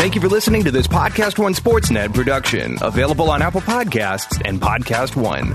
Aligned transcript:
Thank 0.00 0.14
you 0.14 0.20
for 0.22 0.28
listening 0.28 0.64
to 0.64 0.70
this 0.70 0.86
Podcast 0.86 1.38
One 1.38 1.52
Sportsnet 1.52 2.14
production, 2.14 2.78
available 2.80 3.30
on 3.30 3.42
Apple 3.42 3.60
Podcasts 3.60 4.40
and 4.46 4.58
Podcast 4.58 5.14
One. 5.14 5.52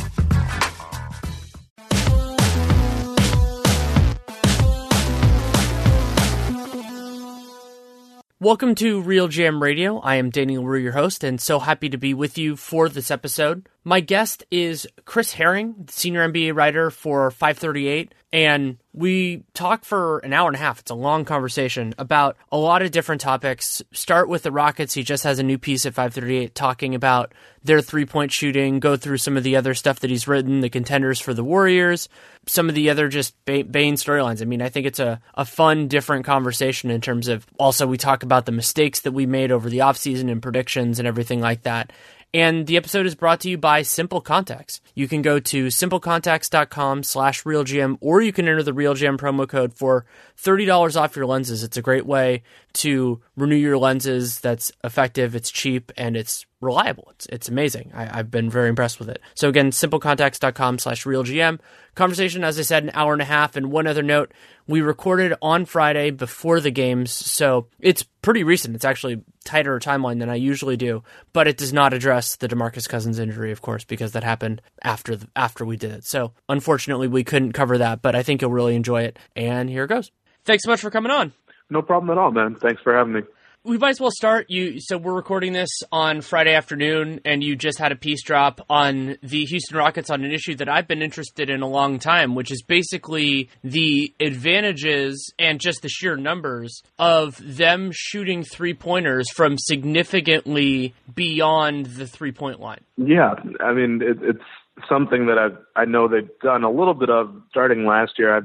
Welcome 8.40 8.76
to 8.76 9.02
RealGM 9.02 9.60
Radio. 9.60 9.98
I 10.02 10.18
am 10.18 10.30
Danny 10.30 10.60
Leroux, 10.60 10.78
your 10.78 10.92
host, 10.92 11.24
and 11.24 11.42
so 11.42 11.58
happy 11.58 11.90
to 11.90 11.98
be 11.98 12.14
with 12.14 12.38
you 12.38 12.56
for 12.56 12.88
this 12.88 13.10
episode. 13.10 13.68
My 13.88 14.00
guest 14.00 14.44
is 14.50 14.88
Chris 15.06 15.32
Herring, 15.32 15.86
senior 15.90 16.28
NBA 16.28 16.56
writer 16.56 16.90
for 16.90 17.30
538, 17.30 18.16
and 18.34 18.78
we 18.94 19.44
talk 19.54 19.86
for 19.86 20.18
an 20.20 20.34
hour 20.34 20.48
and 20.48 20.56
a 20.56 20.60
half. 20.60 20.80
It's 20.80 20.90
a 20.90 20.96
long 20.96 21.24
conversation 21.24 21.94
about 22.00 22.36
a 22.52 22.58
lot 22.58 22.82
of 22.82 22.90
different 22.90 23.22
topics. 23.22 23.84
Start 23.92 24.28
with 24.28 24.42
the 24.42 24.52
Rockets. 24.52 24.96
He 24.96 25.04
just 25.04 25.24
has 25.24 25.38
a 25.38 25.44
new 25.44 25.60
piece 25.60 25.86
at 25.86 25.94
538 25.94 26.56
talking 26.56 26.96
about 26.96 27.34
their 27.64 27.80
three 27.80 28.06
point 28.06 28.32
shooting, 28.32 28.80
go 28.80 28.98
through 28.98 29.18
some 29.18 29.38
of 29.38 29.44
the 29.44 29.56
other 29.56 29.76
stuff 29.76 30.00
that 30.00 30.10
he's 30.10 30.28
written, 30.28 30.62
the 30.62 30.70
contenders 30.70 31.20
for 31.20 31.36
the 31.36 31.44
Warriors, 31.44 32.10
some 32.48 32.70
of 32.70 32.76
the 32.76 32.90
other 32.90 33.08
just 33.08 33.36
Bane 33.46 33.66
storylines. 33.68 34.42
I 34.42 34.46
mean, 34.46 34.62
I 34.62 34.70
think 34.70 34.88
it's 34.88 35.00
a, 35.00 35.22
a 35.36 35.46
fun, 35.46 35.88
different 35.88 36.26
conversation 36.26 36.90
in 36.90 37.02
terms 37.02 37.28
of 37.28 37.46
also 37.60 37.86
we 37.86 37.98
talk 37.98 38.24
about 38.24 38.46
the 38.46 38.52
mistakes 38.52 39.02
that 39.02 39.12
we 39.12 39.28
made 39.28 39.52
over 39.52 39.70
the 39.70 39.80
offseason 39.80 40.32
and 40.32 40.42
predictions 40.42 40.98
and 40.98 41.08
everything 41.08 41.40
like 41.40 41.64
that. 41.64 41.94
And 42.34 42.68
the 42.68 42.76
episode 42.76 43.06
is 43.06 43.16
brought 43.16 43.40
to 43.42 43.50
you 43.50 43.58
by 43.58 43.82
Simple 43.82 44.20
Contacts. 44.20 44.82
You 44.94 45.08
can 45.08 45.22
go 45.22 45.40
to 45.40 45.68
simplecontacts.com 45.68 47.04
slash 47.04 47.44
realgm 47.44 47.98
or 48.02 48.22
you 48.22 48.34
can 48.34 48.48
enter 48.48 48.64
the 48.64 48.74
RealGM 48.74 49.18
promo 49.18 49.48
code 49.48 49.74
for 49.74 50.06
$30 50.38 51.00
off 51.00 51.16
your 51.16 51.26
lenses. 51.26 51.64
It's 51.64 51.78
a 51.78 51.82
great 51.82 52.06
way 52.06 52.44
to 52.76 53.22
renew 53.36 53.56
your 53.56 53.78
lenses 53.78 54.40
that's 54.40 54.72
effective, 54.84 55.36
it's 55.36 55.52
cheap, 55.52 55.92
and 55.98 56.16
it's 56.16 56.46
reliable. 56.62 57.08
It's, 57.12 57.26
it's 57.28 57.50
amazing. 57.50 57.92
I, 57.94 58.18
have 58.18 58.32
been 58.32 58.50
very 58.50 58.70
impressed 58.70 59.00
with 59.00 59.10
it. 59.10 59.22
So 59.34 59.50
again, 59.50 59.72
simplecontacts.com 59.72 60.80
slash 60.80 61.06
realgm. 61.06 61.60
Conversation, 61.94 62.44
as 62.44 62.60
I 62.60 62.64
said, 62.64 62.84
an 62.84 62.92
hour 62.94 63.14
and 63.14 63.22
a 63.22 63.26
half. 63.26 63.56
And 63.56 63.72
one 63.72 63.88
other 63.88 64.04
note, 64.04 64.34
we 64.68 64.82
recorded 64.82 65.34
on 65.42 65.66
Friday 65.66 66.12
before 66.12 66.60
the 66.60 66.72
games, 66.72 67.12
so 67.12 67.68
it's 67.80 68.04
pretty 68.04 68.44
recent. 68.44 68.76
It's 68.76 68.86
actually 68.86 69.22
tighter 69.44 69.80
timeline 69.80 70.20
than 70.20 70.30
I 70.30 70.36
usually 70.36 70.76
do, 70.76 71.04
but 71.34 71.48
it 71.48 71.58
does 71.58 71.72
not 71.72 71.94
address 71.94 72.36
the 72.36 72.48
DeMarcus 72.48 72.90
Cousins 72.90 73.20
injury, 73.20 73.52
of 73.52 73.62
course, 73.62 73.84
because 73.84 74.14
that 74.14 74.24
happened 74.24 74.62
after 74.84 75.16
the, 75.16 75.28
after 75.36 75.66
we 75.66 75.78
did 75.78 75.92
it. 75.92 76.04
So 76.04 76.34
unfortunately, 76.50 77.08
we 77.08 77.24
couldn't 77.24 77.54
cover 77.54 77.78
that, 77.78 78.02
but 78.02 78.16
I 78.16 78.24
think 78.24 78.42
you'll 78.42 78.52
really 78.52 78.76
enjoy 78.76 79.04
it. 79.04 79.20
And 79.36 79.70
here 79.70 79.84
it 79.84 79.90
goes. 79.90 80.12
Thanks 80.46 80.64
so 80.64 80.72
much 80.72 80.82
for 80.82 80.92
coming 80.92 81.12
on. 81.12 81.34
No 81.70 81.82
problem 81.82 82.16
at 82.16 82.22
all, 82.22 82.32
man. 82.32 82.56
Thanks 82.56 82.82
for 82.82 82.96
having 82.96 83.14
me 83.14 83.22
we 83.66 83.80
might 83.80 83.90
as 83.90 84.00
well 84.00 84.12
start. 84.12 84.50
You 84.50 84.80
so 84.80 84.98
we're 84.98 85.14
recording 85.14 85.54
this 85.54 85.70
on 85.92 86.22
Friday 86.22 86.54
afternoon, 86.54 87.20
and 87.26 87.44
you 87.44 87.56
just 87.56 87.80
had 87.80 87.92
a 87.92 87.96
piece 87.96 88.24
drop 88.24 88.62
on 88.70 89.18
the 89.24 89.44
Houston 89.46 89.78
Rockets 89.78 90.10
on 90.10 90.24
an 90.24 90.32
issue 90.32 90.56
that 90.56 90.70
I've 90.70 90.88
been 90.88 91.02
interested 91.02 91.50
in 91.50 91.62
a 91.62 91.68
long 91.68 91.98
time, 91.98 92.36
which 92.36 92.52
is 92.52 92.62
basically 92.62 93.50
the 93.64 94.14
advantages 94.20 95.34
and 95.40 95.60
just 95.60 95.82
the 95.82 95.90
sheer 95.90 96.16
numbers 96.16 96.84
of 97.00 97.42
them 97.42 97.90
shooting 97.92 98.44
three 98.44 98.76
pointers 98.76 99.30
from 99.32 99.58
significantly 99.58 100.94
beyond 101.14 101.88
the 101.88 102.06
three 102.06 102.32
point 102.32 102.60
line. 102.60 102.82
Yeah, 102.98 103.34
I 103.60 103.74
mean 103.74 104.02
it, 104.04 104.18
it's 104.22 104.88
something 104.88 105.26
that 105.26 105.40
I 105.40 105.82
I 105.82 105.86
know 105.86 106.08
they've 106.08 106.30
done 106.44 106.64
a 106.64 106.70
little 106.70 106.94
bit 106.94 107.10
of 107.10 107.42
starting 107.50 107.86
last 107.86 108.14
year. 108.20 108.38
I 108.38 108.42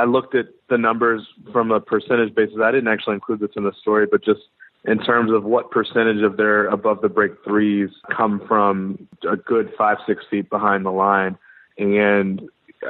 I 0.00 0.04
looked 0.04 0.36
at 0.36 0.46
the 0.72 0.78
numbers 0.78 1.22
from 1.52 1.70
a 1.70 1.80
percentage 1.80 2.34
basis. 2.34 2.56
I 2.62 2.72
didn't 2.72 2.88
actually 2.88 3.14
include 3.14 3.40
this 3.40 3.50
in 3.56 3.64
the 3.64 3.72
story, 3.80 4.06
but 4.10 4.24
just 4.24 4.40
in 4.84 4.98
terms 4.98 5.30
of 5.30 5.44
what 5.44 5.70
percentage 5.70 6.22
of 6.22 6.36
their 6.36 6.66
above 6.66 7.02
the 7.02 7.08
break 7.08 7.32
threes 7.44 7.90
come 8.14 8.42
from 8.48 9.06
a 9.30 9.36
good 9.36 9.72
five, 9.78 9.98
six 10.06 10.24
feet 10.30 10.50
behind 10.50 10.84
the 10.84 10.90
line. 10.90 11.38
And 11.78 12.42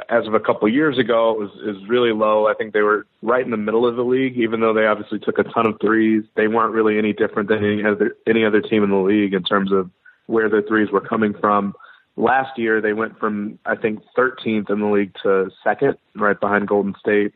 as 0.09 0.25
of 0.25 0.33
a 0.33 0.39
couple 0.39 0.67
of 0.67 0.73
years 0.73 0.97
ago, 0.97 1.31
it 1.31 1.39
was, 1.39 1.77
really 1.87 2.11
low. 2.11 2.47
I 2.47 2.55
think 2.55 2.73
they 2.73 2.81
were 2.81 3.05
right 3.21 3.45
in 3.45 3.51
the 3.51 3.57
middle 3.57 3.87
of 3.87 3.95
the 3.95 4.03
league, 4.03 4.37
even 4.37 4.59
though 4.59 4.73
they 4.73 4.87
obviously 4.87 5.19
took 5.19 5.37
a 5.37 5.43
ton 5.43 5.67
of 5.67 5.79
threes. 5.79 6.23
They 6.35 6.47
weren't 6.47 6.73
really 6.73 6.97
any 6.97 7.13
different 7.13 7.49
than 7.49 7.63
any 7.63 7.83
other, 7.83 8.15
any 8.25 8.43
other 8.43 8.61
team 8.61 8.83
in 8.83 8.89
the 8.89 8.95
league 8.97 9.33
in 9.33 9.43
terms 9.43 9.71
of 9.71 9.91
where 10.25 10.49
their 10.49 10.63
threes 10.63 10.89
were 10.91 11.01
coming 11.01 11.35
from. 11.39 11.75
Last 12.15 12.57
year, 12.57 12.81
they 12.81 12.93
went 12.93 13.19
from, 13.19 13.59
I 13.65 13.75
think, 13.75 14.01
13th 14.17 14.69
in 14.69 14.79
the 14.79 14.87
league 14.87 15.13
to 15.23 15.51
second, 15.63 15.97
right 16.15 16.39
behind 16.39 16.67
Golden 16.67 16.95
State. 16.99 17.33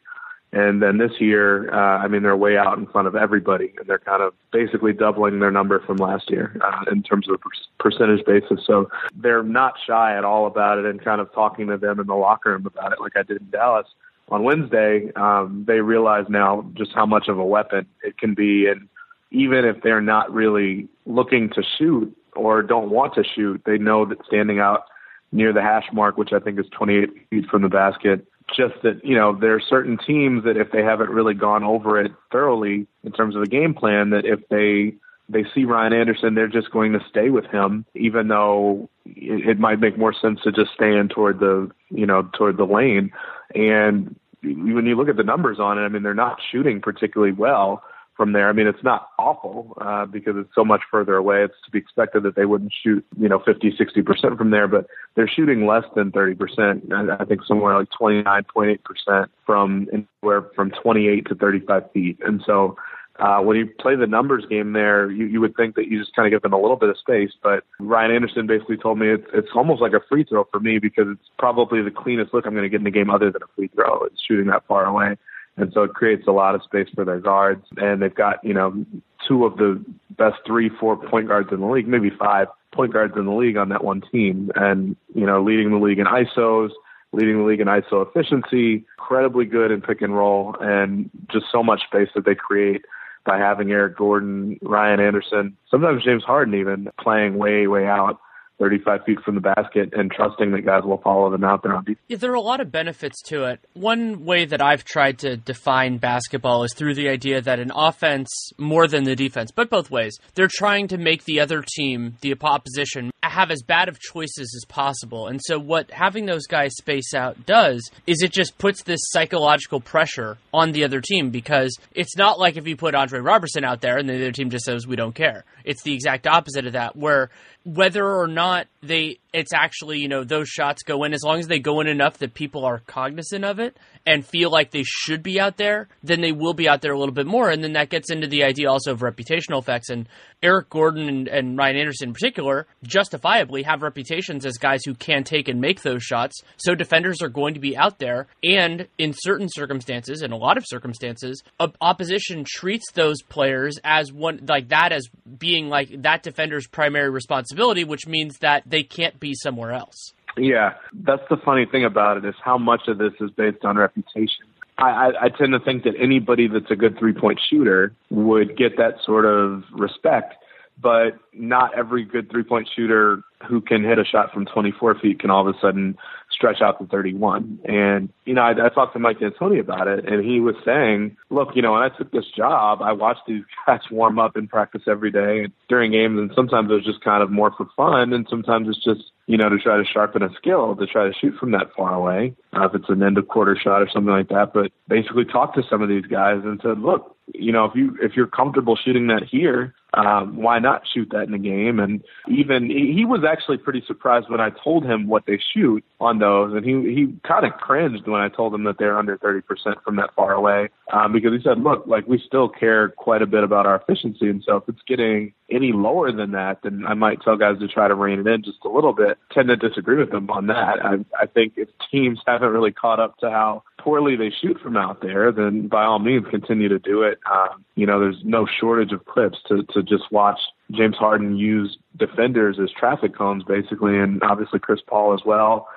And 0.58 0.82
then 0.82 0.98
this 0.98 1.12
year, 1.20 1.72
uh, 1.72 2.00
I 2.00 2.08
mean, 2.08 2.24
they're 2.24 2.36
way 2.36 2.58
out 2.58 2.80
in 2.80 2.88
front 2.88 3.08
of 3.08 3.16
everybody, 3.16 3.76
and 3.78 3.86
they're 3.86 4.00
kind 4.00 4.24
of 4.24 4.34
basically 4.52 4.92
doubling 4.92 5.40
their 5.40 5.52
number 5.52 5.80
from 5.82 5.98
last 5.98 6.32
year 6.32 6.60
uh, 6.62 6.84
in 6.92 7.04
terms 7.04 7.30
of 7.30 7.36
a 7.36 7.84
percentage 7.84 8.26
basis. 8.26 8.66
So 8.66 8.90
they're 9.16 9.44
not 9.44 9.76
shy 9.86 10.18
at 10.18 10.26
all 10.26 10.48
about 10.48 10.80
it, 10.80 10.86
and 10.86 11.00
kind 11.00 11.22
of 11.22 11.32
talking 11.32 11.68
to 11.68 11.78
them 11.78 12.00
in 12.00 12.08
the 12.08 12.16
locker 12.16 12.54
room 12.54 12.66
about 12.66 12.92
it, 12.92 13.00
like 13.00 13.16
I 13.16 13.22
did 13.22 13.40
in 13.40 13.52
Dallas 13.52 13.86
on 14.30 14.42
Wednesday. 14.42 15.12
Um, 15.16 15.64
they 15.68 15.80
realize 15.80 16.26
now 16.28 16.66
just 16.74 16.92
how 16.92 17.06
much 17.06 17.28
of 17.28 17.38
a 17.38 17.46
weapon 17.46 17.86
it 18.02 18.18
can 18.18 18.34
be, 18.34 18.66
and 18.66 18.90
even 19.30 19.64
if 19.64 19.84
they're 19.84 20.02
not 20.02 20.34
really 20.34 20.88
looking 21.06 21.52
to 21.52 21.62
shoot, 21.78 22.18
or 22.36 22.64
don't 22.64 22.90
want 22.90 23.14
to 23.14 23.24
shoot, 23.24 23.62
they 23.68 23.78
know 23.78 24.06
that 24.06 24.26
standing 24.26 24.60
out 24.60 24.86
near 25.32 25.54
the 25.54 25.62
hash 25.62 25.86
mark, 25.94 26.18
which 26.18 26.34
I 26.34 26.40
think 26.40 26.60
is 26.60 26.66
28 26.72 27.10
feet 27.30 27.46
from 27.46 27.62
the 27.62 27.70
basket, 27.70 28.26
just 28.56 28.76
that, 28.84 29.04
you 29.04 29.16
know, 29.16 29.38
there 29.38 29.54
are 29.56 29.60
certain 29.60 29.98
teams 29.98 30.44
that 30.44 30.58
if 30.58 30.72
they 30.72 30.84
haven't 30.84 31.10
really 31.10 31.34
gone 31.34 31.64
over 31.64 32.00
it 32.00 32.12
thoroughly 32.32 32.88
in 33.04 33.12
terms 33.12 33.36
of 33.36 33.42
a 33.42 33.48
game 33.48 33.74
plan, 33.74 34.12
that 34.12 34.26
if 34.26 34.48
they 34.50 34.96
they 35.30 35.44
see 35.54 35.66
Ryan 35.66 35.92
Anderson, 35.94 36.36
they're 36.36 36.48
just 36.48 36.72
going 36.72 36.94
to 36.94 37.04
stay 37.10 37.30
with 37.30 37.46
him, 37.48 37.86
even 37.96 38.30
though 38.30 38.90
it, 39.06 39.50
it 39.50 39.60
might 39.60 39.80
make 39.80 39.98
more 39.98 40.14
sense 40.14 40.40
to 40.44 40.52
just 40.52 40.72
stand 40.74 41.10
toward 41.10 41.40
the, 41.40 41.70
you 41.90 42.06
know, 42.06 42.30
toward 42.34 42.56
the 42.56 42.66
lane. 42.66 43.12
And 43.54 44.16
when 44.42 44.86
you 44.86 44.96
look 44.96 45.10
at 45.10 45.18
the 45.18 45.24
numbers 45.24 45.60
on 45.60 45.78
it, 45.78 45.82
I 45.82 45.90
mean, 45.90 46.04
they're 46.04 46.14
not 46.14 46.40
shooting 46.50 46.80
particularly 46.80 47.34
well 47.34 47.84
from 48.18 48.34
there. 48.34 48.50
I 48.50 48.54
mean, 48.54 48.68
it's 48.68 48.84
not 48.84 49.10
awful 49.20 49.78
uh, 49.80 50.06
because 50.06 50.36
it's 50.36 50.54
so 50.54 50.66
much 50.66 50.82
further 50.92 51.16
away. 51.16 51.44
It's 51.44 51.54
to 51.66 51.72
be 51.72 51.78
expected 51.78 52.24
that 52.24 52.36
they 52.36 52.46
wouldn't 52.46 52.74
shoot, 52.84 53.06
you 53.18 53.30
know, 53.30 53.40
50, 53.40 53.72
60% 53.72 54.38
from 54.38 54.50
there, 54.50 54.68
but 54.68 54.88
they're 55.16 55.30
shooting 55.30 55.68
less 55.68 55.86
than 55.96 56.12
30%. 56.12 57.20
I 57.22 57.24
think 57.26 57.42
somewhere 57.46 57.78
like 57.78 57.90
29.8% 58.00 59.28
from 59.46 59.88
anywhere 59.94 60.48
from 60.56 60.72
28 60.72 61.28
to 61.28 61.36
35 61.36 61.92
feet. 61.94 62.18
And 62.26 62.42
so 62.46 62.76
uh, 63.20 63.40
when 63.40 63.58
you 63.58 63.68
play 63.80 63.96
the 63.96 64.08
numbers 64.08 64.46
game 64.50 64.74
there, 64.74 65.10
you, 65.10 65.26
you 65.26 65.42
would 65.42 65.56
think 65.56 65.76
that 65.76 65.88
you 65.88 66.00
just 66.00 66.16
kind 66.16 66.28
of 66.28 66.32
give 66.32 66.44
them 66.44 66.54
a 66.54 66.62
little 66.62 66.76
bit 66.76 66.90
of 66.90 66.98
space. 66.98 67.32
But 67.42 67.64
Ryan 67.80 68.12
Anderson 68.12 68.48
basically 68.48 68.78
told 68.78 69.00
me 69.00 69.10
it's, 69.10 69.28
it's 69.34 69.50
almost 69.56 69.82
like 69.82 69.94
a 69.94 70.02
free 70.08 70.24
throw 70.24 70.48
for 70.52 70.60
me 70.60 70.80
because 70.80 71.06
it's 71.10 71.30
probably 71.40 71.82
the 71.82 71.92
cleanest 71.92 72.34
look 72.34 72.46
I'm 72.46 72.54
going 72.54 72.64
to 72.64 72.70
get 72.70 72.80
in 72.80 72.84
the 72.84 72.92
game 72.92 73.10
other 73.10 73.32
than 73.32 73.42
a 73.42 73.48
free 73.56 73.70
throw. 73.70 74.04
It's 74.04 74.22
shooting 74.28 74.48
that 74.48 74.68
far 74.68 74.86
away. 74.86 75.18
And 75.58 75.74
so 75.74 75.84
it 75.84 75.94
creates 75.94 76.28
a 76.28 76.32
lot 76.32 76.56
of 76.56 76.64
space 76.64 76.88
for 76.94 77.04
their 77.04 77.20
guards. 77.20 77.66
And 77.78 78.02
they've 78.02 78.14
got, 78.14 78.44
you 78.44 78.54
know, 78.54 78.86
two 79.28 79.46
of 79.46 79.58
the 79.58 79.84
best 80.12 80.38
three, 80.46 80.70
four 80.70 80.96
point 80.96 81.28
guards 81.28 81.50
in 81.52 81.60
the 81.60 81.68
league, 81.68 81.88
maybe 81.88 82.12
five 82.12 82.48
point 82.72 82.94
guards 82.94 83.14
in 83.18 83.26
the 83.26 83.34
league 83.34 83.58
on 83.58 83.70
that 83.70 83.84
one 83.84 84.02
team. 84.12 84.52
And, 84.56 84.96
you 85.16 85.26
know, 85.26 85.44
leading 85.44 85.72
the 85.72 85.78
league 85.78 86.00
in 86.00 86.06
ISOs, 86.06 86.70
leading 87.12 87.40
the 87.40 87.44
league 87.44 87.60
in 87.60 87.68
ISO 87.68 88.08
efficiency, 88.08 88.86
incredibly 89.00 89.46
good 89.46 89.72
in 89.72 89.82
pick 89.82 90.02
and 90.02 90.16
roll, 90.16 90.56
and 90.62 91.10
just 91.32 91.46
so 91.52 91.64
much 91.64 91.82
space 91.84 92.10
that 92.14 92.26
they 92.26 92.36
create 92.36 92.86
by 93.26 93.38
having 93.38 93.72
Eric 93.72 93.98
Gordon, 93.98 94.58
Ryan 94.62 95.00
Anderson, 95.00 95.58
sometimes 95.70 96.04
James 96.04 96.24
Harden 96.24 96.56
even 96.56 96.90
playing 97.00 97.38
way, 97.38 97.68
way 97.68 97.86
out 97.88 98.20
35 98.60 99.04
feet 99.06 99.20
from 99.24 99.36
the 99.36 99.42
basket 99.42 99.90
and 99.94 100.12
trusting 100.12 100.52
that 100.52 100.66
guys 100.66 100.84
will 100.84 101.02
follow 101.02 101.30
them 101.30 101.44
out 101.44 101.64
there 101.64 101.76
on 101.76 101.84
defense. 101.84 102.00
Yeah, 102.08 102.18
there 102.18 102.32
are 102.32 102.36
a 102.36 102.42
lot 102.42 102.62
of 102.62 102.72
benefits 102.72 103.22
to 103.28 103.46
it. 103.46 103.60
One 103.74 104.26
way 104.26 104.46
that 104.46 104.62
I've 104.62 104.84
tried 104.84 105.20
to 105.20 105.38
define 105.38 105.98
basketball 105.98 106.64
is 106.64 106.74
through 106.74 106.96
the 106.96 107.10
idea 107.10 107.42
that 107.42 107.60
an 107.60 107.72
offense, 107.74 108.30
more 108.58 108.88
than 108.88 109.04
the 109.04 109.16
defense, 109.16 109.52
but 109.52 109.70
both 109.70 109.92
ways, 109.92 110.18
they're 110.36 110.50
trying 110.50 110.88
to 110.90 110.98
make 110.98 111.26
the 111.26 111.40
other 111.40 111.64
team, 111.76 112.16
the 112.22 112.36
opposition, 112.42 113.12
have 113.38 113.52
as 113.52 113.62
bad 113.62 113.88
of 113.88 114.00
choices 114.00 114.52
as 114.56 114.66
possible. 114.68 115.28
And 115.28 115.40
so, 115.44 115.60
what 115.60 115.92
having 115.92 116.26
those 116.26 116.48
guys 116.48 116.76
space 116.76 117.14
out 117.14 117.46
does 117.46 117.88
is 118.08 118.22
it 118.24 118.32
just 118.32 118.58
puts 118.58 118.84
this 118.84 119.00
psychological 119.12 119.80
pressure 119.80 120.38
on 120.54 120.72
the 120.72 120.84
other 120.84 121.02
team 121.02 121.30
because 121.30 121.78
it's 121.94 122.18
not 122.18 122.40
like 122.40 122.58
if 122.58 122.66
you 122.68 122.76
put 122.76 122.96
Andre 122.96 123.20
Roberson 123.20 123.64
out 123.64 123.82
there 123.82 123.98
and 123.98 124.10
the 124.10 124.16
other 124.16 124.32
team 124.32 124.50
just 124.50 124.66
says, 124.66 124.88
we 124.88 124.96
don't 124.96 125.14
care. 125.14 125.44
It's 125.68 125.84
the 125.84 125.94
exact 125.94 126.26
opposite 126.26 126.66
of 126.66 126.74
that, 126.74 126.96
where 126.96 127.30
whether 127.66 128.08
or 128.08 128.28
not 128.28 128.68
they 128.82 129.20
it's 129.38 129.54
actually 129.54 130.00
you 130.00 130.08
know 130.08 130.24
those 130.24 130.48
shots 130.48 130.84
go 130.84 131.04
in. 131.04 131.14
As 131.14 131.24
long 131.24 131.40
as 131.40 131.48
they 131.48 131.60
go 131.60 131.80
in 131.82 131.88
enough 131.88 132.18
that 132.20 132.34
people 132.34 132.66
are 132.66 132.80
cognizant 132.80 133.46
of 133.46 133.60
it 133.60 133.78
and 134.06 134.26
feel 134.26 134.50
like 134.50 134.72
they 134.72 134.84
should 134.86 135.22
be 135.22 135.40
out 135.40 135.58
there 135.58 135.88
then 136.04 136.22
they 136.22 136.32
will 136.32 136.54
be 136.54 136.68
out 136.68 136.82
there 136.82 136.94
a 136.94 137.00
little 137.00 137.14
bit 137.14 137.28
more. 137.28 137.50
And 137.50 137.64
then 137.64 137.74
that 137.74 137.90
gets 137.90 138.12
into 138.12 138.28
the 138.28 138.44
idea 138.44 138.70
also 138.70 138.92
of 138.92 139.00
reputational 139.00 139.60
effects. 139.60 139.90
And 139.90 140.08
eric 140.42 140.70
gordon 140.70 141.08
and, 141.10 141.28
and 141.28 141.58
ryan 141.58 141.76
anderson 141.76 142.10
in 142.10 142.14
particular 142.14 142.68
justifiably 142.84 143.64
have 143.64 143.82
reputations 143.82 144.46
as 144.46 144.58
guys 144.58 144.84
who 144.86 144.94
can 144.94 145.24
take 145.24 145.48
and 145.48 145.60
make 145.60 145.82
those 145.82 146.04
shots. 146.04 146.42
So 146.58 146.76
defenders 146.76 147.22
are 147.22 147.30
going 147.30 147.54
to 147.56 147.60
be 147.60 147.76
out 147.76 148.00
there. 148.00 148.28
And 148.44 148.88
in 148.98 149.14
certain 149.14 149.48
circumstances 149.50 150.22
in 150.22 150.32
a 150.32 150.38
lot 150.38 150.58
of 150.58 150.66
circumstances 150.68 151.44
opposition 151.82 152.44
treats 152.48 152.92
those 152.94 153.22
players 153.24 153.78
as 153.84 154.12
one 154.12 154.42
like 154.48 154.70
that 154.70 154.92
as 154.92 155.08
being 155.38 155.70
like 155.70 156.02
that 156.02 156.24
defender's 156.24 156.68
primary 156.68 157.10
responsibility 157.10 157.38
responsibility, 157.38 157.84
which 157.84 158.08
means 158.08 158.38
that 158.40 158.64
they 158.66 158.84
can't 158.84 159.20
be 159.20 159.27
somewhere 159.34 159.72
else. 159.72 160.14
Yeah, 160.38 160.74
that's 160.94 161.24
the 161.30 161.38
funny 161.38 161.66
thing 161.66 161.84
about 161.84 162.18
it 162.18 162.26
is 162.26 162.36
how 162.44 162.58
much 162.58 162.88
of 162.88 162.98
this 162.98 163.14
is 163.20 163.32
based 163.32 163.66
on 163.66 163.78
reputation. 163.78 164.46
I, 164.78 164.84
I, 164.84 165.26
I 165.26 165.30
tend 165.30 165.54
to 165.54 165.60
think 165.60 165.84
that 165.84 165.94
anybody 166.00 166.48
that's 166.48 166.70
a 166.70 166.76
good 166.76 166.98
three 167.00 167.14
point 167.14 167.40
shooter 167.50 167.94
would 168.10 168.56
get 168.56 168.78
that 168.78 168.96
sort 169.04 169.26
of 169.26 169.64
respect, 169.72 170.36
but 170.80 171.18
not 171.34 171.78
every 171.78 172.06
good 172.06 172.30
three 172.30 172.44
point 172.44 172.70
shooter 172.76 173.24
who 173.48 173.62
can 173.62 173.84
hit 173.84 174.00
a 174.00 174.06
shot 174.06 174.34
from 174.34 174.46
24 174.46 175.00
feet 175.00 175.20
can 175.20 175.30
all 175.30 175.48
of 175.48 175.56
a 175.56 175.60
sudden 175.60 175.96
stretch 176.32 176.62
out 176.62 176.80
to 176.80 176.88
31. 176.88 177.60
And, 177.66 178.10
you 178.26 178.34
know, 178.34 178.42
I, 178.42 178.52
I 178.52 178.70
talked 178.70 178.94
to 178.94 179.00
Mike 179.00 179.20
D'Antoni 179.20 179.60
about 179.60 179.88
it, 179.88 180.08
and 180.08 180.26
he 180.26 180.40
was 180.40 180.56
saying, 180.66 181.16
look, 181.30 181.50
you 181.56 181.62
know, 181.62 181.74
when 181.74 181.84
I 181.84 181.90
took 181.90 182.12
this 182.12 182.26
job, 182.36 182.82
I 182.82 182.94
watched 182.94 183.22
these 183.28 183.44
guys 183.68 183.82
warm 183.92 184.20
up 184.20 184.36
and 184.36 184.50
practice 184.50 184.84
every 184.88 185.12
day 185.12 185.48
during 185.70 185.92
games, 185.92 186.20
and 186.20 186.32
sometimes 186.36 186.70
it 186.72 186.74
was 186.74 186.86
just 186.86 187.02
kind 187.02 187.22
of 187.22 187.32
more 187.32 187.52
for 187.56 187.68
fun, 187.76 188.14
and 188.14 188.26
sometimes 188.30 188.68
it's 188.70 188.84
just, 188.84 189.12
you 189.28 189.38
know, 189.38 189.50
to 189.50 189.58
try 189.58 189.78
to 189.78 189.86
sharpen 189.86 190.24
a 190.24 190.30
skill, 190.36 190.76
to 190.76 190.88
try 190.88 191.08
to 191.08 191.14
shoot 191.14 191.36
from 191.40 191.52
that 191.52 191.68
far 191.76 191.94
away, 191.94 192.36
uh, 192.54 192.66
if 192.66 192.76
it's 192.76 192.90
an 192.90 193.04
end 193.04 193.18
of 193.18 193.28
quarter 193.28 193.58
shot 193.62 193.82
or 193.82 193.90
something 193.92 194.12
like 194.12 194.30
that. 194.30 194.52
But 194.54 194.72
basically 194.88 195.26
talked 195.26 195.56
to 195.56 195.64
some 195.70 195.82
of 195.82 195.90
these 195.90 196.06
guys 196.06 196.42
and 196.44 196.60
said, 196.64 196.80
look, 196.80 197.16
you 197.34 197.52
know, 197.52 197.66
if 197.66 197.76
you 197.76 197.98
if 198.02 198.14
you're 198.16 198.28
comfortable 198.28 198.78
shooting 198.78 199.08
that 199.08 199.24
here, 199.30 199.76
um, 199.94 200.38
why 200.38 200.60
not 200.60 200.84
shoot 200.94 201.10
that 201.12 201.24
in 201.24 201.32
the 201.32 201.38
game? 201.38 201.80
And 201.80 202.04
even 202.28 202.70
he 202.70 203.06
was 203.06 203.24
actually 203.28 203.58
pretty 203.58 203.84
surprised 203.88 204.30
when 204.30 204.42
I 204.42 204.50
told 204.50 204.86
him 204.86 205.08
what 205.08 205.26
they 205.26 205.40
shoot 205.54 205.84
on 206.00 206.20
those, 206.20 206.54
and 206.54 206.66
he 206.66 206.94
he 206.94 207.16
kind 207.28 207.46
of 207.46 207.54
cringed 207.54 208.08
when 208.08 208.22
I 208.22 208.30
told 208.30 208.54
him 208.54 208.66
that 208.66 208.78
they're 208.78 208.98
under 208.98 209.18
30% 209.18 209.42
from 209.84 209.96
that 209.96 210.14
far 210.14 210.34
away, 210.34 210.70
um, 210.92 211.14
because 211.14 211.32
he 211.34 211.42
said, 211.42 211.60
look, 211.60 211.88
like 211.88 212.08
we 212.08 212.22
still 212.26 212.50
care 212.50 212.90
quite 212.90 213.22
a 213.22 213.28
bit 213.28 213.44
about 213.44 213.66
our 213.66 213.76
efficiency, 213.76 214.30
and 214.30 214.44
so 214.44 214.58
if 214.58 214.64
it's 214.68 214.82
getting 214.88 215.34
any 215.50 215.72
lower 215.72 216.12
than 216.12 216.32
that, 216.32 216.60
then 216.64 216.86
I 216.86 216.94
might 216.94 217.22
tell 217.22 217.38
guys 217.38 217.60
to 217.60 217.68
try 217.68 217.88
to 217.88 217.96
rein 217.96 218.20
it 218.20 218.28
in 218.28 218.44
just 218.44 218.60
a 218.66 218.70
little 218.70 218.94
bit. 218.94 219.18
Tend 219.32 219.48
to 219.48 219.56
disagree 219.56 219.98
with 219.98 220.12
them 220.12 220.30
on 220.30 220.48
that. 220.48 220.84
I, 220.84 220.98
I 221.20 221.26
think 221.26 221.54
if 221.56 221.70
teams 221.90 222.20
haven't 222.28 222.50
really 222.50 222.74
caught 222.74 223.00
up 223.00 223.18
to 223.20 223.32
how 223.32 223.64
poorly 223.78 224.16
they 224.16 224.32
shoot 224.32 224.60
from 224.60 224.78
out 224.78 225.02
there, 225.02 225.32
then 225.32 225.68
by 225.68 225.84
all 225.84 226.00
means 226.00 226.26
continue 226.30 226.68
to 226.70 226.80
do 226.80 227.04
it. 227.04 227.20
Um, 227.32 227.64
you 227.76 227.86
know, 227.86 228.00
there's 228.00 228.22
no 228.24 228.46
shortage 228.46 228.92
of 228.92 229.06
clips 229.06 229.38
to 229.48 229.64
to 229.74 229.84
just 229.84 230.12
watch 230.12 230.40
James 230.72 230.96
Harden 230.96 231.38
use 231.38 231.78
defenders 231.96 232.58
as 232.62 232.70
traffic 232.72 233.16
cones, 233.16 233.44
basically, 233.44 233.98
and 233.98 234.22
obviously 234.24 234.60
Chris 234.60 234.82
Paul 234.86 235.14
as 235.14 235.22
well, 235.26 235.68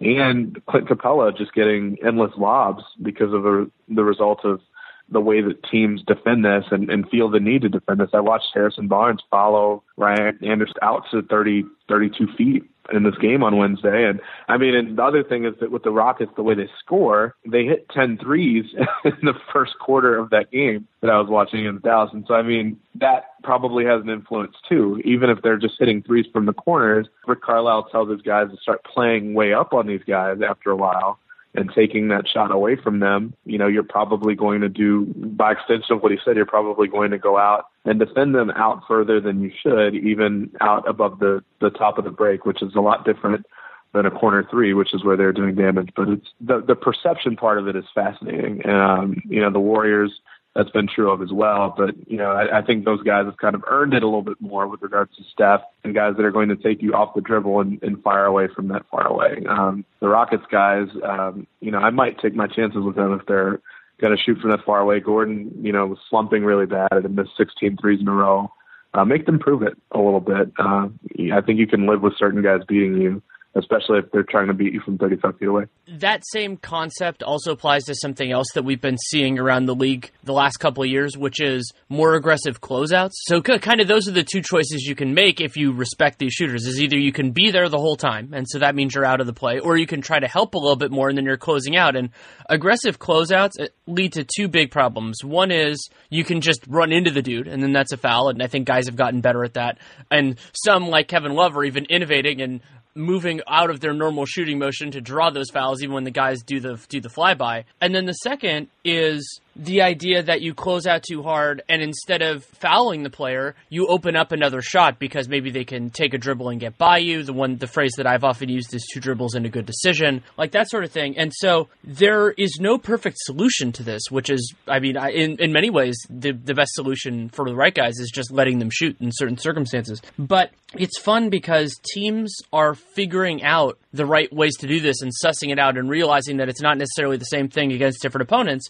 and 0.00 0.60
Clint 0.66 0.88
Capela 0.88 1.36
just 1.36 1.54
getting 1.54 1.98
endless 2.04 2.32
lobs 2.36 2.84
because 3.02 3.32
of 3.32 3.42
the, 3.42 3.70
the 3.88 4.04
result 4.04 4.44
of 4.44 4.60
the 5.10 5.20
way 5.20 5.40
that 5.40 5.62
teams 5.64 6.02
defend 6.06 6.44
this 6.44 6.64
and, 6.70 6.90
and 6.90 7.08
feel 7.08 7.30
the 7.30 7.40
need 7.40 7.62
to 7.62 7.68
defend 7.68 8.00
this. 8.00 8.10
I 8.12 8.20
watched 8.20 8.48
Harrison 8.52 8.88
Barnes 8.88 9.22
follow 9.30 9.82
Ryan 9.96 10.38
Anderson 10.44 10.76
out 10.82 11.04
to 11.10 11.22
30, 11.22 11.64
32 11.88 12.26
feet 12.36 12.64
in 12.92 13.02
this 13.02 13.16
game 13.20 13.42
on 13.42 13.56
Wednesday. 13.56 14.04
And 14.04 14.20
I 14.48 14.56
mean, 14.56 14.74
and 14.74 14.96
the 14.96 15.02
other 15.02 15.22
thing 15.22 15.44
is 15.44 15.54
that 15.60 15.70
with 15.70 15.82
the 15.82 15.90
Rockets, 15.90 16.32
the 16.36 16.42
way 16.42 16.54
they 16.54 16.68
score, 16.78 17.34
they 17.46 17.64
hit 17.64 17.88
10 17.90 18.18
threes 18.18 18.64
in 19.04 19.12
the 19.22 19.34
first 19.52 19.78
quarter 19.78 20.16
of 20.16 20.30
that 20.30 20.50
game 20.50 20.86
that 21.00 21.10
I 21.10 21.18
was 21.18 21.28
watching 21.28 21.64
in 21.64 21.80
Dallas. 21.80 22.10
And 22.12 22.24
so, 22.26 22.34
I 22.34 22.42
mean, 22.42 22.78
that 22.94 23.34
probably 23.42 23.84
has 23.84 24.02
an 24.02 24.10
influence 24.10 24.56
too. 24.68 25.00
Even 25.04 25.30
if 25.30 25.42
they're 25.42 25.58
just 25.58 25.74
hitting 25.78 26.02
threes 26.02 26.26
from 26.32 26.46
the 26.46 26.54
corners, 26.54 27.06
Rick 27.26 27.42
Carlisle 27.42 27.88
tells 27.90 28.10
his 28.10 28.22
guys 28.22 28.50
to 28.50 28.56
start 28.56 28.84
playing 28.84 29.34
way 29.34 29.52
up 29.52 29.72
on 29.72 29.86
these 29.86 30.02
guys 30.06 30.38
after 30.46 30.70
a 30.70 30.76
while 30.76 31.18
and 31.54 31.70
taking 31.74 32.08
that 32.08 32.28
shot 32.28 32.50
away 32.50 32.76
from 32.76 33.00
them, 33.00 33.34
you 33.44 33.58
know, 33.58 33.66
you're 33.66 33.82
probably 33.82 34.34
going 34.34 34.60
to 34.60 34.68
do, 34.68 35.06
by 35.16 35.52
extension 35.52 35.96
of 35.96 36.02
what 36.02 36.12
he 36.12 36.18
said, 36.24 36.36
you're 36.36 36.46
probably 36.46 36.86
going 36.86 37.10
to 37.10 37.18
go 37.18 37.38
out 37.38 37.66
and 37.84 37.98
defend 37.98 38.34
them 38.34 38.50
out 38.50 38.82
further 38.86 39.20
than 39.20 39.40
you 39.40 39.50
should, 39.62 39.94
even 39.94 40.50
out 40.60 40.88
above 40.88 41.18
the, 41.18 41.42
the 41.60 41.70
top 41.70 41.98
of 41.98 42.04
the 42.04 42.10
break, 42.10 42.44
which 42.44 42.62
is 42.62 42.74
a 42.74 42.80
lot 42.80 43.04
different 43.04 43.46
than 43.94 44.04
a 44.04 44.10
corner 44.10 44.46
three, 44.50 44.74
which 44.74 44.92
is 44.92 45.02
where 45.02 45.16
they're 45.16 45.32
doing 45.32 45.54
damage. 45.54 45.90
But 45.96 46.08
it's 46.10 46.28
the, 46.40 46.60
the 46.60 46.76
perception 46.76 47.36
part 47.36 47.58
of 47.58 47.66
it 47.66 47.76
is 47.76 47.86
fascinating. 47.94 48.68
Um, 48.68 49.22
you 49.24 49.40
know, 49.40 49.50
the 49.50 49.58
Warriors, 49.58 50.20
that's 50.58 50.70
been 50.70 50.88
true 50.88 51.08
of 51.12 51.22
as 51.22 51.30
well. 51.30 51.72
But 51.74 51.94
you 52.08 52.16
know, 52.16 52.32
I, 52.32 52.58
I 52.58 52.62
think 52.62 52.84
those 52.84 53.00
guys 53.02 53.26
have 53.26 53.36
kind 53.36 53.54
of 53.54 53.62
earned 53.68 53.94
it 53.94 54.02
a 54.02 54.06
little 54.06 54.22
bit 54.22 54.40
more 54.40 54.66
with 54.66 54.82
regards 54.82 55.16
to 55.16 55.22
Steph 55.32 55.60
and 55.84 55.94
guys 55.94 56.14
that 56.16 56.24
are 56.24 56.32
going 56.32 56.48
to 56.48 56.56
take 56.56 56.82
you 56.82 56.94
off 56.94 57.14
the 57.14 57.20
dribble 57.20 57.60
and, 57.60 57.80
and 57.80 58.02
fire 58.02 58.24
away 58.24 58.48
from 58.54 58.66
that 58.68 58.82
far 58.90 59.06
away. 59.06 59.44
Um, 59.48 59.84
the 60.00 60.08
Rockets 60.08 60.42
guys, 60.50 60.88
um, 61.04 61.46
you 61.60 61.70
know, 61.70 61.78
I 61.78 61.90
might 61.90 62.18
take 62.18 62.34
my 62.34 62.48
chances 62.48 62.82
with 62.82 62.96
them 62.96 63.12
if 63.12 63.24
they're 63.26 63.60
going 64.00 64.16
to 64.16 64.20
shoot 64.20 64.38
from 64.40 64.50
that 64.50 64.64
far 64.66 64.80
away. 64.80 64.98
Gordon, 64.98 65.52
you 65.62 65.72
know, 65.72 65.86
was 65.86 65.98
slumping 66.10 66.44
really 66.44 66.66
bad 66.66 66.88
and 66.90 67.14
missed 67.14 67.36
16 67.38 67.76
threes 67.76 68.00
in 68.00 68.08
a 68.08 68.12
row. 68.12 68.50
Uh, 68.94 69.04
make 69.04 69.26
them 69.26 69.38
prove 69.38 69.62
it 69.62 69.74
a 69.92 69.98
little 69.98 70.20
bit. 70.20 70.50
Uh, 70.58 70.88
I 71.32 71.40
think 71.40 71.60
you 71.60 71.68
can 71.68 71.86
live 71.86 72.02
with 72.02 72.18
certain 72.18 72.42
guys 72.42 72.62
beating 72.66 73.00
you 73.00 73.22
especially 73.54 73.98
if 73.98 74.10
they're 74.12 74.22
trying 74.22 74.46
to 74.48 74.54
beat 74.54 74.72
you 74.72 74.80
from 74.80 74.98
35 74.98 75.38
feet 75.38 75.48
away. 75.48 75.64
That 75.88 76.22
same 76.26 76.56
concept 76.56 77.22
also 77.22 77.52
applies 77.52 77.84
to 77.84 77.94
something 77.94 78.30
else 78.30 78.46
that 78.54 78.64
we've 78.64 78.80
been 78.80 78.98
seeing 78.98 79.38
around 79.38 79.66
the 79.66 79.74
league 79.74 80.10
the 80.22 80.32
last 80.32 80.58
couple 80.58 80.84
of 80.84 80.90
years, 80.90 81.16
which 81.16 81.40
is 81.40 81.72
more 81.88 82.14
aggressive 82.14 82.60
closeouts. 82.60 83.12
So 83.26 83.40
kind 83.40 83.80
of 83.80 83.88
those 83.88 84.06
are 84.08 84.12
the 84.12 84.22
two 84.22 84.42
choices 84.42 84.84
you 84.86 84.94
can 84.94 85.14
make 85.14 85.40
if 85.40 85.56
you 85.56 85.72
respect 85.72 86.18
these 86.18 86.32
shooters 86.32 86.66
is 86.66 86.80
either 86.80 86.96
you 86.96 87.12
can 87.12 87.32
be 87.32 87.50
there 87.50 87.68
the 87.68 87.78
whole 87.78 87.96
time 87.96 88.32
and 88.32 88.46
so 88.48 88.58
that 88.58 88.74
means 88.74 88.94
you're 88.94 89.04
out 89.04 89.20
of 89.20 89.26
the 89.26 89.32
play 89.32 89.58
or 89.58 89.76
you 89.76 89.86
can 89.86 90.00
try 90.00 90.18
to 90.18 90.28
help 90.28 90.54
a 90.54 90.58
little 90.58 90.76
bit 90.76 90.90
more 90.90 91.08
and 91.08 91.16
then 91.16 91.24
you're 91.24 91.36
closing 91.36 91.76
out 91.76 91.96
and 91.96 92.10
aggressive 92.48 92.98
closeouts 92.98 93.60
uh, 93.60 93.66
lead 93.86 94.12
to 94.12 94.24
two 94.24 94.48
big 94.48 94.70
problems. 94.70 95.24
One 95.24 95.50
is 95.50 95.88
you 96.10 96.24
can 96.24 96.40
just 96.40 96.60
run 96.68 96.92
into 96.92 97.10
the 97.10 97.22
dude 97.22 97.48
and 97.48 97.62
then 97.62 97.72
that's 97.72 97.92
a 97.92 97.96
foul 97.96 98.28
and 98.28 98.42
I 98.42 98.46
think 98.46 98.66
guys 98.66 98.86
have 98.86 98.96
gotten 98.96 99.20
better 99.20 99.44
at 99.44 99.54
that. 99.54 99.78
And 100.10 100.38
some 100.52 100.88
like 100.88 101.08
Kevin 101.08 101.32
Love 101.34 101.56
are 101.56 101.64
even 101.64 101.86
innovating 101.86 102.40
and 102.40 102.60
moving 102.98 103.40
out 103.46 103.70
of 103.70 103.80
their 103.80 103.94
normal 103.94 104.26
shooting 104.26 104.58
motion 104.58 104.90
to 104.90 105.00
draw 105.00 105.30
those 105.30 105.50
fouls 105.50 105.82
even 105.82 105.94
when 105.94 106.04
the 106.04 106.10
guys 106.10 106.42
do 106.42 106.60
the 106.60 106.78
do 106.88 107.00
the 107.00 107.08
flyby. 107.08 107.64
And 107.80 107.94
then 107.94 108.06
the 108.06 108.12
second 108.12 108.68
is 108.88 109.40
the 109.58 109.82
idea 109.82 110.22
that 110.22 110.40
you 110.40 110.54
close 110.54 110.86
out 110.86 111.02
too 111.02 111.22
hard 111.22 111.62
and 111.68 111.82
instead 111.82 112.22
of 112.22 112.44
fouling 112.44 113.02
the 113.02 113.10
player, 113.10 113.56
you 113.68 113.88
open 113.88 114.14
up 114.14 114.30
another 114.30 114.62
shot 114.62 114.98
because 114.98 115.28
maybe 115.28 115.50
they 115.50 115.64
can 115.64 115.90
take 115.90 116.14
a 116.14 116.18
dribble 116.18 116.48
and 116.48 116.60
get 116.60 116.78
by 116.78 116.98
you. 116.98 117.24
The 117.24 117.32
one, 117.32 117.56
the 117.56 117.66
phrase 117.66 117.92
that 117.96 118.06
I've 118.06 118.22
often 118.22 118.48
used 118.48 118.72
is 118.72 118.86
two 118.92 119.00
dribbles 119.00 119.34
and 119.34 119.44
a 119.44 119.48
good 119.48 119.66
decision, 119.66 120.22
like 120.36 120.52
that 120.52 120.70
sort 120.70 120.84
of 120.84 120.92
thing. 120.92 121.18
And 121.18 121.32
so 121.34 121.68
there 121.82 122.30
is 122.30 122.58
no 122.60 122.78
perfect 122.78 123.18
solution 123.18 123.72
to 123.72 123.82
this, 123.82 124.02
which 124.10 124.30
is, 124.30 124.54
I 124.68 124.78
mean, 124.78 124.96
in, 124.96 125.36
in 125.40 125.52
many 125.52 125.70
ways, 125.70 125.98
the, 126.08 126.30
the 126.30 126.54
best 126.54 126.74
solution 126.74 127.28
for 127.28 127.48
the 127.48 127.56
right 127.56 127.74
guys 127.74 127.98
is 127.98 128.12
just 128.14 128.30
letting 128.30 128.60
them 128.60 128.70
shoot 128.70 128.96
in 129.00 129.10
certain 129.12 129.36
circumstances. 129.36 130.00
But 130.18 130.52
it's 130.74 130.98
fun 131.00 131.30
because 131.30 131.74
teams 131.94 132.36
are 132.52 132.74
figuring 132.74 133.42
out 133.42 133.78
the 133.92 134.06
right 134.06 134.32
ways 134.32 134.56
to 134.58 134.66
do 134.66 134.80
this 134.80 135.00
and 135.02 135.12
sussing 135.24 135.50
it 135.50 135.58
out 135.58 135.78
and 135.78 135.88
realizing 135.88 136.38
that 136.38 136.48
it's 136.48 136.60
not 136.60 136.78
necessarily 136.78 137.16
the 137.16 137.24
same 137.24 137.48
thing 137.48 137.72
against 137.72 138.02
different 138.02 138.22
opponents. 138.22 138.68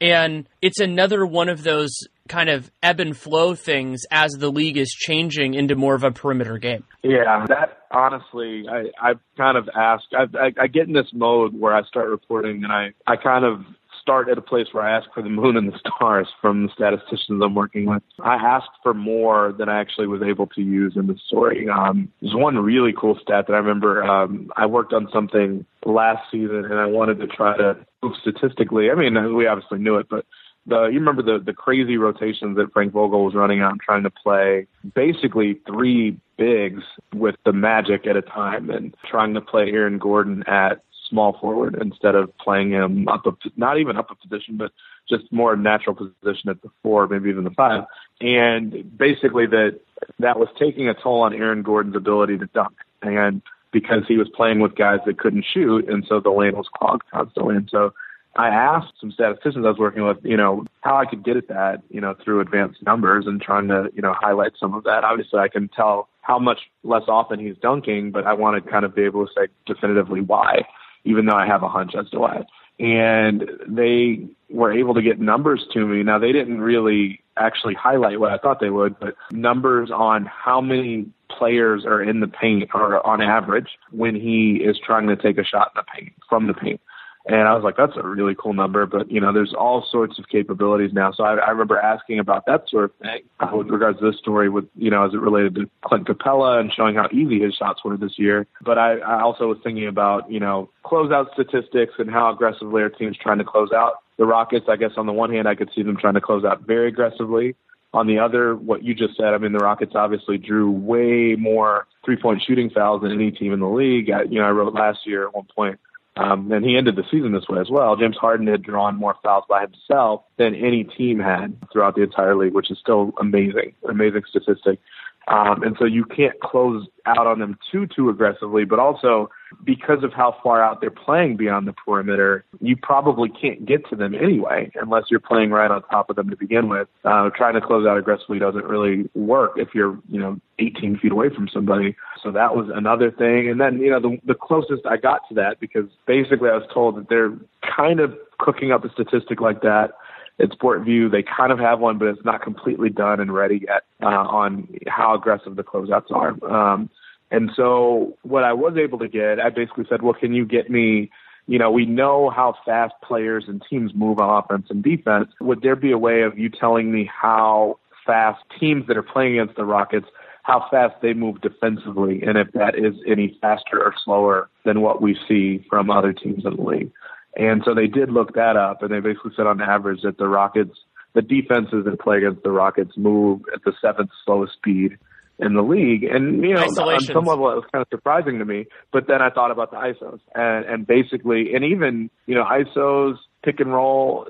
And 0.00 0.48
it's 0.62 0.80
another 0.80 1.26
one 1.26 1.48
of 1.48 1.62
those 1.62 1.90
kind 2.28 2.48
of 2.48 2.70
ebb 2.82 3.00
and 3.00 3.14
flow 3.14 3.54
things 3.54 4.02
as 4.10 4.32
the 4.32 4.50
league 4.50 4.78
is 4.78 4.88
changing 4.88 5.54
into 5.54 5.74
more 5.74 5.94
of 5.94 6.04
a 6.04 6.10
perimeter 6.10 6.56
game. 6.56 6.84
Yeah, 7.02 7.44
that 7.48 7.80
honestly, 7.90 8.66
I, 8.70 8.84
I've 9.02 9.20
kind 9.36 9.58
of 9.58 9.68
asked. 9.74 10.14
I, 10.16 10.24
I, 10.38 10.52
I 10.62 10.66
get 10.68 10.86
in 10.86 10.94
this 10.94 11.08
mode 11.12 11.52
where 11.52 11.74
I 11.74 11.82
start 11.82 12.08
reporting, 12.08 12.64
and 12.64 12.72
I, 12.72 12.92
I 13.06 13.16
kind 13.16 13.44
of 13.44 13.64
start 14.00 14.28
at 14.28 14.38
a 14.38 14.42
place 14.42 14.68
where 14.72 14.84
I 14.84 14.96
ask 14.96 15.08
for 15.12 15.22
the 15.22 15.28
moon 15.28 15.56
and 15.56 15.72
the 15.72 15.78
stars 15.78 16.28
from 16.40 16.66
the 16.66 16.72
statisticians 16.72 17.42
I'm 17.42 17.54
working 17.54 17.86
with. 17.86 18.02
I 18.22 18.34
asked 18.34 18.70
for 18.82 18.94
more 18.94 19.52
than 19.52 19.68
I 19.68 19.80
actually 19.80 20.06
was 20.06 20.22
able 20.22 20.46
to 20.48 20.62
use 20.62 20.94
in 20.96 21.06
the 21.06 21.16
story. 21.26 21.68
Um, 21.68 22.10
there's 22.20 22.34
one 22.34 22.56
really 22.58 22.94
cool 22.98 23.18
stat 23.20 23.46
that 23.46 23.54
I 23.54 23.58
remember. 23.58 24.02
Um, 24.02 24.50
I 24.56 24.66
worked 24.66 24.92
on 24.92 25.08
something 25.12 25.64
last 25.84 26.30
season 26.30 26.64
and 26.64 26.74
I 26.74 26.86
wanted 26.86 27.18
to 27.20 27.26
try 27.26 27.56
to 27.56 27.76
move 28.02 28.14
statistically. 28.20 28.90
I 28.90 28.94
mean, 28.94 29.34
we 29.34 29.46
obviously 29.46 29.78
knew 29.78 29.96
it, 29.96 30.08
but 30.08 30.24
the 30.66 30.86
you 30.86 30.98
remember 30.98 31.22
the 31.22 31.42
the 31.42 31.52
crazy 31.52 31.96
rotations 31.96 32.56
that 32.56 32.72
Frank 32.72 32.92
Vogel 32.92 33.24
was 33.24 33.34
running 33.34 33.60
out 33.60 33.72
and 33.72 33.80
trying 33.80 34.02
to 34.02 34.10
play 34.10 34.66
basically 34.94 35.58
three 35.66 36.18
bigs 36.36 36.82
with 37.14 37.34
the 37.44 37.52
Magic 37.52 38.06
at 38.06 38.16
a 38.16 38.22
time 38.22 38.70
and 38.70 38.94
trying 39.08 39.34
to 39.34 39.40
play 39.40 39.70
Aaron 39.70 39.98
Gordon 39.98 40.42
at 40.46 40.82
small 41.10 41.36
forward 41.38 41.76
instead 41.80 42.14
of 42.14 42.36
playing 42.38 42.70
him 42.70 43.06
up 43.08 43.26
a, 43.26 43.32
not 43.56 43.78
even 43.78 43.96
up 43.96 44.10
a 44.10 44.14
position, 44.14 44.56
but 44.56 44.72
just 45.08 45.30
more 45.32 45.56
natural 45.56 45.94
position 45.94 46.48
at 46.48 46.62
the 46.62 46.70
four, 46.82 47.06
maybe 47.08 47.28
even 47.28 47.44
the 47.44 47.50
five. 47.50 47.84
And 48.20 48.96
basically 48.96 49.46
that 49.46 49.80
that 50.18 50.38
was 50.38 50.48
taking 50.58 50.88
a 50.88 50.94
toll 50.94 51.22
on 51.22 51.34
Aaron 51.34 51.62
Gordon's 51.62 51.96
ability 51.96 52.38
to 52.38 52.46
dunk. 52.46 52.74
And 53.02 53.42
because 53.72 54.04
he 54.08 54.16
was 54.16 54.28
playing 54.28 54.60
with 54.60 54.74
guys 54.74 55.00
that 55.06 55.18
couldn't 55.18 55.44
shoot, 55.44 55.88
and 55.88 56.04
so 56.08 56.20
the 56.20 56.30
lane 56.30 56.56
was 56.56 56.68
clogged 56.74 57.02
constantly. 57.12 57.56
And 57.56 57.68
so 57.70 57.92
I 58.36 58.48
asked 58.48 58.94
some 59.00 59.10
statisticians 59.10 59.64
I 59.64 59.68
was 59.68 59.78
working 59.78 60.04
with, 60.04 60.18
you 60.22 60.36
know, 60.36 60.64
how 60.82 60.96
I 60.96 61.04
could 61.04 61.24
get 61.24 61.36
at 61.36 61.48
that, 61.48 61.82
you 61.90 62.00
know, 62.00 62.14
through 62.24 62.40
advanced 62.40 62.82
numbers 62.82 63.26
and 63.26 63.40
trying 63.40 63.68
to, 63.68 63.90
you 63.94 64.02
know, 64.02 64.14
highlight 64.18 64.52
some 64.58 64.74
of 64.74 64.84
that. 64.84 65.04
Obviously, 65.04 65.40
I 65.40 65.48
can 65.48 65.68
tell 65.68 66.08
how 66.22 66.38
much 66.38 66.70
less 66.84 67.02
often 67.08 67.40
he's 67.40 67.56
dunking, 67.60 68.12
but 68.12 68.26
I 68.26 68.34
want 68.34 68.62
to 68.62 68.70
kind 68.70 68.84
of 68.84 68.94
be 68.94 69.02
able 69.02 69.26
to 69.26 69.32
say 69.36 69.48
definitively 69.66 70.20
why 70.20 70.62
even 71.04 71.26
though 71.26 71.36
I 71.36 71.46
have 71.46 71.62
a 71.62 71.68
hunch 71.68 71.94
as 71.98 72.08
to 72.10 72.18
why. 72.18 72.46
And 72.78 73.48
they 73.68 74.26
were 74.48 74.72
able 74.72 74.94
to 74.94 75.02
get 75.02 75.20
numbers 75.20 75.66
to 75.74 75.86
me. 75.86 76.02
Now, 76.02 76.18
they 76.18 76.32
didn't 76.32 76.60
really 76.60 77.20
actually 77.36 77.74
highlight 77.74 78.20
what 78.20 78.32
I 78.32 78.38
thought 78.38 78.60
they 78.60 78.70
would, 78.70 78.98
but 78.98 79.14
numbers 79.32 79.90
on 79.90 80.26
how 80.26 80.60
many 80.60 81.06
players 81.28 81.84
are 81.84 82.02
in 82.02 82.20
the 82.20 82.28
paint 82.28 82.70
or 82.74 83.06
on 83.06 83.22
average 83.22 83.68
when 83.90 84.14
he 84.14 84.56
is 84.64 84.78
trying 84.84 85.06
to 85.08 85.16
take 85.16 85.38
a 85.38 85.44
shot 85.44 85.72
in 85.74 85.80
the 85.80 85.84
paint 85.94 86.12
from 86.28 86.46
the 86.46 86.54
paint. 86.54 86.80
And 87.26 87.46
I 87.46 87.54
was 87.54 87.62
like, 87.62 87.76
that's 87.76 87.96
a 87.96 88.02
really 88.02 88.34
cool 88.34 88.54
number. 88.54 88.86
But, 88.86 89.10
you 89.10 89.20
know, 89.20 89.32
there's 89.32 89.52
all 89.52 89.86
sorts 89.90 90.18
of 90.18 90.28
capabilities 90.28 90.92
now. 90.92 91.12
So 91.12 91.22
I, 91.22 91.34
I 91.34 91.50
remember 91.50 91.78
asking 91.78 92.18
about 92.18 92.46
that 92.46 92.68
sort 92.68 92.84
of 92.84 92.92
thing 92.96 93.22
uh, 93.40 93.50
with 93.54 93.68
regards 93.68 93.98
to 93.98 94.10
this 94.10 94.18
story 94.18 94.48
with, 94.48 94.64
you 94.74 94.90
know, 94.90 95.04
as 95.04 95.12
it 95.12 95.20
related 95.20 95.54
to 95.56 95.70
Clint 95.84 96.06
Capela 96.06 96.58
and 96.58 96.72
showing 96.72 96.94
how 96.94 97.08
easy 97.12 97.38
his 97.40 97.54
shots 97.54 97.84
were 97.84 97.96
this 97.98 98.18
year. 98.18 98.46
But 98.62 98.78
I, 98.78 98.98
I 98.98 99.20
also 99.20 99.48
was 99.48 99.58
thinking 99.62 99.86
about, 99.86 100.30
you 100.30 100.40
know, 100.40 100.70
closeout 100.84 101.32
statistics 101.34 101.94
and 101.98 102.10
how 102.10 102.32
aggressively 102.32 102.82
our 102.82 102.88
team's 102.88 103.18
trying 103.18 103.38
to 103.38 103.44
close 103.44 103.70
out. 103.70 103.96
The 104.16 104.26
Rockets, 104.26 104.66
I 104.68 104.76
guess 104.76 104.92
on 104.96 105.06
the 105.06 105.12
one 105.12 105.30
hand, 105.30 105.46
I 105.46 105.54
could 105.54 105.70
see 105.74 105.82
them 105.82 105.98
trying 105.98 106.14
to 106.14 106.20
close 106.20 106.44
out 106.44 106.62
very 106.62 106.88
aggressively. 106.88 107.54
On 107.92 108.06
the 108.06 108.18
other, 108.18 108.54
what 108.54 108.82
you 108.84 108.94
just 108.94 109.16
said, 109.16 109.34
I 109.34 109.38
mean, 109.38 109.52
the 109.52 109.58
Rockets 109.58 109.92
obviously 109.94 110.38
drew 110.38 110.70
way 110.70 111.36
more 111.38 111.86
three 112.04 112.16
point 112.16 112.42
shooting 112.46 112.70
fouls 112.70 113.02
than 113.02 113.12
any 113.12 113.30
team 113.30 113.52
in 113.52 113.60
the 113.60 113.68
league. 113.68 114.10
I, 114.10 114.22
you 114.22 114.38
know, 114.38 114.46
I 114.46 114.50
wrote 114.50 114.72
last 114.72 115.00
year 115.04 115.26
at 115.26 115.34
one 115.34 115.46
point 115.54 115.80
um, 116.20 116.52
and 116.52 116.64
he 116.66 116.76
ended 116.76 116.96
the 116.96 117.04
season 117.10 117.32
this 117.32 117.48
way 117.48 117.60
as 117.60 117.70
well. 117.70 117.96
James 117.96 118.16
Harden 118.16 118.46
had 118.46 118.62
drawn 118.62 118.96
more 118.96 119.16
fouls 119.22 119.44
by 119.48 119.62
himself 119.62 120.22
than 120.36 120.54
any 120.54 120.84
team 120.84 121.18
had 121.18 121.56
throughout 121.72 121.94
the 121.94 122.02
entire 122.02 122.36
league, 122.36 122.52
which 122.52 122.70
is 122.70 122.78
still 122.78 123.12
amazing, 123.18 123.74
amazing 123.88 124.22
statistic. 124.28 124.80
Um, 125.28 125.62
and 125.62 125.76
so 125.78 125.84
you 125.84 126.04
can't 126.04 126.38
close 126.40 126.86
out 127.06 127.26
on 127.26 127.38
them 127.38 127.58
too, 127.70 127.86
too 127.86 128.08
aggressively, 128.08 128.64
but 128.64 128.78
also 128.78 129.30
because 129.64 130.02
of 130.02 130.12
how 130.12 130.36
far 130.42 130.62
out 130.62 130.80
they're 130.80 130.90
playing 130.90 131.36
beyond 131.36 131.68
the 131.68 131.72
perimeter, 131.72 132.44
you 132.60 132.76
probably 132.76 133.28
can't 133.28 133.64
get 133.66 133.88
to 133.90 133.96
them 133.96 134.14
anyway, 134.14 134.70
unless 134.74 135.04
you're 135.10 135.20
playing 135.20 135.50
right 135.50 135.70
on 135.70 135.82
top 135.84 136.10
of 136.10 136.16
them 136.16 136.30
to 136.30 136.36
begin 136.36 136.68
with. 136.68 136.88
Uh, 137.04 137.30
trying 137.36 137.54
to 137.54 137.60
close 137.60 137.86
out 137.86 137.98
aggressively 137.98 138.38
doesn't 138.38 138.64
really 138.64 139.08
work 139.14 139.52
if 139.56 139.68
you're, 139.74 139.98
you 140.08 140.18
know, 140.18 140.40
18 140.58 140.98
feet 140.98 141.12
away 141.12 141.28
from 141.28 141.48
somebody. 141.48 141.96
So 142.22 142.30
that 142.32 142.56
was 142.56 142.68
another 142.74 143.10
thing. 143.10 143.48
And 143.48 143.60
then, 143.60 143.78
you 143.78 143.90
know, 143.90 144.00
the, 144.00 144.18
the 144.24 144.34
closest 144.34 144.86
I 144.86 144.96
got 144.96 145.28
to 145.28 145.34
that, 145.34 145.60
because 145.60 145.86
basically 146.06 146.48
I 146.48 146.56
was 146.56 146.68
told 146.72 146.96
that 146.96 147.08
they're 147.08 147.36
kind 147.76 148.00
of 148.00 148.14
cooking 148.38 148.72
up 148.72 148.84
a 148.84 148.90
statistic 148.90 149.40
like 149.40 149.62
that 149.62 149.92
at 150.40 150.50
SportVU. 150.50 151.10
They 151.10 151.22
kind 151.22 151.52
of 151.52 151.58
have 151.58 151.80
one, 151.80 151.98
but 151.98 152.08
it's 152.08 152.24
not 152.24 152.42
completely 152.42 152.88
done 152.88 153.20
and 153.20 153.32
ready 153.32 153.64
yet 153.66 153.82
uh, 154.02 154.06
on 154.06 154.68
how 154.86 155.14
aggressive 155.14 155.56
the 155.56 155.64
closeouts 155.64 156.10
are. 156.10 156.34
Um, 156.44 156.90
and 157.30 157.50
so 157.54 158.16
what 158.22 158.44
I 158.44 158.52
was 158.52 158.76
able 158.76 158.98
to 158.98 159.08
get, 159.08 159.38
I 159.38 159.50
basically 159.50 159.84
said, 159.88 160.02
well, 160.02 160.14
can 160.14 160.32
you 160.32 160.44
get 160.44 160.70
me, 160.70 161.10
you 161.46 161.58
know, 161.58 161.70
we 161.70 161.86
know 161.86 162.30
how 162.30 162.54
fast 162.64 162.94
players 163.02 163.44
and 163.46 163.62
teams 163.70 163.92
move 163.94 164.18
on 164.18 164.42
offense 164.42 164.66
and 164.70 164.82
defense. 164.82 165.28
Would 165.40 165.62
there 165.62 165.76
be 165.76 165.92
a 165.92 165.98
way 165.98 166.22
of 166.22 166.38
you 166.38 166.48
telling 166.48 166.90
me 166.90 167.08
how 167.10 167.78
fast 168.04 168.42
teams 168.58 168.86
that 168.88 168.96
are 168.96 169.02
playing 169.02 169.38
against 169.38 169.56
the 169.56 169.64
Rockets, 169.64 170.06
how 170.42 170.66
fast 170.70 170.94
they 171.02 171.12
move 171.12 171.40
defensively, 171.40 172.22
and 172.22 172.36
if 172.36 172.50
that 172.52 172.74
is 172.76 172.94
any 173.06 173.38
faster 173.40 173.78
or 173.78 173.94
slower 174.04 174.48
than 174.64 174.80
what 174.80 175.00
we 175.00 175.16
see 175.28 175.64
from 175.68 175.90
other 175.90 176.12
teams 176.12 176.44
in 176.44 176.56
the 176.56 176.62
league? 176.62 176.90
And 177.36 177.62
so 177.64 177.74
they 177.74 177.86
did 177.86 178.10
look 178.10 178.34
that 178.34 178.56
up, 178.56 178.82
and 178.82 178.92
they 178.92 179.00
basically 179.00 179.32
said 179.36 179.46
on 179.46 179.60
average 179.60 180.02
that 180.02 180.18
the 180.18 180.26
Rockets, 180.26 180.76
the 181.14 181.22
defenses 181.22 181.84
that 181.84 182.00
play 182.00 182.18
against 182.18 182.42
the 182.42 182.50
Rockets 182.50 182.96
move 182.96 183.42
at 183.54 183.62
the 183.64 183.72
seventh 183.80 184.10
slowest 184.24 184.54
speed 184.54 184.98
in 185.38 185.54
the 185.54 185.62
league. 185.62 186.04
And, 186.04 186.42
you 186.42 186.54
know, 186.54 186.62
on 186.62 187.00
some 187.00 187.24
level, 187.24 187.50
it 187.50 187.54
was 187.54 187.64
kind 187.72 187.82
of 187.82 187.88
surprising 187.90 188.38
to 188.38 188.44
me. 188.44 188.66
But 188.92 189.06
then 189.08 189.22
I 189.22 189.30
thought 189.30 189.50
about 189.50 189.70
the 189.70 189.78
ISOs 189.78 190.20
and, 190.34 190.64
and 190.66 190.86
basically, 190.86 191.54
and 191.54 191.64
even, 191.64 192.10
you 192.26 192.34
know, 192.34 192.44
ISOs, 192.44 193.16
pick 193.42 193.60
and 193.60 193.72
roll, 193.72 194.26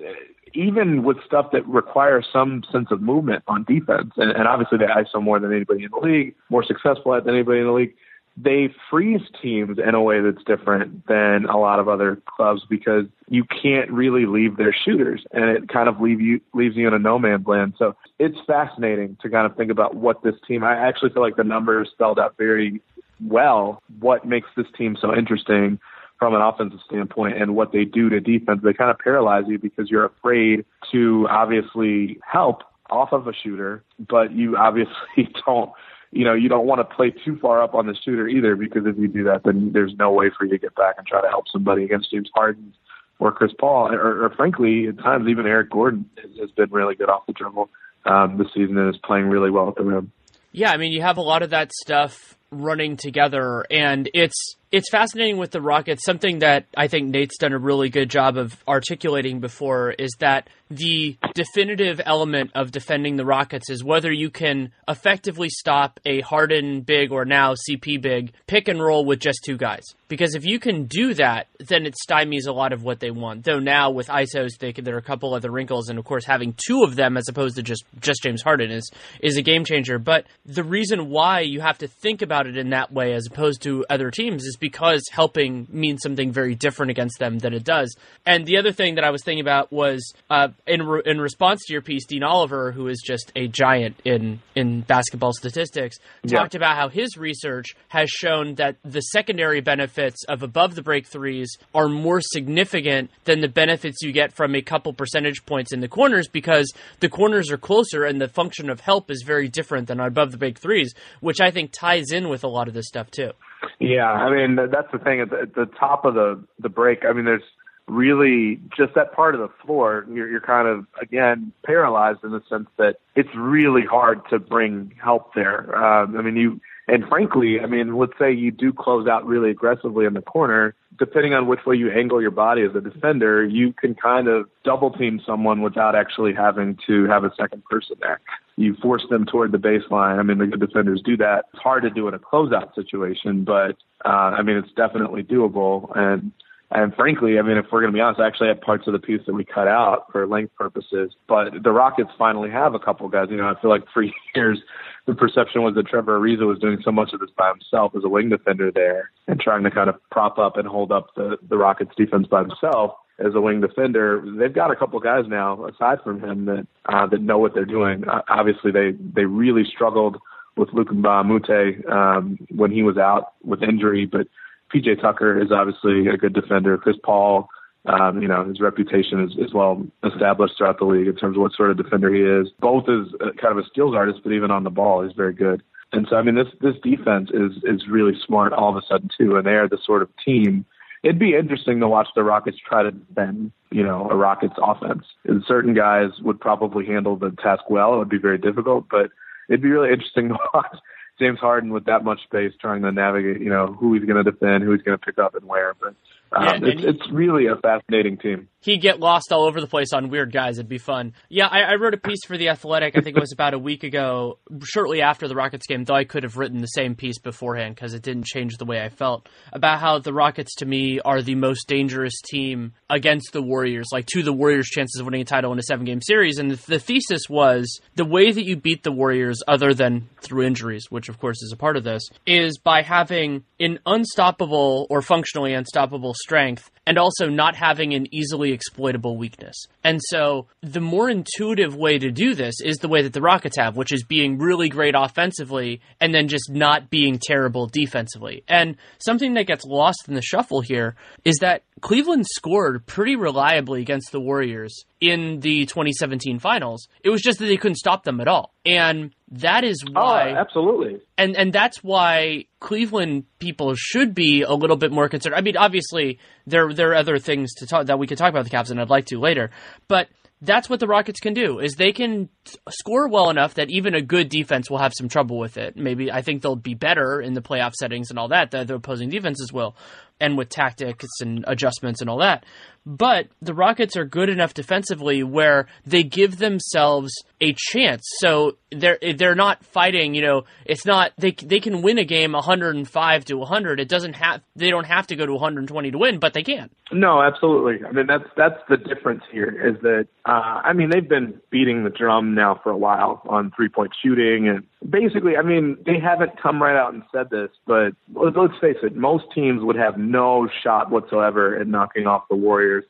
even 0.55 1.03
with 1.03 1.17
stuff 1.27 1.51
that 1.53 1.67
requires 1.67 2.27
some 2.33 2.63
sense 2.71 2.89
of 2.91 3.01
movement 3.01 3.43
on 3.49 3.65
defense. 3.65 4.13
And, 4.17 4.31
and 4.31 4.47
obviously, 4.47 4.79
they 4.79 4.85
ISO 4.85 5.23
more 5.23 5.41
than 5.41 5.53
anybody 5.53 5.85
in 5.85 5.91
the 5.91 6.07
league, 6.07 6.35
more 6.49 6.63
successful 6.63 7.15
at 7.15 7.25
than 7.25 7.35
anybody 7.35 7.61
in 7.61 7.67
the 7.67 7.73
league 7.73 7.95
they 8.43 8.73
freeze 8.89 9.21
teams 9.43 9.79
in 9.79 9.95
a 9.95 10.03
way 10.03 10.21
that's 10.21 10.43
different 10.45 11.07
than 11.07 11.47
a 11.47 11.59
lot 11.59 11.79
of 11.79 11.89
other 11.89 12.21
clubs 12.27 12.63
because 12.69 13.05
you 13.29 13.45
can't 13.45 13.91
really 13.91 14.27
leave 14.27 14.57
their 14.57 14.75
shooters 14.75 15.25
and 15.33 15.45
it 15.45 15.69
kind 15.69 15.89
of 15.89 16.01
leave 16.01 16.21
you 16.21 16.41
leaves 16.55 16.77
you 16.77 16.87
in 16.87 16.95
a 16.95 16.99
no 16.99 17.19
man's 17.19 17.47
land. 17.47 17.75
So 17.79 17.97
it's 18.19 18.39
fascinating 18.47 19.17
to 19.23 19.29
kind 19.29 19.47
of 19.47 19.57
think 19.57 19.71
about 19.71 19.97
what 19.97 20.23
this 20.23 20.35
team 20.47 20.65
I 20.65 20.77
actually 20.77 21.11
feel 21.11 21.23
like 21.23 21.37
the 21.37 21.45
numbers 21.45 21.91
spelled 21.93 22.19
out 22.19 22.37
very 22.39 22.81
well 23.25 23.83
what 23.99 24.25
makes 24.25 24.49
this 24.57 24.67
team 24.77 24.97
so 25.01 25.15
interesting 25.15 25.79
from 26.19 26.35
an 26.35 26.41
offensive 26.41 26.81
standpoint 26.87 27.41
and 27.41 27.57
what 27.57 27.73
they 27.73 27.85
do 27.85 28.09
to 28.11 28.21
defense. 28.21 28.61
They 28.63 28.73
kind 28.73 28.91
of 28.91 28.99
paralyze 28.99 29.45
you 29.49 29.59
because 29.59 29.91
you're 29.91 30.05
afraid 30.05 30.65
to 30.93 31.27
obviously 31.31 32.19
help 32.31 32.63
off 32.91 33.13
of 33.13 33.27
a 33.27 33.33
shooter, 33.33 33.83
but 34.09 34.33
you 34.33 34.57
obviously 34.57 34.95
don't 35.47 35.71
you 36.13 36.25
know, 36.25 36.35
you 36.35 36.49
don't 36.49 36.67
want 36.67 36.81
to 36.81 36.97
play 36.97 37.11
too 37.11 37.39
far 37.41 37.63
up 37.63 37.75
on 37.75 37.87
the 37.87 37.95
shooter 37.95 38.29
either 38.29 38.57
because 38.57 38.83
if 38.87 38.99
you 38.99 39.09
do 39.09 39.25
that, 39.25 39.43
then 39.45 39.71
there's 39.73 39.95
no 39.99 40.11
way 40.11 40.31
for 40.37 40.45
you 40.45 40.51
to 40.53 40.59
get 40.59 40.75
back 40.75 40.97
and 40.99 41.07
try 41.07 41.21
to 41.21 41.29
help 41.29 41.45
somebody 41.53 41.85
against 41.85 42.11
James 42.11 42.31
Harden 42.35 42.73
or 43.21 43.31
Chris 43.31 43.53
Paul, 43.59 43.93
or, 43.93 44.25
or 44.25 44.31
frankly, 44.31 44.89
at 44.89 44.99
times 44.99 45.29
even 45.29 45.47
Eric 45.47 45.71
Gordon 45.71 46.09
has, 46.41 46.51
been 46.53 46.71
really 46.71 46.95
good 46.95 47.11
off 47.11 47.27
the 47.27 47.35
dribble 47.35 47.69
um, 48.07 48.39
this 48.39 48.49
season 48.55 48.79
and 48.79 48.93
is 48.93 49.01
playing 49.05 49.27
really 49.27 49.51
well 49.51 49.69
at 49.69 49.75
the 49.77 49.85
rim. 49.85 50.11
Yeah, 50.53 50.73
I 50.73 50.79
mean, 50.79 50.91
you 50.91 51.03
have 51.03 51.19
a 51.19 51.23
lot 51.23 51.43
of 51.43 51.51
that 51.51 51.71
stuff 51.73 52.37
running 52.51 52.97
together, 52.97 53.65
and 53.71 54.09
it's 54.15 54.57
it's 54.73 54.89
fascinating 54.89 55.37
with 55.37 55.51
the 55.51 55.61
Rockets. 55.61 56.05
Something 56.05 56.41
that 56.41 56.67
I 56.77 56.87
think 56.87 57.09
Nate's 57.09 57.39
done 57.39 57.53
a 57.53 57.59
really 57.59 57.89
good 57.89 58.09
job 58.09 58.37
of 58.37 58.63
articulating 58.69 59.41
before 59.41 59.91
is 59.91 60.11
that 60.21 60.49
the 60.71 61.17
definitive 61.35 62.01
element 62.05 62.53
of 62.55 62.71
defending 62.71 63.17
the 63.17 63.25
Rockets 63.25 63.69
is 63.69 63.83
whether 63.83 64.13
you 64.13 64.31
can 64.31 64.71
effectively 64.87 65.49
stop 65.49 65.99
a 66.07 66.21
Harden 66.21 66.83
big 66.83 67.11
or 67.11 67.25
now 67.25 67.55
CP 67.55 68.01
big 68.01 68.33
pick 68.47 68.69
and 68.69 68.81
roll 68.81 69.05
with 69.05 69.19
just 69.19 69.41
two 69.45 69.57
guys. 69.57 69.83
Because 70.07 70.37
if 70.37 70.45
you 70.45 70.61
can 70.61 70.85
do 70.85 71.15
that, 71.15 71.49
then 71.59 71.87
it 71.87 71.97
stymies 72.09 72.47
a 72.47 72.53
lot 72.53 72.73
of 72.73 72.85
what 72.85 73.01
they 73.01 73.11
want. 73.11 73.45
Though 73.45 73.59
now 73.59 73.91
with 73.91 74.07
ISOs, 74.07 74.59
they 74.59 74.73
can, 74.73 74.85
there 74.85 74.95
are 74.95 74.99
a 74.99 75.03
couple 75.03 75.35
other 75.35 75.51
wrinkles, 75.51 75.89
and 75.89 75.99
of 75.99 76.05
course 76.05 76.25
having 76.25 76.55
two 76.57 76.85
of 76.85 76.95
them 76.95 77.17
as 77.17 77.29
opposed 77.29 77.57
to 77.57 77.63
just 77.63 77.85
just 78.01 78.23
James 78.23 78.43
Harden 78.43 78.71
is 78.71 78.89
is 79.21 79.37
a 79.37 79.43
game 79.43 79.65
changer. 79.65 79.99
But 79.99 80.27
the 80.47 80.65
reason 80.65 81.11
why 81.11 81.41
you 81.41 81.61
have 81.61 81.79
to 81.79 81.89
think 81.89 82.23
about 82.23 82.40
it 82.47 82.57
in 82.57 82.71
that 82.71 82.93
way 82.93 83.15
as 83.15 83.27
opposed 83.27 83.63
to 83.63 83.85
other 83.91 84.11
teams 84.11 84.45
is 84.45 84.57
because 84.57 85.03
helping 85.11 85.67
means 85.71 86.01
something 86.03 86.33
very 86.33 86.55
different 86.55 86.91
against 86.91 87.19
them 87.19 87.39
than 87.39 87.55
it 87.55 87.65
does. 87.65 87.95
And 88.27 88.47
the 88.47 88.59
other 88.59 88.73
thing 88.73 88.95
that 88.97 89.05
I 89.05 89.11
was 89.11 89.23
thinking 89.23 89.43
about 89.43 89.73
was 89.73 90.13
uh, 90.29 90.49
in 90.67 90.83
re- 90.83 91.03
in 91.05 91.21
response 91.21 91.65
to 91.67 91.73
your 91.73 91.83
piece, 91.83 92.07
Dean 92.07 92.23
Oliver, 92.23 92.73
who 92.73 92.89
is 92.89 93.03
just 93.05 93.33
a 93.37 93.49
giant 93.49 93.97
in 94.05 94.41
in 94.55 94.81
basketball 94.83 95.33
statistics, 95.33 95.97
talked 96.27 96.55
about 96.55 96.77
how 96.77 96.89
his 96.89 97.17
research 97.17 97.75
has 97.89 98.09
shown 98.09 98.55
that 98.57 98.77
the 98.85 99.01
secondary 99.01 99.61
benefits 99.61 100.25
of 100.25 100.43
above 100.43 100.75
the 100.75 100.83
break 100.83 101.07
threes 101.07 101.57
are 101.75 101.89
more 101.89 102.21
significant 102.21 103.11
than 103.25 103.41
the 103.41 103.49
benefits 103.49 103.99
you 104.03 104.13
get 104.13 104.33
from 104.33 104.55
a 104.55 104.63
couple 104.63 104.93
percentage 104.93 105.45
points 105.45 105.73
in 105.73 105.81
the 105.81 105.89
corners 105.89 106.29
because 106.29 106.73
the 107.01 107.09
corners 107.09 107.51
are 107.51 107.59
closer 107.59 108.05
and 108.05 108.21
the 108.21 108.29
function 108.29 108.71
of 108.71 108.81
help 108.81 109.11
is 109.11 109.23
very 109.27 109.49
different 109.49 109.89
than 109.89 110.01
above 110.01 110.33
the 110.33 110.39
break 110.39 110.59
threes, 110.59 110.95
which 111.21 111.41
I 111.41 111.51
think 111.51 111.73
ties 111.73 112.11
in 112.13 112.29
with 112.31 112.45
a 112.45 112.49
lot 112.49 112.69
of 112.69 112.75
this 112.75 112.87
stuff 112.87 113.11
too. 113.11 113.33
Yeah, 113.79 114.11
I 114.11 114.31
mean 114.31 114.57
that's 114.57 114.91
the 114.93 114.99
thing 114.99 115.21
at 115.21 115.31
the, 115.31 115.41
at 115.43 115.55
the 115.55 115.67
top 115.67 116.05
of 116.05 116.15
the 116.15 116.43
the 116.59 116.69
break. 116.69 117.05
I 117.05 117.13
mean, 117.13 117.25
there's 117.25 117.43
really 117.91 118.61
just 118.77 118.95
that 118.95 119.13
part 119.13 119.35
of 119.35 119.41
the 119.41 119.51
floor, 119.65 120.07
you're, 120.13 120.31
you're 120.31 120.41
kind 120.41 120.69
of 120.69 120.87
again 121.01 121.53
paralyzed 121.65 122.21
in 122.23 122.31
the 122.31 122.43
sense 122.49 122.69
that 122.79 122.97
it's 123.17 123.29
really 123.35 123.85
hard 123.85 124.21
to 124.31 124.39
bring 124.39 124.93
help 125.03 125.35
there. 125.35 125.75
Um, 125.77 126.17
I 126.17 126.23
mean, 126.23 126.37
you 126.37 126.61
and 126.89 127.07
frankly, 127.09 127.61
I 127.61 127.67
mean, 127.67 127.97
let's 127.97 128.15
say 128.19 128.33
you 128.33 128.51
do 128.51 128.73
close 128.73 129.07
out 129.07 129.25
really 129.25 129.51
aggressively 129.51 130.07
in 130.07 130.15
the 130.15 130.23
corner. 130.23 130.75
Depending 130.99 131.35
on 131.35 131.47
which 131.47 131.61
way 131.65 131.77
you 131.77 131.91
angle 131.91 132.21
your 132.21 132.33
body 132.33 132.63
as 132.63 132.75
a 132.75 132.81
defender, 132.81 133.45
you 133.45 133.73
can 133.73 133.95
kind 133.95 134.29
of 134.29 134.49
double 134.65 134.91
team 134.91 135.21
someone 135.25 135.63
without 135.63 135.95
actually 135.95 136.35
having 136.35 136.77
to 136.87 137.05
have 137.07 137.25
a 137.25 137.33
second 137.39 137.65
person 137.65 137.97
there. 138.01 138.21
You 138.61 138.77
force 138.83 139.05
them 139.09 139.25
toward 139.25 139.53
the 139.53 139.59
baseline. 139.59 140.19
I 140.19 140.23
mean, 140.23 140.37
the 140.37 140.47
good 140.47 140.61
defenders 140.61 141.01
do 141.03 141.17
that. 141.17 141.47
It's 141.55 141.63
hard 141.63 141.83
to 141.85 141.91
do 141.91 142.09
in 142.09 142.15
a 142.15 142.19
closeout 142.19 142.75
situation, 142.75 143.43
but 143.45 143.77
uh, 144.05 144.37
I 144.37 144.43
mean, 144.43 144.57
it's 144.57 144.73
definitely 144.77 145.23
doable. 145.23 145.91
And 145.97 146.33
and 146.71 146.95
frankly, 146.95 147.39
I 147.39 147.43
mean, 147.43 147.57
if 147.57 147.67
we're 147.73 147.81
going 147.81 147.93
to 147.93 147.97
be 147.97 148.01
honest, 148.01 148.21
I 148.21 148.27
actually 148.27 148.49
had 148.49 148.61
parts 148.61 148.87
of 148.87 148.93
the 148.93 148.99
piece 148.99 149.23
that 149.27 149.33
we 149.33 149.45
cut 149.45 149.67
out 149.67 150.07
for 150.13 150.27
length 150.27 150.55
purposes. 150.57 151.13
But 151.27 151.63
the 151.65 151.73
Rockets 151.73 152.11
finally 152.19 152.51
have 152.51 152.75
a 152.75 152.79
couple 152.79 153.09
guys. 153.09 153.29
You 153.31 153.39
know, 153.39 153.49
I 153.49 153.61
feel 153.61 153.71
like 153.71 153.85
for 153.95 154.05
years 154.35 154.59
the 155.07 155.15
perception 155.15 155.63
was 155.63 155.75
that 155.75 155.87
Trevor 155.87 156.21
Ariza 156.21 156.47
was 156.47 156.59
doing 156.59 156.79
so 156.85 156.93
much 156.93 157.15
of 157.15 157.21
this 157.21 157.31
by 157.37 157.49
himself 157.49 157.93
as 157.97 158.05
a 158.05 158.09
wing 158.09 158.29
defender 158.29 158.71
there 158.71 159.11
and 159.27 159.41
trying 159.41 159.65
to 159.65 159.71
kind 159.71 159.89
of 159.89 159.97
prop 160.11 160.39
up 160.39 160.59
and 160.59 160.69
hold 160.69 160.93
up 160.93 161.15
the 161.17 161.39
the 161.49 161.57
Rockets 161.57 161.93
defense 161.97 162.27
by 162.27 162.43
himself 162.43 162.93
as 163.25 163.35
a 163.35 163.41
wing 163.41 163.61
defender. 163.61 164.23
They've 164.39 164.53
got 164.53 164.71
a 164.71 164.77
couple 164.77 164.99
guys 165.01 165.25
now 165.29 165.67
aside 165.67 165.99
from 166.03 166.21
him 166.21 166.47
that 166.47 166.67
uh, 166.87 167.07
that 167.07 167.21
know 167.21 167.39
what 167.39 167.55
they're 167.55 167.65
doing. 167.65 168.09
Uh, 168.09 168.23
obviously, 168.29 168.71
they 168.71 168.93
they 168.93 169.25
really 169.25 169.65
struggled 169.65 170.17
with 170.57 170.71
Mbah 170.71 171.85
a 171.87 171.93
um, 171.93 172.39
when 172.51 172.71
he 172.71 172.83
was 172.83 172.97
out 172.97 173.33
with 173.43 173.63
injury, 173.63 174.07
but 174.07 174.27
PJ 174.75 175.01
Tucker 175.01 175.41
is 175.41 175.51
obviously 175.53 176.09
a 176.09 176.17
good 176.17 176.33
defender. 176.33 176.77
Chris 176.79 176.97
Paul, 177.03 177.49
um, 177.87 178.21
you 178.23 178.29
know, 178.29 178.45
his 178.45 178.61
reputation 178.61 179.23
is, 179.25 179.33
is 179.39 179.55
well 179.55 179.87
established 180.05 180.55
throughout 180.59 180.79
the 180.79 180.85
league 180.85 181.07
in 181.07 181.17
terms 181.17 181.37
of 181.37 181.43
what 181.43 181.53
sort 181.53 181.71
of 181.71 181.77
defender 181.77 182.13
he 182.13 182.23
is. 182.23 182.53
Both 182.61 182.85
is 182.89 183.09
kind 183.41 183.59
of 183.59 183.59
a 183.59 183.67
skills 183.67 183.95
artist, 183.95 184.21
but 184.23 184.33
even 184.33 184.51
on 184.51 184.65
the 184.65 184.71
ball, 184.71 185.03
he's 185.03 185.17
very 185.17 185.35
good. 185.35 185.63
And 185.93 186.07
so, 186.09 186.17
I 186.17 186.23
mean, 186.23 186.37
this 186.37 186.47
this 186.61 186.77
defense 186.83 187.31
is 187.31 187.53
is 187.65 187.89
really 187.89 188.15
smart 188.27 188.53
all 188.53 188.71
of 188.71 188.77
a 188.77 188.87
sudden 188.87 189.11
too, 189.19 189.37
and 189.37 189.47
they 189.47 189.55
are 189.55 189.69
the 189.69 189.79
sort 189.85 190.03
of 190.03 190.09
team. 190.25 190.65
It'd 191.03 191.19
be 191.19 191.35
interesting 191.35 191.81
to 191.81 191.89
watch 191.89 192.09
the 192.15 192.23
Rockets 192.23 192.59
try 192.67 192.83
to 192.83 192.91
defend, 192.91 193.53
you 193.71 193.83
know, 193.83 194.09
a 194.11 194.17
Rockets 194.17 194.55
offense. 194.63 195.05
And 195.25 195.43
certain 195.47 195.73
guys 195.73 196.11
would 196.21 196.39
probably 196.39 196.85
handle 196.85 197.17
the 197.17 197.31
task 197.43 197.65
well. 197.71 197.95
It 197.95 197.99
would 197.99 198.11
be 198.11 198.19
very 198.19 198.39
difficult, 198.39 198.87
but 198.91 199.11
it'd 199.49 199.63
be 199.63 199.71
really 199.71 199.93
interesting 199.93 200.29
to 200.29 200.39
watch 200.55 200.77
James 201.19 201.39
Harden 201.39 201.71
with 201.71 201.85
that 201.87 202.05
much 202.05 202.23
space 202.25 202.53
trying 202.61 202.83
to 202.83 202.93
navigate, 202.93 203.41
you 203.41 203.49
know, 203.49 203.69
who 203.79 203.95
he's 203.95 204.05
going 204.05 204.23
to 204.23 204.31
defend, 204.31 204.65
who 204.65 204.73
he's 204.73 204.83
going 204.83 204.99
to 204.99 205.05
pick 205.05 205.19
up 205.19 205.35
and 205.35 205.47
where. 205.47 205.75
But 205.81 205.95
um, 206.33 206.65
it's, 206.65 206.81
he, 206.81 206.89
it's 206.89 207.11
really 207.13 207.47
a 207.47 207.57
fascinating 207.57 208.17
team. 208.19 208.49
He'd 208.63 208.83
get 208.83 209.01
lost 209.01 209.33
all 209.33 209.47
over 209.47 209.61
the 209.61 209.67
place 209.67 209.93
on 209.95 210.11
weird 210.11 210.33
guys. 210.33 210.59
It'd 210.59 210.69
be 210.69 210.79
fun. 210.79 211.15
Yeah, 211.31 211.47
I, 211.47 211.61
I 211.63 211.75
wrote 211.77 211.95
a 211.95 211.99
piece 211.99 212.27
for 212.27 212.37
The 212.37 212.51
Athletic, 212.51 212.97
I 212.97 213.01
think 213.01 213.17
it 213.17 213.21
was 213.21 213.33
about 213.33 213.55
a 213.55 213.59
week 213.59 213.85
ago, 213.85 214.39
shortly 214.63 215.01
after 215.01 215.29
the 215.29 215.35
Rockets 215.35 215.67
game, 215.67 215.85
though 215.85 215.95
I 215.95 216.05
could 216.05 216.25
have 216.25 216.37
written 216.37 216.61
the 216.61 216.67
same 216.67 216.95
piece 216.95 217.19
beforehand 217.19 217.75
because 217.75 217.95
it 217.95 218.03
didn't 218.03 218.27
change 218.27 218.59
the 218.59 218.67
way 218.67 218.83
I 218.83 218.91
felt, 218.91 219.29
about 219.53 219.81
how 219.81 219.99
the 219.99 220.13
Rockets, 220.13 220.57
to 220.57 220.67
me, 220.67 221.01
are 221.01 221.23
the 221.23 221.37
most 221.37 221.69
dangerous 221.69 222.21
team 222.21 222.75
against 222.91 223.33
the 223.33 223.43
Warriors, 223.43 223.89
like 223.93 224.07
to 224.07 224.23
the 224.23 224.33
Warriors' 224.33 224.69
chances 224.69 225.01
of 225.01 225.07
winning 225.07 225.23
a 225.23 225.25
title 225.25 225.53
in 225.53 225.59
a 225.59 225.63
seven 225.63 225.87
game 225.87 226.03
series. 226.03 226.39
And 226.39 226.51
the, 226.51 226.67
the 226.67 226.79
thesis 226.79 227.31
was 227.31 227.81
the 227.95 228.05
way 228.05 228.31
that 228.31 228.45
you 228.45 228.57
beat 228.57 228.83
the 228.83 228.93
Warriors, 228.93 229.43
other 229.49 229.73
than 229.73 230.09
through 230.21 230.43
injuries, 230.43 230.87
which 230.91 231.09
of 231.09 231.19
course 231.19 231.43
is 231.43 231.53
a 231.53 231.57
part 231.57 231.79
of 231.79 231.85
this, 231.85 232.03
is 232.27 232.59
by 232.59 232.83
having 232.83 233.45
an 233.59 233.79
unstoppable 233.87 234.87
or 234.91 235.01
functionally 235.01 235.55
unstoppable 235.55 236.13
strength 236.23 236.71
and 236.87 236.99
also 236.99 237.29
not 237.29 237.55
having 237.55 237.95
an 237.95 238.13
easily 238.13 238.53
exploitable 238.53 239.17
weakness. 239.17 239.57
And 239.85 240.01
so 240.09 240.47
the 240.63 240.81
more 240.81 241.09
intuitive 241.09 241.77
way 241.77 241.99
to 241.99 242.11
do 242.11 242.35
this 242.35 242.61
is 242.61 242.79
the 242.79 242.89
way 242.89 243.03
that 243.03 243.13
the 243.13 243.21
Rockets 243.21 243.57
have, 243.59 243.77
which 243.77 243.93
is 243.93 244.03
being 244.05 244.39
really 244.39 244.69
great 244.69 244.95
offensively 244.97 245.81
and 246.01 246.15
then 246.15 246.29
just 246.29 246.51
not 246.51 246.91
being 246.91 247.19
terrible 247.21 247.67
defensively. 247.67 248.43
And 248.49 248.77
something 248.99 249.35
that 249.35 249.47
gets 249.47 249.65
lost 249.65 250.05
in 250.09 250.15
the 250.15 250.23
shuffle 250.23 250.61
here 250.61 250.97
is 251.25 251.37
that 251.41 251.63
Cleveland 251.81 252.27
scored 252.27 252.87
pretty 252.87 253.17
reliably 253.17 253.83
against 253.83 254.13
the 254.13 254.21
Warriors 254.21 254.85
in 255.01 255.41
the 255.41 255.65
2017 255.67 256.39
finals. 256.39 256.89
It 257.03 257.11
was 257.11 257.23
just 257.23 257.39
that 257.39 257.47
they 257.47 257.57
couldn't 257.57 257.77
stop 257.77 258.05
them 258.05 258.21
at 258.21 258.29
all. 258.29 258.53
And 258.67 259.15
that 259.33 259.65
is 259.65 259.83
oh, 259.89 259.93
why 259.93 260.33
oh, 260.33 260.37
absolutely. 260.37 261.01
And 261.17 261.37
and 261.37 261.53
that's 261.53 261.83
why 261.83 262.45
Cleveland 262.61 263.25
people 263.39 263.75
should 263.77 264.15
be 264.15 264.43
a 264.43 264.53
little 264.53 264.77
bit 264.77 264.93
more 264.93 265.09
concerned. 265.09 265.35
I 265.35 265.41
mean, 265.41 265.57
obviously 265.57 266.19
there 266.47 266.73
there 266.73 266.91
are 266.91 266.97
other 266.97 267.19
things 267.19 267.55
to 267.55 267.67
talk 267.67 267.87
that 267.87 267.99
we 267.99 268.07
could 268.07 268.19
talk 268.19 268.31
about 268.31 268.45
the 268.45 268.51
Cavs 268.51 268.71
and 268.71 268.81
I'd 268.81 268.91
like 268.91 269.07
to 269.07 269.19
later. 269.19 269.51
But 269.89 270.09
that's 270.43 270.71
what 270.71 270.81
the 270.81 270.87
Rockets 270.87 271.21
can 271.21 271.35
do 271.35 271.59
is 271.59 271.75
they 271.75 271.93
can 271.93 272.29
score 272.71 273.09
well 273.09 273.29
enough 273.29 273.55
that 273.55 273.71
even 273.71 273.95
a 273.95 274.01
good 274.01 274.31
defense 274.31 274.71
will 274.71 274.79
have 274.79 274.93
some 274.97 275.09
trouble 275.09 275.39
with 275.39 275.59
it. 275.59 275.77
Maybe 275.77 276.11
I 276.11 276.23
think 276.23 276.41
they'll 276.41 276.57
be 276.57 276.75
better 276.75 277.21
in 277.21 277.35
the 277.35 277.43
playoff 277.43 277.75
settings 277.75 278.11
and 278.11 278.19
all 278.19 278.29
that 278.29 278.51
that 278.53 278.67
the 278.67 278.75
opposing 278.75 279.11
defenses 279.11 279.53
will 279.53 279.77
and 280.21 280.37
with 280.37 280.49
tactics 280.49 281.07
and 281.21 281.45
adjustments 281.49 282.01
and 282.01 282.11
all 282.11 282.19
that. 282.19 282.45
But 282.87 283.29
the 283.43 283.53
Rockets 283.53 283.97
are 283.97 284.07
good 284.07 284.31
enough 284.31 284.55
defensively 284.55 285.23
where 285.23 285.67
they 285.85 286.03
give 286.03 286.39
themselves 286.39 287.13
a 287.41 287.55
chance. 287.57 288.03
So 288.19 288.57
they're 288.71 288.99
they're 289.17 289.35
not 289.35 289.65
fighting. 289.65 290.15
You 290.15 290.23
know, 290.23 290.45
it's 290.65 290.87
not 290.87 291.13
they 291.19 291.33
they 291.33 291.61
can 291.61 291.83
win 291.83 291.99
a 291.99 292.05
game 292.05 292.33
105 292.33 293.25
to 293.27 293.37
100. 293.37 293.81
It 293.81 293.89
doesn't 293.89 294.15
have 294.15 294.41
they 294.57 294.71
don't 294.71 294.87
have 294.87 295.07
to 295.09 295.17
go 295.17 295.27
to 295.27 295.33
120 295.33 295.91
to 295.91 295.99
win, 295.99 296.19
but 296.19 296.33
they 296.33 296.43
can. 296.43 296.71
No, 296.91 297.21
absolutely. 297.21 297.87
I 297.87 297.93
mean 297.93 298.07
that's 298.07 298.29
that's 298.37 298.61
the 298.69 298.79
difference 298.79 299.25
here 299.31 299.69
is 299.69 299.81
that 299.83 300.09
uh, 300.25 300.63
I 300.65 300.73
mean 300.73 300.89
they've 300.91 301.09
been 301.09 301.39
beating 301.51 301.85
the 301.85 301.91
drum 301.91 302.35
now 302.35 302.61
for 302.63 302.71
a 302.71 302.79
while 302.79 303.23
on 303.29 303.53
three 303.55 303.69
point 303.69 303.93
shooting 304.03 304.49
and 304.49 304.65
basically 304.89 305.37
I 305.37 305.43
mean 305.43 305.77
they 305.85 305.99
haven't 305.99 306.41
come 306.41 306.63
right 306.63 306.77
out 306.77 306.95
and 306.95 307.03
said 307.13 307.31
this, 307.31 307.51
but 307.67 307.93
let's 308.15 308.59
face 308.61 308.79
it, 308.83 308.97
most 308.97 309.25
teams 309.35 309.63
would 309.63 309.77
have 309.77 309.99
no 309.99 310.49
shot 310.63 310.91
whatsoever 310.91 311.57
at 311.57 311.67
knocking 311.67 312.07
off 312.07 312.29
the 312.29 312.37
Warriors 312.37 312.85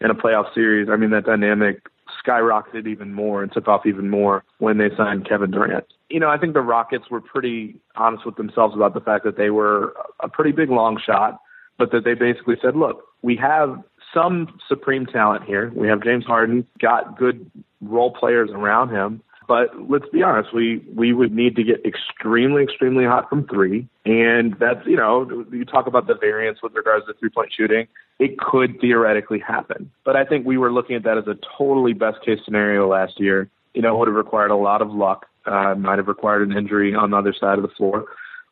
in 0.00 0.10
a 0.10 0.14
playoff 0.14 0.52
series. 0.54 0.88
I 0.88 0.96
mean, 0.96 1.10
that 1.10 1.24
dynamic 1.24 1.88
skyrocketed 2.24 2.86
even 2.86 3.12
more 3.12 3.42
and 3.42 3.52
took 3.52 3.68
off 3.68 3.86
even 3.86 4.10
more 4.10 4.44
when 4.58 4.78
they 4.78 4.90
signed 4.96 5.28
Kevin 5.28 5.50
Durant. 5.50 5.86
You 6.10 6.20
know, 6.20 6.28
I 6.28 6.38
think 6.38 6.54
the 6.54 6.60
Rockets 6.60 7.10
were 7.10 7.20
pretty 7.20 7.80
honest 7.96 8.26
with 8.26 8.36
themselves 8.36 8.74
about 8.74 8.94
the 8.94 9.00
fact 9.00 9.24
that 9.24 9.36
they 9.36 9.50
were 9.50 9.94
a 10.20 10.28
pretty 10.28 10.52
big 10.52 10.70
long 10.70 11.00
shot, 11.04 11.40
but 11.78 11.90
that 11.92 12.04
they 12.04 12.14
basically 12.14 12.56
said, 12.62 12.76
look, 12.76 13.04
we 13.22 13.36
have 13.36 13.82
some 14.12 14.58
supreme 14.68 15.06
talent 15.06 15.44
here. 15.44 15.72
We 15.74 15.88
have 15.88 16.02
James 16.02 16.24
Harden, 16.24 16.66
got 16.78 17.18
good 17.18 17.50
role 17.80 18.12
players 18.12 18.50
around 18.52 18.90
him. 18.90 19.22
But 19.46 19.90
let's 19.90 20.08
be 20.08 20.22
honest, 20.22 20.54
we 20.54 20.82
we 20.94 21.12
would 21.12 21.34
need 21.34 21.56
to 21.56 21.64
get 21.64 21.84
extremely, 21.84 22.62
extremely 22.62 23.04
hot 23.04 23.28
from 23.28 23.46
three, 23.46 23.88
and 24.04 24.54
that's 24.58 24.86
you 24.86 24.96
know 24.96 25.44
you 25.52 25.64
talk 25.64 25.86
about 25.86 26.06
the 26.06 26.14
variance 26.14 26.60
with 26.62 26.74
regards 26.74 27.06
to 27.06 27.14
three 27.14 27.30
point 27.30 27.52
shooting. 27.56 27.86
It 28.18 28.38
could 28.38 28.80
theoretically 28.80 29.40
happen, 29.40 29.90
but 30.04 30.16
I 30.16 30.24
think 30.24 30.46
we 30.46 30.56
were 30.56 30.72
looking 30.72 30.96
at 30.96 31.02
that 31.04 31.18
as 31.18 31.26
a 31.26 31.36
totally 31.58 31.92
best 31.92 32.24
case 32.24 32.38
scenario 32.44 32.88
last 32.88 33.20
year. 33.20 33.50
You 33.74 33.82
know, 33.82 33.96
it 33.96 33.98
would 33.98 34.08
have 34.08 34.16
required 34.16 34.50
a 34.50 34.56
lot 34.56 34.80
of 34.82 34.92
luck, 34.92 35.26
uh, 35.46 35.74
might 35.74 35.98
have 35.98 36.08
required 36.08 36.48
an 36.48 36.56
injury 36.56 36.94
on 36.94 37.10
the 37.10 37.16
other 37.16 37.34
side 37.38 37.58
of 37.58 37.62
the 37.62 37.74
floor. 37.76 38.06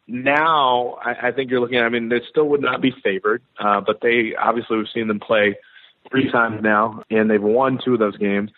Now, 0.08 0.98
I, 1.02 1.28
I 1.28 1.32
think 1.32 1.50
you're 1.50 1.60
looking 1.60 1.78
at. 1.78 1.84
I 1.84 1.88
mean, 1.88 2.08
they 2.08 2.20
still 2.28 2.48
would 2.48 2.60
not 2.60 2.82
be 2.82 2.92
favored, 3.04 3.42
uh, 3.58 3.80
but 3.80 4.00
they 4.02 4.34
obviously 4.34 4.76
we've 4.76 4.86
seen 4.92 5.08
them 5.08 5.20
play 5.20 5.56
three 6.10 6.30
times 6.30 6.60
now, 6.62 7.02
and 7.08 7.30
they've 7.30 7.40
won 7.40 7.78
two 7.82 7.94
of 7.94 8.00
those 8.00 8.16
games 8.16 8.50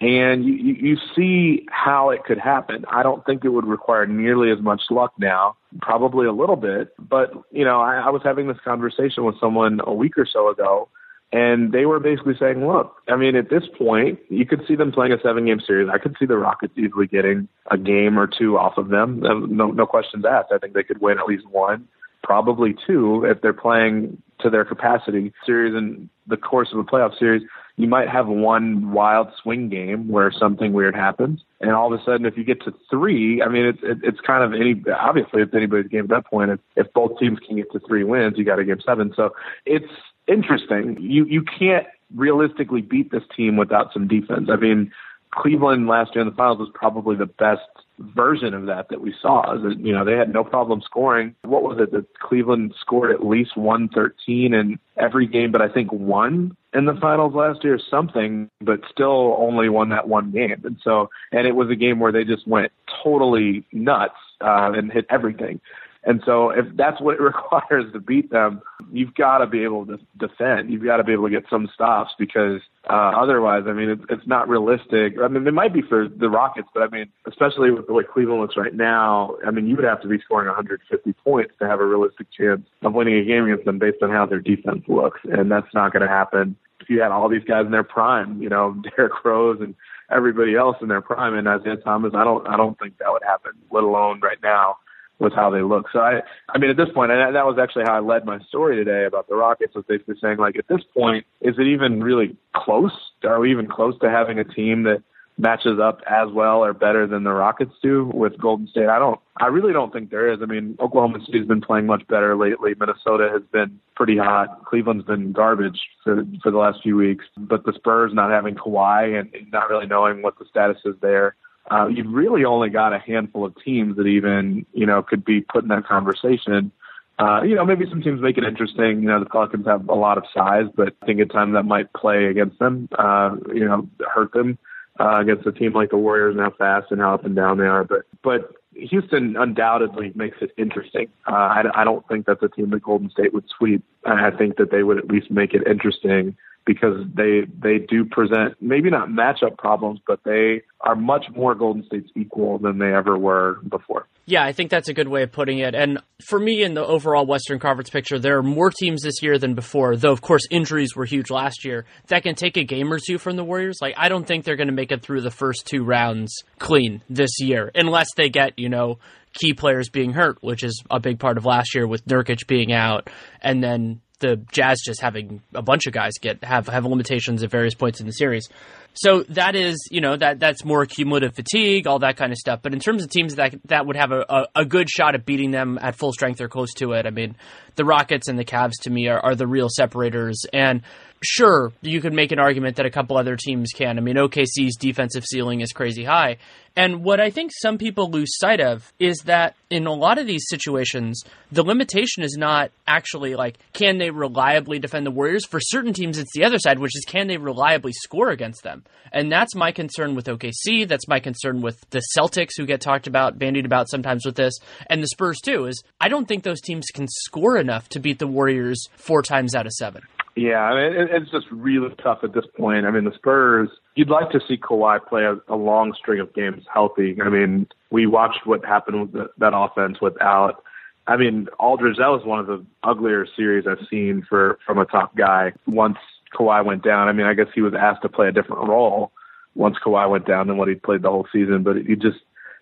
and 0.00 0.44
you, 0.44 0.54
you 0.54 0.96
see 1.16 1.66
how 1.70 2.10
it 2.10 2.24
could 2.24 2.38
happen. 2.38 2.84
I 2.88 3.02
don't 3.02 3.24
think 3.26 3.44
it 3.44 3.48
would 3.48 3.66
require 3.66 4.06
nearly 4.06 4.50
as 4.52 4.60
much 4.60 4.82
luck 4.90 5.12
now, 5.18 5.56
probably 5.80 6.26
a 6.26 6.32
little 6.32 6.56
bit. 6.56 6.92
But, 6.98 7.32
you 7.50 7.64
know, 7.64 7.80
I, 7.80 7.96
I 8.06 8.10
was 8.10 8.22
having 8.24 8.46
this 8.46 8.58
conversation 8.64 9.24
with 9.24 9.34
someone 9.40 9.80
a 9.84 9.92
week 9.92 10.16
or 10.16 10.26
so 10.26 10.50
ago, 10.50 10.88
and 11.32 11.72
they 11.72 11.84
were 11.84 12.00
basically 12.00 12.34
saying, 12.38 12.66
look, 12.66 12.94
I 13.08 13.16
mean, 13.16 13.34
at 13.36 13.50
this 13.50 13.64
point, 13.76 14.20
you 14.30 14.46
could 14.46 14.62
see 14.66 14.76
them 14.76 14.92
playing 14.92 15.12
a 15.12 15.20
seven 15.20 15.46
game 15.46 15.60
series. 15.60 15.90
I 15.92 15.98
could 15.98 16.16
see 16.18 16.26
the 16.26 16.38
Rockets 16.38 16.72
easily 16.78 17.06
getting 17.06 17.48
a 17.70 17.76
game 17.76 18.18
or 18.18 18.26
two 18.28 18.56
off 18.56 18.78
of 18.78 18.88
them. 18.88 19.20
No, 19.20 19.66
no 19.66 19.86
questions 19.86 20.24
asked. 20.24 20.52
I 20.54 20.58
think 20.58 20.74
they 20.74 20.84
could 20.84 21.00
win 21.00 21.18
at 21.18 21.26
least 21.26 21.46
one, 21.50 21.88
probably 22.22 22.74
two, 22.86 23.24
if 23.24 23.40
they're 23.40 23.52
playing 23.52 24.22
to 24.40 24.50
their 24.50 24.64
capacity 24.64 25.32
series 25.44 25.74
in 25.74 26.08
the 26.26 26.36
course 26.36 26.68
of 26.72 26.78
a 26.78 26.84
playoff 26.84 27.18
series 27.18 27.42
you 27.78 27.86
might 27.86 28.08
have 28.08 28.26
one 28.26 28.90
wild 28.90 29.28
swing 29.40 29.68
game 29.68 30.08
where 30.08 30.32
something 30.32 30.72
weird 30.72 30.96
happens, 30.96 31.40
and 31.60 31.70
all 31.70 31.94
of 31.94 31.98
a 31.98 32.02
sudden, 32.04 32.26
if 32.26 32.36
you 32.36 32.42
get 32.42 32.60
to 32.64 32.74
three, 32.90 33.40
I 33.40 33.48
mean, 33.48 33.66
it's 33.66 33.78
it, 33.84 33.98
it's 34.02 34.18
kind 34.20 34.42
of 34.42 34.52
any 34.52 34.82
obviously 35.00 35.42
it's 35.42 35.54
anybody's 35.54 35.86
game 35.86 36.02
at 36.02 36.08
that 36.08 36.26
point. 36.26 36.50
If, 36.50 36.60
if 36.74 36.92
both 36.92 37.20
teams 37.20 37.38
can 37.46 37.56
get 37.56 37.70
to 37.70 37.80
three 37.86 38.02
wins, 38.02 38.34
you 38.36 38.44
got 38.44 38.58
a 38.58 38.64
game 38.64 38.80
seven. 38.84 39.12
So 39.14 39.30
it's 39.64 39.92
interesting. 40.26 40.96
You 40.98 41.24
you 41.26 41.42
can't 41.42 41.86
realistically 42.16 42.80
beat 42.80 43.12
this 43.12 43.22
team 43.36 43.56
without 43.56 43.92
some 43.92 44.08
defense. 44.08 44.48
I 44.50 44.56
mean, 44.56 44.90
Cleveland 45.32 45.86
last 45.86 46.16
year 46.16 46.22
in 46.22 46.28
the 46.28 46.34
finals 46.34 46.58
was 46.58 46.70
probably 46.74 47.14
the 47.14 47.26
best 47.26 47.62
version 47.98 48.54
of 48.54 48.66
that 48.66 48.88
that 48.90 49.00
we 49.00 49.14
saw. 49.20 49.54
You 49.54 49.92
know, 49.92 50.04
they 50.04 50.14
had 50.14 50.32
no 50.32 50.44
problem 50.44 50.82
scoring. 50.82 51.34
What 51.42 51.62
was 51.62 51.78
it 51.80 51.92
that 51.92 52.06
Cleveland 52.18 52.74
scored 52.80 53.10
at 53.10 53.24
least 53.24 53.56
113 53.56 54.54
in 54.54 54.78
every 54.96 55.26
game, 55.26 55.52
but 55.52 55.62
I 55.62 55.68
think 55.68 55.92
one 55.92 56.56
in 56.74 56.84
the 56.84 56.94
finals 57.00 57.34
last 57.34 57.64
year, 57.64 57.78
something, 57.90 58.50
but 58.60 58.80
still 58.90 59.36
only 59.38 59.68
won 59.68 59.88
that 59.90 60.08
one 60.08 60.30
game. 60.30 60.62
And 60.64 60.76
so, 60.82 61.10
and 61.32 61.46
it 61.46 61.56
was 61.56 61.70
a 61.70 61.76
game 61.76 61.98
where 61.98 62.12
they 62.12 62.24
just 62.24 62.46
went 62.46 62.72
totally 63.02 63.64
nuts 63.72 64.14
uh, 64.40 64.72
and 64.74 64.92
hit 64.92 65.06
everything. 65.10 65.60
And 66.04 66.22
so 66.24 66.50
if 66.50 66.64
that's 66.76 67.00
what 67.00 67.14
it 67.14 67.20
requires 67.20 67.92
to 67.92 68.00
beat 68.00 68.30
them, 68.30 68.62
you've 68.92 69.14
got 69.14 69.38
to 69.38 69.46
be 69.46 69.62
able 69.64 69.86
to 69.86 69.98
defend. 70.16 70.70
You've 70.70 70.84
got 70.84 70.98
to 70.98 71.04
be 71.04 71.12
able 71.12 71.24
to 71.24 71.30
get 71.30 71.44
some 71.50 71.68
stops 71.74 72.12
because 72.18 72.60
uh, 72.88 73.12
otherwise, 73.16 73.64
I 73.66 73.72
mean, 73.72 73.90
it's, 73.90 74.04
it's 74.08 74.26
not 74.26 74.48
realistic. 74.48 75.14
I 75.22 75.28
mean, 75.28 75.46
it 75.46 75.54
might 75.54 75.74
be 75.74 75.82
for 75.82 76.08
the 76.08 76.30
Rockets, 76.30 76.68
but 76.72 76.82
I 76.82 76.88
mean, 76.88 77.06
especially 77.26 77.70
with 77.70 77.86
the 77.86 77.92
way 77.92 78.04
Cleveland 78.04 78.40
looks 78.40 78.56
right 78.56 78.74
now, 78.74 79.36
I 79.46 79.50
mean, 79.50 79.66
you 79.66 79.76
would 79.76 79.84
have 79.84 80.00
to 80.02 80.08
be 80.08 80.18
scoring 80.20 80.46
150 80.46 81.12
points 81.24 81.52
to 81.58 81.68
have 81.68 81.80
a 81.80 81.86
realistic 81.86 82.28
chance 82.30 82.66
of 82.82 82.94
winning 82.94 83.14
a 83.14 83.24
game 83.24 83.44
against 83.44 83.64
them 83.64 83.78
based 83.78 84.02
on 84.02 84.10
how 84.10 84.26
their 84.26 84.40
defense 84.40 84.84
looks. 84.88 85.20
And 85.24 85.50
that's 85.50 85.72
not 85.74 85.92
going 85.92 86.02
to 86.02 86.08
happen. 86.08 86.56
If 86.80 86.88
you 86.88 87.02
had 87.02 87.10
all 87.10 87.28
these 87.28 87.44
guys 87.44 87.66
in 87.66 87.72
their 87.72 87.82
prime, 87.82 88.40
you 88.40 88.48
know, 88.48 88.80
Derrick 88.96 89.24
Rose 89.24 89.58
and 89.60 89.74
everybody 90.10 90.54
else 90.54 90.76
in 90.80 90.88
their 90.88 91.02
prime 91.02 91.34
and 91.34 91.46
Isaiah 91.48 91.76
Thomas, 91.76 92.14
I 92.14 92.24
don't, 92.24 92.46
I 92.48 92.56
don't 92.56 92.78
think 92.78 92.96
that 92.98 93.10
would 93.10 93.24
happen, 93.24 93.52
let 93.70 93.84
alone 93.84 94.20
right 94.20 94.38
now 94.42 94.76
with 95.18 95.32
how 95.32 95.50
they 95.50 95.62
look. 95.62 95.86
So 95.92 96.00
I, 96.00 96.20
I 96.48 96.58
mean, 96.58 96.70
at 96.70 96.76
this 96.76 96.88
point, 96.94 97.10
and 97.10 97.34
that 97.34 97.46
was 97.46 97.58
actually 97.60 97.84
how 97.84 97.94
I 97.94 98.00
led 98.00 98.24
my 98.24 98.38
story 98.48 98.76
today 98.76 99.04
about 99.04 99.28
the 99.28 99.34
Rockets. 99.34 99.74
Was 99.74 99.84
basically 99.88 100.16
saying 100.20 100.38
like, 100.38 100.56
at 100.56 100.68
this 100.68 100.82
point, 100.94 101.26
is 101.40 101.56
it 101.58 101.66
even 101.66 102.02
really 102.02 102.36
close? 102.54 102.92
Are 103.24 103.40
we 103.40 103.50
even 103.50 103.66
close 103.66 103.98
to 104.00 104.10
having 104.10 104.38
a 104.38 104.44
team 104.44 104.84
that 104.84 105.02
matches 105.40 105.78
up 105.80 106.00
as 106.08 106.28
well 106.32 106.64
or 106.64 106.72
better 106.72 107.06
than 107.06 107.22
the 107.22 107.30
Rockets 107.32 107.72
do 107.82 108.10
with 108.14 108.38
Golden 108.38 108.68
State? 108.68 108.88
I 108.88 108.98
don't. 108.98 109.18
I 109.36 109.46
really 109.46 109.72
don't 109.72 109.92
think 109.92 110.10
there 110.10 110.32
is. 110.32 110.40
I 110.42 110.46
mean, 110.46 110.76
Oklahoma 110.80 111.18
City's 111.26 111.46
been 111.46 111.60
playing 111.60 111.86
much 111.86 112.06
better 112.08 112.36
lately. 112.36 112.74
Minnesota 112.78 113.28
has 113.32 113.42
been 113.52 113.80
pretty 113.96 114.16
hot. 114.16 114.64
Cleveland's 114.64 115.04
been 115.04 115.32
garbage 115.32 115.80
for 116.04 116.24
for 116.42 116.52
the 116.52 116.58
last 116.58 116.78
few 116.82 116.96
weeks. 116.96 117.24
But 117.36 117.64
the 117.64 117.72
Spurs 117.72 118.12
not 118.14 118.30
having 118.30 118.54
Kawhi 118.54 119.18
and 119.18 119.32
not 119.50 119.68
really 119.68 119.86
knowing 119.86 120.22
what 120.22 120.38
the 120.38 120.44
status 120.48 120.78
is 120.84 120.94
there 121.00 121.34
uh, 121.70 121.86
you've 121.88 122.12
really 122.12 122.44
only 122.44 122.70
got 122.70 122.92
a 122.92 122.98
handful 122.98 123.44
of 123.44 123.54
teams 123.64 123.96
that 123.96 124.06
even, 124.06 124.64
you 124.72 124.86
know, 124.86 125.02
could 125.02 125.24
be 125.24 125.40
put 125.40 125.62
in 125.62 125.68
that 125.68 125.86
conversation. 125.86 126.72
Uh, 127.18 127.42
you 127.42 127.54
know, 127.56 127.64
maybe 127.64 127.84
some 127.90 128.00
teams 128.00 128.20
make 128.20 128.38
it 128.38 128.44
interesting. 128.44 129.02
You 129.02 129.08
know, 129.08 129.18
the 129.18 129.26
Pelicans 129.26 129.66
have 129.66 129.88
a 129.88 129.94
lot 129.94 130.18
of 130.18 130.24
size, 130.32 130.66
but 130.74 130.94
I 131.02 131.06
think 131.06 131.20
at 131.20 131.32
times 131.32 131.54
that 131.54 131.64
might 131.64 131.92
play 131.92 132.26
against 132.26 132.58
them, 132.58 132.88
uh, 132.96 133.36
you 133.52 133.64
know, 133.64 133.88
hurt 134.14 134.32
them 134.32 134.56
uh, 135.00 135.18
against 135.18 135.46
a 135.46 135.52
team 135.52 135.72
like 135.72 135.90
the 135.90 135.96
Warriors 135.96 136.34
and 136.34 136.40
how 136.40 136.52
fast 136.52 136.92
and 136.92 137.00
how 137.00 137.14
up 137.14 137.24
and 137.24 137.34
down 137.34 137.58
they 137.58 137.66
are. 137.66 137.82
But, 137.82 138.02
but 138.22 138.52
Houston 138.74 139.36
undoubtedly 139.36 140.12
makes 140.14 140.36
it 140.40 140.52
interesting. 140.56 141.08
Uh, 141.26 141.34
I, 141.34 141.64
I 141.74 141.84
don't 141.84 142.06
think 142.06 142.26
that's 142.26 142.42
a 142.42 142.48
team 142.48 142.70
that 142.70 142.82
Golden 142.82 143.10
State 143.10 143.34
would 143.34 143.46
sweep. 143.56 143.82
I 144.04 144.30
think 144.30 144.56
that 144.56 144.70
they 144.70 144.84
would 144.84 144.98
at 144.98 145.08
least 145.08 145.30
make 145.30 145.54
it 145.54 145.66
interesting 145.66 146.36
because 146.68 147.02
they 147.14 147.44
they 147.62 147.78
do 147.78 148.04
present 148.04 148.54
maybe 148.60 148.90
not 148.90 149.08
matchup 149.08 149.56
problems, 149.56 150.00
but 150.06 150.20
they 150.22 150.60
are 150.82 150.94
much 150.94 151.24
more 151.34 151.54
Golden 151.54 151.82
State's 151.86 152.10
equal 152.14 152.58
than 152.58 152.78
they 152.78 152.92
ever 152.92 153.18
were 153.18 153.60
before. 153.66 154.06
Yeah, 154.26 154.44
I 154.44 154.52
think 154.52 154.70
that's 154.70 154.90
a 154.90 154.92
good 154.92 155.08
way 155.08 155.22
of 155.22 155.32
putting 155.32 155.60
it. 155.60 155.74
And 155.74 156.02
for 156.26 156.38
me, 156.38 156.62
in 156.62 156.74
the 156.74 156.84
overall 156.84 157.24
Western 157.24 157.58
Conference 157.58 157.88
picture, 157.88 158.18
there 158.18 158.36
are 158.36 158.42
more 158.42 158.70
teams 158.70 159.00
this 159.00 159.22
year 159.22 159.38
than 159.38 159.54
before. 159.54 159.96
Though, 159.96 160.12
of 160.12 160.20
course, 160.20 160.42
injuries 160.50 160.94
were 160.94 161.06
huge 161.06 161.30
last 161.30 161.64
year. 161.64 161.86
That 162.08 162.22
can 162.22 162.34
take 162.34 162.58
a 162.58 162.64
game 162.64 162.92
or 162.92 162.98
two 162.98 163.16
from 163.16 163.36
the 163.36 163.44
Warriors. 163.44 163.78
Like, 163.80 163.94
I 163.96 164.10
don't 164.10 164.26
think 164.26 164.44
they're 164.44 164.56
going 164.56 164.68
to 164.68 164.74
make 164.74 164.92
it 164.92 165.00
through 165.00 165.22
the 165.22 165.30
first 165.30 165.66
two 165.66 165.82
rounds 165.82 166.42
clean 166.58 167.00
this 167.08 167.30
year, 167.40 167.70
unless 167.74 168.08
they 168.14 168.28
get 168.28 168.58
you 168.58 168.68
know 168.68 168.98
key 169.32 169.54
players 169.54 169.88
being 169.88 170.12
hurt, 170.12 170.36
which 170.42 170.62
is 170.62 170.82
a 170.90 171.00
big 171.00 171.18
part 171.18 171.38
of 171.38 171.46
last 171.46 171.74
year 171.74 171.86
with 171.86 172.04
Nurkic 172.04 172.46
being 172.46 172.74
out, 172.74 173.08
and 173.40 173.64
then 173.64 174.02
the 174.20 174.36
Jazz 174.52 174.80
just 174.84 175.00
having 175.00 175.42
a 175.54 175.62
bunch 175.62 175.86
of 175.86 175.92
guys 175.92 176.12
get 176.20 176.42
have 176.44 176.66
have 176.68 176.84
limitations 176.84 177.42
at 177.42 177.50
various 177.50 177.74
points 177.74 178.00
in 178.00 178.06
the 178.06 178.12
series. 178.12 178.48
So 178.94 179.22
that 179.28 179.54
is, 179.54 179.76
you 179.92 180.00
know, 180.00 180.16
that 180.16 180.40
that's 180.40 180.64
more 180.64 180.84
cumulative 180.84 181.34
fatigue, 181.34 181.86
all 181.86 182.00
that 182.00 182.16
kind 182.16 182.32
of 182.32 182.38
stuff. 182.38 182.60
But 182.62 182.72
in 182.72 182.80
terms 182.80 183.04
of 183.04 183.10
teams 183.10 183.36
that 183.36 183.54
that 183.66 183.86
would 183.86 183.96
have 183.96 184.10
a, 184.10 184.24
a, 184.28 184.46
a, 184.56 184.64
good 184.64 184.90
shot 184.90 185.14
at 185.14 185.24
beating 185.24 185.52
them 185.52 185.78
at 185.80 185.94
full 185.94 186.12
strength 186.12 186.40
or 186.40 186.48
close 186.48 186.72
to 186.74 186.92
it, 186.92 187.06
I 187.06 187.10
mean, 187.10 187.36
the 187.76 187.84
Rockets 187.84 188.28
and 188.28 188.36
the 188.36 188.44
Cavs 188.44 188.72
to 188.82 188.90
me 188.90 189.06
are, 189.08 189.20
are 189.20 189.34
the 189.36 189.46
real 189.46 189.68
separators. 189.70 190.44
And 190.52 190.82
sure, 191.22 191.72
you 191.82 192.00
could 192.00 192.12
make 192.12 192.32
an 192.32 192.38
argument 192.38 192.76
that 192.76 192.86
a 192.86 192.90
couple 192.90 193.16
other 193.16 193.36
teams 193.36 193.72
can. 193.74 193.98
I 193.98 194.00
mean, 194.00 194.16
OKC's 194.16 194.76
defensive 194.76 195.24
ceiling 195.24 195.60
is 195.60 195.72
crazy 195.72 196.04
high. 196.04 196.38
And 196.76 197.02
what 197.02 197.20
I 197.20 197.30
think 197.30 197.50
some 197.52 197.76
people 197.76 198.08
lose 198.08 198.38
sight 198.38 198.60
of 198.60 198.92
is 199.00 199.18
that 199.24 199.56
in 199.68 199.86
a 199.86 199.92
lot 199.92 200.18
of 200.18 200.28
these 200.28 200.46
situations, 200.48 201.24
the 201.50 201.64
limitation 201.64 202.22
is 202.22 202.36
not 202.38 202.70
actually 202.86 203.34
like, 203.34 203.58
can 203.72 203.98
they 203.98 204.10
reliably 204.10 204.78
defend 204.78 205.04
the 205.04 205.10
Warriors? 205.10 205.44
For 205.44 205.58
certain 205.60 205.92
teams, 205.92 206.18
it's 206.18 206.32
the 206.34 206.44
other 206.44 206.58
side, 206.58 206.78
which 206.78 206.96
is, 206.96 207.04
can 207.04 207.26
they 207.26 207.36
reliably 207.36 207.92
score 207.92 208.30
against 208.30 208.62
them? 208.62 208.84
And 209.12 209.32
that's 209.32 209.56
my 209.56 209.72
concern 209.72 210.14
with 210.14 210.26
OKC. 210.26 210.86
That's 210.86 211.08
my 211.08 211.18
concern 211.18 211.62
with 211.62 211.78
the 211.90 212.02
Celtics, 212.16 212.52
who 212.56 212.66
get 212.66 212.80
talked 212.80 213.08
about, 213.08 213.38
bandied 213.38 213.66
about 213.66 213.90
sometimes 213.90 214.24
with 214.24 214.36
this, 214.36 214.54
and 214.88 215.02
the 215.02 215.08
Spurs 215.08 215.38
too, 215.42 215.66
is 215.66 215.82
I 216.00 216.08
don't 216.08 216.26
think 216.26 216.44
those 216.44 216.60
teams 216.60 216.86
can 216.94 217.08
score 217.08 217.56
enough 217.56 217.88
to 217.88 217.98
beat 217.98 218.20
the 218.20 218.26
Warriors 218.28 218.86
four 218.96 219.22
times 219.22 219.56
out 219.56 219.66
of 219.66 219.72
seven. 219.72 220.02
Yeah, 220.38 220.60
I 220.60 220.74
mean, 220.74 221.08
it's 221.10 221.32
just 221.32 221.46
really 221.50 221.92
tough 222.00 222.20
at 222.22 222.32
this 222.32 222.44
point. 222.56 222.86
I 222.86 222.92
mean, 222.92 223.02
the 223.02 223.12
Spurs, 223.12 223.68
you'd 223.96 224.08
like 224.08 224.30
to 224.30 224.40
see 224.46 224.56
Kawhi 224.56 225.04
play 225.04 225.24
a, 225.24 225.36
a 225.48 225.56
long 225.56 225.94
string 225.98 226.20
of 226.20 226.32
games 226.32 226.64
healthy. 226.72 227.20
I 227.20 227.28
mean, 227.28 227.66
we 227.90 228.06
watched 228.06 228.46
what 228.46 228.64
happened 228.64 229.00
with 229.00 229.12
the, 229.14 229.30
that 229.38 229.52
offense 229.52 230.00
without. 230.00 230.62
I 231.08 231.16
mean, 231.16 231.48
Aldridge, 231.58 231.96
that 231.96 232.06
was 232.06 232.24
one 232.24 232.38
of 232.38 232.46
the 232.46 232.64
uglier 232.84 233.26
series 233.34 233.66
I've 233.66 233.84
seen 233.90 234.24
for 234.28 234.60
from 234.64 234.78
a 234.78 234.84
top 234.84 235.16
guy. 235.16 235.54
Once 235.66 235.98
Kawhi 236.32 236.64
went 236.64 236.84
down, 236.84 237.08
I 237.08 237.12
mean, 237.12 237.26
I 237.26 237.34
guess 237.34 237.48
he 237.52 237.60
was 237.60 237.74
asked 237.74 238.02
to 238.02 238.08
play 238.08 238.28
a 238.28 238.32
different 238.32 238.68
role 238.68 239.10
once 239.56 239.76
Kawhi 239.84 240.08
went 240.08 240.24
down 240.24 240.46
than 240.46 240.56
what 240.56 240.68
he 240.68 240.76
played 240.76 241.02
the 241.02 241.10
whole 241.10 241.26
season. 241.32 241.64
But 241.64 241.78
he 241.78 241.96
just 241.96 242.18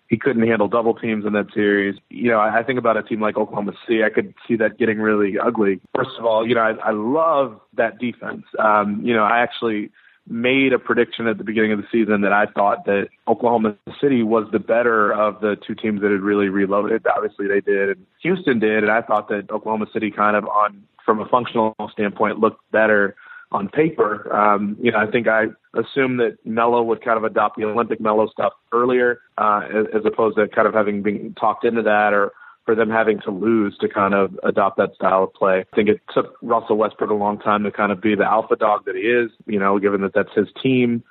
he 0.07 0.17
couldn't 0.17 0.47
handle 0.47 0.67
double 0.67 0.93
teams 0.93 1.25
in 1.25 1.33
that 1.33 1.47
series. 1.53 1.99
You 2.09 2.31
know, 2.31 2.39
I, 2.39 2.59
I 2.59 2.63
think 2.63 2.79
about 2.79 2.97
a 2.97 3.03
team 3.03 3.21
like 3.21 3.37
Oklahoma 3.37 3.73
City. 3.85 4.03
I 4.03 4.09
could 4.09 4.33
see 4.47 4.55
that 4.57 4.77
getting 4.77 4.99
really 4.99 5.37
ugly. 5.37 5.81
First 5.95 6.11
of 6.17 6.25
all, 6.25 6.47
you 6.47 6.55
know, 6.55 6.61
I, 6.61 6.71
I 6.71 6.91
love 6.91 7.59
that 7.75 7.99
defense. 7.99 8.43
Um, 8.57 9.01
you 9.03 9.13
know, 9.13 9.23
I 9.23 9.39
actually 9.39 9.91
made 10.29 10.73
a 10.73 10.79
prediction 10.79 11.27
at 11.27 11.37
the 11.37 11.43
beginning 11.43 11.71
of 11.71 11.79
the 11.79 11.87
season 11.91 12.21
that 12.21 12.33
I 12.33 12.45
thought 12.47 12.85
that 12.85 13.07
Oklahoma 13.27 13.77
City 14.01 14.23
was 14.23 14.45
the 14.51 14.59
better 14.59 15.13
of 15.13 15.39
the 15.39 15.55
two 15.65 15.73
teams 15.75 16.01
that 16.01 16.11
had 16.11 16.21
really 16.21 16.49
reloaded. 16.49 17.05
Obviously, 17.07 17.47
they 17.47 17.61
did, 17.61 17.89
and 17.89 18.05
Houston 18.23 18.59
did, 18.59 18.83
and 18.83 18.91
I 18.91 19.01
thought 19.01 19.29
that 19.29 19.49
Oklahoma 19.49 19.87
City 19.93 20.11
kind 20.11 20.35
of 20.35 20.45
on 20.45 20.83
from 21.05 21.21
a 21.21 21.27
functional 21.29 21.73
standpoint 21.93 22.39
looked 22.39 22.59
better 22.71 23.15
on 23.51 23.69
paper. 23.69 24.33
Um, 24.35 24.77
you 24.81 24.91
know, 24.91 24.97
I 24.97 25.09
think 25.09 25.27
I 25.27 25.45
assumed 25.73 26.19
that 26.19 26.37
Melo 26.45 26.83
would 26.83 27.03
kind 27.03 27.17
of 27.17 27.23
adopt 27.23 27.57
the 27.57 27.65
Olympic 27.65 28.01
Melo 28.01 28.27
stuff 28.27 28.53
earlier, 28.71 29.21
uh, 29.37 29.61
as, 29.73 29.85
as 29.95 30.01
opposed 30.05 30.37
to 30.37 30.47
kind 30.47 30.67
of 30.67 30.73
having 30.73 31.01
been 31.01 31.33
talked 31.39 31.63
into 31.63 31.81
that 31.83 32.13
or 32.13 32.33
for 32.65 32.75
them 32.75 32.89
having 32.89 33.19
to 33.21 33.31
lose 33.31 33.77
to 33.79 33.87
kind 33.87 34.13
of 34.13 34.37
adopt 34.43 34.77
that 34.77 34.93
style 34.93 35.23
of 35.23 35.33
play. 35.33 35.59
I 35.71 35.75
think 35.75 35.87
it 35.87 36.01
took 36.13 36.37
Russell 36.41 36.75
Westbrook 36.77 37.09
a 37.09 37.13
long 37.13 37.39
time 37.39 37.63
to 37.63 37.71
kind 37.71 37.93
of 37.93 38.01
be 38.01 38.13
the 38.13 38.25
alpha 38.25 38.57
dog 38.57 38.83
that 38.85 38.95
he 38.95 39.03
is, 39.03 39.31
you 39.45 39.57
know, 39.57 39.79
given 39.79 40.01
that 40.01 40.13
that's 40.13 40.33
his 40.35 40.47
team. 40.61 41.03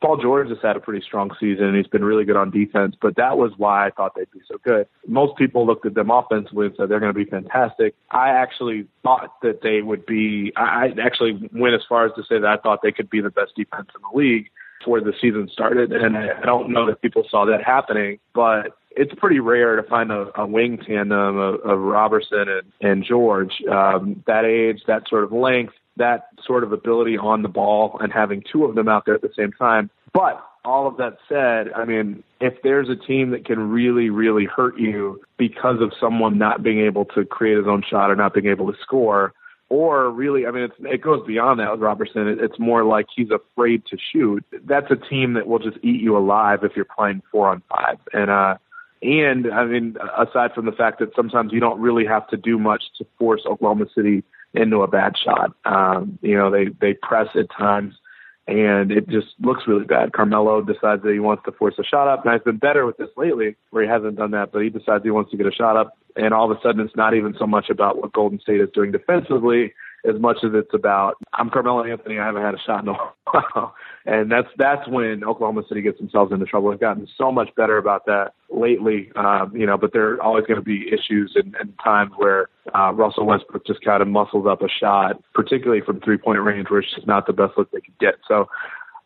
Paul 0.00 0.16
George 0.16 0.48
has 0.48 0.58
had 0.62 0.76
a 0.76 0.80
pretty 0.80 1.04
strong 1.04 1.30
season 1.38 1.66
and 1.66 1.76
he's 1.76 1.86
been 1.86 2.04
really 2.04 2.24
good 2.24 2.36
on 2.36 2.50
defense, 2.50 2.96
but 3.00 3.16
that 3.16 3.36
was 3.36 3.52
why 3.56 3.86
I 3.86 3.90
thought 3.90 4.14
they'd 4.16 4.30
be 4.32 4.40
so 4.48 4.56
good. 4.64 4.86
Most 5.06 5.36
people 5.36 5.66
looked 5.66 5.84
at 5.84 5.94
them 5.94 6.10
offensively 6.10 6.66
and 6.66 6.74
said 6.76 6.88
they're 6.88 7.00
going 7.00 7.12
to 7.12 7.18
be 7.24 7.28
fantastic. 7.28 7.94
I 8.10 8.30
actually 8.30 8.86
thought 9.02 9.40
that 9.42 9.60
they 9.62 9.82
would 9.82 10.06
be, 10.06 10.52
I 10.56 10.88
actually 11.02 11.50
went 11.52 11.74
as 11.74 11.82
far 11.88 12.06
as 12.06 12.12
to 12.16 12.22
say 12.22 12.38
that 12.38 12.46
I 12.46 12.56
thought 12.56 12.80
they 12.82 12.92
could 12.92 13.10
be 13.10 13.20
the 13.20 13.30
best 13.30 13.52
defense 13.56 13.88
in 13.94 14.00
the 14.10 14.18
league 14.18 14.46
before 14.78 15.00
the 15.00 15.12
season 15.20 15.48
started. 15.52 15.92
And 15.92 16.16
I 16.16 16.40
don't 16.44 16.70
know 16.70 16.86
that 16.86 17.02
people 17.02 17.24
saw 17.30 17.44
that 17.46 17.62
happening, 17.62 18.18
but 18.34 18.76
it's 18.96 19.12
pretty 19.16 19.40
rare 19.40 19.76
to 19.76 19.82
find 19.82 20.10
a, 20.12 20.30
a 20.36 20.46
wing 20.46 20.78
tandem 20.78 21.36
of, 21.36 21.60
of 21.60 21.78
Roberson 21.78 22.46
and, 22.48 22.72
and 22.80 23.04
George. 23.04 23.52
Um, 23.70 24.22
that 24.26 24.44
age, 24.44 24.82
that 24.86 25.08
sort 25.08 25.24
of 25.24 25.32
length, 25.32 25.74
that 25.96 26.28
sort 26.44 26.64
of 26.64 26.72
ability 26.72 27.16
on 27.16 27.42
the 27.42 27.48
ball 27.48 27.98
and 28.00 28.12
having 28.12 28.42
two 28.50 28.64
of 28.64 28.74
them 28.74 28.88
out 28.88 29.04
there 29.06 29.14
at 29.14 29.22
the 29.22 29.32
same 29.36 29.52
time. 29.52 29.90
But 30.12 30.44
all 30.64 30.86
of 30.86 30.96
that 30.96 31.18
said, 31.28 31.72
I 31.74 31.84
mean, 31.84 32.22
if 32.40 32.54
there's 32.62 32.88
a 32.88 32.96
team 32.96 33.30
that 33.30 33.44
can 33.44 33.70
really, 33.70 34.10
really 34.10 34.46
hurt 34.46 34.78
you 34.78 35.20
because 35.36 35.80
of 35.80 35.92
someone 36.00 36.38
not 36.38 36.62
being 36.62 36.80
able 36.80 37.04
to 37.06 37.24
create 37.24 37.58
his 37.58 37.66
own 37.66 37.82
shot 37.88 38.10
or 38.10 38.16
not 38.16 38.32
being 38.34 38.46
able 38.46 38.72
to 38.72 38.78
score, 38.80 39.32
or 39.68 40.10
really, 40.10 40.46
I 40.46 40.50
mean, 40.50 40.64
it's, 40.64 40.74
it 40.80 41.02
goes 41.02 41.26
beyond 41.26 41.60
that 41.60 41.70
with 41.70 41.80
Roberson. 41.80 42.28
It, 42.28 42.38
it's 42.40 42.58
more 42.58 42.84
like 42.84 43.06
he's 43.14 43.30
afraid 43.30 43.84
to 43.86 43.98
shoot. 44.12 44.44
That's 44.64 44.90
a 44.90 44.96
team 44.96 45.34
that 45.34 45.46
will 45.46 45.58
just 45.58 45.78
eat 45.82 46.00
you 46.00 46.16
alive 46.16 46.60
if 46.62 46.72
you're 46.76 46.84
playing 46.84 47.22
four 47.32 47.48
on 47.48 47.62
five. 47.68 47.98
And, 48.12 48.30
uh, 48.30 48.56
and 49.02 49.52
I 49.52 49.64
mean, 49.64 49.96
aside 50.16 50.52
from 50.54 50.66
the 50.66 50.72
fact 50.72 50.98
that 51.00 51.10
sometimes 51.14 51.52
you 51.52 51.60
don't 51.60 51.80
really 51.80 52.06
have 52.06 52.26
to 52.28 52.36
do 52.36 52.58
much 52.58 52.84
to 52.98 53.06
force 53.18 53.42
Oklahoma 53.46 53.86
City 53.94 54.22
into 54.54 54.82
a 54.82 54.88
bad 54.88 55.14
shot. 55.22 55.52
Um, 55.64 56.18
you 56.22 56.36
know, 56.36 56.50
they 56.50 56.66
they 56.80 56.94
press 56.94 57.28
at 57.34 57.50
times. 57.50 57.94
and 58.46 58.92
it 58.92 59.08
just 59.08 59.28
looks 59.40 59.66
really 59.66 59.84
bad. 59.84 60.12
Carmelo 60.12 60.60
decides 60.60 61.02
that 61.02 61.12
he 61.12 61.18
wants 61.18 61.44
to 61.46 61.52
force 61.52 61.74
a 61.78 61.84
shot 61.84 62.08
up, 62.08 62.24
and 62.24 62.30
I've 62.32 62.44
been 62.44 62.58
better 62.58 62.84
with 62.84 62.98
this 62.98 63.08
lately, 63.16 63.56
where 63.70 63.82
he 63.82 63.88
hasn't 63.88 64.16
done 64.16 64.32
that, 64.32 64.52
but 64.52 64.62
he 64.62 64.68
decides 64.68 65.02
he 65.02 65.10
wants 65.10 65.30
to 65.30 65.36
get 65.36 65.46
a 65.46 65.52
shot 65.52 65.76
up, 65.76 65.96
and 66.14 66.34
all 66.34 66.50
of 66.50 66.56
a 66.56 66.60
sudden 66.60 66.84
it's 66.84 66.96
not 66.96 67.14
even 67.14 67.34
so 67.38 67.46
much 67.46 67.70
about 67.70 68.00
what 68.00 68.12
Golden 68.12 68.38
State 68.40 68.60
is 68.60 68.68
doing 68.74 68.92
defensively 68.92 69.72
as 70.08 70.20
much 70.20 70.38
as 70.44 70.50
it's 70.54 70.74
about 70.74 71.16
I'm 71.32 71.50
Carmelo 71.50 71.84
Anthony. 71.84 72.18
I 72.18 72.26
haven't 72.26 72.42
had 72.42 72.54
a 72.54 72.58
shot 72.58 72.82
in 72.82 72.88
a 72.88 72.94
while, 73.30 73.74
and 74.04 74.30
that's 74.30 74.48
that's 74.56 74.86
when 74.88 75.24
Oklahoma 75.24 75.62
City 75.68 75.82
gets 75.82 75.98
themselves 75.98 76.32
into 76.32 76.44
trouble. 76.46 76.70
They've 76.70 76.80
gotten 76.80 77.08
so 77.16 77.32
much 77.32 77.48
better 77.56 77.78
about 77.78 78.06
that 78.06 78.32
lately, 78.50 79.10
um, 79.16 79.54
you 79.54 79.66
know. 79.66 79.76
But 79.78 79.92
there 79.92 80.14
are 80.14 80.22
always 80.22 80.44
going 80.46 80.60
to 80.60 80.64
be 80.64 80.88
issues 80.92 81.32
and, 81.36 81.54
and 81.56 81.72
times 81.82 82.12
where 82.16 82.48
uh, 82.74 82.92
Russell 82.92 83.26
Westbrook 83.26 83.66
just 83.66 83.82
kind 83.82 84.02
of 84.02 84.08
muscles 84.08 84.46
up 84.46 84.62
a 84.62 84.68
shot, 84.68 85.22
particularly 85.34 85.80
from 85.80 86.00
three 86.00 86.18
point 86.18 86.40
range, 86.42 86.68
where 86.70 86.80
it's 86.80 86.94
just 86.94 87.06
not 87.06 87.26
the 87.26 87.32
best 87.32 87.52
look 87.56 87.70
they 87.70 87.80
could 87.80 87.98
get. 87.98 88.14
So 88.28 88.48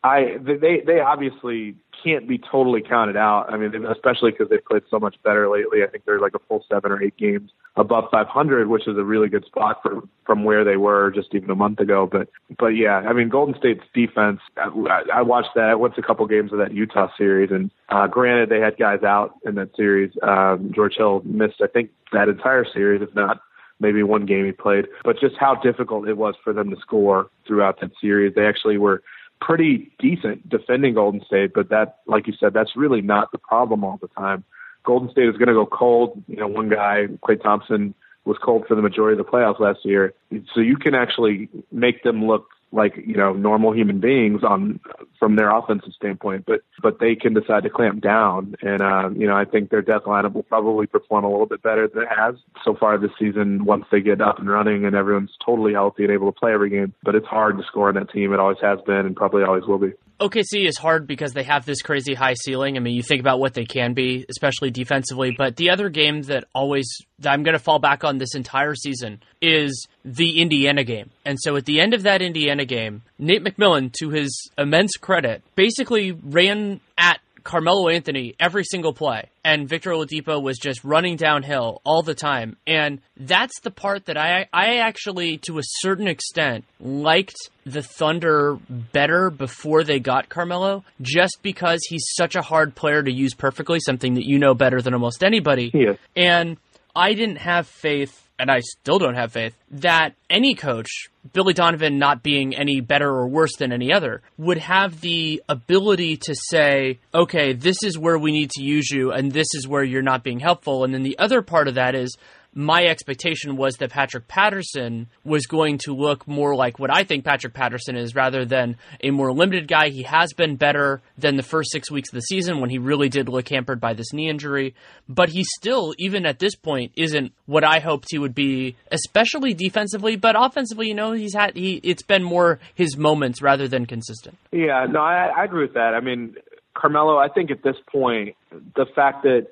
I 0.04 0.37
they 0.40 0.82
they 0.87 1.00
obviously 1.00 1.74
can't 2.04 2.28
be 2.28 2.38
totally 2.38 2.80
counted 2.80 3.16
out. 3.16 3.52
I 3.52 3.56
mean, 3.56 3.84
especially 3.87 4.30
because 4.30 4.48
they've 4.48 4.64
played 4.64 4.84
so 4.88 5.00
much 5.00 5.16
better 5.24 5.48
lately. 5.48 5.82
I 5.82 5.88
think 5.88 6.04
they're 6.04 6.20
like 6.20 6.34
a 6.34 6.38
full 6.48 6.64
seven 6.70 6.92
or 6.92 7.02
eight 7.02 7.16
games 7.16 7.50
above 7.76 8.04
500, 8.11 8.68
which 8.68 8.87
is 8.87 8.96
a 8.96 9.02
really 9.02 9.28
good 9.28 9.44
spot 9.44 9.82
from 9.82 10.08
from 10.24 10.44
where 10.44 10.64
they 10.64 10.76
were 10.76 11.11
just 11.11 11.34
even 11.34 11.50
a 11.50 11.56
month 11.56 11.80
ago. 11.80 12.08
But 12.11 12.28
but 12.58 12.68
yeah, 12.68 12.98
I 12.98 13.12
mean, 13.12 13.28
Golden 13.28 13.58
State's 13.58 13.84
defense. 13.92 14.40
I, 14.56 15.02
I 15.14 15.22
watched 15.22 15.54
that. 15.56 15.70
I 15.70 15.88
to 15.88 16.00
a 16.00 16.02
couple 16.04 16.26
games 16.26 16.52
of 16.52 16.58
that 16.58 16.72
Utah 16.72 17.08
series, 17.16 17.50
and 17.50 17.70
uh, 17.88 18.06
granted, 18.06 18.50
they 18.50 18.61
had 18.61 18.78
guys 18.78 19.02
out 19.02 19.34
in 19.44 19.56
that 19.56 19.74
series. 19.74 20.12
Um, 20.22 20.70
George 20.74 20.94
Hill 20.96 21.22
missed, 21.24 21.61
I 21.61 21.66
think, 21.66 21.90
that 22.12 22.28
entire 22.28 22.64
series, 22.64 23.02
if 23.02 23.12
not 23.14 23.40
maybe 23.80 24.02
one 24.02 24.26
game 24.26 24.44
he 24.44 24.52
played. 24.52 24.87
But 25.04 25.20
just 25.20 25.37
how 25.38 25.54
difficult 25.54 26.08
it 26.08 26.16
was 26.16 26.34
for 26.42 26.52
them 26.52 26.70
to 26.70 26.76
score 26.80 27.30
throughout 27.46 27.80
that 27.80 27.90
series. 28.00 28.34
They 28.34 28.46
actually 28.46 28.78
were 28.78 29.02
pretty 29.40 29.92
decent 29.98 30.48
defending 30.48 30.94
Golden 30.94 31.24
State, 31.24 31.53
but 31.55 31.70
that, 31.70 31.98
like 32.07 32.27
you 32.27 32.35
said, 32.38 32.53
that's 32.53 32.77
really 32.77 33.01
not 33.01 33.33
the 33.33 33.38
problem 33.38 33.85
all 33.85 33.98
the 34.01 34.09
time. 34.09 34.44
Golden 34.85 35.11
State 35.11 35.29
is 35.29 35.37
going 35.37 35.48
to 35.48 35.55
go 35.55 35.66
cold. 35.66 36.22
You 36.27 36.37
know, 36.37 36.48
one 36.48 36.68
guy, 36.68 37.07
Klay 37.22 37.42
Thompson, 37.42 37.94
was 38.24 38.37
cold 38.42 38.66
for 38.66 38.74
the 38.74 38.83
majority 38.83 39.18
of 39.18 39.24
the 39.24 39.31
playoffs 39.31 39.61
last 39.61 39.85
year. 39.85 40.12
So 40.55 40.61
you 40.61 40.77
can 40.77 40.94
actually 40.94 41.48
make 41.72 42.03
them 42.03 42.27
look 42.27 42.48
like 42.72 42.96
you 42.96 43.16
know 43.16 43.33
normal 43.33 43.72
human 43.72 44.00
beings 44.00 44.42
on 44.44 44.81
from 45.18 45.37
their 45.37 45.50
offensive 45.50 45.92
standpoint, 45.94 46.44
but 46.46 46.61
but 46.83 47.00
they 47.00 47.14
can 47.14 47.35
decide 47.35 47.62
to 47.62 47.70
clamp 47.70 48.00
down, 48.00 48.54
and 48.62 48.81
uh, 48.81 49.11
you 49.14 49.26
know 49.26 49.37
I 49.37 49.44
think 49.44 49.70
their 49.70 49.83
death 49.83 50.02
lineup 50.02 50.35
will 50.35 50.42
probably 50.42 50.87
perform 50.87 51.24
a 51.24 51.31
little 51.31 51.46
bit 51.46 51.62
better 51.62 51.88
than 51.88 52.02
it 52.02 52.09
has 52.14 52.35
so 52.64 52.74
far 52.74 52.98
this 52.98 53.11
season 53.18 53.64
once 53.64 53.85
they 53.90 54.00
get 54.00 54.20
up 54.20 54.38
and 54.38 54.48
running 54.48 54.85
and 54.85 54.94
everyone's 54.94 55.37
totally 55.44 55.72
healthy 55.72 56.04
and 56.04 56.12
able 56.12 56.31
to 56.33 56.38
play 56.38 56.52
every 56.52 56.70
game. 56.70 56.92
But 57.02 57.14
it's 57.14 57.26
hard 57.26 57.59
to 57.59 57.64
score 57.64 57.88
on 57.88 57.94
that 57.94 58.11
team. 58.11 58.33
It 58.33 58.40
always 58.40 58.59
has 58.61 58.81
been 58.87 59.07
and 59.07 59.16
probably 59.16 59.42
always 59.42 59.64
will 59.64 59.78
be. 59.78 59.92
OKC 60.20 60.66
is 60.66 60.76
hard 60.76 61.07
because 61.07 61.33
they 61.33 61.44
have 61.44 61.64
this 61.64 61.81
crazy 61.81 62.14
high 62.14 62.35
ceiling. 62.35 62.76
I 62.76 62.81
mean, 62.81 62.94
you 62.94 63.02
think 63.02 63.20
about 63.20 63.38
what 63.38 63.54
they 63.54 63.64
can 63.64 63.94
be, 63.94 64.26
especially 64.28 64.70
defensively. 64.70 65.35
But 65.37 65.57
the 65.57 65.70
other 65.70 65.88
game 65.88 66.22
that 66.22 66.44
always 66.54 66.88
that 67.20 67.33
I'm 67.33 67.44
going 67.44 67.57
to 67.57 67.62
fall 67.62 67.78
back 67.78 68.04
on 68.04 68.18
this 68.18 68.35
entire 68.35 68.74
season 68.74 69.22
is 69.40 69.87
the 70.04 70.40
Indiana 70.40 70.83
game. 70.83 71.11
And 71.24 71.38
so 71.40 71.57
at 71.57 71.66
the 71.66 71.81
end 71.81 71.94
of 71.94 72.02
that 72.02 72.22
Indiana 72.22 72.64
game, 72.64 73.02
Nate 73.18 73.44
McMillan, 73.44 73.92
to 74.00 74.11
his 74.11 74.50
immense 74.57 74.96
credit, 74.96 75.42
basically 75.54 76.12
ran 76.12 76.81
at 76.96 77.20
Carmelo 77.48 77.88
Anthony 77.88 78.34
every 78.38 78.62
single 78.62 78.92
play, 78.92 79.24
and 79.42 79.66
Victor 79.66 79.90
Oladipo 79.92 80.42
was 80.42 80.58
just 80.58 80.84
running 80.84 81.16
downhill 81.16 81.80
all 81.82 82.02
the 82.02 82.14
time. 82.14 82.58
And 82.66 83.00
that's 83.16 83.58
the 83.61 83.70
part 83.70 84.04
that 84.04 84.18
I 84.18 84.46
I 84.52 84.80
actually, 84.80 85.38
to 85.38 85.58
a 85.58 85.62
certain 85.64 86.08
extent, 86.08 86.66
liked 86.78 87.37
the 87.64 87.80
Thunder 87.80 88.58
better 88.68 89.30
before 89.30 89.82
they 89.82 89.98
got 89.98 90.28
Carmelo, 90.28 90.84
just 91.00 91.38
because 91.40 91.80
he's 91.88 92.04
such 92.18 92.37
a 92.37 92.42
hard 92.42 92.74
player 92.74 93.02
to 93.02 93.11
use 93.11 93.32
perfectly, 93.32 93.80
something 93.80 94.14
that 94.14 94.26
you 94.26 94.38
know 94.38 94.52
better 94.52 94.82
than 94.82 94.92
almost 94.92 95.24
anybody. 95.24 95.70
Yeah. 95.72 95.94
And 96.14 96.58
I 96.94 97.14
didn't 97.14 97.37
have 97.37 97.66
faith 97.66 98.27
and 98.38 98.51
I 98.51 98.61
still 98.61 98.98
don't 98.98 99.16
have 99.16 99.33
faith, 99.33 99.55
that 99.70 100.14
any 100.31 100.55
coach, 100.55 101.09
Billy 101.33 101.53
Donovan 101.53 101.98
not 101.98 102.22
being 102.22 102.55
any 102.55 102.81
better 102.81 103.09
or 103.09 103.27
worse 103.27 103.57
than 103.57 103.72
any 103.72 103.92
other, 103.92 104.22
would 104.37 104.59
have 104.59 105.01
the 105.01 105.42
ability 105.48 106.18
to 106.18 106.35
say, 106.35 106.98
okay, 107.14 107.53
this 107.53 107.83
is 107.83 107.98
where 107.98 108.18
we 108.18 108.33
need 108.33 108.51
to 108.51 108.62
use 108.62 108.90
you, 108.90 109.12
and 109.12 109.33
this 109.33 109.48
is 109.55 109.66
where 109.66 109.83
you're 109.83 110.03
not 110.03 110.22
being 110.22 110.40
helpful. 110.40 110.85
And 110.85 110.94
then 110.94 111.03
the 111.03 111.18
other 111.18 111.42
part 111.42 111.68
of 111.68 111.74
that 111.74 111.94
is, 111.94 112.16
my 112.59 112.87
expectation 112.87 113.57
was 113.57 113.77
that 113.77 113.90
Patrick 113.90 114.27
Patterson 114.27 115.07
was 115.23 115.47
going 115.47 115.79
to 115.79 115.94
look 115.94 116.27
more 116.27 116.57
like 116.57 116.81
what 116.81 116.92
I 116.92 117.05
think 117.05 117.25
Patrick 117.25 117.55
Patterson 117.55 117.94
is 117.94 118.16
rather 118.16 118.44
than 118.44 118.77
a 119.01 119.12
more 119.12 119.33
limited 119.33 119.68
guy. 119.68 119.90
He 119.90 120.03
has 120.03 120.33
been 120.33 120.57
better 120.57 121.01
than 121.16 121.37
the 121.37 121.44
first 121.44 121.71
six 121.71 121.88
weeks 121.88 122.11
of 122.11 122.16
the 122.16 122.23
season 122.23 122.61
when 122.61 122.68
he 122.68 122.79
really 122.79 123.09
did 123.09 123.29
look 123.29 123.49
hampered 123.49 123.81
by 123.81 123.94
this 123.94 124.12
knee 124.12 124.29
injury. 124.29 124.75
But 125.09 125.29
he 125.29 125.44
still, 125.44 125.94
even 125.99 126.27
at 126.27 126.40
this 126.40 126.57
point, 126.57 126.90
isn't 126.97 127.33
what 127.47 127.62
I 127.62 127.79
hoped 127.79 128.09
he 128.11 128.18
would 128.18 128.35
be, 128.35 128.75
especially 128.90 129.55
defensively. 129.55 130.16
But 130.16 130.35
offensively, 130.37 130.88
you 130.88 130.97
know, 130.97 131.12
he's 131.12 131.35
had 131.35 131.55
he 131.55 131.81
it's 131.85 132.03
been 132.03 132.25
more 132.25 132.59
his 132.75 132.97
moments 132.97 133.40
rather 133.40 133.68
than 133.68 133.87
consistent. 133.87 134.37
Yeah, 134.51 134.85
no, 134.90 134.99
I, 134.99 135.27
I 135.27 135.44
agree 135.44 135.62
with 135.62 135.75
that. 135.75 135.94
I 135.94 136.01
mean, 136.01 136.35
Carmelo, 136.75 137.18
I 137.18 137.29
think 137.29 137.53
at 137.53 137.62
this 137.62 137.77
point, 137.92 138.35
the 138.51 138.87
fact 138.97 139.23
that 139.23 139.47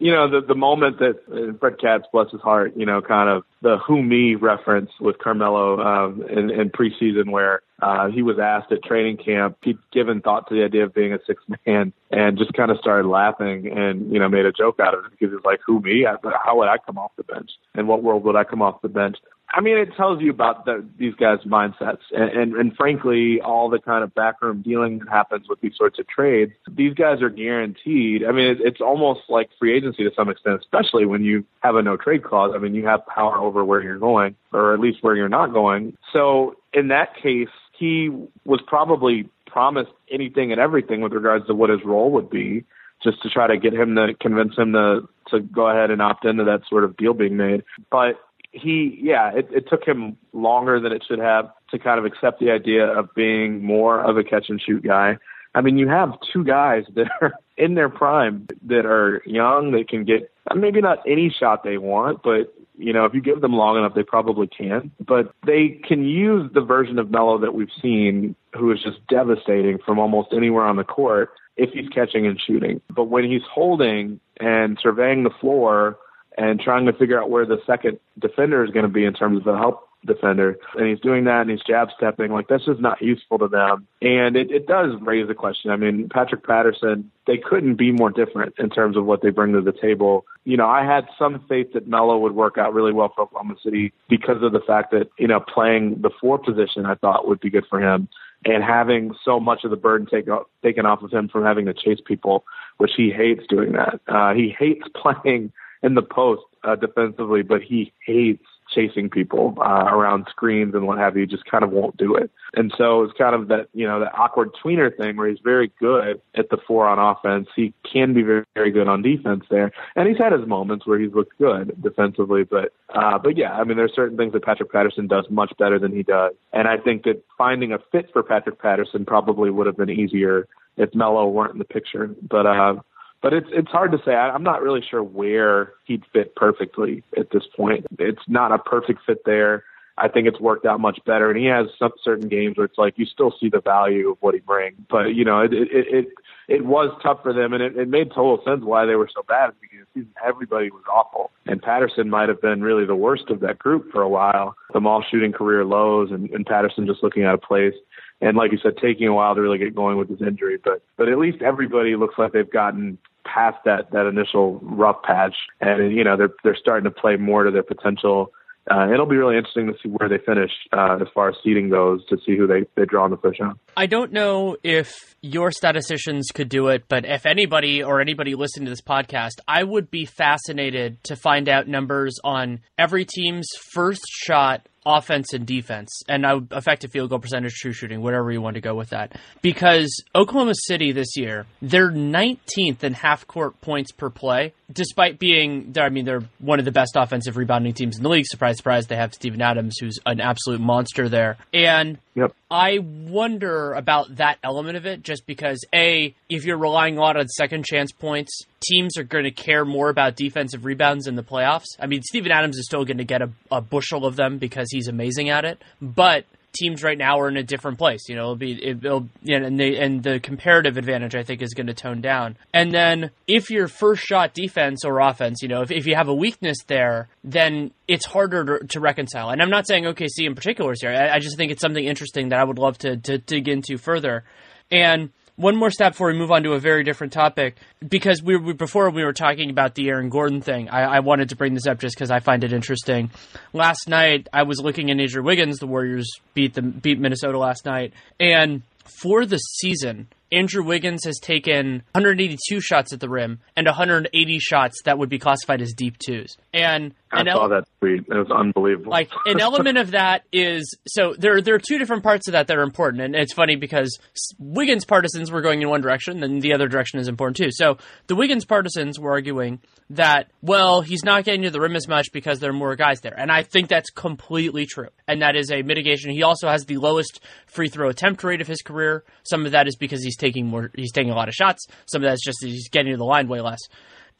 you 0.00 0.10
know, 0.10 0.30
the 0.30 0.40
the 0.46 0.54
moment 0.54 0.98
that 0.98 1.20
uh, 1.30 1.56
Fred 1.58 1.78
Katz, 1.78 2.06
bless 2.10 2.30
his 2.32 2.40
heart, 2.40 2.72
you 2.74 2.86
know, 2.86 3.02
kind 3.02 3.28
of 3.28 3.44
the 3.60 3.76
who 3.86 4.02
me 4.02 4.34
reference 4.34 4.90
with 4.98 5.18
Carmelo 5.18 5.78
um, 5.78 6.22
in, 6.22 6.50
in 6.50 6.70
preseason, 6.70 7.30
where 7.30 7.60
uh, 7.82 8.08
he 8.08 8.22
was 8.22 8.38
asked 8.38 8.72
at 8.72 8.82
training 8.82 9.18
camp, 9.18 9.58
he'd 9.62 9.78
given 9.92 10.22
thought 10.22 10.48
to 10.48 10.54
the 10.54 10.64
idea 10.64 10.84
of 10.84 10.94
being 10.94 11.12
a 11.12 11.18
six 11.26 11.42
man, 11.66 11.92
and 12.10 12.38
just 12.38 12.54
kind 12.54 12.70
of 12.70 12.78
started 12.78 13.06
laughing 13.06 13.70
and 13.70 14.10
you 14.10 14.18
know 14.18 14.28
made 14.30 14.46
a 14.46 14.52
joke 14.52 14.80
out 14.80 14.94
of 14.94 15.04
it 15.04 15.10
because 15.10 15.34
he's 15.34 15.44
like, 15.44 15.60
who 15.66 15.80
me? 15.80 16.04
How 16.04 16.56
would 16.56 16.68
I 16.68 16.78
come 16.78 16.96
off 16.96 17.12
the 17.18 17.24
bench? 17.24 17.50
In 17.74 17.86
what 17.86 18.02
world 18.02 18.24
would 18.24 18.36
I 18.36 18.44
come 18.44 18.62
off 18.62 18.80
the 18.80 18.88
bench? 18.88 19.18
I 19.52 19.60
mean, 19.60 19.76
it 19.78 19.94
tells 19.96 20.22
you 20.22 20.30
about 20.30 20.64
the, 20.64 20.86
these 20.98 21.14
guys' 21.14 21.40
mindsets, 21.44 22.02
and, 22.12 22.30
and 22.30 22.54
and 22.54 22.76
frankly, 22.76 23.40
all 23.40 23.68
the 23.68 23.78
kind 23.78 24.04
of 24.04 24.14
backroom 24.14 24.62
dealing 24.62 24.98
that 25.00 25.08
happens 25.08 25.48
with 25.48 25.60
these 25.60 25.72
sorts 25.76 25.98
of 25.98 26.06
trades. 26.06 26.52
These 26.70 26.94
guys 26.94 27.20
are 27.20 27.30
guaranteed. 27.30 28.24
I 28.24 28.32
mean, 28.32 28.46
it, 28.46 28.58
it's 28.60 28.80
almost 28.80 29.20
like 29.28 29.48
free 29.58 29.76
agency 29.76 30.04
to 30.04 30.10
some 30.14 30.28
extent, 30.28 30.60
especially 30.60 31.04
when 31.04 31.24
you 31.24 31.44
have 31.60 31.74
a 31.74 31.82
no 31.82 31.96
trade 31.96 32.22
clause. 32.22 32.52
I 32.54 32.58
mean, 32.58 32.74
you 32.74 32.86
have 32.86 33.04
power 33.06 33.36
over 33.38 33.64
where 33.64 33.82
you're 33.82 33.98
going, 33.98 34.36
or 34.52 34.72
at 34.72 34.80
least 34.80 34.98
where 35.02 35.16
you're 35.16 35.28
not 35.28 35.52
going. 35.52 35.96
So 36.12 36.54
in 36.72 36.88
that 36.88 37.16
case, 37.20 37.48
he 37.76 38.10
was 38.44 38.60
probably 38.66 39.28
promised 39.46 39.90
anything 40.10 40.52
and 40.52 40.60
everything 40.60 41.00
with 41.00 41.12
regards 41.12 41.46
to 41.48 41.54
what 41.54 41.70
his 41.70 41.80
role 41.84 42.12
would 42.12 42.30
be 42.30 42.64
just 43.02 43.22
to 43.22 43.30
try 43.30 43.46
to 43.46 43.56
get 43.56 43.72
him 43.72 43.96
to 43.96 44.14
convince 44.20 44.56
him 44.56 44.72
to 44.72 45.08
to 45.28 45.40
go 45.40 45.68
ahead 45.68 45.90
and 45.90 46.02
opt 46.02 46.24
into 46.24 46.44
that 46.44 46.62
sort 46.68 46.84
of 46.84 46.96
deal 46.96 47.14
being 47.14 47.36
made. 47.36 47.62
But 47.90 48.20
he, 48.52 48.98
yeah, 49.00 49.30
it, 49.34 49.48
it 49.52 49.68
took 49.68 49.84
him 49.84 50.16
longer 50.32 50.80
than 50.80 50.92
it 50.92 51.04
should 51.06 51.18
have 51.18 51.50
to 51.70 51.78
kind 51.78 51.98
of 51.98 52.04
accept 52.04 52.40
the 52.40 52.50
idea 52.50 52.86
of 52.86 53.14
being 53.14 53.64
more 53.64 54.00
of 54.00 54.16
a 54.16 54.24
catch 54.24 54.48
and 54.48 54.60
shoot 54.60 54.82
guy. 54.82 55.18
I 55.54 55.60
mean, 55.60 55.78
you 55.78 55.88
have 55.88 56.18
two 56.32 56.44
guys 56.44 56.84
that 56.94 57.08
are 57.20 57.32
in 57.56 57.74
their 57.74 57.88
prime 57.88 58.48
that 58.66 58.86
are 58.86 59.22
young, 59.26 59.72
they 59.72 59.84
can 59.84 60.04
get 60.04 60.32
maybe 60.54 60.80
not 60.80 60.98
any 61.06 61.30
shot 61.30 61.62
they 61.62 61.78
want, 61.78 62.22
but 62.22 62.54
you 62.76 62.94
know, 62.94 63.04
if 63.04 63.12
you 63.12 63.20
give 63.20 63.42
them 63.42 63.52
long 63.52 63.76
enough, 63.76 63.94
they 63.94 64.02
probably 64.02 64.46
can. 64.46 64.90
But 64.98 65.34
they 65.46 65.80
can 65.86 66.04
use 66.04 66.50
the 66.54 66.62
version 66.62 66.98
of 66.98 67.10
Melo 67.10 67.38
that 67.38 67.52
we've 67.52 67.68
seen, 67.82 68.34
who 68.56 68.72
is 68.72 68.82
just 68.82 69.06
devastating 69.06 69.78
from 69.84 69.98
almost 69.98 70.32
anywhere 70.32 70.64
on 70.64 70.76
the 70.76 70.84
court 70.84 71.30
if 71.58 71.70
he's 71.74 71.88
catching 71.90 72.26
and 72.26 72.40
shooting. 72.40 72.80
But 72.88 73.04
when 73.04 73.24
he's 73.24 73.42
holding 73.52 74.18
and 74.40 74.78
surveying 74.82 75.24
the 75.24 75.30
floor 75.40 75.98
and 76.38 76.60
trying 76.60 76.86
to 76.86 76.92
figure 76.92 77.20
out 77.20 77.30
where 77.30 77.46
the 77.46 77.60
second 77.66 77.98
defender 78.18 78.64
is 78.64 78.70
going 78.70 78.84
to 78.84 78.92
be 78.92 79.04
in 79.04 79.14
terms 79.14 79.38
of 79.38 79.44
the 79.44 79.56
help 79.56 79.86
defender. 80.06 80.56
And 80.76 80.88
he's 80.88 81.00
doing 81.00 81.24
that 81.24 81.42
and 81.42 81.50
he's 81.50 81.60
jab 81.66 81.88
stepping. 81.96 82.32
Like 82.32 82.48
that's 82.48 82.64
just 82.64 82.80
not 82.80 83.02
useful 83.02 83.38
to 83.38 83.48
them. 83.48 83.86
And 84.00 84.36
it, 84.36 84.50
it 84.50 84.66
does 84.66 84.92
raise 85.00 85.28
the 85.28 85.34
question. 85.34 85.70
I 85.70 85.76
mean, 85.76 86.08
Patrick 86.08 86.44
Patterson, 86.44 87.10
they 87.26 87.36
couldn't 87.36 87.74
be 87.74 87.92
more 87.92 88.10
different 88.10 88.54
in 88.58 88.70
terms 88.70 88.96
of 88.96 89.04
what 89.04 89.22
they 89.22 89.30
bring 89.30 89.52
to 89.52 89.60
the 89.60 89.72
table. 89.72 90.24
You 90.44 90.56
know, 90.56 90.66
I 90.66 90.84
had 90.84 91.06
some 91.18 91.44
faith 91.48 91.72
that 91.74 91.86
Melo 91.86 92.18
would 92.18 92.34
work 92.34 92.56
out 92.56 92.72
really 92.72 92.92
well 92.92 93.12
for 93.14 93.22
Oklahoma 93.22 93.56
City 93.62 93.92
because 94.08 94.42
of 94.42 94.52
the 94.52 94.60
fact 94.60 94.92
that, 94.92 95.10
you 95.18 95.28
know, 95.28 95.40
playing 95.40 96.00
the 96.00 96.10
four 96.20 96.38
position 96.38 96.86
I 96.86 96.94
thought 96.94 97.28
would 97.28 97.40
be 97.40 97.50
good 97.50 97.66
for 97.68 97.80
him. 97.80 98.08
And 98.46 98.64
having 98.64 99.14
so 99.22 99.38
much 99.38 99.64
of 99.64 99.70
the 99.70 99.76
burden 99.76 100.06
take, 100.10 100.26
taken 100.62 100.86
off 100.86 101.02
of 101.02 101.12
him 101.12 101.28
from 101.28 101.44
having 101.44 101.66
to 101.66 101.74
chase 101.74 101.98
people, 102.02 102.44
which 102.78 102.92
he 102.96 103.10
hates 103.10 103.42
doing 103.50 103.72
that. 103.72 104.00
Uh, 104.08 104.32
he 104.32 104.54
hates 104.58 104.86
playing 104.94 105.52
in 105.82 105.94
the 105.94 106.02
post 106.02 106.42
uh, 106.64 106.76
defensively, 106.76 107.42
but 107.42 107.62
he 107.62 107.92
hates 108.06 108.44
chasing 108.74 109.10
people 109.10 109.54
uh, 109.60 109.86
around 109.86 110.26
screens 110.30 110.74
and 110.74 110.86
what 110.86 110.98
have 110.98 111.16
you. 111.16 111.26
Just 111.26 111.44
kind 111.44 111.64
of 111.64 111.70
won't 111.70 111.96
do 111.96 112.14
it. 112.14 112.30
And 112.54 112.72
so 112.76 113.02
it's 113.02 113.16
kind 113.16 113.34
of 113.34 113.48
that 113.48 113.68
you 113.74 113.86
know 113.86 114.00
that 114.00 114.14
awkward 114.16 114.50
tweener 114.62 114.94
thing 114.96 115.16
where 115.16 115.28
he's 115.28 115.40
very 115.42 115.72
good 115.80 116.20
at 116.36 116.50
the 116.50 116.58
four 116.66 116.86
on 116.86 116.98
offense. 116.98 117.48
He 117.54 117.74
can 117.90 118.14
be 118.14 118.22
very 118.22 118.44
very 118.54 118.70
good 118.70 118.88
on 118.88 119.02
defense 119.02 119.44
there, 119.50 119.72
and 119.96 120.08
he's 120.08 120.18
had 120.18 120.32
his 120.32 120.46
moments 120.46 120.86
where 120.86 120.98
he's 120.98 121.12
looked 121.12 121.36
good 121.38 121.80
defensively. 121.82 122.44
But 122.44 122.72
uh, 122.94 123.18
but 123.18 123.36
yeah, 123.36 123.52
I 123.52 123.64
mean 123.64 123.76
there's 123.76 123.94
certain 123.94 124.16
things 124.16 124.32
that 124.32 124.44
Patrick 124.44 124.72
Patterson 124.72 125.06
does 125.06 125.26
much 125.30 125.52
better 125.58 125.78
than 125.78 125.92
he 125.92 126.02
does, 126.02 126.32
and 126.52 126.68
I 126.68 126.76
think 126.76 127.04
that 127.04 127.22
finding 127.36 127.72
a 127.72 127.78
fit 127.92 128.10
for 128.12 128.22
Patrick 128.22 128.60
Patterson 128.60 129.04
probably 129.04 129.50
would 129.50 129.66
have 129.66 129.76
been 129.76 129.90
easier 129.90 130.46
if 130.76 130.94
Melo 130.94 131.28
weren't 131.28 131.52
in 131.52 131.58
the 131.58 131.64
picture. 131.64 132.14
But 132.28 132.46
uh, 132.46 132.74
but 133.22 133.32
it's 133.32 133.48
it's 133.52 133.70
hard 133.70 133.92
to 133.92 133.98
say. 134.04 134.14
I, 134.14 134.30
I'm 134.30 134.42
not 134.42 134.62
really 134.62 134.82
sure 134.88 135.02
where 135.02 135.74
he'd 135.84 136.04
fit 136.12 136.34
perfectly 136.36 137.02
at 137.16 137.30
this 137.30 137.44
point. 137.56 137.86
It's 137.98 138.22
not 138.28 138.52
a 138.52 138.58
perfect 138.58 139.00
fit 139.06 139.24
there. 139.24 139.64
I 139.98 140.08
think 140.08 140.26
it's 140.26 140.40
worked 140.40 140.64
out 140.64 140.80
much 140.80 140.98
better, 141.04 141.30
and 141.30 141.38
he 141.38 141.46
has 141.46 141.66
some 141.78 141.92
certain 142.02 142.28
games 142.28 142.56
where 142.56 142.64
it's 142.64 142.78
like 142.78 142.94
you 142.96 143.04
still 143.04 143.34
see 143.38 143.50
the 143.50 143.60
value 143.60 144.10
of 144.10 144.16
what 144.20 144.34
he 144.34 144.40
brings. 144.40 144.78
But 144.88 145.14
you 145.14 145.24
know, 145.24 145.40
it 145.40 145.52
it 145.52 145.68
it, 145.72 146.08
it 146.48 146.64
was 146.64 146.96
tough 147.02 147.22
for 147.22 147.34
them, 147.34 147.52
and 147.52 147.62
it, 147.62 147.76
it 147.76 147.88
made 147.88 148.08
total 148.08 148.42
sense 148.44 148.64
why 148.64 148.86
they 148.86 148.96
were 148.96 149.10
so 149.14 149.22
bad 149.22 149.50
at 149.50 149.54
the 149.54 149.60
beginning 149.60 149.82
of 149.82 149.88
the 149.94 150.00
season. 150.00 150.14
Everybody 150.24 150.70
was 150.70 150.84
awful, 150.90 151.30
and 151.46 151.60
Patterson 151.60 152.08
might 152.08 152.30
have 152.30 152.40
been 152.40 152.62
really 152.62 152.86
the 152.86 152.96
worst 152.96 153.28
of 153.28 153.40
that 153.40 153.58
group 153.58 153.92
for 153.92 154.00
a 154.00 154.08
while. 154.08 154.56
Them 154.72 154.86
all 154.86 155.04
shooting 155.10 155.32
career 155.32 155.64
lows, 155.66 156.10
and, 156.10 156.30
and 156.30 156.46
Patterson 156.46 156.86
just 156.86 157.02
looking 157.02 157.24
out 157.24 157.34
of 157.34 157.42
place 157.42 157.74
and 158.20 158.36
like 158.36 158.52
you 158.52 158.58
said, 158.62 158.76
taking 158.76 159.06
a 159.06 159.14
while 159.14 159.34
to 159.34 159.40
really 159.40 159.58
get 159.58 159.74
going 159.74 159.96
with 159.96 160.08
his 160.08 160.20
injury. 160.20 160.58
But 160.62 160.82
but 160.96 161.08
at 161.08 161.18
least 161.18 161.42
everybody 161.42 161.96
looks 161.96 162.16
like 162.18 162.32
they've 162.32 162.50
gotten 162.50 162.98
past 163.24 163.58
that 163.64 163.90
that 163.92 164.06
initial 164.06 164.58
rough 164.62 165.02
patch, 165.02 165.34
and 165.60 165.92
you 165.92 166.04
know 166.04 166.16
they're 166.16 166.34
they're 166.44 166.56
starting 166.56 166.84
to 166.84 166.90
play 166.90 167.16
more 167.16 167.44
to 167.44 167.50
their 167.50 167.62
potential. 167.62 168.32
Uh, 168.70 168.92
it'll 168.92 169.06
be 169.06 169.16
really 169.16 169.36
interesting 169.36 169.66
to 169.66 169.72
see 169.82 169.88
where 169.88 170.08
they 170.08 170.18
finish 170.18 170.50
uh, 170.72 170.98
as 171.00 171.08
far 171.14 171.30
as 171.30 171.34
seeding 171.42 171.70
goes 171.70 172.04
to 172.06 172.16
see 172.24 172.36
who 172.36 172.46
they, 172.46 172.64
they 172.76 172.84
draw 172.84 173.04
in 173.06 173.10
the 173.10 173.16
first 173.16 173.40
round. 173.40 173.58
I 173.76 173.86
don't 173.86 174.12
know 174.12 174.56
if 174.62 175.16
your 175.22 175.50
statisticians 175.50 176.28
could 176.32 176.48
do 176.48 176.68
it, 176.68 176.84
but 176.86 177.04
if 177.04 177.26
anybody 177.26 177.82
or 177.82 178.00
anybody 178.00 178.34
listening 178.34 178.66
to 178.66 178.70
this 178.70 178.82
podcast, 178.82 179.40
I 179.48 179.64
would 179.64 179.90
be 179.90 180.04
fascinated 180.04 181.02
to 181.04 181.16
find 181.16 181.48
out 181.48 181.68
numbers 181.68 182.18
on 182.22 182.60
every 182.78 183.06
team's 183.06 183.48
first 183.72 184.02
shot 184.06 184.68
offense 184.86 185.32
and 185.32 185.46
defense, 185.46 186.02
and 186.08 186.26
I 186.26 186.34
would 186.34 186.52
effective 186.52 186.90
field 186.90 187.10
goal 187.10 187.18
percentage, 187.18 187.54
true 187.54 187.72
shooting, 187.72 188.02
whatever 188.02 188.30
you 188.32 188.40
want 188.40 188.54
to 188.54 188.60
go 188.60 188.74
with 188.74 188.90
that. 188.90 189.18
Because 189.42 190.02
Oklahoma 190.14 190.54
City 190.54 190.92
this 190.92 191.16
year, 191.16 191.46
they're 191.60 191.90
19th 191.90 192.82
in 192.82 192.94
half 192.94 193.26
court 193.26 193.60
points 193.60 193.92
per 193.92 194.10
play, 194.10 194.54
despite 194.72 195.18
being, 195.18 195.74
I 195.78 195.88
mean, 195.88 196.04
they're 196.04 196.22
one 196.38 196.58
of 196.58 196.64
the 196.64 196.72
best 196.72 196.92
offensive 196.96 197.36
rebounding 197.36 197.72
teams 197.72 197.96
in 197.96 198.02
the 198.02 198.08
league. 198.08 198.26
Surprise, 198.26 198.56
surprise, 198.56 198.86
they 198.86 198.96
have 198.96 199.14
Steven 199.14 199.40
Adams, 199.42 199.76
who's 199.80 199.98
an 200.06 200.20
absolute 200.20 200.60
monster 200.60 201.08
there. 201.08 201.36
And 201.52 201.98
Yep. 202.16 202.32
I 202.50 202.78
wonder 202.78 203.72
about 203.74 204.16
that 204.16 204.38
element 204.42 204.76
of 204.76 204.84
it 204.84 205.02
just 205.02 205.24
because, 205.26 205.64
A, 205.72 206.14
if 206.28 206.44
you're 206.44 206.58
relying 206.58 206.98
a 206.98 207.00
lot 207.00 207.16
on 207.16 207.28
second 207.28 207.64
chance 207.64 207.92
points, 207.92 208.44
teams 208.60 208.96
are 208.98 209.04
going 209.04 209.24
to 209.24 209.30
care 209.30 209.64
more 209.64 209.88
about 209.88 210.16
defensive 210.16 210.64
rebounds 210.64 211.06
in 211.06 211.14
the 211.14 211.22
playoffs. 211.22 211.66
I 211.78 211.86
mean, 211.86 212.02
Steven 212.02 212.32
Adams 212.32 212.58
is 212.58 212.66
still 212.66 212.84
going 212.84 212.98
to 212.98 213.04
get 213.04 213.22
a, 213.22 213.30
a 213.50 213.60
bushel 213.60 214.04
of 214.06 214.16
them 214.16 214.38
because 214.38 214.68
he's 214.70 214.88
amazing 214.88 215.30
at 215.30 215.44
it, 215.44 215.62
but 215.80 216.24
teams 216.52 216.82
right 216.82 216.98
now 216.98 217.20
are 217.20 217.28
in 217.28 217.36
a 217.36 217.42
different 217.42 217.78
place. 217.78 218.08
You 218.08 218.16
know, 218.16 218.22
it'll 218.22 218.36
be 218.36 218.64
it'll 218.64 219.08
you 219.22 219.38
know, 219.38 219.46
and 219.46 219.58
the 219.58 219.76
and 219.78 220.02
the 220.02 220.20
comparative 220.20 220.76
advantage 220.76 221.14
I 221.14 221.22
think 221.22 221.42
is 221.42 221.54
going 221.54 221.66
to 221.68 221.74
tone 221.74 222.00
down. 222.00 222.36
And 222.52 222.72
then 222.72 223.10
if 223.26 223.50
your 223.50 223.68
first 223.68 224.02
shot 224.02 224.34
defense 224.34 224.84
or 224.84 225.00
offense, 225.00 225.42
you 225.42 225.48
know, 225.48 225.62
if, 225.62 225.70
if 225.70 225.86
you 225.86 225.94
have 225.94 226.08
a 226.08 226.14
weakness 226.14 226.58
there, 226.66 227.08
then 227.24 227.70
it's 227.88 228.06
harder 228.06 228.58
to, 228.58 228.66
to 228.66 228.80
reconcile. 228.80 229.30
And 229.30 229.42
I'm 229.42 229.50
not 229.50 229.66
saying 229.66 229.84
OKC 229.84 230.26
in 230.26 230.34
particular 230.34 230.72
is 230.72 230.80
here. 230.80 230.90
I, 230.90 231.16
I, 231.16 231.18
just 231.18 231.36
think 231.36 231.52
it's 231.52 231.60
something 231.60 231.84
interesting 231.84 232.30
that 232.30 232.38
I 232.38 232.44
would 232.44 232.58
love 232.58 232.78
to, 232.78 232.96
to 232.96 233.18
dig 233.18 233.48
into 233.48 233.78
further. 233.78 234.24
And 234.70 235.10
one 235.40 235.56
more 235.56 235.70
step 235.70 235.92
before 235.92 236.08
we 236.08 236.18
move 236.18 236.30
on 236.30 236.42
to 236.42 236.52
a 236.52 236.58
very 236.58 236.84
different 236.84 237.12
topic, 237.12 237.56
because 237.86 238.22
we, 238.22 238.36
we 238.36 238.52
before 238.52 238.90
we 238.90 239.02
were 239.02 239.14
talking 239.14 239.48
about 239.48 239.74
the 239.74 239.88
Aaron 239.88 240.10
Gordon 240.10 240.42
thing. 240.42 240.68
I, 240.68 240.96
I 240.96 241.00
wanted 241.00 241.30
to 241.30 241.36
bring 241.36 241.54
this 241.54 241.66
up 241.66 241.78
just 241.78 241.96
because 241.96 242.10
I 242.10 242.20
find 242.20 242.44
it 242.44 242.52
interesting. 242.52 243.10
Last 243.54 243.88
night, 243.88 244.28
I 244.32 244.42
was 244.42 244.60
looking 244.60 244.90
at 244.90 245.00
Andrew 245.00 245.22
Wiggins. 245.22 245.58
The 245.58 245.66
Warriors 245.66 246.10
beat 246.34 246.54
the 246.54 246.62
beat 246.62 247.00
Minnesota 247.00 247.38
last 247.38 247.64
night, 247.64 247.94
and 248.18 248.62
for 248.84 249.24
the 249.24 249.38
season, 249.38 250.08
Andrew 250.32 250.62
Wiggins 250.62 251.04
has 251.04 251.18
taken 251.18 251.82
182 251.92 252.60
shots 252.60 252.92
at 252.92 253.00
the 253.00 253.08
rim 253.08 253.40
and 253.56 253.66
180 253.66 254.38
shots 254.38 254.82
that 254.84 254.98
would 254.98 255.08
be 255.08 255.18
classified 255.18 255.60
as 255.60 255.72
deep 255.72 255.98
twos. 255.98 256.36
And 256.52 256.94
I 257.12 257.24
saw 257.24 257.48
that 257.48 257.64
tweet. 257.80 258.00
It 258.08 258.14
was 258.14 258.30
unbelievable. 258.30 258.90
Like 258.90 259.10
an 259.26 259.40
element 259.40 259.78
of 259.78 259.92
that 259.92 260.22
is 260.32 260.76
so 260.86 261.14
there 261.18 261.40
there 261.42 261.56
are 261.56 261.60
two 261.60 261.78
different 261.78 262.04
parts 262.04 262.28
of 262.28 262.32
that 262.32 262.46
that 262.46 262.56
are 262.56 262.62
important, 262.62 263.02
and 263.02 263.16
it's 263.16 263.32
funny 263.32 263.56
because 263.56 263.98
Wiggins 264.38 264.84
partisans 264.84 265.30
were 265.30 265.40
going 265.40 265.60
in 265.60 265.68
one 265.68 265.80
direction, 265.80 266.22
and 266.22 266.40
the 266.40 266.52
other 266.52 266.68
direction 266.68 267.00
is 267.00 267.08
important 267.08 267.36
too. 267.36 267.50
So 267.50 267.78
the 268.06 268.14
Wiggins 268.14 268.44
partisans 268.44 268.98
were 268.98 269.10
arguing 269.10 269.60
that 269.90 270.30
well 270.40 270.82
he's 270.82 271.04
not 271.04 271.24
getting 271.24 271.42
to 271.42 271.50
the 271.50 271.60
rim 271.60 271.74
as 271.74 271.88
much 271.88 272.12
because 272.12 272.38
there 272.38 272.50
are 272.50 272.54
more 272.54 272.76
guys 272.76 273.00
there, 273.00 273.18
and 273.18 273.30
I 273.32 273.42
think 273.42 273.68
that's 273.68 273.90
completely 273.90 274.66
true, 274.66 274.90
and 275.08 275.22
that 275.22 275.34
is 275.34 275.50
a 275.50 275.62
mitigation. 275.62 276.12
He 276.12 276.22
also 276.22 276.48
has 276.48 276.64
the 276.64 276.76
lowest 276.76 277.20
free 277.46 277.68
throw 277.68 277.88
attempt 277.88 278.22
rate 278.22 278.40
of 278.40 278.46
his 278.46 278.62
career. 278.62 279.04
Some 279.24 279.46
of 279.46 279.52
that 279.52 279.66
is 279.66 279.74
because 279.74 280.04
he's 280.04 280.16
taking 280.20 280.46
more, 280.46 280.70
he's 280.76 280.92
taking 280.92 281.10
a 281.10 281.16
lot 281.16 281.28
of 281.28 281.34
shots. 281.34 281.66
Some 281.86 282.02
of 282.02 282.10
that's 282.10 282.24
just 282.24 282.38
that 282.42 282.48
he's 282.48 282.68
getting 282.68 282.92
to 282.92 282.98
the 282.98 283.04
line 283.04 283.26
way 283.26 283.40
less. 283.40 283.60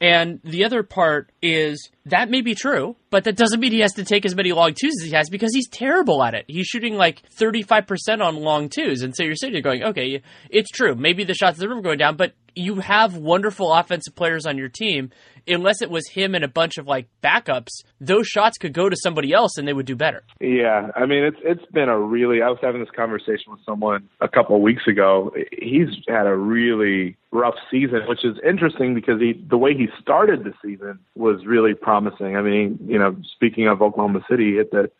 And 0.01 0.41
the 0.43 0.65
other 0.65 0.81
part 0.81 1.31
is 1.43 1.91
that 2.07 2.27
may 2.27 2.41
be 2.41 2.55
true, 2.55 2.95
but 3.11 3.23
that 3.25 3.35
doesn't 3.35 3.59
mean 3.59 3.71
he 3.71 3.81
has 3.81 3.93
to 3.93 4.03
take 4.03 4.25
as 4.25 4.35
many 4.35 4.51
long 4.51 4.73
twos 4.73 4.93
as 4.99 5.05
he 5.07 5.15
has 5.15 5.29
because 5.29 5.51
he's 5.53 5.69
terrible 5.69 6.23
at 6.23 6.33
it. 6.33 6.45
He's 6.47 6.65
shooting 6.65 6.95
like 6.95 7.21
35% 7.39 8.19
on 8.19 8.37
long 8.37 8.67
twos. 8.67 9.03
And 9.03 9.15
so 9.15 9.21
you're 9.21 9.35
sitting 9.35 9.53
there 9.53 9.61
going, 9.61 9.83
okay, 9.83 10.23
it's 10.49 10.71
true. 10.71 10.95
Maybe 10.95 11.23
the 11.23 11.35
shots 11.35 11.57
at 11.57 11.59
the 11.59 11.69
rim 11.69 11.77
are 11.77 11.83
going 11.83 11.99
down, 11.99 12.15
but 12.15 12.33
you 12.55 12.75
have 12.75 13.15
wonderful 13.15 13.73
offensive 13.73 14.15
players 14.15 14.45
on 14.45 14.57
your 14.57 14.69
team 14.69 15.11
unless 15.47 15.81
it 15.81 15.89
was 15.89 16.07
him 16.07 16.35
and 16.35 16.43
a 16.43 16.47
bunch 16.47 16.77
of 16.77 16.87
like 16.87 17.07
backups, 17.23 17.83
those 17.99 18.27
shots 18.27 18.57
could 18.57 18.73
go 18.73 18.89
to 18.89 18.95
somebody 18.95 19.33
else 19.33 19.57
and 19.57 19.67
they 19.67 19.73
would 19.73 19.85
do 19.85 19.95
better. 19.95 20.23
Yeah, 20.39 20.91
I 20.95 21.05
mean 21.05 21.23
it's 21.23 21.37
it's 21.43 21.65
been 21.71 21.89
a 21.89 21.97
really. 21.97 22.41
I 22.41 22.49
was 22.49 22.59
having 22.61 22.81
this 22.81 22.89
conversation 22.95 23.51
with 23.51 23.59
someone 23.65 24.09
a 24.19 24.27
couple 24.27 24.55
of 24.55 24.61
weeks 24.61 24.87
ago. 24.87 25.33
He's 25.51 25.89
had 26.07 26.27
a 26.27 26.35
really 26.35 27.17
rough 27.31 27.55
season, 27.69 28.01
which 28.07 28.23
is 28.25 28.37
interesting 28.47 28.93
because 28.93 29.19
he 29.19 29.33
the 29.49 29.57
way 29.57 29.73
he 29.73 29.87
started 30.01 30.43
the 30.43 30.53
season 30.63 30.99
was 31.15 31.45
really 31.45 31.73
promising. 31.73 32.35
I 32.35 32.41
mean, 32.41 32.79
you 32.87 32.99
know, 32.99 33.15
speaking 33.35 33.67
of 33.67 33.81
Oklahoma 33.81 34.21
City, 34.29 34.55
hit 34.55 34.71
the 34.71 34.91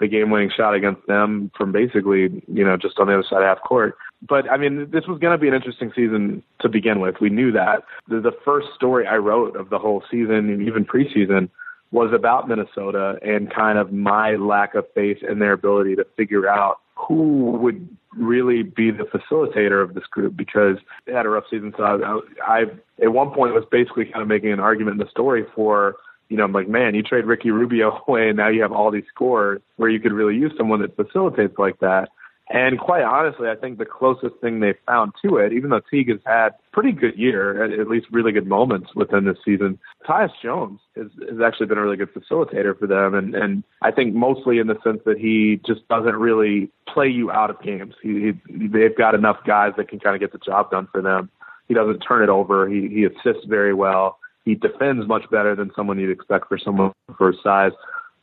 the 0.00 0.06
game 0.06 0.30
winning 0.30 0.50
shot 0.56 0.74
against 0.74 1.04
them 1.08 1.50
from 1.56 1.72
basically, 1.72 2.42
you 2.46 2.64
know, 2.64 2.76
just 2.76 2.98
on 2.98 3.08
the 3.08 3.14
other 3.14 3.24
side 3.28 3.42
of 3.42 3.48
half 3.48 3.60
court. 3.66 3.96
But 4.26 4.50
I 4.50 4.56
mean, 4.56 4.90
this 4.90 5.06
was 5.06 5.18
going 5.20 5.32
to 5.32 5.40
be 5.40 5.48
an 5.48 5.54
interesting 5.54 5.92
season 5.94 6.42
to 6.60 6.68
begin 6.68 7.00
with. 7.00 7.16
We 7.20 7.30
knew 7.30 7.52
that. 7.52 7.84
The, 8.08 8.20
the 8.20 8.32
first 8.44 8.68
story 8.74 9.06
I 9.06 9.16
wrote 9.16 9.56
of 9.56 9.70
the 9.70 9.78
whole 9.78 10.02
season, 10.10 10.50
and 10.50 10.62
even 10.62 10.84
preseason, 10.84 11.50
was 11.90 12.12
about 12.12 12.48
Minnesota 12.48 13.18
and 13.22 13.52
kind 13.52 13.78
of 13.78 13.92
my 13.92 14.34
lack 14.34 14.74
of 14.74 14.84
faith 14.94 15.18
in 15.22 15.38
their 15.38 15.52
ability 15.52 15.96
to 15.96 16.06
figure 16.16 16.48
out 16.48 16.80
who 16.96 17.52
would 17.52 17.88
really 18.16 18.62
be 18.62 18.90
the 18.90 19.04
facilitator 19.04 19.82
of 19.82 19.94
this 19.94 20.04
group 20.10 20.36
because 20.36 20.76
they 21.06 21.12
had 21.12 21.24
a 21.24 21.28
rough 21.28 21.44
season. 21.50 21.72
So 21.76 21.84
I, 21.84 22.20
I, 22.44 22.62
at 23.02 23.12
one 23.12 23.30
point, 23.30 23.54
was 23.54 23.64
basically 23.70 24.06
kind 24.06 24.20
of 24.20 24.28
making 24.28 24.52
an 24.52 24.60
argument 24.60 25.00
in 25.00 25.06
the 25.06 25.10
story 25.10 25.44
for 25.54 25.96
you 26.28 26.36
know, 26.36 26.44
I'm 26.44 26.52
like, 26.52 26.68
man, 26.68 26.94
you 26.94 27.02
trade 27.02 27.24
Ricky 27.24 27.50
Rubio 27.50 28.02
away 28.08 28.28
and 28.28 28.36
now 28.36 28.48
you 28.48 28.62
have 28.62 28.72
all 28.72 28.90
these 28.90 29.04
scores 29.08 29.60
where 29.76 29.88
you 29.88 30.00
could 30.00 30.12
really 30.12 30.34
use 30.34 30.52
someone 30.56 30.82
that 30.82 30.94
facilitates 30.96 31.58
like 31.58 31.80
that. 31.80 32.10
And 32.50 32.78
quite 32.78 33.02
honestly, 33.02 33.48
I 33.48 33.56
think 33.56 33.76
the 33.76 33.84
closest 33.84 34.36
thing 34.40 34.60
they 34.60 34.72
found 34.86 35.12
to 35.22 35.36
it, 35.36 35.52
even 35.52 35.68
though 35.68 35.82
Teague 35.90 36.08
has 36.08 36.20
had 36.24 36.50
pretty 36.72 36.92
good 36.92 37.18
year, 37.18 37.62
at, 37.62 37.88
least 37.88 38.06
really 38.10 38.32
good 38.32 38.46
moments 38.46 38.94
within 38.94 39.26
this 39.26 39.36
season, 39.44 39.78
Tyus 40.08 40.30
Jones 40.42 40.80
has, 40.96 41.08
has 41.28 41.40
actually 41.44 41.66
been 41.66 41.76
a 41.76 41.82
really 41.82 41.98
good 41.98 42.12
facilitator 42.14 42.78
for 42.78 42.86
them. 42.86 43.14
And, 43.14 43.34
and 43.34 43.64
I 43.82 43.90
think 43.90 44.14
mostly 44.14 44.58
in 44.58 44.66
the 44.66 44.78
sense 44.82 45.00
that 45.04 45.18
he 45.18 45.60
just 45.66 45.86
doesn't 45.88 46.16
really 46.16 46.70
play 46.92 47.08
you 47.08 47.30
out 47.30 47.50
of 47.50 47.60
games. 47.62 47.94
He, 48.02 48.32
he, 48.48 48.68
they've 48.68 48.96
got 48.96 49.14
enough 49.14 49.38
guys 49.46 49.72
that 49.76 49.88
can 49.88 50.00
kind 50.00 50.14
of 50.14 50.20
get 50.20 50.32
the 50.32 50.38
job 50.38 50.70
done 50.70 50.88
for 50.90 51.02
them. 51.02 51.30
He 51.66 51.74
doesn't 51.74 51.98
turn 51.98 52.22
it 52.22 52.30
over. 52.30 52.66
He, 52.66 52.88
he 52.88 53.04
assists 53.04 53.44
very 53.46 53.74
well. 53.74 54.18
He 54.46 54.54
defends 54.54 55.06
much 55.06 55.28
better 55.30 55.54
than 55.54 55.70
someone 55.76 55.98
you'd 55.98 56.10
expect 56.10 56.48
for 56.48 56.56
someone 56.56 56.92
for 57.18 57.32
his 57.32 57.40
size. 57.42 57.72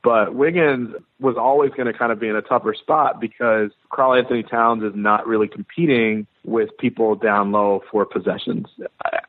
But 0.05 0.35
Wiggins 0.35 0.93
was 1.19 1.35
always 1.35 1.71
going 1.71 1.91
to 1.91 1.97
kind 1.97 2.11
of 2.11 2.19
be 2.19 2.27
in 2.27 2.35
a 2.35 2.41
tougher 2.43 2.75
spot 2.75 3.19
because 3.19 3.71
Karl-Anthony 3.91 4.43
Towns 4.43 4.83
is 4.83 4.91
not 4.93 5.25
really 5.25 5.47
competing 5.47 6.27
with 6.43 6.69
people 6.77 7.15
down 7.15 7.51
low 7.51 7.81
for 7.89 8.05
possessions. 8.05 8.67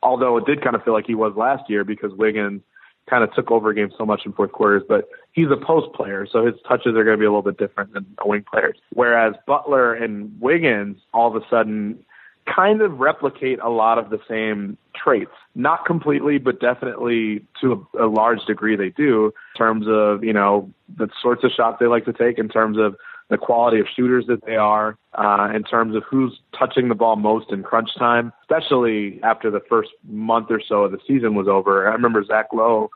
Although 0.03 0.37
it 0.37 0.45
did 0.45 0.63
kind 0.63 0.75
of 0.75 0.83
feel 0.83 0.93
like 0.93 1.07
he 1.07 1.15
was 1.15 1.33
last 1.35 1.67
year 1.67 1.83
because 1.83 2.13
Wiggins 2.13 2.61
kind 3.09 3.23
of 3.23 3.33
took 3.33 3.49
over 3.49 3.73
games 3.73 3.93
so 3.97 4.05
much 4.05 4.21
in 4.23 4.33
fourth 4.33 4.51
quarters, 4.51 4.83
but 4.87 5.09
he's 5.31 5.47
a 5.49 5.57
post 5.57 5.91
player, 5.95 6.27
so 6.31 6.45
his 6.45 6.53
touches 6.67 6.95
are 6.95 7.03
going 7.03 7.17
to 7.17 7.19
be 7.19 7.25
a 7.25 7.29
little 7.29 7.41
bit 7.41 7.57
different 7.57 7.93
than 7.93 8.05
a 8.19 8.27
wing 8.27 8.45
players. 8.47 8.77
Whereas 8.93 9.33
Butler 9.47 9.95
and 9.95 10.31
Wiggins, 10.39 10.97
all 11.11 11.35
of 11.35 11.41
a 11.41 11.47
sudden, 11.49 12.05
kind 12.53 12.81
of 12.81 12.99
replicate 12.99 13.59
a 13.59 13.69
lot 13.69 13.97
of 13.97 14.09
the 14.09 14.19
same 14.27 14.77
traits. 14.95 15.31
Not 15.55 15.85
completely, 15.85 16.37
but 16.37 16.59
definitely 16.59 17.45
to 17.61 17.87
a, 17.97 18.05
a 18.05 18.07
large 18.07 18.43
degree 18.45 18.75
they 18.75 18.89
do 18.89 19.25
in 19.25 19.57
terms 19.57 19.85
of, 19.87 20.23
you 20.23 20.33
know, 20.33 20.71
the 20.97 21.09
sorts 21.21 21.43
of 21.43 21.51
shots 21.51 21.77
they 21.79 21.87
like 21.87 22.05
to 22.05 22.13
take, 22.13 22.39
in 22.39 22.49
terms 22.49 22.77
of 22.77 22.95
the 23.29 23.37
quality 23.37 23.79
of 23.79 23.87
shooters 23.93 24.25
that 24.27 24.45
they 24.45 24.55
are, 24.55 24.97
uh, 25.13 25.49
in 25.53 25.63
terms 25.63 25.95
of 25.95 26.03
who's 26.09 26.39
touching 26.57 26.87
the 26.87 26.95
ball 26.95 27.17
most 27.17 27.51
in 27.51 27.61
crunch 27.61 27.89
time, 27.97 28.31
especially 28.41 29.19
after 29.23 29.51
the 29.51 29.59
first 29.69 29.89
month 30.07 30.47
or 30.49 30.61
so 30.65 30.83
of 30.83 30.91
the 30.91 30.99
season 31.05 31.35
was 31.35 31.47
over. 31.47 31.89
I 31.89 31.93
remember 31.93 32.23
Zach 32.23 32.47
Lowe 32.53 32.89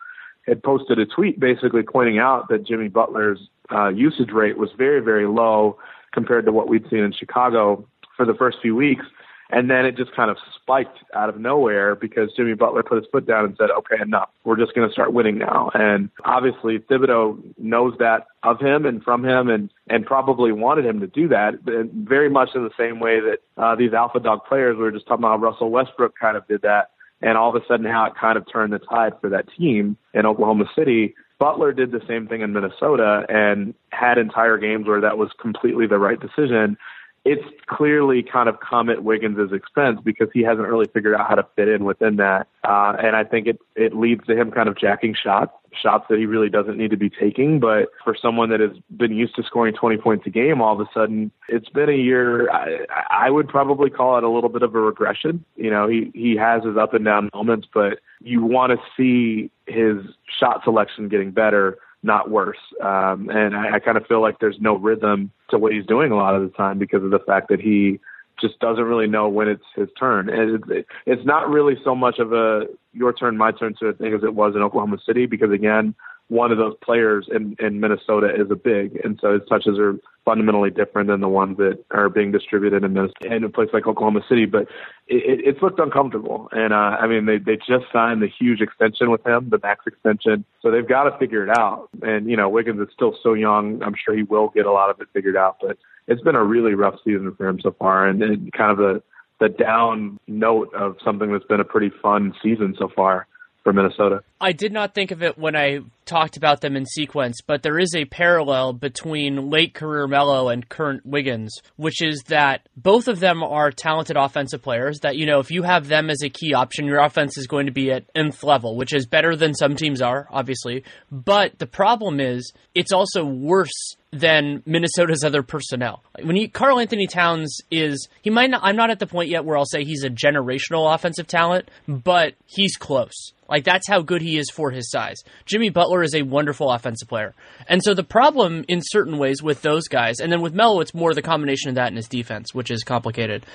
had 0.47 0.63
posted 0.63 0.99
a 0.99 1.05
tweet 1.05 1.39
basically 1.39 1.83
pointing 1.83 2.17
out 2.17 2.47
that 2.49 2.65
Jimmy 2.65 2.87
Butler's 2.87 3.49
uh, 3.71 3.89
usage 3.89 4.31
rate 4.31 4.57
was 4.57 4.69
very, 4.77 5.01
very 5.01 5.27
low 5.27 5.77
compared 6.13 6.45
to 6.45 6.51
what 6.51 6.69
we'd 6.69 6.89
seen 6.89 6.99
in 6.99 7.11
Chicago 7.11 7.85
for 8.15 8.25
the 8.25 8.33
first 8.33 8.57
few 8.61 8.75
weeks. 8.75 9.05
And 9.51 9.69
then 9.69 9.85
it 9.85 9.97
just 9.97 10.15
kind 10.15 10.31
of 10.31 10.37
spiked 10.55 10.97
out 11.13 11.27
of 11.27 11.37
nowhere 11.37 11.95
because 11.95 12.31
Jimmy 12.35 12.53
Butler 12.53 12.83
put 12.83 12.97
his 12.97 13.05
foot 13.11 13.27
down 13.27 13.45
and 13.45 13.55
said, 13.57 13.69
okay, 13.69 14.01
enough. 14.01 14.29
We're 14.45 14.57
just 14.57 14.73
going 14.73 14.87
to 14.87 14.93
start 14.93 15.13
winning 15.13 15.37
now. 15.37 15.71
And 15.73 16.09
obviously 16.23 16.79
Thibodeau 16.79 17.37
knows 17.57 17.93
that 17.99 18.27
of 18.43 18.59
him 18.59 18.85
and 18.85 19.03
from 19.03 19.25
him 19.25 19.49
and, 19.49 19.69
and 19.89 20.05
probably 20.05 20.53
wanted 20.53 20.85
him 20.85 21.01
to 21.01 21.07
do 21.07 21.27
that 21.27 21.55
very 21.63 22.29
much 22.29 22.49
in 22.55 22.63
the 22.63 22.71
same 22.79 22.99
way 22.99 23.19
that 23.19 23.39
uh, 23.57 23.75
these 23.75 23.93
alpha 23.93 24.19
dog 24.21 24.39
players, 24.47 24.77
we 24.77 24.83
were 24.83 24.91
just 24.91 25.05
talking 25.05 25.25
about 25.25 25.41
Russell 25.41 25.69
Westbrook 25.69 26.13
kind 26.17 26.37
of 26.37 26.47
did 26.47 26.61
that. 26.61 26.91
And 27.21 27.37
all 27.37 27.55
of 27.55 27.61
a 27.61 27.65
sudden 27.67 27.85
how 27.85 28.05
it 28.05 28.13
kind 28.19 28.37
of 28.37 28.45
turned 28.51 28.73
the 28.73 28.79
tide 28.79 29.13
for 29.19 29.29
that 29.29 29.45
team 29.57 29.97
in 30.13 30.25
Oklahoma 30.25 30.65
City. 30.75 31.13
Butler 31.39 31.73
did 31.73 31.91
the 31.91 32.01
same 32.07 32.27
thing 32.27 32.41
in 32.41 32.53
Minnesota 32.53 33.25
and 33.27 33.73
had 33.89 34.17
entire 34.17 34.57
games 34.57 34.87
where 34.87 35.01
that 35.01 35.17
was 35.17 35.29
completely 35.39 35.87
the 35.87 35.99
right 35.99 36.19
decision 36.19 36.77
it's 37.23 37.43
clearly 37.67 38.23
kind 38.23 38.49
of 38.49 38.59
come 38.59 38.89
at 38.89 39.03
Wiggins' 39.03 39.53
expense 39.53 39.99
because 40.03 40.29
he 40.33 40.41
hasn't 40.41 40.67
really 40.67 40.87
figured 40.91 41.13
out 41.13 41.29
how 41.29 41.35
to 41.35 41.45
fit 41.55 41.67
in 41.67 41.85
within 41.85 42.15
that. 42.15 42.47
Uh, 42.63 42.95
and 43.01 43.15
I 43.15 43.23
think 43.23 43.45
it, 43.45 43.59
it 43.75 43.95
leads 43.95 44.25
to 44.25 44.35
him 44.35 44.49
kind 44.49 44.67
of 44.67 44.75
jacking 44.75 45.13
shots, 45.13 45.51
shots 45.71 46.05
that 46.09 46.17
he 46.17 46.25
really 46.25 46.49
doesn't 46.49 46.77
need 46.77 46.89
to 46.89 46.97
be 46.97 47.11
taking. 47.11 47.59
But 47.59 47.89
for 48.03 48.15
someone 48.19 48.49
that 48.49 48.59
has 48.59 48.71
been 48.97 49.15
used 49.15 49.35
to 49.35 49.43
scoring 49.43 49.75
20 49.75 49.97
points 49.97 50.25
a 50.25 50.31
game, 50.31 50.61
all 50.61 50.73
of 50.73 50.79
a 50.79 50.89
sudden, 50.91 51.31
it's 51.47 51.69
been 51.69 51.89
a 51.89 51.95
year. 51.95 52.49
I, 52.49 52.85
I 53.11 53.29
would 53.29 53.47
probably 53.47 53.91
call 53.91 54.17
it 54.17 54.23
a 54.23 54.29
little 54.29 54.49
bit 54.49 54.63
of 54.63 54.73
a 54.73 54.79
regression. 54.79 55.45
You 55.55 55.69
know, 55.69 55.87
he, 55.87 56.11
he 56.15 56.35
has 56.37 56.63
his 56.63 56.75
up 56.75 56.95
and 56.95 57.05
down 57.05 57.29
moments, 57.35 57.67
but 57.71 57.99
you 58.19 58.43
want 58.43 58.71
to 58.71 58.79
see 58.97 59.51
his 59.67 59.97
shot 60.39 60.63
selection 60.63 61.07
getting 61.07 61.29
better 61.29 61.77
not 62.03 62.29
worse. 62.29 62.57
Um, 62.81 63.29
and 63.29 63.55
I, 63.55 63.75
I 63.75 63.79
kind 63.79 63.97
of 63.97 64.05
feel 64.07 64.21
like 64.21 64.39
there's 64.39 64.57
no 64.59 64.75
rhythm 64.75 65.31
to 65.49 65.57
what 65.57 65.73
he's 65.73 65.85
doing 65.85 66.11
a 66.11 66.15
lot 66.15 66.35
of 66.35 66.41
the 66.41 66.55
time 66.57 66.79
because 66.79 67.03
of 67.03 67.11
the 67.11 67.19
fact 67.19 67.49
that 67.49 67.59
he 67.59 67.99
just 68.39 68.59
doesn't 68.59 68.83
really 68.83 69.07
know 69.07 69.29
when 69.29 69.47
it's 69.47 69.63
his 69.75 69.87
turn. 69.99 70.27
And 70.27 70.63
it's, 70.71 70.87
it's 71.05 71.25
not 71.25 71.49
really 71.49 71.75
so 71.83 71.93
much 71.93 72.17
of 72.17 72.33
a 72.33 72.65
your 72.93 73.13
turn, 73.13 73.37
my 73.37 73.51
turn 73.51 73.75
sort 73.77 73.91
of 73.91 73.97
thing 73.99 74.13
as 74.13 74.23
it 74.23 74.33
was 74.33 74.55
in 74.55 74.61
Oklahoma 74.61 74.97
City 75.05 75.27
because 75.27 75.51
again, 75.51 75.93
one 76.31 76.49
of 76.49 76.57
those 76.57 76.75
players 76.81 77.27
in, 77.29 77.57
in 77.59 77.81
Minnesota 77.81 78.33
is 78.33 78.49
a 78.49 78.55
big, 78.55 78.97
and 79.03 79.19
so 79.21 79.33
his 79.33 79.41
touches 79.49 79.77
are 79.77 79.99
fundamentally 80.23 80.69
different 80.69 81.09
than 81.09 81.19
the 81.19 81.27
ones 81.27 81.57
that 81.57 81.83
are 81.91 82.07
being 82.07 82.31
distributed 82.31 82.85
in, 82.85 82.93
Minnesota, 82.93 83.35
in 83.35 83.43
a 83.43 83.49
place 83.49 83.67
like 83.73 83.85
Oklahoma 83.85 84.21
City. 84.29 84.45
But 84.45 84.61
it, 85.07 85.41
it's 85.45 85.61
looked 85.61 85.79
uncomfortable, 85.79 86.47
and 86.53 86.71
uh, 86.71 86.95
I 87.01 87.07
mean 87.07 87.25
they 87.25 87.37
they 87.37 87.57
just 87.57 87.83
signed 87.91 88.21
the 88.21 88.29
huge 88.29 88.61
extension 88.61 89.11
with 89.11 89.27
him, 89.27 89.49
the 89.49 89.59
max 89.61 89.85
extension, 89.85 90.45
so 90.61 90.71
they've 90.71 90.87
got 90.87 91.03
to 91.03 91.17
figure 91.17 91.43
it 91.43 91.49
out. 91.49 91.89
And 92.01 92.29
you 92.29 92.37
know 92.37 92.47
Wiggins 92.47 92.79
is 92.79 92.87
still 92.93 93.13
so 93.21 93.33
young; 93.33 93.83
I'm 93.83 93.95
sure 94.01 94.15
he 94.15 94.23
will 94.23 94.47
get 94.55 94.65
a 94.65 94.71
lot 94.71 94.89
of 94.89 95.01
it 95.01 95.09
figured 95.11 95.35
out. 95.35 95.57
But 95.61 95.79
it's 96.07 96.21
been 96.21 96.35
a 96.35 96.43
really 96.43 96.75
rough 96.75 96.95
season 97.03 97.35
for 97.35 97.45
him 97.45 97.59
so 97.59 97.75
far, 97.77 98.07
and, 98.07 98.23
and 98.23 98.53
kind 98.53 98.71
of 98.71 98.77
the 98.77 99.03
the 99.41 99.49
down 99.49 100.17
note 100.29 100.73
of 100.73 100.95
something 101.03 101.33
that's 101.33 101.45
been 101.45 101.59
a 101.59 101.65
pretty 101.65 101.91
fun 102.01 102.33
season 102.41 102.73
so 102.79 102.87
far 102.95 103.27
for 103.63 103.73
Minnesota. 103.73 104.23
I 104.39 104.53
did 104.53 104.71
not 104.71 104.95
think 104.95 105.11
of 105.11 105.21
it 105.21 105.37
when 105.37 105.55
I 105.55 105.81
talked 106.05 106.35
about 106.35 106.61
them 106.61 106.75
in 106.75 106.85
sequence, 106.85 107.41
but 107.45 107.61
there 107.61 107.79
is 107.79 107.93
a 107.95 108.05
parallel 108.05 108.73
between 108.73 109.49
late 109.49 109.73
career 109.73 110.07
Melo 110.07 110.49
and 110.49 110.67
current 110.67 111.05
Wiggins, 111.05 111.55
which 111.77 112.01
is 112.01 112.23
that 112.27 112.67
both 112.75 113.07
of 113.07 113.19
them 113.19 113.43
are 113.43 113.71
talented 113.71 114.17
offensive 114.17 114.61
players. 114.61 114.99
That, 115.01 115.15
you 115.15 115.25
know, 115.25 115.39
if 115.39 115.51
you 115.51 115.63
have 115.63 115.87
them 115.87 116.09
as 116.09 116.23
a 116.23 116.29
key 116.29 116.53
option, 116.53 116.85
your 116.85 116.99
offense 116.99 117.37
is 117.37 117.47
going 117.47 117.67
to 117.67 117.71
be 117.71 117.91
at 117.91 118.05
nth 118.15 118.43
level, 118.43 118.75
which 118.75 118.93
is 118.93 119.05
better 119.05 119.35
than 119.35 119.53
some 119.53 119.75
teams 119.75 120.01
are, 120.01 120.27
obviously. 120.31 120.83
But 121.11 121.59
the 121.59 121.67
problem 121.67 122.19
is, 122.19 122.51
it's 122.73 122.91
also 122.91 123.23
worse 123.23 123.95
than 124.11 124.61
Minnesota's 124.65 125.23
other 125.23 125.43
personnel. 125.43 126.03
When 126.21 126.35
he 126.35 126.47
Karl-Anthony 126.47 127.07
Towns 127.07 127.59
is 127.69 128.09
he 128.21 128.29
might 128.29 128.49
not 128.49 128.61
I'm 128.63 128.75
not 128.75 128.89
at 128.89 128.99
the 128.99 129.07
point 129.07 129.29
yet 129.29 129.45
where 129.45 129.57
I'll 129.57 129.65
say 129.65 129.83
he's 129.83 130.03
a 130.03 130.09
generational 130.09 130.93
offensive 130.93 131.27
talent, 131.27 131.69
but 131.87 132.33
he's 132.45 132.75
close. 132.75 133.31
Like 133.51 133.65
that's 133.65 133.87
how 133.87 134.01
good 134.01 134.21
he 134.21 134.37
is 134.37 134.49
for 134.49 134.71
his 134.71 134.89
size. 134.89 135.17
Jimmy 135.45 135.69
Butler 135.69 136.01
is 136.01 136.15
a 136.15 136.23
wonderful 136.23 136.71
offensive 136.71 137.09
player. 137.09 137.35
And 137.67 137.83
so 137.83 137.93
the 137.93 138.03
problem 138.03 138.65
in 138.67 138.81
certain 138.81 139.17
ways 139.17 139.43
with 139.43 139.61
those 139.61 139.87
guys, 139.87 140.15
and 140.19 140.31
then 140.31 140.41
with 140.41 140.55
Melo 140.55 140.79
it's 140.79 140.93
more 140.93 141.13
the 141.13 141.21
combination 141.21 141.69
of 141.69 141.75
that 141.75 141.89
and 141.89 141.97
his 141.97 142.07
defense, 142.07 142.55
which 142.55 142.71
is 142.71 142.83
complicated. 142.83 143.45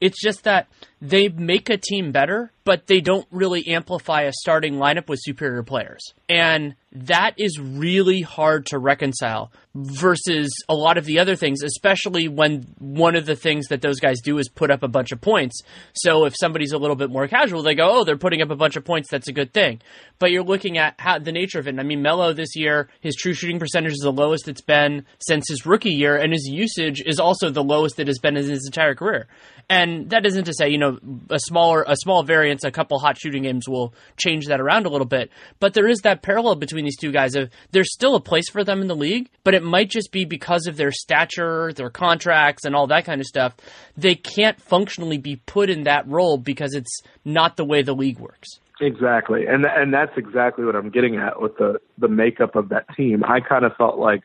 It's 0.00 0.22
just 0.22 0.44
that 0.44 0.68
they 1.00 1.28
make 1.28 1.68
a 1.68 1.76
team 1.76 2.12
better, 2.12 2.52
but 2.64 2.86
they 2.86 3.00
don't 3.00 3.26
really 3.30 3.66
amplify 3.68 4.22
a 4.22 4.32
starting 4.32 4.74
lineup 4.74 5.08
with 5.08 5.20
superior 5.22 5.62
players. 5.62 6.02
And 6.28 6.74
that 6.92 7.34
is 7.36 7.60
really 7.60 8.22
hard 8.22 8.66
to 8.66 8.78
reconcile 8.78 9.52
versus 9.74 10.50
a 10.68 10.74
lot 10.74 10.96
of 10.96 11.04
the 11.04 11.18
other 11.18 11.36
things, 11.36 11.62
especially 11.62 12.28
when 12.28 12.66
one 12.78 13.14
of 13.14 13.26
the 13.26 13.36
things 13.36 13.66
that 13.68 13.82
those 13.82 14.00
guys 14.00 14.20
do 14.22 14.38
is 14.38 14.48
put 14.48 14.70
up 14.70 14.82
a 14.82 14.88
bunch 14.88 15.12
of 15.12 15.20
points. 15.20 15.60
So 15.92 16.24
if 16.24 16.34
somebody's 16.40 16.72
a 16.72 16.78
little 16.78 16.96
bit 16.96 17.10
more 17.10 17.28
casual, 17.28 17.62
they 17.62 17.74
go, 17.74 18.00
oh, 18.00 18.04
they're 18.04 18.16
putting 18.16 18.40
up 18.40 18.50
a 18.50 18.56
bunch 18.56 18.76
of 18.76 18.84
points. 18.84 19.10
That's 19.10 19.28
a 19.28 19.32
good 19.32 19.45
thing. 19.52 19.80
But 20.18 20.30
you're 20.30 20.42
looking 20.42 20.78
at 20.78 20.94
how 20.98 21.18
the 21.18 21.32
nature 21.32 21.58
of 21.58 21.68
it. 21.68 21.78
I 21.78 21.82
mean, 21.82 22.00
Melo 22.00 22.32
this 22.32 22.56
year, 22.56 22.88
his 23.00 23.14
true 23.16 23.34
shooting 23.34 23.58
percentage 23.58 23.92
is 23.92 23.98
the 23.98 24.10
lowest 24.10 24.48
it's 24.48 24.62
been 24.62 25.04
since 25.18 25.46
his 25.48 25.66
rookie 25.66 25.90
year, 25.90 26.16
and 26.16 26.32
his 26.32 26.46
usage 26.46 27.02
is 27.04 27.20
also 27.20 27.50
the 27.50 27.62
lowest 27.62 28.00
it 28.00 28.06
has 28.06 28.18
been 28.18 28.36
in 28.36 28.48
his 28.48 28.64
entire 28.66 28.94
career. 28.94 29.28
And 29.68 30.10
that 30.10 30.24
isn't 30.24 30.44
to 30.44 30.54
say, 30.54 30.68
you 30.68 30.78
know, 30.78 30.98
a 31.28 31.40
smaller, 31.40 31.84
a 31.86 31.96
small 31.96 32.22
variance, 32.22 32.62
a 32.62 32.70
couple 32.70 32.98
hot 32.98 33.18
shooting 33.18 33.42
games 33.42 33.68
will 33.68 33.92
change 34.16 34.46
that 34.46 34.60
around 34.60 34.86
a 34.86 34.88
little 34.88 35.06
bit. 35.06 35.30
But 35.58 35.74
there 35.74 35.88
is 35.88 35.98
that 36.00 36.22
parallel 36.22 36.54
between 36.54 36.84
these 36.84 36.96
two 36.96 37.10
guys 37.10 37.34
of 37.34 37.50
there's 37.72 37.92
still 37.92 38.14
a 38.14 38.20
place 38.20 38.48
for 38.48 38.62
them 38.62 38.80
in 38.80 38.86
the 38.86 38.94
league, 38.94 39.28
but 39.42 39.54
it 39.54 39.64
might 39.64 39.90
just 39.90 40.12
be 40.12 40.24
because 40.24 40.66
of 40.66 40.76
their 40.76 40.92
stature, 40.92 41.72
their 41.72 41.90
contracts, 41.90 42.64
and 42.64 42.76
all 42.76 42.86
that 42.86 43.04
kind 43.04 43.20
of 43.20 43.26
stuff. 43.26 43.54
They 43.96 44.14
can't 44.14 44.60
functionally 44.60 45.18
be 45.18 45.36
put 45.36 45.68
in 45.68 45.82
that 45.82 46.06
role 46.06 46.38
because 46.38 46.74
it's 46.74 47.00
not 47.24 47.56
the 47.56 47.64
way 47.64 47.82
the 47.82 47.94
league 47.94 48.20
works. 48.20 48.60
Exactly, 48.80 49.46
and 49.46 49.64
and 49.64 49.92
that's 49.92 50.16
exactly 50.18 50.64
what 50.64 50.76
I'm 50.76 50.90
getting 50.90 51.16
at 51.16 51.40
with 51.40 51.56
the 51.56 51.80
the 51.96 52.08
makeup 52.08 52.56
of 52.56 52.68
that 52.68 52.84
team. 52.94 53.24
I 53.24 53.40
kind 53.40 53.64
of 53.64 53.74
felt 53.76 53.98
like 53.98 54.22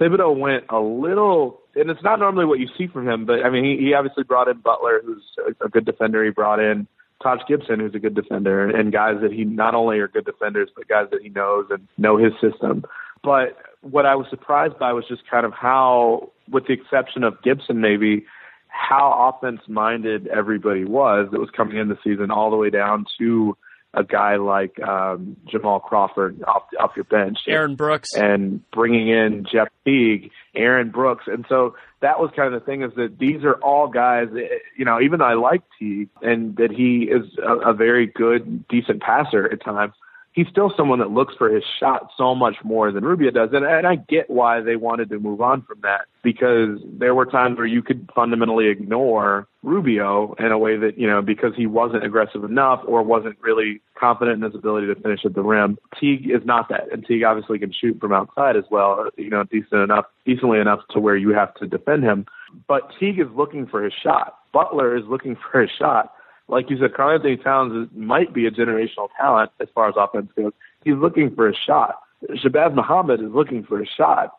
Thibodeau 0.00 0.36
went 0.36 0.64
a 0.70 0.80
little, 0.80 1.60
and 1.76 1.88
it's 1.88 2.02
not 2.02 2.18
normally 2.18 2.46
what 2.46 2.58
you 2.58 2.68
see 2.76 2.88
from 2.88 3.08
him, 3.08 3.26
but 3.26 3.44
I 3.44 3.50
mean, 3.50 3.64
he, 3.64 3.84
he 3.84 3.94
obviously 3.94 4.24
brought 4.24 4.48
in 4.48 4.58
Butler, 4.58 5.02
who's 5.04 5.22
a, 5.46 5.66
a 5.66 5.68
good 5.68 5.84
defender. 5.84 6.24
He 6.24 6.30
brought 6.30 6.58
in 6.58 6.88
Taj 7.22 7.40
Gibson, 7.48 7.78
who's 7.78 7.94
a 7.94 8.00
good 8.00 8.14
defender, 8.16 8.68
and 8.68 8.92
guys 8.92 9.20
that 9.22 9.32
he 9.32 9.44
not 9.44 9.74
only 9.74 9.98
are 10.00 10.08
good 10.08 10.24
defenders, 10.26 10.68
but 10.74 10.88
guys 10.88 11.06
that 11.12 11.22
he 11.22 11.28
knows 11.28 11.66
and 11.70 11.86
know 11.96 12.16
his 12.16 12.32
system. 12.40 12.84
But 13.22 13.56
what 13.82 14.04
I 14.04 14.16
was 14.16 14.26
surprised 14.30 14.78
by 14.78 14.92
was 14.92 15.04
just 15.08 15.22
kind 15.30 15.46
of 15.46 15.52
how, 15.52 16.32
with 16.50 16.66
the 16.66 16.72
exception 16.72 17.22
of 17.22 17.40
Gibson, 17.42 17.80
maybe 17.80 18.26
how 18.68 19.32
offense 19.32 19.60
minded 19.68 20.26
everybody 20.26 20.84
was 20.84 21.28
that 21.30 21.40
was 21.40 21.50
coming 21.50 21.78
in 21.78 21.88
the 21.88 21.98
season, 22.04 22.30
all 22.30 22.50
the 22.50 22.56
way 22.56 22.68
down 22.68 23.06
to 23.18 23.56
a 23.96 24.04
guy 24.04 24.36
like 24.36 24.78
um, 24.80 25.36
Jamal 25.46 25.80
Crawford 25.80 26.44
off 26.44 26.64
off 26.78 26.92
your 26.94 27.04
bench, 27.04 27.38
Aaron 27.48 27.74
Brooks, 27.74 28.12
and 28.14 28.68
bringing 28.70 29.08
in 29.08 29.46
Jeff 29.50 29.68
Teague, 29.84 30.30
Aaron 30.54 30.90
Brooks, 30.90 31.24
and 31.26 31.46
so 31.48 31.74
that 32.00 32.20
was 32.20 32.30
kind 32.36 32.52
of 32.52 32.60
the 32.60 32.64
thing 32.64 32.82
is 32.82 32.92
that 32.96 33.18
these 33.18 33.42
are 33.42 33.54
all 33.54 33.88
guys. 33.88 34.28
You 34.76 34.84
know, 34.84 35.00
even 35.00 35.18
though 35.18 35.24
I 35.24 35.34
like 35.34 35.62
Teague 35.78 36.10
and 36.20 36.56
that 36.56 36.70
he 36.70 37.08
is 37.10 37.26
a, 37.38 37.70
a 37.70 37.74
very 37.74 38.06
good, 38.06 38.68
decent 38.68 39.00
passer 39.02 39.50
at 39.50 39.64
times, 39.64 39.94
he's 40.36 40.46
still 40.48 40.70
someone 40.76 40.98
that 40.98 41.10
looks 41.10 41.34
for 41.36 41.48
his 41.48 41.64
shot 41.80 42.10
so 42.16 42.34
much 42.34 42.56
more 42.62 42.92
than 42.92 43.02
Rubio 43.02 43.30
does. 43.30 43.48
And, 43.52 43.64
and 43.64 43.86
I 43.86 43.96
get 43.96 44.28
why 44.28 44.60
they 44.60 44.76
wanted 44.76 45.08
to 45.08 45.18
move 45.18 45.40
on 45.40 45.62
from 45.62 45.80
that 45.80 46.02
because 46.22 46.78
there 46.84 47.14
were 47.14 47.24
times 47.24 47.56
where 47.56 47.66
you 47.66 47.82
could 47.82 48.08
fundamentally 48.14 48.68
ignore 48.68 49.48
Rubio 49.62 50.34
in 50.38 50.52
a 50.52 50.58
way 50.58 50.76
that, 50.76 50.98
you 50.98 51.08
know, 51.08 51.22
because 51.22 51.54
he 51.56 51.66
wasn't 51.66 52.04
aggressive 52.04 52.44
enough 52.44 52.82
or 52.86 53.02
wasn't 53.02 53.38
really 53.40 53.80
confident 53.98 54.44
in 54.44 54.50
his 54.50 54.54
ability 54.54 54.88
to 54.88 54.94
finish 54.94 55.20
at 55.24 55.34
the 55.34 55.42
rim. 55.42 55.78
Teague 55.98 56.30
is 56.30 56.44
not 56.44 56.68
that. 56.68 56.92
And 56.92 57.04
Teague 57.04 57.24
obviously 57.24 57.58
can 57.58 57.72
shoot 57.72 57.98
from 57.98 58.12
outside 58.12 58.56
as 58.56 58.64
well, 58.70 59.08
you 59.16 59.30
know, 59.30 59.44
decent 59.44 59.80
enough, 59.80 60.04
decently 60.26 60.60
enough 60.60 60.80
to 60.90 61.00
where 61.00 61.16
you 61.16 61.30
have 61.30 61.54
to 61.54 61.66
defend 61.66 62.04
him. 62.04 62.26
But 62.68 62.90
Teague 63.00 63.18
is 63.18 63.26
looking 63.34 63.66
for 63.66 63.82
his 63.82 63.94
shot. 64.02 64.38
Butler 64.52 64.96
is 64.96 65.04
looking 65.08 65.36
for 65.50 65.62
his 65.62 65.70
shot 65.78 66.12
like 66.48 66.70
you 66.70 66.78
said, 66.78 66.94
Karl-Anthony 66.94 67.36
Towns 67.36 67.88
might 67.94 68.32
be 68.32 68.46
a 68.46 68.50
generational 68.50 69.08
talent 69.18 69.50
as 69.60 69.68
far 69.74 69.88
as 69.88 69.94
offense 69.96 70.30
goes. 70.36 70.52
He's 70.84 70.94
looking 70.94 71.34
for 71.34 71.48
a 71.48 71.54
shot. 71.54 71.96
Shabazz 72.30 72.74
Muhammad 72.74 73.20
is 73.20 73.30
looking 73.30 73.64
for 73.64 73.80
a 73.80 73.86
shot. 73.86 74.32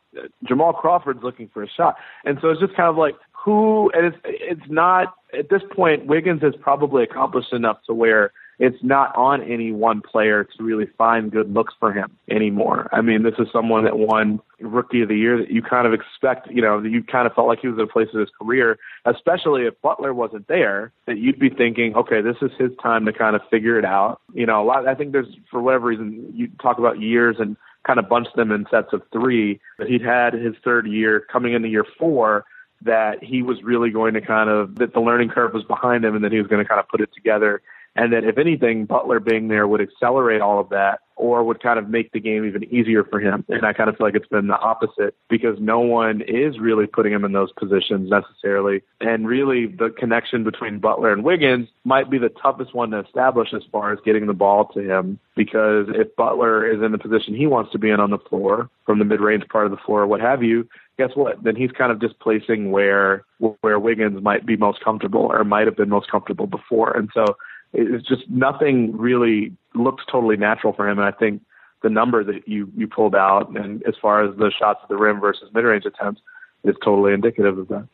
Jamal 0.43 0.73
Crawford's 0.73 1.23
looking 1.23 1.49
for 1.53 1.63
a 1.63 1.69
shot. 1.69 1.95
And 2.25 2.39
so 2.41 2.49
it's 2.49 2.59
just 2.59 2.75
kind 2.75 2.89
of 2.89 2.97
like, 2.97 3.15
who 3.31 3.89
and 3.93 4.07
it's 4.07 4.17
it's 4.25 4.69
not 4.69 5.13
at 5.37 5.49
this 5.49 5.61
point 5.71 6.05
Wiggins 6.05 6.41
has 6.41 6.53
probably 6.59 7.03
accomplished 7.03 7.53
enough 7.53 7.77
to 7.85 7.93
where 7.93 8.33
it's 8.59 8.77
not 8.81 9.15
on 9.15 9.41
any 9.43 9.71
one 9.71 10.01
player 10.01 10.43
to 10.43 10.63
really 10.63 10.87
find 10.97 11.31
good 11.31 11.53
looks 11.53 11.73
for 11.79 11.93
him 11.93 12.17
anymore. 12.29 12.89
I 12.91 13.01
mean, 13.01 13.23
this 13.23 13.35
is 13.37 13.47
someone 13.53 13.83
that 13.83 13.99
won 13.99 14.39
rookie 14.59 15.03
of 15.03 15.09
the 15.09 15.15
year 15.15 15.37
that 15.37 15.51
you 15.51 15.61
kind 15.61 15.85
of 15.85 15.93
expect, 15.93 16.49
you 16.49 16.61
know, 16.61 16.81
that 16.81 16.89
you 16.89 17.03
kind 17.03 17.27
of 17.27 17.33
felt 17.33 17.47
like 17.47 17.59
he 17.59 17.67
was 17.67 17.77
at 17.77 17.83
a 17.83 17.87
place 17.87 18.07
in 18.13 18.19
his 18.19 18.29
career, 18.41 18.79
especially 19.05 19.65
if 19.65 19.79
Butler 19.81 20.13
wasn't 20.13 20.47
there, 20.47 20.91
that 21.05 21.19
you'd 21.19 21.39
be 21.39 21.49
thinking, 21.49 21.95
okay, 21.95 22.21
this 22.21 22.37
is 22.41 22.51
his 22.57 22.71
time 22.81 23.05
to 23.05 23.13
kind 23.13 23.35
of 23.35 23.43
figure 23.51 23.77
it 23.77 23.85
out. 23.85 24.21
You 24.33 24.47
know, 24.47 24.63
a 24.63 24.65
lot, 24.65 24.87
I 24.87 24.95
think 24.95 25.11
there's, 25.11 25.27
for 25.51 25.61
whatever 25.61 25.85
reason, 25.87 26.31
you 26.33 26.49
talk 26.59 26.79
about 26.79 26.99
years 26.99 27.35
and 27.39 27.55
kind 27.85 27.99
of 27.99 28.09
bunch 28.09 28.27
them 28.35 28.51
in 28.51 28.65
sets 28.71 28.91
of 28.91 29.03
three, 29.11 29.61
that 29.77 29.87
he'd 29.87 30.01
had 30.01 30.33
his 30.33 30.55
third 30.63 30.87
year 30.87 31.19
coming 31.31 31.53
into 31.53 31.69
year 31.69 31.85
four 31.99 32.43
that 32.81 33.23
he 33.23 33.41
was 33.41 33.63
really 33.63 33.89
going 33.89 34.13
to 34.13 34.21
kind 34.21 34.49
of 34.49 34.75
that 34.75 34.93
the 34.93 34.99
learning 34.99 35.29
curve 35.29 35.53
was 35.53 35.63
behind 35.63 36.05
him 36.05 36.15
and 36.15 36.23
that 36.23 36.31
he 36.31 36.37
was 36.37 36.47
going 36.47 36.63
to 36.63 36.67
kind 36.67 36.79
of 36.79 36.87
put 36.87 37.01
it 37.01 37.09
together 37.13 37.61
and 37.97 38.13
that 38.13 38.23
if 38.23 38.37
anything, 38.37 38.85
Butler 38.85 39.19
being 39.19 39.47
there 39.47 39.67
would 39.67 39.81
accelerate 39.81 40.39
all 40.39 40.59
of 40.59 40.69
that 40.69 40.99
or 41.15 41.43
would 41.43 41.61
kind 41.63 41.79
of 41.79 41.89
make 41.89 42.11
the 42.11 42.19
game 42.19 42.45
even 42.45 42.63
easier 42.65 43.03
for 43.03 43.19
him. 43.19 43.43
And 43.49 43.65
I 43.65 43.73
kind 43.73 43.89
of 43.89 43.97
feel 43.97 44.05
like 44.05 44.13
it's 44.13 44.27
been 44.27 44.45
the 44.45 44.59
opposite 44.59 45.15
because 45.29 45.57
no 45.59 45.79
one 45.79 46.21
is 46.21 46.59
really 46.59 46.85
putting 46.85 47.11
him 47.11 47.25
in 47.25 47.31
those 47.31 47.51
positions 47.53 48.11
necessarily. 48.11 48.83
And 49.01 49.27
really, 49.27 49.65
the 49.65 49.89
connection 49.89 50.43
between 50.43 50.77
Butler 50.77 51.11
and 51.11 51.23
Wiggins 51.23 51.69
might 51.85 52.11
be 52.11 52.19
the 52.19 52.29
toughest 52.29 52.75
one 52.75 52.91
to 52.91 52.99
establish 52.99 53.51
as 53.51 53.63
far 53.71 53.91
as 53.91 53.99
getting 54.05 54.27
the 54.27 54.33
ball 54.33 54.65
to 54.75 54.79
him 54.79 55.17
because 55.35 55.87
if 55.89 56.15
Butler 56.15 56.69
is 56.71 56.83
in 56.83 56.91
the 56.91 56.99
position 56.99 57.33
he 57.33 57.47
wants 57.47 57.71
to 57.71 57.79
be 57.79 57.89
in 57.89 57.99
on 57.99 58.11
the 58.11 58.19
floor, 58.19 58.69
from 58.85 58.99
the 58.99 59.05
mid 59.05 59.21
range 59.21 59.47
part 59.49 59.65
of 59.65 59.71
the 59.71 59.77
floor, 59.77 60.05
what 60.05 60.21
have 60.21 60.43
you, 60.43 60.69
guess 60.99 61.11
what? 61.15 61.41
Then 61.43 61.55
he's 61.55 61.71
kind 61.71 61.91
of 61.91 61.99
displacing 61.99 62.71
where 62.71 63.25
where 63.61 63.79
Wiggins 63.79 64.21
might 64.21 64.45
be 64.45 64.55
most 64.55 64.83
comfortable 64.83 65.31
or 65.31 65.43
might 65.43 65.65
have 65.65 65.75
been 65.75 65.89
most 65.89 66.11
comfortable 66.11 66.47
before. 66.47 66.95
And 66.95 67.09
so 67.13 67.25
it's 67.73 68.07
just 68.07 68.29
nothing 68.29 68.95
really 68.97 69.55
looks 69.73 70.03
totally 70.09 70.37
natural 70.37 70.73
for 70.73 70.87
him. 70.87 70.99
And 70.99 71.07
I 71.07 71.11
think 71.11 71.41
the 71.83 71.89
number 71.89 72.23
that 72.23 72.47
you 72.47 72.71
you 72.75 72.87
pulled 72.87 73.15
out, 73.15 73.49
and 73.55 73.83
as 73.83 73.95
far 74.01 74.23
as 74.23 74.35
the 74.37 74.51
shots 74.51 74.79
at 74.83 74.89
the 74.89 74.97
rim 74.97 75.19
versus 75.19 75.49
mid 75.53 75.63
range 75.63 75.85
attempts, 75.85 76.21
is 76.63 76.75
totally 76.83 77.13
indicative 77.13 77.57
of 77.57 77.67
that 77.67 77.87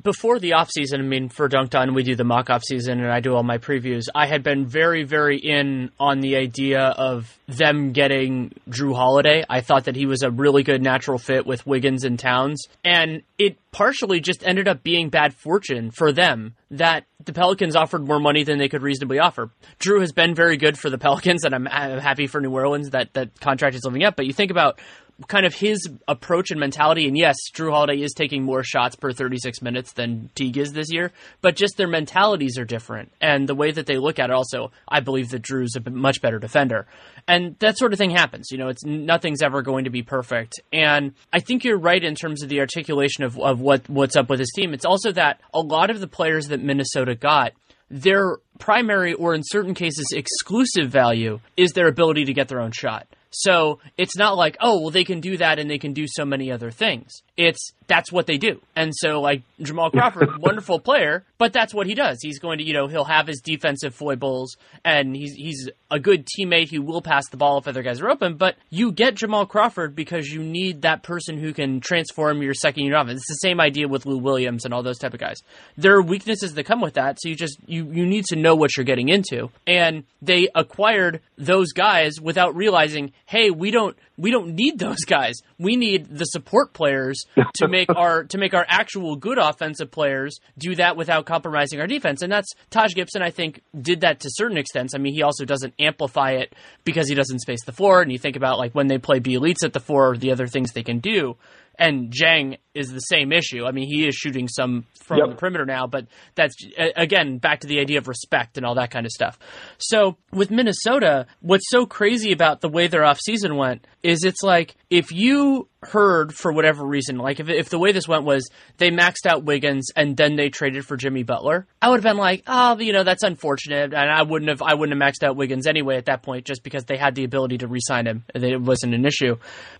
before 0.00 0.38
the 0.38 0.54
off 0.54 0.70
season, 0.70 1.00
I 1.00 1.04
mean, 1.04 1.28
for 1.28 1.48
Dunc'd 1.48 1.74
On, 1.74 1.94
we 1.94 2.02
do 2.02 2.14
the 2.14 2.24
mock 2.24 2.50
off 2.50 2.62
season, 2.64 3.00
and 3.00 3.10
I 3.10 3.20
do 3.20 3.34
all 3.34 3.42
my 3.42 3.58
previews. 3.58 4.04
I 4.14 4.26
had 4.26 4.42
been 4.42 4.66
very, 4.66 5.04
very 5.04 5.38
in 5.38 5.90
on 5.98 6.20
the 6.20 6.36
idea 6.36 6.80
of 6.80 7.38
them 7.48 7.92
getting 7.92 8.52
Jrue 8.68 8.94
Holiday. 8.94 9.44
I 9.48 9.60
thought 9.60 9.84
that 9.84 9.96
he 9.96 10.06
was 10.06 10.22
a 10.22 10.30
really 10.30 10.62
good 10.62 10.82
natural 10.82 11.18
fit 11.18 11.46
with 11.46 11.66
Wiggins 11.66 12.04
and 12.04 12.18
Towns, 12.18 12.66
and 12.84 13.22
it 13.38 13.56
partially 13.72 14.20
just 14.20 14.46
ended 14.46 14.68
up 14.68 14.82
being 14.82 15.08
bad 15.08 15.34
fortune 15.34 15.90
for 15.90 16.12
them 16.12 16.54
that 16.70 17.04
the 17.24 17.32
Pelicans 17.32 17.76
offered 17.76 18.06
more 18.06 18.20
money 18.20 18.44
than 18.44 18.58
they 18.58 18.68
could 18.68 18.82
reasonably 18.82 19.18
offer. 19.18 19.50
Jrue 19.78 20.00
has 20.00 20.12
been 20.12 20.34
very 20.34 20.56
good 20.56 20.78
for 20.78 20.90
the 20.90 20.98
Pelicans, 20.98 21.44
and 21.44 21.54
I'm, 21.54 21.68
I'm 21.68 21.98
happy 21.98 22.26
for 22.26 22.40
New 22.40 22.52
Orleans 22.52 22.90
that 22.90 23.12
that 23.14 23.40
contract 23.40 23.74
is 23.76 23.84
living 23.84 24.04
up. 24.04 24.16
But 24.16 24.26
you 24.26 24.32
think 24.32 24.50
about 24.50 24.80
kind 25.28 25.46
of 25.46 25.54
his 25.54 25.88
approach 26.08 26.50
and 26.50 26.60
mentality. 26.60 27.06
And 27.06 27.16
yes, 27.16 27.36
Jrue 27.52 27.70
Holiday 27.70 28.00
is 28.02 28.12
taking 28.12 28.42
more 28.42 28.62
shots 28.62 28.96
per 28.96 29.12
36 29.12 29.62
minutes 29.62 29.92
than 29.92 30.30
Teague 30.34 30.58
is 30.58 30.72
this 30.72 30.92
year, 30.92 31.12
but 31.40 31.56
just 31.56 31.76
their 31.76 31.88
mentalities 31.88 32.58
are 32.58 32.64
different. 32.64 33.12
And 33.20 33.48
the 33.48 33.54
way 33.54 33.70
that 33.70 33.86
they 33.86 33.98
look 33.98 34.18
at 34.18 34.30
it 34.30 34.32
also, 34.32 34.72
I 34.88 35.00
believe 35.00 35.30
that 35.30 35.42
Jrue's 35.42 35.76
a 35.76 35.90
much 35.90 36.20
better 36.20 36.38
defender. 36.38 36.86
And 37.28 37.56
that 37.58 37.78
sort 37.78 37.92
of 37.92 37.98
thing 37.98 38.10
happens. 38.10 38.50
You 38.50 38.58
know, 38.58 38.68
it's 38.68 38.84
nothing's 38.84 39.42
ever 39.42 39.62
going 39.62 39.84
to 39.84 39.90
be 39.90 40.02
perfect. 40.02 40.60
And 40.72 41.14
I 41.32 41.40
think 41.40 41.64
you're 41.64 41.78
right 41.78 42.02
in 42.02 42.14
terms 42.14 42.42
of 42.42 42.48
the 42.48 42.60
articulation 42.60 43.24
of, 43.24 43.38
of 43.38 43.60
what, 43.60 43.88
what's 43.88 44.16
up 44.16 44.30
with 44.30 44.40
his 44.40 44.52
team. 44.54 44.72
It's 44.72 44.84
also 44.84 45.12
that 45.12 45.40
a 45.52 45.60
lot 45.60 45.90
of 45.90 46.00
the 46.00 46.08
players 46.08 46.48
that 46.48 46.62
Minnesota 46.62 47.14
got, 47.14 47.52
their 47.90 48.36
primary 48.58 49.14
or 49.14 49.34
in 49.34 49.42
certain 49.44 49.74
cases 49.74 50.06
exclusive 50.12 50.90
value 50.90 51.40
is 51.56 51.72
their 51.72 51.88
ability 51.88 52.24
to 52.26 52.32
get 52.32 52.48
their 52.48 52.60
own 52.60 52.70
shot. 52.72 53.06
So 53.30 53.78
it's 53.96 54.16
not 54.16 54.36
like, 54.36 54.56
oh, 54.60 54.80
well, 54.80 54.90
they 54.90 55.04
can 55.04 55.20
do 55.20 55.36
that 55.36 55.58
and 55.58 55.70
they 55.70 55.78
can 55.78 55.92
do 55.92 56.06
so 56.08 56.24
many 56.24 56.50
other 56.50 56.70
things. 56.70 57.22
It's 57.36 57.72
that's 57.86 58.12
what 58.12 58.26
they 58.26 58.38
do. 58.38 58.60
And 58.76 58.92
so, 58.94 59.20
like 59.20 59.42
Jamal 59.60 59.90
Crawford, 59.92 60.38
wonderful 60.38 60.78
player, 60.78 61.24
but 61.38 61.52
that's 61.52 61.74
what 61.74 61.86
he 61.86 61.94
does. 61.94 62.18
He's 62.22 62.38
going 62.38 62.58
to, 62.58 62.64
you 62.64 62.72
know, 62.72 62.86
he'll 62.86 63.04
have 63.04 63.26
his 63.26 63.40
defensive 63.40 63.94
foibles, 63.94 64.56
and 64.84 65.14
he's 65.14 65.32
he's 65.32 65.68
a 65.90 65.98
good 65.98 66.26
teammate 66.26 66.70
who 66.70 66.82
will 66.82 67.02
pass 67.02 67.28
the 67.30 67.36
ball 67.36 67.58
if 67.58 67.66
other 67.66 67.82
guys 67.82 68.00
are 68.00 68.08
open. 68.08 68.36
But 68.36 68.56
you 68.70 68.92
get 68.92 69.16
Jamal 69.16 69.46
Crawford 69.46 69.96
because 69.96 70.28
you 70.28 70.42
need 70.42 70.82
that 70.82 71.02
person 71.02 71.38
who 71.38 71.52
can 71.52 71.80
transform 71.80 72.42
your 72.42 72.54
second 72.54 72.84
unit 72.84 73.00
offense. 73.00 73.20
It's 73.20 73.28
the 73.28 73.48
same 73.48 73.60
idea 73.60 73.88
with 73.88 74.06
Lou 74.06 74.18
Williams 74.18 74.64
and 74.64 74.72
all 74.72 74.82
those 74.82 74.98
type 74.98 75.14
of 75.14 75.20
guys. 75.20 75.38
There 75.76 75.96
are 75.96 76.02
weaknesses 76.02 76.54
that 76.54 76.64
come 76.64 76.80
with 76.80 76.94
that, 76.94 77.18
so 77.20 77.28
you 77.28 77.34
just 77.34 77.58
you 77.66 77.90
you 77.90 78.06
need 78.06 78.26
to 78.26 78.36
know 78.36 78.54
what 78.54 78.76
you're 78.76 78.84
getting 78.84 79.08
into. 79.08 79.50
And 79.66 80.04
they 80.22 80.48
acquired 80.54 81.20
those 81.38 81.72
guys 81.72 82.20
without 82.20 82.54
realizing, 82.54 83.12
hey, 83.30 83.50
we 83.50 83.70
don't 83.70 83.96
we 84.18 84.32
don't 84.32 84.54
need 84.56 84.78
those 84.78 85.04
guys. 85.06 85.36
We 85.56 85.76
need 85.76 86.18
the 86.18 86.24
support 86.24 86.72
players 86.72 87.24
to 87.54 87.68
make 87.68 87.88
our 87.96 88.24
to 88.24 88.38
make 88.38 88.54
our 88.54 88.66
actual 88.68 89.14
good 89.14 89.38
offensive 89.38 89.92
players 89.92 90.40
do 90.58 90.74
that 90.74 90.96
without 90.96 91.26
compromising 91.26 91.80
our 91.80 91.86
defense. 91.86 92.22
And 92.22 92.32
that's 92.32 92.52
Taj 92.70 92.92
Gibson. 92.94 93.22
I 93.22 93.30
think 93.30 93.62
did 93.80 94.00
that 94.00 94.20
to 94.20 94.28
certain 94.32 94.58
extents. 94.58 94.94
I 94.96 94.98
mean, 94.98 95.14
he 95.14 95.22
also 95.22 95.44
doesn't 95.44 95.74
amplify 95.78 96.32
it 96.32 96.54
because 96.82 97.08
he 97.08 97.14
doesn't 97.14 97.38
space 97.38 97.64
the 97.64 97.72
floor. 97.72 98.02
And 98.02 98.10
you 98.10 98.18
think 98.18 98.34
about 98.34 98.58
like 98.58 98.74
when 98.74 98.88
they 98.88 98.98
play 98.98 99.20
Bjelica 99.20 99.64
at 99.64 99.72
the 99.72 99.80
four, 99.80 100.16
the 100.16 100.32
other 100.32 100.48
things 100.48 100.72
they 100.72 100.82
can 100.82 100.98
do. 100.98 101.36
And 101.78 102.12
Dieng 102.12 102.58
is 102.74 102.92
the 102.92 103.00
same 103.00 103.32
issue. 103.32 103.64
I 103.64 103.72
mean, 103.72 103.88
he 103.88 104.06
is 104.06 104.14
shooting 104.14 104.48
some 104.48 104.84
from 104.94 105.18
yep. 105.18 105.28
the 105.30 105.34
perimeter 105.34 105.66
now, 105.66 105.86
but 105.86 106.06
that's 106.36 106.54
again 106.96 107.38
back 107.38 107.60
to 107.60 107.66
the 107.66 107.80
idea 107.80 107.98
of 107.98 108.06
respect 108.06 108.56
and 108.56 108.64
all 108.64 108.76
that 108.76 108.90
kind 108.90 109.06
of 109.06 109.12
stuff. 109.12 109.38
So 109.78 110.16
with 110.32 110.50
Minnesota, 110.50 111.26
what's 111.40 111.68
so 111.68 111.84
crazy 111.84 112.32
about 112.32 112.60
the 112.60 112.68
way 112.68 112.86
their 112.86 113.02
offseason 113.02 113.56
went 113.56 113.86
is 114.02 114.24
it's 114.24 114.42
like 114.42 114.76
if 114.88 115.12
you 115.12 115.68
heard 115.82 116.34
for 116.34 116.52
whatever 116.52 116.84
reason, 116.84 117.16
like 117.16 117.40
if, 117.40 117.48
if 117.48 117.70
the 117.70 117.78
way 117.78 117.90
this 117.92 118.06
went 118.06 118.24
was 118.24 118.48
they 118.76 118.90
maxed 118.90 119.26
out 119.26 119.44
Wiggins 119.44 119.90
and 119.96 120.16
then 120.16 120.36
they 120.36 120.48
traded 120.48 120.84
for 120.84 120.96
Jimmy 120.96 121.22
Butler, 121.22 121.66
I 121.82 121.88
would 121.88 121.96
have 121.96 122.04
been 122.04 122.16
like, 122.16 122.44
oh, 122.46 122.78
you 122.78 122.92
know, 122.92 123.02
that's 123.02 123.22
unfortunate, 123.22 123.94
and 123.94 124.10
I 124.10 124.22
wouldn't 124.22 124.48
have 124.48 124.62
I 124.62 124.74
wouldn't 124.74 125.00
have 125.00 125.12
maxed 125.12 125.26
out 125.26 125.36
Wiggins 125.36 125.66
anyway 125.66 125.96
at 125.96 126.06
that 126.06 126.22
point 126.22 126.44
just 126.44 126.62
because 126.62 126.84
they 126.84 126.96
had 126.96 127.14
the 127.14 127.24
ability 127.24 127.58
to 127.58 127.66
re-sign 127.66 128.06
him. 128.06 128.24
It 128.34 128.60
wasn't 128.60 128.94
an 128.94 129.04
issue, 129.04 129.36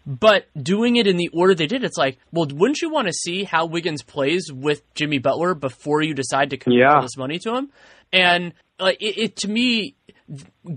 but 0.06 0.46
doing 0.60 0.96
it 0.96 1.06
in 1.06 1.16
the 1.16 1.28
order 1.28 1.54
they 1.54 1.66
did, 1.66 1.84
it's 1.84 1.98
like, 1.98 2.18
well, 2.32 2.46
wouldn't 2.50 2.80
you 2.80 2.89
want 2.90 3.06
to 3.06 3.12
see 3.12 3.44
how 3.44 3.66
Wiggins 3.66 4.02
plays 4.02 4.50
with 4.52 4.82
Jimmy 4.94 5.18
Butler 5.18 5.54
before 5.54 6.02
you 6.02 6.14
decide 6.14 6.50
to 6.50 6.56
commit 6.56 6.80
yeah. 6.80 6.94
all 6.94 7.02
this 7.02 7.16
money 7.16 7.38
to 7.40 7.54
him? 7.54 7.70
And 8.12 8.54
like 8.78 9.00
it, 9.00 9.18
it 9.18 9.36
to 9.36 9.48
me, 9.48 9.96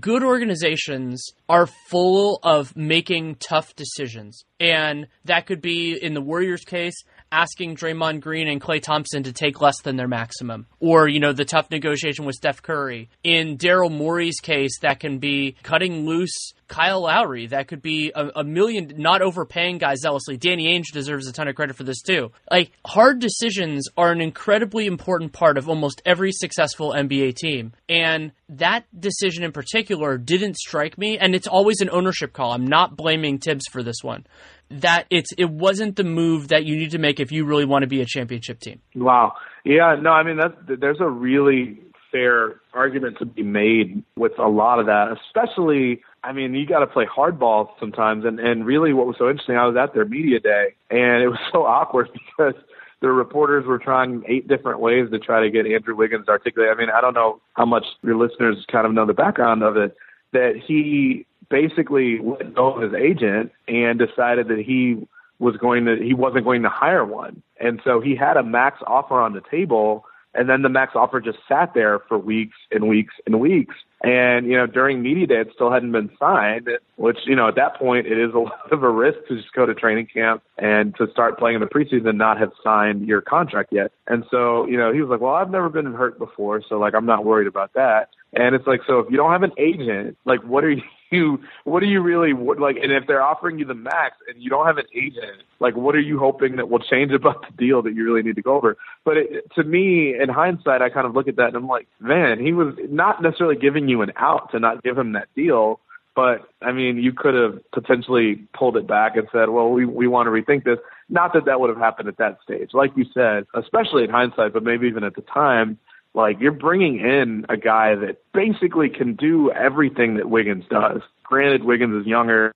good 0.00 0.22
organizations 0.22 1.32
are 1.48 1.66
full 1.88 2.40
of 2.42 2.76
making 2.76 3.36
tough 3.36 3.74
decisions. 3.76 4.44
And 4.58 5.08
that 5.24 5.46
could 5.46 5.60
be, 5.60 5.92
in 5.94 6.14
the 6.14 6.20
Warriors' 6.20 6.64
case, 6.64 6.94
asking 7.30 7.76
Draymond 7.76 8.20
Green 8.20 8.48
and 8.48 8.60
Klay 8.60 8.82
Thompson 8.82 9.24
to 9.24 9.32
take 9.32 9.60
less 9.60 9.80
than 9.82 9.96
their 9.96 10.08
maximum. 10.08 10.66
Or, 10.80 11.08
you 11.08 11.20
know, 11.20 11.32
the 11.32 11.44
tough 11.44 11.70
negotiation 11.70 12.24
with 12.24 12.36
Steph 12.36 12.62
Curry. 12.62 13.10
In 13.22 13.58
Daryl 13.58 13.92
Morey's 13.92 14.40
case, 14.40 14.78
that 14.80 15.00
can 15.00 15.18
be 15.18 15.56
cutting 15.62 16.06
loose 16.06 16.52
Kyle 16.68 17.02
Lowry. 17.02 17.46
That 17.46 17.68
could 17.68 17.82
be 17.82 18.12
a, 18.14 18.30
a, 18.36 18.44
million, 18.44 18.94
not 18.96 19.22
overpaying 19.22 19.78
guys 19.78 20.00
zealously. 20.00 20.36
Danny 20.36 20.66
Ainge 20.66 20.92
deserves 20.92 21.26
a 21.26 21.32
ton 21.32 21.48
of 21.48 21.54
credit 21.54 21.76
for 21.76 21.84
this 21.84 22.02
too. 22.02 22.32
Like, 22.50 22.72
hard 22.86 23.18
decisions 23.18 23.88
are 23.96 24.12
an 24.12 24.20
incredibly 24.20 24.86
important 24.86 25.32
part 25.32 25.58
of 25.58 25.68
almost 25.68 26.02
every 26.04 26.32
successful 26.32 26.92
NBA 26.92 27.36
team. 27.36 27.72
And 27.88 28.32
that 28.48 28.84
decision 28.98 29.44
in 29.44 29.52
particular 29.52 30.18
didn't 30.18 30.56
strike 30.56 30.98
me. 30.98 31.18
And 31.18 31.34
it's 31.34 31.46
always 31.46 31.80
an 31.80 31.90
ownership 31.90 32.32
call. 32.32 32.52
I'm 32.52 32.66
not 32.66 32.96
blaming 32.96 33.38
Thibs 33.38 33.64
for 33.70 33.82
this 33.82 34.02
one 34.02 34.26
that 34.70 35.06
it's 35.10 35.30
it 35.36 35.50
wasn't 35.50 35.94
the 35.94 36.04
move 36.04 36.48
that 36.48 36.64
you 36.64 36.76
need 36.76 36.90
to 36.92 36.98
make 36.98 37.20
if 37.20 37.30
you 37.30 37.44
really 37.44 37.66
want 37.66 37.82
to 37.82 37.86
be 37.86 38.00
a 38.00 38.06
championship 38.06 38.60
team. 38.60 38.80
Wow. 38.94 39.34
Yeah, 39.64 39.96
no, 40.00 40.10
I 40.10 40.22
mean 40.22 40.38
that 40.38 40.80
there's 40.80 41.00
a 41.00 41.08
really 41.08 41.78
fair 42.10 42.60
argument 42.72 43.18
to 43.18 43.26
be 43.26 43.42
made 43.42 44.04
with 44.16 44.32
a 44.38 44.48
lot 44.48 44.78
of 44.78 44.86
that, 44.86 45.08
especially 45.26 46.02
I 46.24 46.32
mean, 46.32 46.54
you 46.54 46.66
got 46.66 46.78
to 46.78 46.86
play 46.86 47.06
hardball 47.06 47.68
sometimes 47.78 48.24
and 48.24 48.40
and 48.40 48.64
really 48.64 48.92
what 48.92 49.06
was 49.06 49.16
so 49.18 49.28
interesting, 49.28 49.56
I 49.56 49.66
was 49.66 49.76
at 49.76 49.94
their 49.94 50.06
media 50.06 50.40
day 50.40 50.74
and 50.90 51.22
it 51.22 51.28
was 51.28 51.38
so 51.52 51.64
awkward 51.64 52.08
because 52.12 52.54
the 53.00 53.10
reporters 53.10 53.66
were 53.66 53.78
trying 53.78 54.24
eight 54.26 54.48
different 54.48 54.80
ways 54.80 55.10
to 55.10 55.18
try 55.18 55.42
to 55.42 55.50
get 55.50 55.66
Andrew 55.66 55.94
Wiggins 55.94 56.24
to 56.26 56.32
articulate. 56.32 56.70
I 56.70 56.74
mean, 56.74 56.88
I 56.88 57.02
don't 57.02 57.14
know 57.14 57.40
how 57.52 57.66
much 57.66 57.84
your 58.02 58.16
listeners 58.16 58.64
kind 58.72 58.86
of 58.86 58.94
know 58.94 59.04
the 59.04 59.12
background 59.12 59.62
of 59.62 59.76
it, 59.76 59.94
that 60.32 60.54
he 60.56 61.26
basically 61.50 62.18
let 62.20 62.54
go 62.54 62.72
of 62.72 62.82
his 62.82 62.94
agent 62.94 63.52
and 63.68 63.98
decided 63.98 64.48
that 64.48 64.58
he 64.58 65.06
was 65.38 65.56
going 65.58 65.84
to 65.84 65.96
he 65.96 66.14
wasn't 66.14 66.44
going 66.44 66.62
to 66.62 66.70
hire 66.70 67.04
one. 67.04 67.42
And 67.60 67.80
so 67.84 68.00
he 68.00 68.16
had 68.16 68.38
a 68.38 68.42
max 68.42 68.80
offer 68.86 69.20
on 69.20 69.34
the 69.34 69.42
table 69.50 70.06
And 70.34 70.48
then 70.48 70.62
the 70.62 70.68
max 70.68 70.92
offer 70.94 71.20
just 71.20 71.38
sat 71.48 71.74
there 71.74 72.00
for 72.08 72.18
weeks 72.18 72.56
and 72.70 72.88
weeks 72.88 73.14
and 73.26 73.40
weeks. 73.40 73.74
And, 74.02 74.46
you 74.46 74.56
know, 74.56 74.66
during 74.66 75.00
media 75.00 75.26
day, 75.26 75.40
it 75.40 75.48
still 75.54 75.70
hadn't 75.70 75.92
been 75.92 76.10
signed, 76.18 76.68
which, 76.96 77.18
you 77.24 77.34
know, 77.34 77.48
at 77.48 77.54
that 77.54 77.76
point, 77.76 78.06
it 78.06 78.18
is 78.18 78.34
a 78.34 78.38
lot 78.50 78.70
of 78.70 78.82
a 78.82 78.90
risk 78.90 79.18
to 79.28 79.36
just 79.36 79.52
go 79.54 79.64
to 79.64 79.74
training 79.74 80.08
camp 80.12 80.42
and 80.58 80.94
to 80.96 81.06
start 81.10 81.38
playing 81.38 81.54
in 81.54 81.60
the 81.60 81.66
preseason 81.66 82.08
and 82.08 82.18
not 82.18 82.38
have 82.38 82.52
signed 82.62 83.06
your 83.06 83.22
contract 83.22 83.72
yet. 83.72 83.92
And 84.06 84.24
so, 84.30 84.66
you 84.66 84.76
know, 84.76 84.92
he 84.92 85.00
was 85.00 85.08
like, 85.08 85.20
well, 85.20 85.34
I've 85.34 85.50
never 85.50 85.70
been 85.70 85.86
hurt 85.94 86.18
before, 86.18 86.62
so, 86.68 86.78
like, 86.78 86.94
I'm 86.94 87.06
not 87.06 87.24
worried 87.24 87.46
about 87.46 87.72
that. 87.74 88.10
And 88.36 88.54
it's 88.54 88.66
like, 88.66 88.80
so 88.86 88.98
if 88.98 89.10
you 89.10 89.16
don't 89.16 89.32
have 89.32 89.42
an 89.42 89.52
agent, 89.58 90.16
like, 90.24 90.42
what 90.42 90.64
are 90.64 90.74
you, 91.10 91.38
what 91.64 91.82
are 91.82 91.86
you 91.86 92.00
really 92.00 92.32
what, 92.32 92.58
like 92.58 92.76
and 92.76 92.90
if 92.90 93.06
they're 93.06 93.22
offering 93.22 93.58
you 93.58 93.64
the 93.64 93.74
max 93.74 94.16
and 94.28 94.42
you 94.42 94.50
don't 94.50 94.66
have 94.66 94.78
an 94.78 94.86
agent 94.94 95.42
like 95.60 95.76
what 95.76 95.94
are 95.94 96.00
you 96.00 96.18
hoping 96.18 96.56
that 96.56 96.68
will 96.68 96.80
change 96.80 97.12
about 97.12 97.42
the 97.42 97.56
deal 97.56 97.82
that 97.82 97.94
you 97.94 98.04
really 98.04 98.22
need 98.22 98.36
to 98.36 98.42
go 98.42 98.56
over? 98.56 98.76
But 99.04 99.16
it, 99.18 99.52
to 99.54 99.62
me 99.62 100.14
in 100.20 100.28
hindsight 100.28 100.82
i 100.82 100.88
kind 100.90 101.06
of 101.06 101.14
look 101.14 101.28
at 101.28 101.36
that 101.36 101.48
and 101.48 101.56
i'm 101.56 101.68
like 101.68 101.86
man 102.00 102.40
he 102.40 102.52
was 102.52 102.74
not 102.90 103.22
necessarily 103.22 103.56
giving 103.56 103.88
you 103.88 104.02
an 104.02 104.12
out 104.16 104.50
to 104.50 104.58
not 104.58 104.82
give 104.82 104.98
him 104.98 105.12
that 105.12 105.28
deal 105.36 105.80
but 106.16 106.48
i 106.62 106.72
mean 106.72 106.96
you 106.96 107.12
could 107.12 107.34
have 107.34 107.60
potentially 107.72 108.36
pulled 108.52 108.76
it 108.76 108.86
back 108.86 109.16
and 109.16 109.28
said 109.30 109.50
well 109.50 109.70
we 109.70 109.84
we 109.84 110.08
want 110.08 110.26
to 110.26 110.30
rethink 110.30 110.64
this. 110.64 110.78
Not 111.10 111.34
that 111.34 111.44
that 111.44 111.60
would 111.60 111.68
have 111.68 111.78
happened 111.78 112.08
at 112.08 112.16
that 112.16 112.38
stage. 112.42 112.70
Like 112.72 112.92
you 112.96 113.04
said 113.14 113.44
especially 113.54 114.04
in 114.04 114.10
hindsight 114.10 114.52
but 114.52 114.64
maybe 114.64 114.86
even 114.88 115.04
at 115.04 115.14
the 115.14 115.22
time 115.22 115.78
like 116.14 116.40
you're 116.40 116.52
bringing 116.52 117.00
in 117.00 117.44
a 117.48 117.56
guy 117.56 117.94
that 117.96 118.18
basically 118.32 118.88
can 118.88 119.14
do 119.14 119.50
everything 119.50 120.16
that 120.16 120.30
Wiggins 120.30 120.64
does. 120.70 121.02
Granted, 121.24 121.64
Wiggins 121.64 122.02
is 122.02 122.06
younger. 122.06 122.54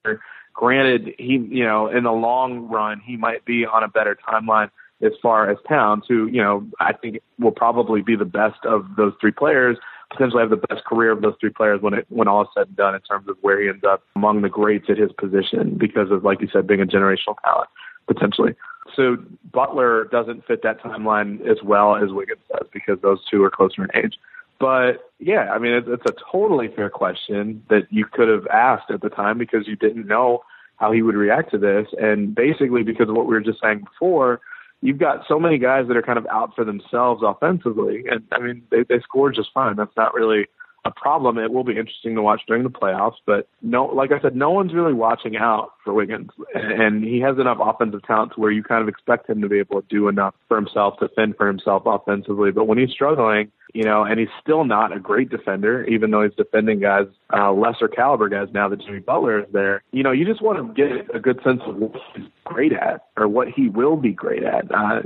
Granted, 0.53 1.13
he 1.17 1.33
you 1.49 1.65
know 1.65 1.87
in 1.87 2.03
the 2.03 2.11
long 2.11 2.67
run 2.69 3.01
he 3.05 3.17
might 3.17 3.45
be 3.45 3.65
on 3.65 3.83
a 3.83 3.87
better 3.87 4.17
timeline 4.27 4.69
as 5.01 5.13
far 5.21 5.49
as 5.49 5.57
Towns, 5.67 6.05
who 6.07 6.27
you 6.27 6.41
know 6.41 6.65
I 6.79 6.93
think 6.93 7.19
will 7.37 7.51
probably 7.51 8.01
be 8.01 8.15
the 8.15 8.25
best 8.25 8.65
of 8.65 8.85
those 8.97 9.13
three 9.19 9.31
players. 9.31 9.77
Potentially 10.11 10.41
have 10.41 10.49
the 10.49 10.67
best 10.67 10.83
career 10.85 11.11
of 11.11 11.21
those 11.21 11.35
three 11.39 11.51
players 11.51 11.81
when 11.81 11.93
it 11.93 12.05
when 12.09 12.27
all 12.27 12.41
is 12.41 12.47
said 12.55 12.67
and 12.67 12.75
done 12.75 12.95
in 12.95 13.01
terms 13.01 13.27
of 13.29 13.37
where 13.41 13.61
he 13.61 13.69
ends 13.69 13.83
up 13.83 14.03
among 14.15 14.41
the 14.41 14.49
greats 14.49 14.87
at 14.89 14.97
his 14.97 15.11
position 15.11 15.77
because 15.77 16.09
of 16.09 16.23
like 16.23 16.41
you 16.41 16.47
said 16.51 16.65
being 16.65 16.81
a 16.81 16.85
generational 16.85 17.35
talent 17.43 17.69
potentially. 18.07 18.55
So 18.95 19.17
Butler 19.51 20.05
doesn't 20.05 20.45
fit 20.45 20.63
that 20.63 20.81
timeline 20.81 21.45
as 21.47 21.61
well 21.63 21.95
as 21.95 22.11
Wiggins 22.11 22.41
does 22.51 22.67
because 22.71 22.99
those 23.01 23.19
two 23.29 23.43
are 23.43 23.49
closer 23.49 23.83
in 23.83 23.89
age. 23.95 24.17
But 24.59 25.11
yeah, 25.19 25.51
I 25.51 25.57
mean, 25.57 25.73
it's, 25.73 25.87
it's 25.89 26.05
a 26.05 26.31
totally 26.31 26.67
fair 26.67 26.89
question 26.89 27.63
that 27.69 27.87
you 27.89 28.05
could 28.05 28.27
have 28.27 28.45
asked 28.47 28.91
at 28.91 29.01
the 29.01 29.09
time 29.09 29.37
because 29.37 29.67
you 29.67 29.75
didn't 29.75 30.05
know 30.05 30.43
how 30.75 30.91
he 30.91 31.01
would 31.01 31.15
react 31.15 31.51
to 31.51 31.57
this. 31.57 31.87
And 31.99 32.35
basically, 32.35 32.83
because 32.83 33.09
of 33.09 33.15
what 33.15 33.25
we 33.25 33.33
were 33.33 33.41
just 33.41 33.61
saying 33.61 33.85
before, 33.85 34.41
you've 34.81 34.97
got 34.97 35.25
so 35.27 35.39
many 35.39 35.57
guys 35.57 35.87
that 35.87 35.97
are 35.97 36.01
kind 36.01 36.17
of 36.17 36.27
out 36.27 36.55
for 36.55 36.65
themselves 36.65 37.21
offensively. 37.25 38.05
And 38.09 38.23
I 38.31 38.39
mean, 38.39 38.63
they, 38.69 38.83
they 38.83 38.99
scored 38.99 39.35
just 39.35 39.53
fine. 39.53 39.75
That's 39.75 39.95
not 39.95 40.13
really 40.13 40.47
a 40.85 40.91
problem. 40.91 41.37
It 41.37 41.51
will 41.51 41.63
be 41.63 41.77
interesting 41.77 42.15
to 42.15 42.21
watch 42.21 42.41
during 42.47 42.63
the 42.63 42.69
playoffs, 42.69 43.17
but 43.25 43.47
no, 43.61 43.85
like 43.85 44.11
I 44.11 44.19
said, 44.21 44.35
no 44.35 44.51
one's 44.51 44.73
really 44.73 44.93
watching 44.93 45.35
out 45.35 45.71
for 45.83 45.93
Wiggins, 45.93 46.29
and 46.53 47.03
he 47.03 47.19
has 47.19 47.37
enough 47.37 47.57
offensive 47.61 48.03
talent 48.03 48.33
to 48.33 48.39
where 48.39 48.51
you 48.51 48.63
kind 48.63 48.81
of 48.81 48.87
expect 48.87 49.29
him 49.29 49.41
to 49.41 49.49
be 49.49 49.59
able 49.59 49.81
to 49.81 49.87
do 49.89 50.07
enough 50.07 50.35
for 50.47 50.57
himself 50.57 50.97
to 50.99 51.09
fend 51.09 51.35
for 51.37 51.47
himself 51.47 51.83
offensively. 51.85 52.51
But 52.51 52.65
when 52.65 52.77
he's 52.77 52.91
struggling, 52.91 53.51
you 53.73 53.83
know, 53.83 54.03
and 54.03 54.19
he's 54.19 54.29
still 54.41 54.63
not 54.63 54.95
a 54.95 54.99
great 54.99 55.29
defender, 55.29 55.83
even 55.85 56.11
though 56.11 56.23
he's 56.23 56.33
defending 56.35 56.79
guys, 56.79 57.05
uh, 57.33 57.51
lesser 57.51 57.87
caliber 57.87 58.29
guys 58.29 58.47
now 58.53 58.67
that 58.69 58.81
Jimmy 58.81 58.99
Butler 58.99 59.39
is 59.39 59.45
there. 59.51 59.83
You 59.91 60.03
know, 60.03 60.11
you 60.11 60.25
just 60.25 60.41
want 60.41 60.57
to 60.57 60.73
get 60.73 61.13
a 61.13 61.19
good 61.19 61.39
sense 61.43 61.61
of 61.65 61.75
what 61.75 61.91
he's 62.15 62.25
great 62.45 62.73
at 62.73 63.07
or 63.17 63.27
what 63.27 63.49
he 63.49 63.69
will 63.69 63.95
be 63.95 64.11
great 64.11 64.43
at. 64.43 64.73
Uh, 64.73 65.01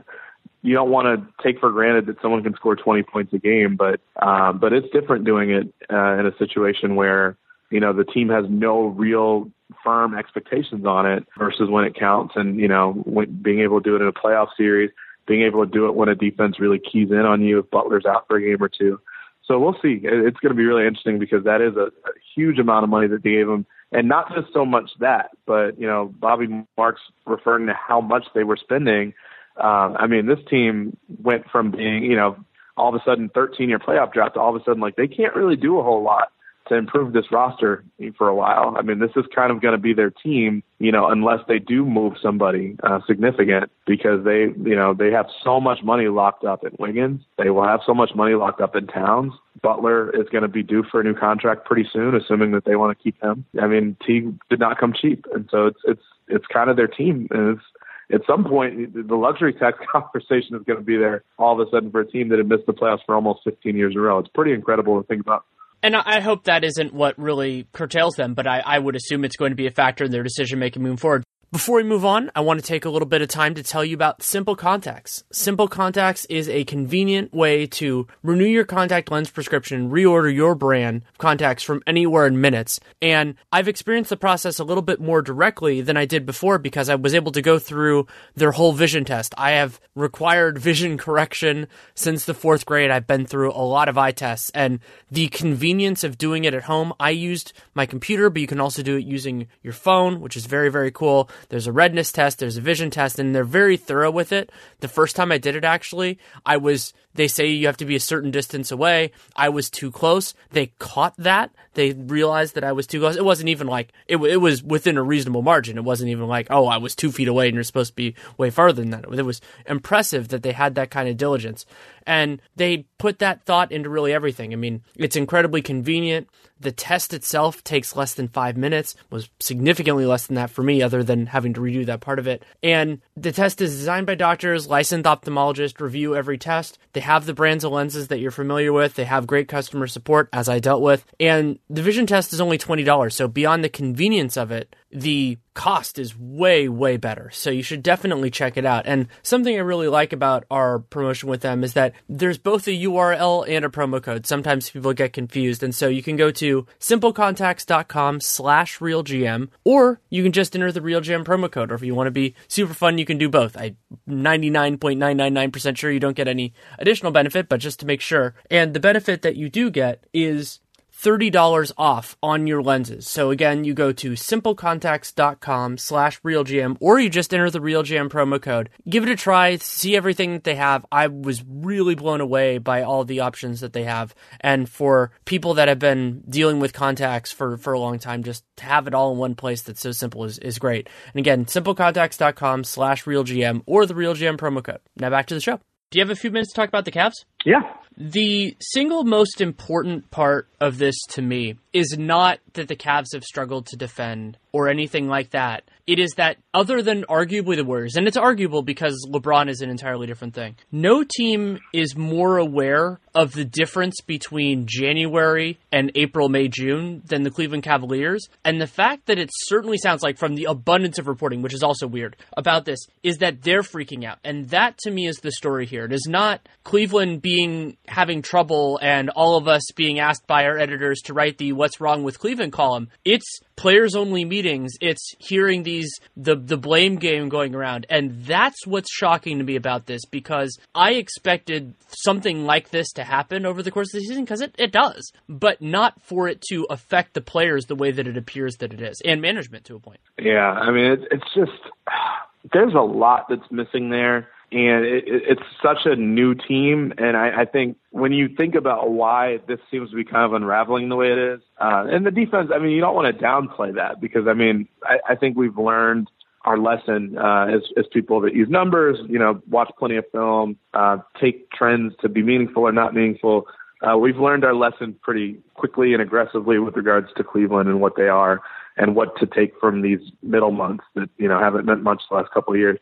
you 0.64 0.74
don't 0.74 0.89
want 0.89 1.05
to 1.05 1.43
take 1.43 1.59
for 1.59 1.72
granted 1.72 2.07
that 2.07 2.22
someone 2.22 2.41
can 2.41 2.55
score 2.55 2.76
20 2.76 3.03
points 3.03 3.34
a 3.34 3.38
game, 3.38 3.76
but 3.76 3.99
um, 4.22 4.59
but 4.59 4.72
it's 4.72 4.88
different 4.91 5.26
doing 5.26 5.51
it 5.51 5.74
uh, 5.91 6.18
in 6.18 6.26
a 6.26 6.36
situation 6.38 6.95
where 6.95 7.38
you 7.70 7.82
know 7.82 7.91
the 7.91 8.05
team 8.05 8.30
has 8.30 8.45
no 8.49 8.86
real 8.86 9.51
firm 9.84 10.18
expectations 10.18 10.86
on 10.86 11.05
it 11.05 11.28
versus 11.38 11.70
when 11.70 11.84
it 11.84 11.95
counts, 11.95 12.34
and 12.38 12.59
you 12.59 12.70
know 12.70 12.93
when, 13.05 13.30
being 13.43 13.59
able 13.59 13.82
to 13.82 13.89
do 13.89 13.95
it 13.95 14.01
in 14.01 14.07
a 14.07 14.14
playoff 14.14 14.47
series, 14.55 14.89
being 15.28 15.43
able 15.43 15.66
to 15.66 15.72
do 15.72 15.86
it 15.88 15.95
when 15.95 16.07
a 16.07 16.16
defense 16.16 16.59
really 16.59 16.80
keys 16.80 17.11
in 17.11 17.20
on 17.20 17.41
you 17.41 17.59
if 17.59 17.70
Butler's 17.70 18.05
out 18.05 18.26
for 18.28 18.38
a 18.38 18.41
game 18.41 18.64
or 18.64 18.70
two. 18.70 18.99
So 19.45 19.59
we'll 19.59 19.76
see. 19.82 19.99
It's 20.01 20.39
going 20.39 20.51
to 20.51 20.57
be 20.57 20.64
really 20.64 20.88
interesting 20.88 21.20
because 21.20 21.43
that 21.43 21.59
is 21.59 21.76
a, 21.76 21.88
a 21.88 22.14
huge 22.34 22.59
amount 22.59 22.86
of 22.86 22.89
money 22.89 23.07
that 23.07 23.22
they 23.22 23.32
gave 23.32 23.49
him, 23.49 23.66
and 23.91 24.07
not 24.07 24.34
just 24.34 24.53
so 24.53 24.66
much 24.66 24.91
that, 25.01 25.32
but 25.45 25.78
you 25.78 25.88
know 25.88 26.14
Bobby 26.20 26.47
Marks 26.78 27.01
referring 27.26 27.68
to 27.68 27.74
how 27.74 27.99
much 27.99 28.28
they 28.34 28.45
were 28.45 28.55
spending 28.55 29.14
um, 29.58 29.95
I 29.99 30.08
mean, 30.08 30.26
this 30.26 30.39
team 30.49 30.97
went 31.22 31.49
from 31.51 31.72
being, 31.72 32.04
you 32.04 32.16
know, 32.16 32.38
all 32.76 32.93
of 32.93 32.99
a 32.99 33.04
sudden 33.06 33.30
13 33.30 33.70
year 33.70 33.80
playoff 33.80 34.14
draft 34.14 34.34
to 34.34 34.39
all 34.39 34.56
of 34.56 34.62
a 34.62 34.66
sudden 34.66 34.82
like 34.82 34.95
they 34.95 35.08
can't 35.08 35.36
really 35.36 35.56
do 35.56 35.80
a 35.80 35.84
whole 35.84 36.01
lot 36.01 36.32
to 36.68 36.76
improve 36.76 37.14
this 37.14 37.26
roster 37.32 37.84
for 38.18 38.30
a 38.30 38.36
while. 38.36 38.76
I 38.78 38.84
mean, 38.84 38.99
this 38.99 39.12
is 39.16 39.26
kind 39.36 39.51
of 39.51 39.62
going 39.62 39.74
to 39.74 39.78
be 39.78 39.93
their 39.93 40.12
team, 40.12 40.64
you 40.80 40.91
know, 40.91 41.08
unless 41.08 41.39
they 41.47 41.60
do 41.60 41.86
move 41.86 42.14
somebody 42.22 42.78
uh, 42.84 42.99
significant 43.06 43.70
because 43.86 44.24
they, 44.24 44.47
you 44.64 44.76
know, 44.76 44.93
they 44.93 45.12
have 45.12 45.28
so 45.43 45.60
much 45.60 45.84
money 45.84 46.08
locked 46.08 46.45
up 46.45 46.64
in 46.64 46.72
Wiggins. 46.80 47.22
They 47.38 47.49
will 47.49 47.66
have 47.66 47.82
so 47.86 47.93
much 47.93 48.12
money 48.16 48.36
locked 48.36 48.62
up 48.62 48.76
in 48.76 48.88
Towns. 48.88 49.34
Butler 49.62 50.10
is 50.10 50.30
going 50.30 50.43
to 50.43 50.47
be 50.47 50.64
due 50.64 50.84
for 50.89 51.01
a 51.01 51.04
new 51.04 51.14
contract 51.14 51.66
pretty 51.66 51.88
soon, 51.91 52.16
assuming 52.16 52.51
that 52.51 52.66
they 52.66 52.76
want 52.76 52.97
to 52.97 53.04
keep 53.04 53.22
him. 53.22 53.45
I 53.62 53.68
mean, 53.68 53.97
Teague 54.06 54.39
did 54.49 54.60
not 54.60 54.80
come 54.80 54.93
cheap, 54.93 55.26
and 55.34 55.47
so 55.51 55.68
it's 55.68 55.80
it's 55.86 56.04
it's 56.28 56.45
kind 56.47 56.70
of 56.70 56.78
their 56.78 56.88
team, 56.88 57.28
and 57.32 57.58
it's 57.58 57.66
at 58.12 58.22
some 58.28 58.43
point, 58.43 59.08
the 59.08 59.16
luxury 59.16 59.54
tax 59.54 59.78
conversation 59.91 60.56
is 60.56 60.64
going 60.64 60.80
to 60.80 60.86
be 60.86 60.97
there 60.97 61.24
all 61.38 61.60
of 61.60 61.68
a 61.68 61.70
sudden 61.72 61.91
for 61.91 62.01
a 62.01 62.08
team 62.08 62.30
that 62.30 62.38
had 62.38 62.47
missed 62.47 62.66
the 62.66 62.74
playoffs 62.74 62.99
for 63.06 63.16
almost 63.16 63.41
15 63.43 63.76
years 63.76 63.93
in 63.93 63.99
a 63.99 64.01
row. 64.01 64.20
It's 64.20 64.30
pretty 64.30 64.54
incredible 64.54 65.01
to 65.01 65.08
think 65.08 65.22
about. 65.22 65.45
And 65.82 65.97
I 65.97 66.22
hope 66.22 66.45
that 66.45 66.64
isn't 66.64 66.93
what 66.93 67.20
really 67.20 67.68
curtails 67.74 68.16
them, 68.16 68.36
but 68.36 68.47
I, 68.47 68.64
I 68.66 68.80
would 68.80 68.95
assume 68.95 69.26
it's 69.26 69.36
going 69.36 69.51
to 69.51 69.56
be 69.56 69.68
a 69.68 69.72
factor 69.72 70.06
in 70.06 70.12
their 70.12 70.24
decision 70.24 70.58
making 70.58 70.82
moving 70.82 70.97
forward. 70.97 71.24
Before 71.54 71.76
we 71.76 71.84
move 71.84 72.04
on, 72.04 72.32
I 72.36 72.39
want 72.41 72.60
to 72.60 72.66
take 72.66 72.84
a 72.84 72.89
little 72.89 73.08
bit 73.08 73.22
of 73.22 73.28
time 73.28 73.54
to 73.54 73.62
tell 73.62 73.86
you 73.86 73.93
about 73.93 74.24
Simple 74.24 74.56
Contacts. 74.56 75.24
Simple 75.32 75.68
Contacts 75.68 76.26
is 76.26 76.49
a 76.49 76.64
convenient 76.64 77.32
way 77.32 77.68
to 77.68 78.08
renew 78.24 78.47
your 78.47 78.66
contact 78.66 79.12
lens 79.12 79.30
prescription, 79.30 79.91
reorder 79.91 80.34
your 80.34 80.56
brand 80.56 81.04
of 81.12 81.20
contacts 81.20 81.62
from 81.62 81.84
anywhere 81.86 82.26
in 82.26 82.41
minutes. 82.41 82.80
And 83.04 83.36
I've 83.51 83.68
experienced 83.68 84.10
the 84.10 84.18
process 84.18 84.58
a 84.58 84.64
little 84.64 84.82
bit 84.82 84.99
more 84.99 85.22
directly 85.22 85.82
than 85.82 85.95
I 85.95 86.06
did 86.06 86.26
before 86.26 86.58
because 86.58 86.89
I 86.89 86.95
was 86.95 87.14
able 87.14 87.32
to 87.34 87.41
go 87.43 87.60
through 87.60 88.08
their 88.34 88.54
whole 88.54 88.74
vision 88.74 89.06
test. 89.06 89.36
I 89.38 89.51
have 89.51 89.80
required 89.93 90.58
vision 90.70 90.97
correction 90.97 91.68
since 91.93 92.26
the 92.26 92.34
fourth 92.34 92.66
grade. 92.66 92.89
I've 92.89 93.06
been 93.06 93.28
through 93.28 93.51
a 93.51 93.62
lot 93.62 93.89
of 93.89 93.97
eye 93.99 94.10
tests 94.10 94.49
and 94.56 94.80
the 95.12 95.28
convenience 95.28 96.04
of 96.04 96.18
doing 96.18 96.45
it 96.45 96.56
at 96.56 96.64
home. 96.64 96.93
I 96.99 97.12
used 97.12 97.54
my 97.76 97.86
computer, 97.86 98.32
but 98.32 98.41
you 98.41 98.47
can 98.47 98.60
also 98.60 98.82
do 98.82 98.97
it 98.97 99.06
using 99.06 99.49
your 99.62 99.74
phone, 99.74 100.20
which 100.20 100.36
is 100.36 100.47
very, 100.47 100.70
very 100.70 100.89
cool. 100.89 101.30
There's 101.50 101.68
a 101.68 101.72
redness 101.72 102.12
test, 102.12 102.39
there's 102.39 102.58
a 102.58 102.62
vision 102.62 102.89
test, 102.89 103.20
and 103.20 103.34
they're 103.34 103.44
very 103.44 103.78
thorough 103.78 104.12
with 104.12 104.32
it. 104.32 104.52
The 104.80 104.88
first 104.88 105.16
time 105.16 105.32
I 105.32 105.38
did 105.38 105.56
it, 105.56 105.64
actually, 105.64 106.20
I 106.46 106.58
was, 106.58 106.94
they 107.14 107.28
say 107.28 107.47
you 107.47 107.68
have 107.68 107.78
to 107.78 107.86
be 107.86 107.95
a 107.95 107.99
certain 107.99 108.32
distance 108.32 108.72
away. 108.72 109.11
I 109.36 109.49
was 109.49 109.70
too 109.70 109.91
close. 109.91 110.34
They 110.51 110.68
caught 110.80 111.16
that. 111.18 111.51
They 111.76 111.91
realized 111.93 112.55
that 112.55 112.64
I 112.64 112.72
was 112.72 112.88
too 112.88 112.99
close. 112.99 113.16
It 113.16 113.26
wasn't 113.26 113.49
even 113.49 113.68
like, 113.68 113.91
it, 114.07 114.18
it 114.18 114.38
was 114.38 114.64
within 114.64 114.97
a 114.97 115.03
reasonable 115.03 115.41
margin. 115.41 115.78
It 115.78 115.84
wasn't 115.84 116.11
even 116.11 116.28
like, 116.28 116.47
oh, 116.49 116.68
I 116.68 116.78
was 116.78 116.95
two 116.95 117.11
feet 117.11 117.28
away 117.28 117.47
and 117.47 117.55
you're 117.55 117.64
supposed 117.64 117.91
to 117.91 117.95
be 117.95 118.16
way 118.38 118.49
farther 118.49 118.82
than 118.82 118.91
that. 118.91 119.05
It 119.05 119.26
was 119.26 119.41
impressive 119.66 120.28
that 120.30 120.43
they 120.43 120.51
had 120.51 120.76
that 120.76 120.91
kind 120.91 121.09
of 121.09 121.18
diligence. 121.18 121.66
And 122.05 122.41
they 122.55 122.86
put 122.97 123.20
that 123.20 123.45
thought 123.45 123.72
into 123.72 123.89
really 123.89 124.14
everything. 124.14 124.53
I 124.53 124.57
mean, 124.57 124.84
it's 124.95 125.16
incredibly 125.16 125.61
convenient. 125.61 126.28
The 126.59 126.72
test 126.72 127.14
itself 127.14 127.64
takes 127.64 127.95
less 127.95 128.14
than 128.14 128.28
five 128.28 128.57
minutes, 128.57 128.95
was 129.09 129.30
significantly 129.39 130.05
less 130.05 130.28
than 130.28 130.36
that 130.36 130.49
for 130.49 130.64
me, 130.64 130.82
other 130.82 131.03
than 131.03 131.28
having 131.28 131.53
to 131.53 131.61
redo 131.61 131.86
that 131.86 132.01
part 132.01 132.20
of 132.20 132.28
it. 132.28 132.43
And 132.61 133.01
the 133.18 133.32
test 133.32 133.61
is 133.61 133.76
designed 133.76 134.05
by 134.05 134.16
doctors, 134.16 134.68
licensed 134.68 135.05
ophthalmologists, 135.05 135.80
review 135.80 136.16
every 136.16 136.38
test. 136.38 136.78
Have 137.04 137.26
the 137.26 137.34
brands 137.34 137.64
of 137.64 137.72
lenses 137.72 138.08
that 138.08 138.20
you're 138.20 138.32
familiar 138.32 138.74
with. 138.74 138.95
They 138.95 139.06
have 139.06 139.28
great 139.28 139.47
customer 139.47 139.88
support, 139.88 140.30
as 140.34 140.49
I 140.49 140.60
dealt 140.60 140.82
with. 140.82 141.06
And 141.20 141.60
the 141.70 141.84
vision 141.84 142.08
test 142.08 142.34
is 142.34 142.41
only 142.41 142.58
$20. 142.58 143.14
So 143.14 143.28
beyond 143.28 143.64
the 143.64 143.70
convenience 143.70 144.36
of 144.36 144.51
it, 144.51 144.76
the 144.91 145.38
cost 145.54 145.99
is 145.99 146.18
way, 146.18 146.68
way 146.68 146.97
better. 146.97 147.30
So 147.32 147.49
you 147.49 147.64
should 147.64 147.84
definitely 147.84 148.32
check 148.32 148.58
it 148.58 148.66
out. 148.66 148.86
And 148.86 149.08
something 149.22 149.56
I 149.56 149.60
really 149.60 149.88
like 149.88 150.14
about 150.14 150.45
our 150.49 150.80
promotion 150.80 151.30
with 151.30 151.41
them 151.41 151.64
is 151.64 151.74
that 151.74 151.93
there's 152.10 152.38
both 152.38 152.68
a 152.68 152.72
URL 152.72 153.47
and 153.47 153.66
a 153.66 153.70
promo 153.70 154.01
code. 154.01 154.26
Sometimes 154.26 154.70
people 154.70 154.93
get 154.93 155.14
confused. 155.14 155.64
And 155.64 155.74
so 155.74 155.88
you 155.88 156.04
can 156.04 156.16
go 156.16 156.32
to 156.32 156.66
simplecontacts.com 156.80 158.22
slash 158.22 158.80
realgm, 158.80 159.49
or 159.64 160.01
you 160.10 160.24
can 160.24 160.32
just 160.32 160.56
enter 160.56 160.72
the 160.72 160.82
realgm 160.82 161.24
promo 161.24 161.51
code. 161.51 161.72
Or 161.72 161.76
if 161.76 161.84
you 161.84 161.95
want 161.95 162.08
to 162.08 162.12
be 162.12 162.36
super 162.47 162.74
fun, 162.74 162.97
you 162.97 163.06
can 163.06 163.18
do 163.18 163.30
both. 163.30 163.56
I'm 163.58 163.78
99.999% 164.10 165.78
sure 165.78 165.91
you 165.91 165.99
don't 165.99 166.16
get 166.16 166.28
any 166.28 166.54
additional 166.80 167.12
benefit, 167.12 167.49
but 167.49 167.60
just 167.60 167.80
to 167.80 167.86
make 167.86 168.01
sure. 168.01 168.36
And 168.49 168.74
the 168.74 168.80
benefit 168.80 169.22
that 169.22 169.36
you 169.36 169.49
do 169.49 169.70
get 169.70 170.06
is 170.14 170.60
$30 171.04 171.72
off 171.78 172.18
on 172.24 172.47
your 172.47 172.64
lenses. 172.64 173.08
So 173.08 173.30
again, 173.30 173.64
you 173.66 173.74
go 173.74 173.91
to 173.91 174.12
simplecontacts.com 174.12 175.78
slash 175.78 176.22
realgm 176.22 176.78
or 176.80 176.99
you 176.99 177.10
just 177.10 177.34
enter 177.34 177.49
the 177.49 177.60
realgm 177.60 178.10
promo 178.10 178.41
code. 178.41 178.70
Give 178.88 179.04
it 179.04 179.10
a 179.10 179.16
try, 179.16 179.58
see 179.58 179.95
everything 179.95 180.34
that 180.34 180.45
they 180.45 180.56
have. 180.56 180.86
I 180.91 181.08
was 181.08 181.43
really 181.47 181.95
blown 181.95 182.22
away 182.22 182.58
by 182.58 182.84
all 182.84 183.04
the 183.04 183.20
options 183.20 183.60
that 183.60 183.74
they 183.74 183.84
have. 183.84 184.16
And 184.39 184.70
for 184.70 185.12
people 185.26 185.56
that 185.56 185.68
have 185.68 185.80
been 185.80 186.24
dealing 186.30 186.60
with 186.60 186.74
contacts 186.74 187.32
for, 187.32 187.58
for 187.58 187.74
a 187.74 187.80
long 187.80 187.99
time, 187.99 188.24
just 188.24 188.45
to 188.58 188.64
have 188.66 188.88
it 188.88 188.93
all 188.93 189.12
in 189.12 189.18
one 189.18 189.36
place 189.36 189.62
that's 189.62 189.82
so 189.82 189.91
simple 189.91 190.24
is, 190.24 190.39
is 190.39 190.58
great. 190.58 190.88
And 191.14 191.20
again, 191.20 191.45
simplecontacts.com 191.45 192.64
slash 192.64 193.04
realgm 193.04 193.64
or 193.66 193.86
the 193.86 193.93
realgm 193.93 194.38
promo 194.38 194.64
code. 194.64 194.80
Now 194.95 195.10
back 195.10 195.28
to 195.28 195.34
the 195.34 195.41
show. 195.41 195.60
Do 195.94 196.00
you 196.00 196.06
have 196.06 196.10
a 196.10 196.20
few 196.20 196.32
minutes 196.32 196.52
to 196.52 196.56
talk 196.56 196.70
about 196.70 196.86
the 196.86 196.91
Cavs? 196.91 197.24
Yeah. 197.46 197.72
The 197.96 198.58
single 198.60 199.04
most 199.04 199.41
important 199.41 200.10
part 200.10 200.48
of 200.60 200.80
this 200.80 201.00
to 201.10 201.22
me 201.22 201.60
is 201.72 201.96
not 202.00 202.39
that 202.54 202.68
the 202.68 202.76
Cavs 202.76 203.14
have 203.14 203.24
struggled 203.24 203.68
to 203.68 203.76
defend 203.76 204.39
or 204.52 204.70
anything 204.70 205.08
like 205.08 205.30
that. 205.30 205.66
It 205.86 206.00
is 206.00 206.14
that 206.18 206.38
other 206.52 206.82
than 206.82 207.04
arguably 207.04 207.58
the 207.58 207.64
Warriors, 207.64 207.96
and 207.96 208.08
it's 208.08 208.18
arguable 208.18 208.64
because 208.64 209.08
LeBron 209.08 209.52
is 209.52 209.62
an 209.62 209.70
entirely 209.70 210.08
different 210.08 210.34
thing, 210.34 210.56
no 210.72 211.04
team 211.04 211.60
is 211.74 211.96
more 211.96 212.38
aware 212.38 213.00
of 213.16 213.34
the 213.34 213.45
difference 213.45 213.95
between 214.05 214.66
January 214.66 215.59
and 215.72 215.91
April, 215.95 216.30
May, 216.30 216.47
June 216.47 217.01
than 217.05 217.24
the 217.24 217.32
Cleveland 217.32 217.64
Cavaliers. 217.64 218.28
And 218.43 218.59
the 218.59 218.68
fact 218.68 219.05
that 219.05 219.20
it 219.20 219.30
certainly 219.34 219.78
sounds 219.78 220.03
like, 220.03 220.18
from 220.18 220.36
the 220.36 220.45
abundance 220.45 220.97
of 220.97 221.07
reporting, 221.07 221.41
which 221.41 221.53
is 221.53 221.64
also 221.64 221.88
weird 221.88 222.16
about 222.36 222.66
this, 222.66 222.80
is 223.03 223.18
that 223.18 223.43
they're 223.43 223.61
freaking 223.61 224.03
out. 224.03 224.20
And 224.24 224.49
that 224.49 224.78
to 224.80 224.91
me 224.91 225.07
is 225.07 225.18
the 225.18 225.32
story 225.32 225.66
here. 225.66 225.86
It 225.86 225.93
is 225.93 226.07
not 226.09 226.41
Cleveland 226.64 227.22
being 227.22 227.78
having 227.88 228.22
trouble 228.22 228.80
and 228.82 229.09
all 229.09 229.38
of 229.38 229.47
us 229.47 229.64
being 229.76 229.99
asked 229.99 230.28
by 230.28 230.45
our 230.45 230.57
editors 230.57 231.01
to 231.05 231.14
write 231.14 231.38
the 231.38 231.53
what's 231.53 231.80
wrong 231.80 232.03
with 232.03 232.20
Cleveland 232.20 232.53
column. 232.53 232.89
It's 233.05 233.39
players 233.55 233.95
only 233.95 234.26
meetings. 234.26 234.74
It's 234.82 235.14
hearing 235.20 235.64
these 235.64 235.91
the 236.18 236.36
the 236.36 236.57
blame 236.57 236.95
game 236.97 237.30
going 237.30 237.55
around. 237.55 237.86
And 237.89 238.24
that's 238.26 238.66
what's 238.66 238.91
shocking 238.91 239.38
to 239.38 239.43
me 239.43 239.55
about 239.55 239.86
this 239.86 240.05
because 240.05 240.57
I 240.74 240.93
expected 240.93 241.74
something 241.89 242.45
like 242.45 242.70
this 242.70 242.91
to 242.93 243.03
happen 243.04 243.45
over 243.45 243.62
the 243.64 243.72
course 243.72 243.93
of 243.93 243.99
the 243.99 244.06
season 244.06 244.24
because 244.24 244.41
it, 244.41 244.56
it 244.58 244.72
does, 244.72 245.12
but 245.28 245.62
not 245.62 246.01
for 246.01 246.28
it 246.28 246.41
to 246.49 246.66
affect 246.70 247.14
the 247.14 247.22
players 247.22 247.66
the 247.66 247.76
way 247.76 247.91
that 247.91 248.08
it 248.08 248.18
appears 248.18 248.58
that 248.58 248.74
it 248.74 248.82
is 248.82 249.01
and 249.06 249.22
management 249.22 249.66
to 249.66 249.76
a 249.76 249.80
point. 249.80 249.99
Yeah, 250.20 250.51
I 250.51 250.72
mean 250.72 250.86
it, 250.86 250.99
it's 251.12 251.34
just 251.36 251.51
there's 252.54 252.74
a 252.74 252.82
lot 252.82 253.28
that's 253.30 253.49
missing 253.51 253.89
there 253.89 254.28
and 254.54 254.86
it, 254.86 255.04
it's 255.08 255.41
such 255.62 255.80
a 255.86 255.95
new 255.95 256.36
team. 256.36 256.93
And 256.97 257.18
I, 257.18 257.41
I 257.41 257.45
think 257.45 257.78
when 257.89 258.12
you 258.12 258.30
think 258.30 258.56
about 258.56 258.91
why 258.91 259.39
this 259.47 259.60
seems 259.72 259.89
to 259.89 259.95
be 259.95 260.04
kind 260.04 260.26
of 260.26 260.34
unraveling 260.34 260.89
the 260.89 260.95
way 260.95 261.12
it 261.12 261.18
is, 261.18 261.41
uh, 261.60 261.86
and 261.89 262.06
the 262.06 262.12
defense, 262.12 262.51
I 262.54 262.60
mean, 262.60 262.72
you 262.72 262.82
don't 262.82 262.95
want 262.95 263.18
to 263.18 263.24
downplay 263.24 263.76
that 263.76 263.99
because 263.99 264.28
I 264.28 264.34
mean, 264.34 264.68
I, 264.84 264.99
I 265.10 265.16
think 265.16 265.38
we've 265.38 265.58
learned 265.58 266.10
our 266.46 266.58
lesson 266.58 267.18
uh, 267.18 267.46
as 267.46 267.62
as 267.78 267.86
people 267.91 268.20
that 268.22 268.36
use 268.36 268.50
numbers, 268.50 268.98
you 269.08 269.20
know, 269.20 269.41
watch 269.50 269.72
plenty 269.78 269.96
of 269.96 270.06
film, 270.12 270.58
uh, 270.74 270.98
take 271.20 271.52
trends 271.52 271.94
to 272.02 272.10
be 272.10 272.22
meaningful 272.22 272.64
or 272.64 272.72
not 272.72 272.94
meaningful. 272.94 273.48
Uh, 273.82 273.98
we've 273.98 274.18
learned 274.18 274.46
our 274.46 274.56
lesson 274.56 274.96
pretty 275.02 275.38
quickly 275.56 275.94
and 275.94 276.02
aggressively 276.02 276.58
with 276.60 276.76
regards 276.76 277.08
to 277.18 277.24
Cleveland 277.24 277.68
and 277.68 277.82
what 277.82 277.96
they 277.96 278.08
are 278.08 278.41
and 278.78 278.96
what 278.96 279.18
to 279.18 279.26
take 279.26 279.54
from 279.60 279.82
these 279.82 280.00
middle 280.22 280.52
months 280.52 280.84
that 280.96 281.10
you 281.18 281.28
know 281.28 281.39
haven't 281.39 281.66
meant 281.66 281.84
much 281.84 282.02
the 282.10 282.16
last 282.16 282.32
couple 282.32 282.54
of 282.54 282.60
years. 282.60 282.80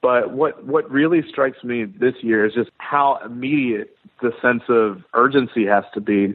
But 0.00 0.32
what 0.32 0.64
what 0.64 0.90
really 0.90 1.22
strikes 1.28 1.62
me 1.62 1.84
this 1.84 2.14
year 2.22 2.44
is 2.44 2.54
just 2.54 2.70
how 2.78 3.18
immediate 3.24 3.96
the 4.20 4.32
sense 4.40 4.62
of 4.68 5.02
urgency 5.14 5.66
has 5.66 5.84
to 5.94 6.00
be, 6.00 6.34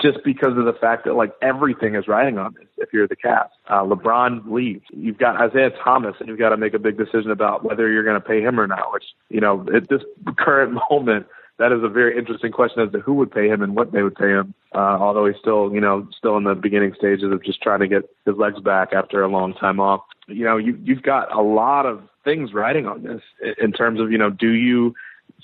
just 0.00 0.18
because 0.24 0.56
of 0.56 0.64
the 0.64 0.72
fact 0.72 1.04
that 1.04 1.14
like 1.14 1.32
everything 1.42 1.94
is 1.94 2.06
riding 2.06 2.38
on 2.38 2.54
this. 2.54 2.68
If 2.78 2.92
you're 2.92 3.08
the 3.08 3.16
Cavs, 3.16 3.50
uh, 3.68 3.82
LeBron 3.82 4.50
leaves, 4.50 4.84
you've 4.90 5.18
got 5.18 5.40
Isaiah 5.40 5.70
Thomas, 5.82 6.14
and 6.20 6.28
you've 6.28 6.38
got 6.38 6.50
to 6.50 6.56
make 6.56 6.74
a 6.74 6.78
big 6.78 6.96
decision 6.96 7.30
about 7.30 7.64
whether 7.64 7.90
you're 7.90 8.04
going 8.04 8.20
to 8.20 8.26
pay 8.26 8.40
him 8.40 8.60
or 8.60 8.66
not. 8.66 8.92
Which 8.92 9.04
you 9.28 9.40
know 9.40 9.66
at 9.74 9.88
this 9.88 10.02
current 10.36 10.72
moment, 10.90 11.26
that 11.58 11.72
is 11.72 11.82
a 11.82 11.88
very 11.88 12.16
interesting 12.16 12.52
question 12.52 12.82
as 12.82 12.92
to 12.92 13.00
who 13.00 13.14
would 13.14 13.32
pay 13.32 13.48
him 13.48 13.62
and 13.62 13.74
what 13.74 13.92
they 13.92 14.02
would 14.02 14.14
pay 14.14 14.28
him. 14.28 14.54
Uh, 14.74 14.78
although 15.00 15.26
he's 15.26 15.36
still, 15.40 15.72
you 15.72 15.80
know, 15.80 16.06
still 16.16 16.36
in 16.36 16.44
the 16.44 16.54
beginning 16.54 16.94
stages 16.96 17.32
of 17.32 17.42
just 17.42 17.60
trying 17.60 17.80
to 17.80 17.88
get 17.88 18.02
his 18.26 18.36
legs 18.36 18.60
back 18.60 18.92
after 18.92 19.22
a 19.22 19.28
long 19.28 19.54
time 19.54 19.80
off. 19.80 20.02
You 20.28 20.44
know, 20.44 20.56
you, 20.56 20.78
you've 20.84 21.02
got 21.02 21.34
a 21.34 21.42
lot 21.42 21.86
of 21.86 22.02
things 22.22 22.52
riding 22.52 22.86
on 22.86 23.02
this 23.02 23.22
in 23.58 23.72
terms 23.72 23.98
of, 23.98 24.12
you 24.12 24.18
know, 24.18 24.30
do 24.30 24.50
you 24.50 24.94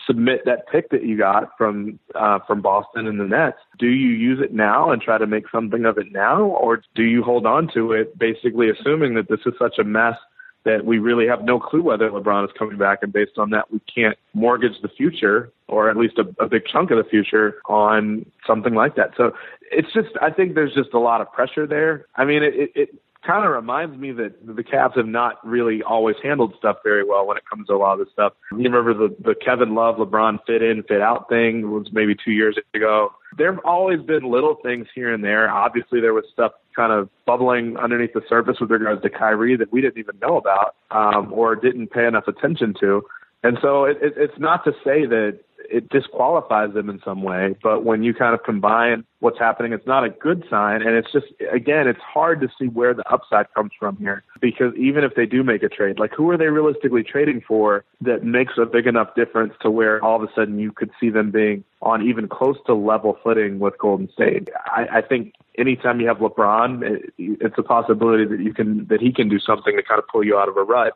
submit 0.07 0.44
that 0.44 0.68
pick 0.68 0.90
that 0.90 1.05
you 1.05 1.16
got 1.16 1.50
from 1.57 1.98
uh, 2.14 2.38
from 2.46 2.61
Boston 2.61 3.07
and 3.07 3.18
the 3.18 3.24
Nets? 3.24 3.59
Do 3.78 3.86
you 3.86 4.11
use 4.11 4.40
it 4.42 4.52
now 4.52 4.90
and 4.90 5.00
try 5.00 5.18
to 5.18 5.26
make 5.26 5.44
something 5.50 5.84
of 5.84 5.98
it 5.98 6.12
now, 6.12 6.42
or 6.42 6.82
do 6.94 7.02
you 7.02 7.22
hold 7.22 7.46
on 7.46 7.68
to 7.74 7.92
it, 7.92 8.18
basically 8.18 8.70
assuming 8.70 9.14
that 9.14 9.28
this 9.28 9.40
is 9.46 9.55
such 9.59 9.78
a 9.78 9.84
mess 9.84 10.16
that 10.64 10.84
we 10.84 10.98
really 10.98 11.26
have 11.26 11.44
no 11.44 11.61
clue 11.61 11.82
whether 11.82 12.09
LeBron 12.11 12.44
is 12.44 12.50
coming 12.59 12.78
back, 12.78 13.00
and 13.02 13.12
based 13.12 13.36
on 13.36 13.50
that, 13.50 13.70
we 13.70 13.80
can't 13.94 14.16
mortgage 14.32 14.80
the 14.82 14.88
future 14.88 15.50
or 15.68 15.90
at 15.90 15.96
least 15.96 16.18
a, 16.18 16.42
a 16.42 16.48
big 16.48 16.62
chunk 16.66 16.90
of 16.90 16.98
the 16.98 17.05
future 17.05 17.57
on 17.68 18.24
something 18.46 18.74
like 18.74 18.96
that. 18.96 19.11
So 19.16 19.32
it's 19.70 19.92
just, 19.92 20.09
I 20.20 20.30
think 20.30 20.55
there's 20.55 20.74
just 20.74 20.94
a 20.94 20.98
lot 20.98 21.20
of 21.20 21.32
pressure 21.32 21.66
there. 21.66 22.07
I 22.16 22.24
mean, 22.24 22.42
it, 22.42 22.70
it, 22.74 22.88
kind 23.27 23.45
of 23.45 23.53
reminds 23.53 23.99
me 23.99 24.12
that 24.12 24.35
the 24.45 24.62
Cavs 24.62 24.97
have 24.97 25.07
not 25.07 25.45
really 25.47 25.83
always 25.83 26.16
handled 26.22 26.55
stuff 26.59 26.77
very 26.85 27.05
well 27.05 27.27
when 27.27 27.37
it 27.37 27.45
comes 27.49 27.66
to 27.68 27.75
a 27.75 27.77
lot 27.77 27.99
of 27.99 28.07
this 28.07 28.12
stuff. 28.12 28.33
You 28.53 28.59
remember 28.59 28.95
the 28.95 29.14
the 29.22 29.35
Kevin 29.35 29.75
Love, 29.75 29.97
LeBron 29.97 30.39
fit 30.47 30.62
in, 30.62 30.83
fit 30.83 31.01
out 31.01 31.29
thing 31.29 31.70
was 31.70 31.89
maybe 31.93 32.14
two 32.14 32.33
years 32.33 32.59
ago. 32.75 33.12
There 33.37 33.53
have 33.53 33.64
always 33.64 34.01
been 34.01 34.31
little 34.31 34.57
things 34.62 34.87
here 34.95 35.12
and 35.12 35.25
there. 35.25 35.51
Obviously, 35.51 36.01
there 36.01 36.14
was 36.14 36.25
stuff 36.33 36.53
kind 36.77 36.93
of 36.93 37.09
bubbling 37.27 37.77
underneath 37.77 38.12
the 38.12 38.22
surface 38.29 38.57
with 38.61 38.70
regards 38.70 39.03
to 39.03 39.11
Kyrie 39.11 39.57
that 39.57 39.72
we 39.72 39.81
didn't 39.81 39.99
even 39.99 40.18
know 40.20 40.37
about 40.37 40.75
um, 40.91 41.33
or 41.33 41.57
didn't 41.57 41.89
pay 41.89 42.07
enough 42.07 42.29
attention 42.29 42.75
to. 42.81 43.03
And 43.43 43.59
so 43.61 43.85
it, 43.85 43.99
it, 44.01 44.14
it's 44.16 44.39
not 44.39 44.64
to 44.64 44.72
say 44.85 45.07
that 45.07 45.41
it 45.70 45.88
disqualifies 45.88 46.74
them 46.74 46.88
in 46.90 47.00
some 47.04 47.22
way. 47.22 47.54
But 47.62 47.84
when 47.84 48.02
you 48.02 48.14
kind 48.14 48.34
of 48.34 48.42
combine 48.42 49.04
what's 49.20 49.38
happening, 49.38 49.72
it's 49.72 49.86
not 49.86 50.04
a 50.04 50.10
good 50.10 50.44
sign. 50.50 50.82
And 50.82 50.96
it's 50.96 51.10
just, 51.12 51.26
again, 51.52 51.88
it's 51.88 52.00
hard 52.00 52.40
to 52.42 52.48
see 52.58 52.66
where 52.66 52.94
the 52.94 53.08
upside 53.12 53.52
comes 53.54 53.72
from 53.78 53.96
here 53.96 54.22
because 54.40 54.74
even 54.76 55.04
if 55.04 55.14
they 55.14 55.26
do 55.26 55.42
make 55.42 55.62
a 55.62 55.68
trade, 55.68 55.98
like 55.98 56.12
who 56.12 56.28
are 56.30 56.36
they 56.36 56.46
realistically 56.46 57.02
trading 57.02 57.42
for 57.46 57.84
that 58.00 58.24
makes 58.24 58.54
a 58.58 58.66
big 58.66 58.86
enough 58.86 59.14
difference 59.14 59.54
to 59.62 59.70
where 59.70 60.02
all 60.04 60.22
of 60.22 60.28
a 60.28 60.32
sudden 60.34 60.58
you 60.58 60.72
could 60.72 60.90
see 61.00 61.10
them 61.10 61.30
being 61.30 61.64
on 61.82 62.02
even 62.06 62.28
close 62.28 62.56
to 62.66 62.74
level 62.74 63.18
footing 63.22 63.58
with 63.58 63.78
Golden 63.78 64.10
State? 64.12 64.48
I, 64.66 64.98
I 64.98 65.00
think 65.02 65.32
anytime 65.58 66.00
you 66.00 66.08
have 66.08 66.18
LeBron, 66.18 66.82
it, 66.82 67.14
it's 67.18 67.56
a 67.58 67.62
possibility 67.62 68.24
that 68.26 68.40
you 68.40 68.52
can, 68.52 68.86
that 68.88 69.00
he 69.00 69.12
can 69.12 69.28
do 69.28 69.38
something 69.38 69.76
to 69.76 69.82
kind 69.82 69.98
of 69.98 70.06
pull 70.08 70.24
you 70.24 70.38
out 70.38 70.48
of 70.48 70.56
a 70.56 70.62
rut. 70.62 70.94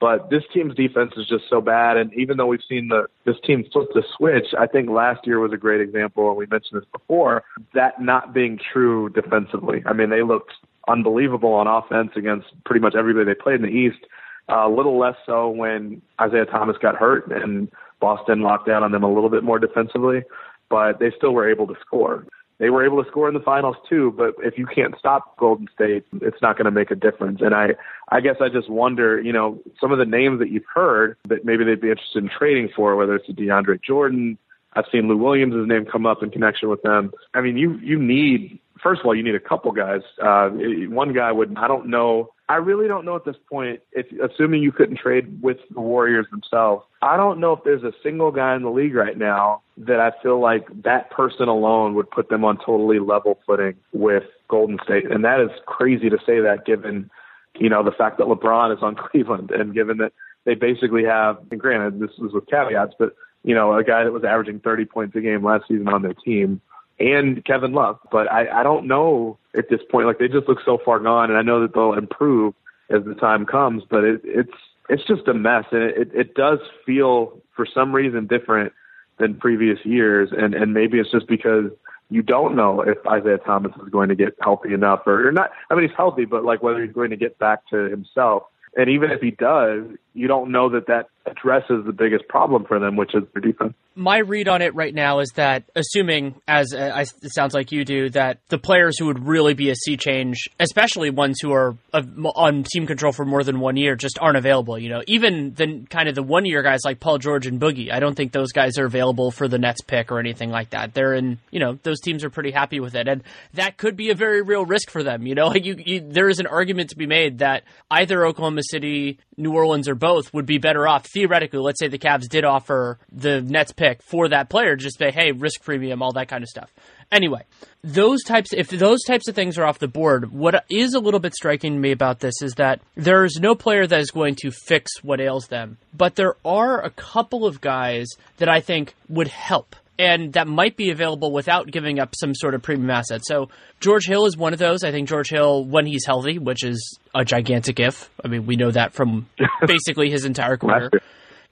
But 0.00 0.30
this 0.30 0.44
team's 0.54 0.76
defense 0.76 1.12
is 1.16 1.26
just 1.26 1.44
so 1.50 1.60
bad, 1.60 1.96
and 1.96 2.12
even 2.14 2.36
though 2.36 2.46
we've 2.46 2.60
seen 2.68 2.88
the 2.88 3.06
this 3.24 3.36
team 3.44 3.64
flip 3.72 3.88
the 3.94 4.04
switch, 4.16 4.46
I 4.58 4.66
think 4.66 4.88
last 4.88 5.26
year 5.26 5.40
was 5.40 5.52
a 5.52 5.56
great 5.56 5.80
example, 5.80 6.28
and 6.28 6.36
we 6.36 6.46
mentioned 6.46 6.80
this 6.80 6.88
before, 6.92 7.42
that 7.74 8.00
not 8.00 8.32
being 8.32 8.58
true 8.72 9.08
defensively. 9.08 9.82
I 9.86 9.92
mean, 9.92 10.10
they 10.10 10.22
looked 10.22 10.52
unbelievable 10.86 11.52
on 11.52 11.66
offense 11.66 12.12
against 12.14 12.46
pretty 12.64 12.80
much 12.80 12.94
everybody 12.94 13.24
they 13.26 13.34
played 13.34 13.56
in 13.56 13.62
the 13.62 13.68
East. 13.68 14.06
Uh, 14.48 14.66
a 14.66 14.70
little 14.70 14.98
less 14.98 15.16
so 15.26 15.48
when 15.50 16.00
Isaiah 16.20 16.46
Thomas 16.46 16.76
got 16.80 16.94
hurt 16.94 17.30
and 17.30 17.70
Boston 18.00 18.40
locked 18.40 18.66
down 18.66 18.82
on 18.82 18.92
them 18.92 19.02
a 19.02 19.12
little 19.12 19.28
bit 19.28 19.42
more 19.42 19.58
defensively, 19.58 20.22
but 20.70 21.00
they 21.00 21.10
still 21.16 21.32
were 21.32 21.50
able 21.50 21.66
to 21.66 21.74
score 21.80 22.24
they 22.58 22.70
were 22.70 22.84
able 22.84 23.02
to 23.02 23.08
score 23.08 23.28
in 23.28 23.34
the 23.34 23.40
finals 23.40 23.76
too. 23.88 24.12
But 24.16 24.34
if 24.42 24.58
you 24.58 24.66
can't 24.66 24.94
stop 24.98 25.36
Golden 25.36 25.68
State, 25.74 26.04
it's 26.20 26.42
not 26.42 26.56
going 26.56 26.64
to 26.66 26.70
make 26.70 26.90
a 26.90 26.96
difference. 26.96 27.40
And 27.40 27.54
I, 27.54 27.70
I 28.10 28.20
guess 28.20 28.36
I 28.40 28.48
just 28.48 28.68
wonder, 28.68 29.20
you 29.20 29.32
know, 29.32 29.60
some 29.80 29.92
of 29.92 29.98
the 29.98 30.04
names 30.04 30.40
that 30.40 30.50
you've 30.50 30.64
heard 30.72 31.16
that 31.28 31.44
maybe 31.44 31.64
they'd 31.64 31.80
be 31.80 31.90
interested 31.90 32.22
in 32.22 32.30
trading 32.30 32.68
for, 32.74 32.96
whether 32.96 33.14
it's 33.14 33.28
a 33.28 33.32
DeAndre 33.32 33.82
Jordan. 33.82 34.38
I've 34.74 34.84
seen 34.92 35.08
Lou 35.08 35.16
Williams' 35.16 35.68
name 35.68 35.86
come 35.86 36.06
up 36.06 36.22
in 36.22 36.30
connection 36.30 36.68
with 36.68 36.82
them. 36.82 37.12
I 37.34 37.40
mean, 37.40 37.56
you 37.56 37.78
you 37.78 37.98
need 37.98 38.58
first 38.82 39.00
of 39.00 39.06
all, 39.06 39.14
you 39.14 39.22
need 39.22 39.34
a 39.34 39.40
couple 39.40 39.72
guys. 39.72 40.02
Uh, 40.22 40.50
one 40.50 41.12
guy 41.12 41.32
would 41.32 41.56
I 41.56 41.68
don't 41.68 41.88
know 41.88 42.30
I 42.50 42.56
really 42.56 42.88
don't 42.88 43.04
know 43.04 43.14
at 43.14 43.26
this 43.26 43.36
point, 43.48 43.80
if 43.92 44.06
assuming 44.20 44.62
you 44.62 44.72
couldn't 44.72 44.96
trade 44.96 45.42
with 45.42 45.58
the 45.70 45.80
Warriors 45.80 46.26
themselves, 46.30 46.84
I 47.02 47.16
don't 47.18 47.40
know 47.40 47.52
if 47.52 47.62
there's 47.62 47.82
a 47.82 47.92
single 48.02 48.30
guy 48.30 48.56
in 48.56 48.62
the 48.62 48.70
league 48.70 48.94
right 48.94 49.18
now 49.18 49.60
that 49.76 50.00
I 50.00 50.12
feel 50.22 50.40
like 50.40 50.66
that 50.82 51.10
person 51.10 51.48
alone 51.48 51.94
would 51.94 52.10
put 52.10 52.30
them 52.30 52.46
on 52.46 52.56
totally 52.56 53.00
level 53.00 53.38
footing 53.46 53.74
with 53.92 54.24
Golden 54.48 54.78
State. 54.82 55.10
And 55.10 55.24
that 55.24 55.40
is 55.40 55.50
crazy 55.66 56.08
to 56.08 56.16
say 56.24 56.40
that 56.40 56.64
given, 56.64 57.10
you 57.58 57.68
know, 57.68 57.84
the 57.84 57.92
fact 57.92 58.16
that 58.16 58.28
LeBron 58.28 58.74
is 58.74 58.82
on 58.82 58.94
Cleveland 59.10 59.50
and 59.50 59.74
given 59.74 59.98
that 59.98 60.14
they 60.46 60.54
basically 60.54 61.04
have, 61.04 61.36
and 61.50 61.60
granted, 61.60 62.00
this 62.00 62.12
is 62.12 62.32
with 62.32 62.46
caveats, 62.46 62.94
but, 62.98 63.14
you 63.44 63.54
know, 63.54 63.74
a 63.74 63.84
guy 63.84 64.04
that 64.04 64.12
was 64.12 64.24
averaging 64.24 64.60
30 64.60 64.84
points 64.86 65.16
a 65.16 65.20
game 65.20 65.44
last 65.44 65.64
season 65.68 65.88
on 65.88 66.02
their 66.02 66.14
team 66.14 66.60
and 67.00 67.44
Kevin 67.44 67.72
Love. 67.72 67.98
But 68.10 68.30
I, 68.30 68.60
I 68.60 68.62
don't 68.62 68.86
know 68.86 69.38
at 69.56 69.68
this 69.68 69.80
point. 69.90 70.06
Like 70.06 70.18
they 70.18 70.28
just 70.28 70.48
look 70.48 70.58
so 70.64 70.78
far 70.84 70.98
gone, 70.98 71.30
and 71.30 71.38
I 71.38 71.42
know 71.42 71.60
that 71.62 71.74
they'll 71.74 71.94
improve 71.94 72.54
as 72.90 73.04
the 73.04 73.14
time 73.14 73.46
comes. 73.46 73.84
But 73.88 74.04
it, 74.04 74.20
it's 74.24 74.52
it's 74.88 75.04
just 75.04 75.28
a 75.28 75.34
mess, 75.34 75.64
and 75.70 75.82
it, 75.82 76.10
it 76.14 76.34
does 76.34 76.58
feel 76.84 77.40
for 77.54 77.66
some 77.66 77.94
reason 77.94 78.26
different 78.26 78.72
than 79.18 79.34
previous 79.34 79.78
years, 79.84 80.30
and 80.36 80.54
and 80.54 80.74
maybe 80.74 80.98
it's 80.98 81.10
just 81.10 81.28
because 81.28 81.70
you 82.10 82.22
don't 82.22 82.56
know 82.56 82.80
if 82.80 82.98
Isaiah 83.06 83.38
Thomas 83.38 83.72
is 83.82 83.90
going 83.90 84.08
to 84.08 84.14
get 84.14 84.34
healthy 84.40 84.72
enough 84.72 85.00
or, 85.06 85.28
or 85.28 85.32
not. 85.32 85.50
I 85.70 85.74
mean, 85.74 85.86
he's 85.86 85.96
healthy, 85.96 86.24
but 86.24 86.44
like 86.44 86.62
whether 86.62 86.82
he's 86.82 86.94
going 86.94 87.10
to 87.10 87.16
get 87.16 87.38
back 87.38 87.66
to 87.68 87.76
himself. 87.76 88.44
And 88.76 88.88
even 88.88 89.10
if 89.10 89.20
he 89.20 89.30
does, 89.30 89.84
you 90.14 90.26
don't 90.28 90.50
know 90.50 90.68
that 90.70 90.86
that 90.86 91.08
addresses 91.32 91.84
the 91.86 91.92
biggest 91.92 92.28
problem 92.28 92.64
for 92.64 92.78
them, 92.78 92.96
which 92.96 93.14
is 93.14 93.22
their 93.34 93.42
defense 93.42 93.74
my 93.98 94.18
read 94.18 94.46
on 94.46 94.62
it 94.62 94.74
right 94.76 94.94
now 94.94 95.18
is 95.18 95.30
that, 95.34 95.64
assuming, 95.74 96.36
as 96.46 96.72
uh, 96.72 97.04
it 97.22 97.34
sounds 97.34 97.52
like 97.52 97.72
you 97.72 97.84
do, 97.84 98.08
that 98.10 98.38
the 98.48 98.56
players 98.56 98.96
who 98.96 99.06
would 99.06 99.26
really 99.26 99.54
be 99.54 99.70
a 99.70 99.74
sea 99.74 99.96
change, 99.96 100.48
especially 100.60 101.10
ones 101.10 101.38
who 101.42 101.52
are 101.52 101.76
on 101.92 102.62
team 102.62 102.86
control 102.86 103.12
for 103.12 103.24
more 103.24 103.42
than 103.42 103.58
one 103.58 103.76
year, 103.76 103.96
just 103.96 104.16
aren't 104.20 104.36
available. 104.36 104.78
You 104.78 104.88
know, 104.90 105.02
even 105.08 105.52
the 105.54 105.84
kind 105.90 106.08
of 106.08 106.14
the 106.14 106.22
one 106.22 106.46
year 106.46 106.62
guys 106.62 106.80
like 106.84 107.00
Paul 107.00 107.18
George 107.18 107.46
and 107.46 107.60
Boogie, 107.60 107.92
I 107.92 107.98
don't 107.98 108.14
think 108.14 108.30
those 108.30 108.52
guys 108.52 108.78
are 108.78 108.86
available 108.86 109.32
for 109.32 109.48
the 109.48 109.58
Nets 109.58 109.80
pick 109.80 110.12
or 110.12 110.20
anything 110.20 110.50
like 110.50 110.70
that. 110.70 110.94
They're 110.94 111.14
in, 111.14 111.38
you 111.50 111.58
know, 111.58 111.76
those 111.82 112.00
teams 112.00 112.22
are 112.22 112.30
pretty 112.30 112.52
happy 112.52 112.78
with 112.78 112.94
it, 112.94 113.08
and 113.08 113.24
that 113.54 113.78
could 113.78 113.96
be 113.96 114.10
a 114.10 114.14
very 114.14 114.42
real 114.42 114.64
risk 114.64 114.90
for 114.90 115.02
them. 115.02 115.26
You 115.26 115.34
know, 115.34 115.46
like 115.48 115.64
you, 115.64 115.74
you 115.84 116.00
there 116.00 116.28
is 116.28 116.38
an 116.38 116.46
argument 116.46 116.90
to 116.90 116.96
be 116.96 117.06
made 117.06 117.38
that 117.38 117.64
either 117.90 118.24
Oklahoma 118.24 118.62
City, 118.62 119.18
New 119.36 119.54
Orleans, 119.54 119.88
or 119.88 119.96
both 119.96 120.32
would 120.32 120.46
be 120.46 120.58
better 120.58 120.86
off 120.86 121.04
theoretically. 121.18 121.58
Let's 121.58 121.80
say 121.80 121.88
the 121.88 121.98
Cavs 121.98 122.28
did 122.28 122.44
offer 122.44 122.98
the 123.10 123.40
Nets 123.40 123.72
pick 123.72 124.02
for 124.02 124.28
that 124.28 124.48
player. 124.48 124.76
Just 124.76 124.98
say, 124.98 125.10
hey, 125.10 125.32
risk 125.32 125.62
premium, 125.62 126.00
all 126.00 126.12
that 126.12 126.28
kind 126.28 126.42
of 126.42 126.48
stuff. 126.48 126.72
Anyway, 127.10 127.42
those 127.82 128.22
types, 128.22 128.52
if 128.52 128.68
those 128.68 129.02
types 129.04 129.28
of 129.28 129.34
things 129.34 129.58
are 129.58 129.64
off 129.64 129.78
the 129.78 129.88
board, 129.88 130.30
what 130.30 130.64
is 130.70 130.94
a 130.94 131.00
little 131.00 131.20
bit 131.20 131.34
striking 131.34 131.72
to 131.72 131.78
me 131.78 131.90
about 131.90 132.20
this 132.20 132.42
is 132.42 132.52
that 132.54 132.80
there's 132.94 133.36
no 133.40 133.54
player 133.54 133.86
that 133.86 134.00
is 134.00 134.10
going 134.10 134.36
to 134.36 134.50
fix 134.50 135.02
what 135.02 135.20
ails 135.20 135.48
them, 135.48 135.78
but 135.96 136.16
there 136.16 136.36
are 136.44 136.84
a 136.84 136.90
couple 136.90 137.46
of 137.46 137.60
guys 137.60 138.06
that 138.36 138.48
I 138.48 138.60
think 138.60 138.94
would 139.08 139.28
help 139.28 139.74
and 139.98 140.32
that 140.34 140.46
might 140.46 140.76
be 140.76 140.90
available 140.90 141.32
without 141.32 141.70
giving 141.70 141.98
up 141.98 142.14
some 142.18 142.34
sort 142.34 142.54
of 142.54 142.62
premium 142.62 142.90
asset. 142.90 143.22
So 143.24 143.48
George 143.80 144.06
Hill 144.06 144.26
is 144.26 144.36
one 144.36 144.52
of 144.52 144.58
those. 144.58 144.84
I 144.84 144.90
think 144.90 145.08
George 145.08 145.30
Hill, 145.30 145.64
when 145.64 145.86
he's 145.86 146.06
healthy, 146.06 146.38
which 146.38 146.64
is 146.64 146.98
a 147.14 147.24
gigantic 147.24 147.80
if. 147.80 148.10
I 148.24 148.28
mean, 148.28 148.46
we 148.46 148.56
know 148.56 148.70
that 148.70 148.92
from 148.92 149.28
basically 149.66 150.10
his 150.10 150.24
entire 150.24 150.56
career 150.56 150.90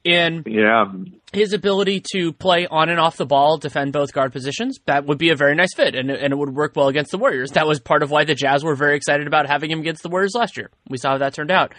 in 0.07 0.43
yeah. 0.45 0.85
his 1.33 1.51
ability 1.51 2.01
to 2.13 2.31
play 2.31 2.65
on 2.65 2.89
and 2.89 2.99
off 2.99 3.17
the 3.17 3.25
ball, 3.25 3.57
defend 3.57 3.91
both 3.91 4.13
guard 4.13 4.31
positions, 4.31 4.79
that 4.85 5.05
would 5.05 5.17
be 5.17 5.31
a 5.31 5.35
very 5.35 5.53
nice 5.53 5.73
fit, 5.75 5.95
and, 5.95 6.09
and 6.09 6.31
it 6.31 6.37
would 6.37 6.55
work 6.55 6.73
well 6.75 6.87
against 6.87 7.11
the 7.11 7.17
Warriors. 7.17 7.51
That 7.51 7.67
was 7.67 7.81
part 7.81 8.03
of 8.03 8.09
why 8.09 8.23
the 8.23 8.33
Jazz 8.33 8.63
were 8.63 8.75
very 8.75 8.95
excited 8.95 9.27
about 9.27 9.47
having 9.47 9.69
him 9.69 9.79
against 9.79 10.03
the 10.03 10.09
Warriors 10.09 10.33
last 10.33 10.55
year. 10.55 10.69
We 10.87 10.97
saw 10.97 11.11
how 11.11 11.17
that 11.17 11.33
turned 11.33 11.51
out. 11.51 11.73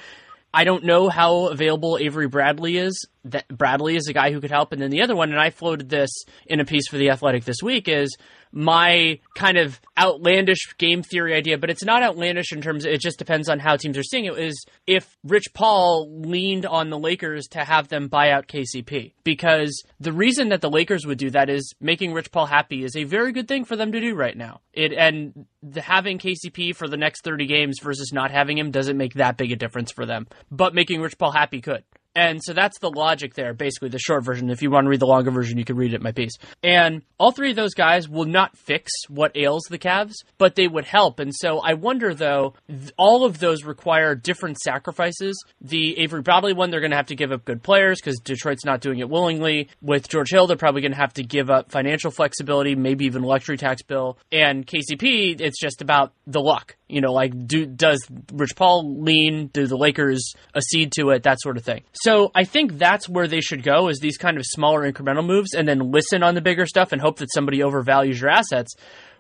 I 0.53 0.65
don't 0.65 0.85
know 0.85 1.09
how 1.09 1.49
available 1.49 1.99
Avery 2.01 2.27
Bradley 2.27 2.79
is. 2.79 3.07
That 3.25 3.47
Bradley 3.49 3.97
is 3.97 4.09
a 4.09 4.15
guy 4.15 4.33
who 4.33 4.41
could 4.41 4.51
help, 4.51 4.73
and 4.73 4.81
then 4.81 4.91
the 4.91 5.03
other 5.03 5.15
one, 5.15 5.31
and 5.31 5.41
I 5.41 5.51
floated 5.51 5.89
this 5.89 6.11
in 6.47 6.61
a 6.61 6.65
piece 6.65 6.89
for 6.89 6.97
the 6.97 7.11
Athletic 7.11 7.45
this 7.45 7.63
week, 7.63 7.89
is 7.89 8.17
my 8.53 9.19
kind 9.35 9.59
of 9.59 9.81
outlandish 9.99 10.77
game 10.79 11.03
theory 11.03 11.35
idea, 11.35 11.59
but 11.59 11.71
it's 11.71 11.85
not 11.85 12.03
outlandish 12.03 12.53
in 12.53 12.61
terms 12.61 12.85
of, 12.85 12.93
it 12.93 13.01
just 13.01 13.19
depends 13.19 13.49
on 13.49 13.59
how 13.59 13.77
teams 13.77 13.99
are 13.99 14.03
seeing 14.03 14.25
it, 14.25 14.39
is 14.39 14.65
if 14.87 15.17
Rich 15.25 15.53
Paul 15.55 16.09
leaned 16.23 16.67
on 16.67 16.91
the 16.91 16.99
Lakers 16.99 17.47
to 17.49 17.65
have 17.65 17.89
them 17.89 18.09
buy 18.09 18.31
out 18.31 18.49
KCP. 18.49 19.13
Because 19.25 19.85
the 20.01 20.13
reason 20.13 20.49
that 20.51 20.61
the 20.61 20.71
Lakers 20.71 21.07
would 21.07 21.19
do 21.19 21.31
that 21.31 21.51
is 21.51 21.75
making 21.81 22.13
Rich 22.13 22.33
Paul 22.33 22.47
happy 22.47 22.85
is 22.85 22.97
a 22.97 23.05
very 23.05 23.33
good 23.33 23.49
thing 23.49 23.65
for 23.65 23.77
them 23.77 23.93
to 23.93 24.01
do 24.01 24.15
right 24.15 24.37
now. 24.37 24.61
It 24.73 24.93
and 24.93 25.47
the, 25.63 25.81
having 25.81 26.19
KCP 26.19 26.75
for 26.75 26.89
the 26.89 26.97
next 26.97 27.23
30 27.25 27.47
games 27.47 27.79
versus 27.83 28.13
not 28.13 28.31
having 28.31 28.59
him 28.59 28.71
doesn't 28.71 28.97
make 28.97 29.15
that 29.15 29.37
big 29.37 29.53
a 29.53 29.57
difference 29.57 29.93
for 29.93 30.07
them. 30.07 30.27
But 30.51 30.75
making 30.75 31.01
Rich 31.01 31.19
Paul 31.19 31.33
happy 31.33 31.61
could. 31.61 31.85
And 32.15 32.41
so 32.43 32.53
that's 32.53 32.79
the 32.81 32.91
logic 32.91 33.35
there, 33.35 33.55
basically 33.55 33.91
the 33.91 33.99
short 33.99 34.25
version. 34.25 34.51
If 34.51 34.63
you 34.63 34.71
want 34.71 34.87
to 34.87 34.89
read 34.89 35.01
the 35.01 35.07
longer 35.07 35.31
version, 35.31 35.59
you 35.59 35.65
can 35.65 35.77
read 35.77 35.93
it 35.93 35.97
in 35.97 36.03
my 36.03 36.13
piece. 36.13 36.33
And 36.63 37.03
all 37.19 37.31
three 37.31 37.51
of 37.51 37.57
those 37.57 37.75
guys 37.75 38.09
will 38.09 38.25
not 38.25 38.57
fix 38.57 38.91
what 39.09 39.37
ails 39.37 39.63
the 39.71 39.79
Cavs, 39.79 40.15
but 40.37 40.55
they 40.55 40.67
would 40.67 40.85
help. 40.85 41.21
And 41.21 41.33
so 41.35 41.61
I 41.61 41.75
wonder, 41.75 42.15
though, 42.15 42.55
th- 42.69 42.93
all 42.97 43.25
of 43.25 43.39
those 43.39 43.65
require 43.65 44.15
different 44.15 44.59
sacrifices. 44.59 45.41
The 45.61 45.99
Avery 46.01 46.23
Bradley 46.23 46.55
one, 46.55 46.71
they're 46.71 46.81
going 46.81 46.91
to 46.91 46.97
have 46.97 47.07
to 47.07 47.17
give 47.17 47.31
up 47.31 47.45
good 47.45 47.63
players 47.63 48.01
because 48.01 48.19
Detroit's 48.19 48.65
not 48.65 48.81
doing 48.81 48.99
it 48.99 49.09
willingly. 49.09 49.69
With 49.81 50.09
George 50.09 50.31
Hill, 50.31 50.47
they're 50.47 50.57
probably 50.57 50.81
going 50.81 50.93
to 50.93 50.99
have 50.99 51.15
to 51.15 51.23
give 51.23 51.51
up 51.51 51.71
financial 51.71 52.11
flexibility, 52.11 52.75
maybe 52.75 53.05
even 53.05 53.23
luxury 53.23 53.57
tax 53.59 53.83
bill. 53.83 54.19
And 54.33 54.67
KCP, 54.67 55.41
it's 55.41 55.61
just 55.61 55.83
about 55.83 56.13
the 56.27 56.41
luck. 56.41 56.77
You 56.89 57.03
know, 57.03 57.13
like 57.13 57.47
do 57.47 57.67
does 57.67 58.01
Rich 58.33 58.57
Paul 58.57 59.03
lean? 59.03 59.49
Do 59.49 59.67
the 59.67 59.77
Lakers 59.77 60.33
accede 60.57 60.93
to 60.93 61.11
it? 61.11 61.25
That 61.25 61.39
sort 61.41 61.59
of 61.59 61.65
thing. 61.65 61.83
So 61.93 62.08
I 62.35 62.45
think 62.45 62.79
that's 62.79 63.09
where 63.09 63.29
they 63.29 63.41
should 63.41 63.63
go 63.63 63.89
is 63.89 63.99
these 64.01 64.17
kind 64.17 64.37
of 64.37 64.45
smaller 64.47 64.91
incremental 64.91 65.27
moves, 65.27 65.55
and 65.55 65.67
then 65.67 65.93
listen 65.93 66.23
on 66.23 66.35
the 66.35 66.41
bigger 66.41 66.67
stuff 66.67 66.93
and 66.93 67.01
hope 67.01 67.19
that 67.19 67.33
somebody 67.33 67.59
overvalues 67.59 68.21
your 68.21 68.31
assets. 68.31 68.75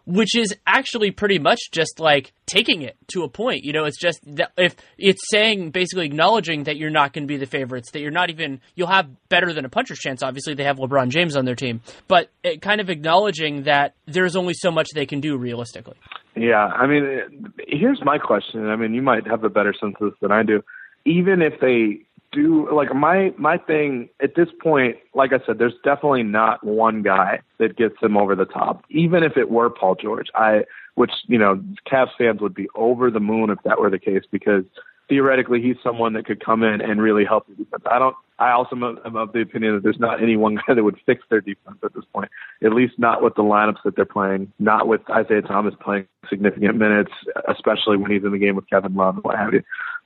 Which 0.06 0.34
is 0.34 0.56
actually 0.66 1.10
pretty 1.10 1.38
much 1.38 1.58
just 1.70 2.00
like 2.00 2.32
taking 2.46 2.80
it 2.80 2.96
to 3.08 3.24
a 3.24 3.28
point. 3.28 3.64
You 3.64 3.74
know, 3.74 3.84
it's 3.84 4.00
just 4.00 4.20
that 4.36 4.52
if 4.56 4.74
it's 4.96 5.20
saying 5.28 5.70
basically 5.70 6.06
acknowledging 6.06 6.64
that 6.64 6.78
you're 6.78 6.88
not 6.88 7.12
going 7.12 7.24
to 7.24 7.28
be 7.28 7.36
the 7.36 7.44
favorites, 7.44 7.90
that 7.90 8.00
you're 8.00 8.10
not 8.10 8.30
even 8.30 8.62
you'll 8.74 8.88
have 8.88 9.06
better 9.28 9.52
than 9.52 9.66
a 9.66 9.68
puncher's 9.68 9.98
chance. 9.98 10.22
Obviously, 10.22 10.54
they 10.54 10.64
have 10.64 10.78
LeBron 10.78 11.10
James 11.10 11.36
on 11.36 11.44
their 11.44 11.54
team, 11.54 11.82
but 12.06 12.30
it 12.42 12.62
kind 12.62 12.80
of 12.80 12.88
acknowledging 12.88 13.64
that 13.64 13.96
there's 14.06 14.34
only 14.34 14.54
so 14.54 14.70
much 14.70 14.88
they 14.94 15.04
can 15.04 15.20
do 15.20 15.36
realistically. 15.36 15.98
Yeah, 16.34 16.64
I 16.64 16.86
mean, 16.86 17.52
here's 17.66 18.02
my 18.02 18.16
question. 18.16 18.66
I 18.66 18.76
mean, 18.76 18.94
you 18.94 19.02
might 19.02 19.26
have 19.26 19.44
a 19.44 19.50
better 19.50 19.74
sense 19.78 19.94
of 20.00 20.12
this 20.12 20.18
than 20.22 20.32
I 20.32 20.42
do. 20.42 20.64
Even 21.04 21.42
if 21.42 21.60
they 21.60 22.00
do, 22.32 22.68
like 22.74 22.94
my 22.94 23.32
my 23.38 23.56
thing 23.58 24.08
at 24.22 24.34
this 24.34 24.48
point, 24.62 24.96
like 25.14 25.32
I 25.32 25.44
said, 25.46 25.58
there's 25.58 25.74
definitely 25.84 26.22
not 26.22 26.64
one 26.64 27.02
guy 27.02 27.40
that 27.58 27.76
gets 27.76 27.94
them 28.00 28.16
over 28.16 28.34
the 28.34 28.44
top. 28.44 28.84
Even 28.90 29.22
if 29.22 29.36
it 29.36 29.50
were 29.50 29.70
Paul 29.70 29.94
George, 29.94 30.28
I, 30.34 30.64
which 30.94 31.12
you 31.26 31.38
know, 31.38 31.62
Cavs 31.90 32.10
fans 32.18 32.40
would 32.40 32.54
be 32.54 32.68
over 32.74 33.10
the 33.10 33.20
moon 33.20 33.50
if 33.50 33.58
that 33.64 33.80
were 33.80 33.90
the 33.90 33.98
case 33.98 34.22
because 34.30 34.64
theoretically 35.08 35.60
he's 35.60 35.76
someone 35.82 36.12
that 36.12 36.26
could 36.26 36.44
come 36.44 36.62
in 36.62 36.80
and 36.80 37.00
really 37.00 37.24
help 37.24 37.46
the 37.46 37.54
defense. 37.54 37.82
I 37.90 37.98
don't. 37.98 38.16
I 38.40 38.52
also 38.52 38.76
am 38.76 39.16
of 39.16 39.32
the 39.32 39.40
opinion 39.40 39.74
that 39.74 39.82
there's 39.82 39.98
not 39.98 40.22
any 40.22 40.36
one 40.36 40.54
guy 40.66 40.74
that 40.74 40.84
would 40.84 40.98
fix 41.04 41.24
their 41.28 41.40
defense 41.40 41.78
at 41.82 41.92
this 41.94 42.04
point. 42.12 42.30
At 42.62 42.72
least 42.72 42.94
not 42.98 43.22
with 43.22 43.34
the 43.34 43.42
lineups 43.42 43.82
that 43.84 43.96
they're 43.96 44.04
playing. 44.04 44.52
Not 44.60 44.86
with 44.86 45.00
Isaiah 45.10 45.42
Thomas 45.42 45.74
playing 45.80 46.06
significant 46.30 46.76
minutes, 46.76 47.10
especially 47.48 47.96
when 47.96 48.10
he's 48.10 48.22
in 48.22 48.30
the 48.30 48.38
game 48.38 48.54
with 48.54 48.68
Kevin 48.70 48.94
Love 48.94 49.16
and 49.16 49.24
what 49.24 49.36
have 49.36 49.52
you. 49.52 49.62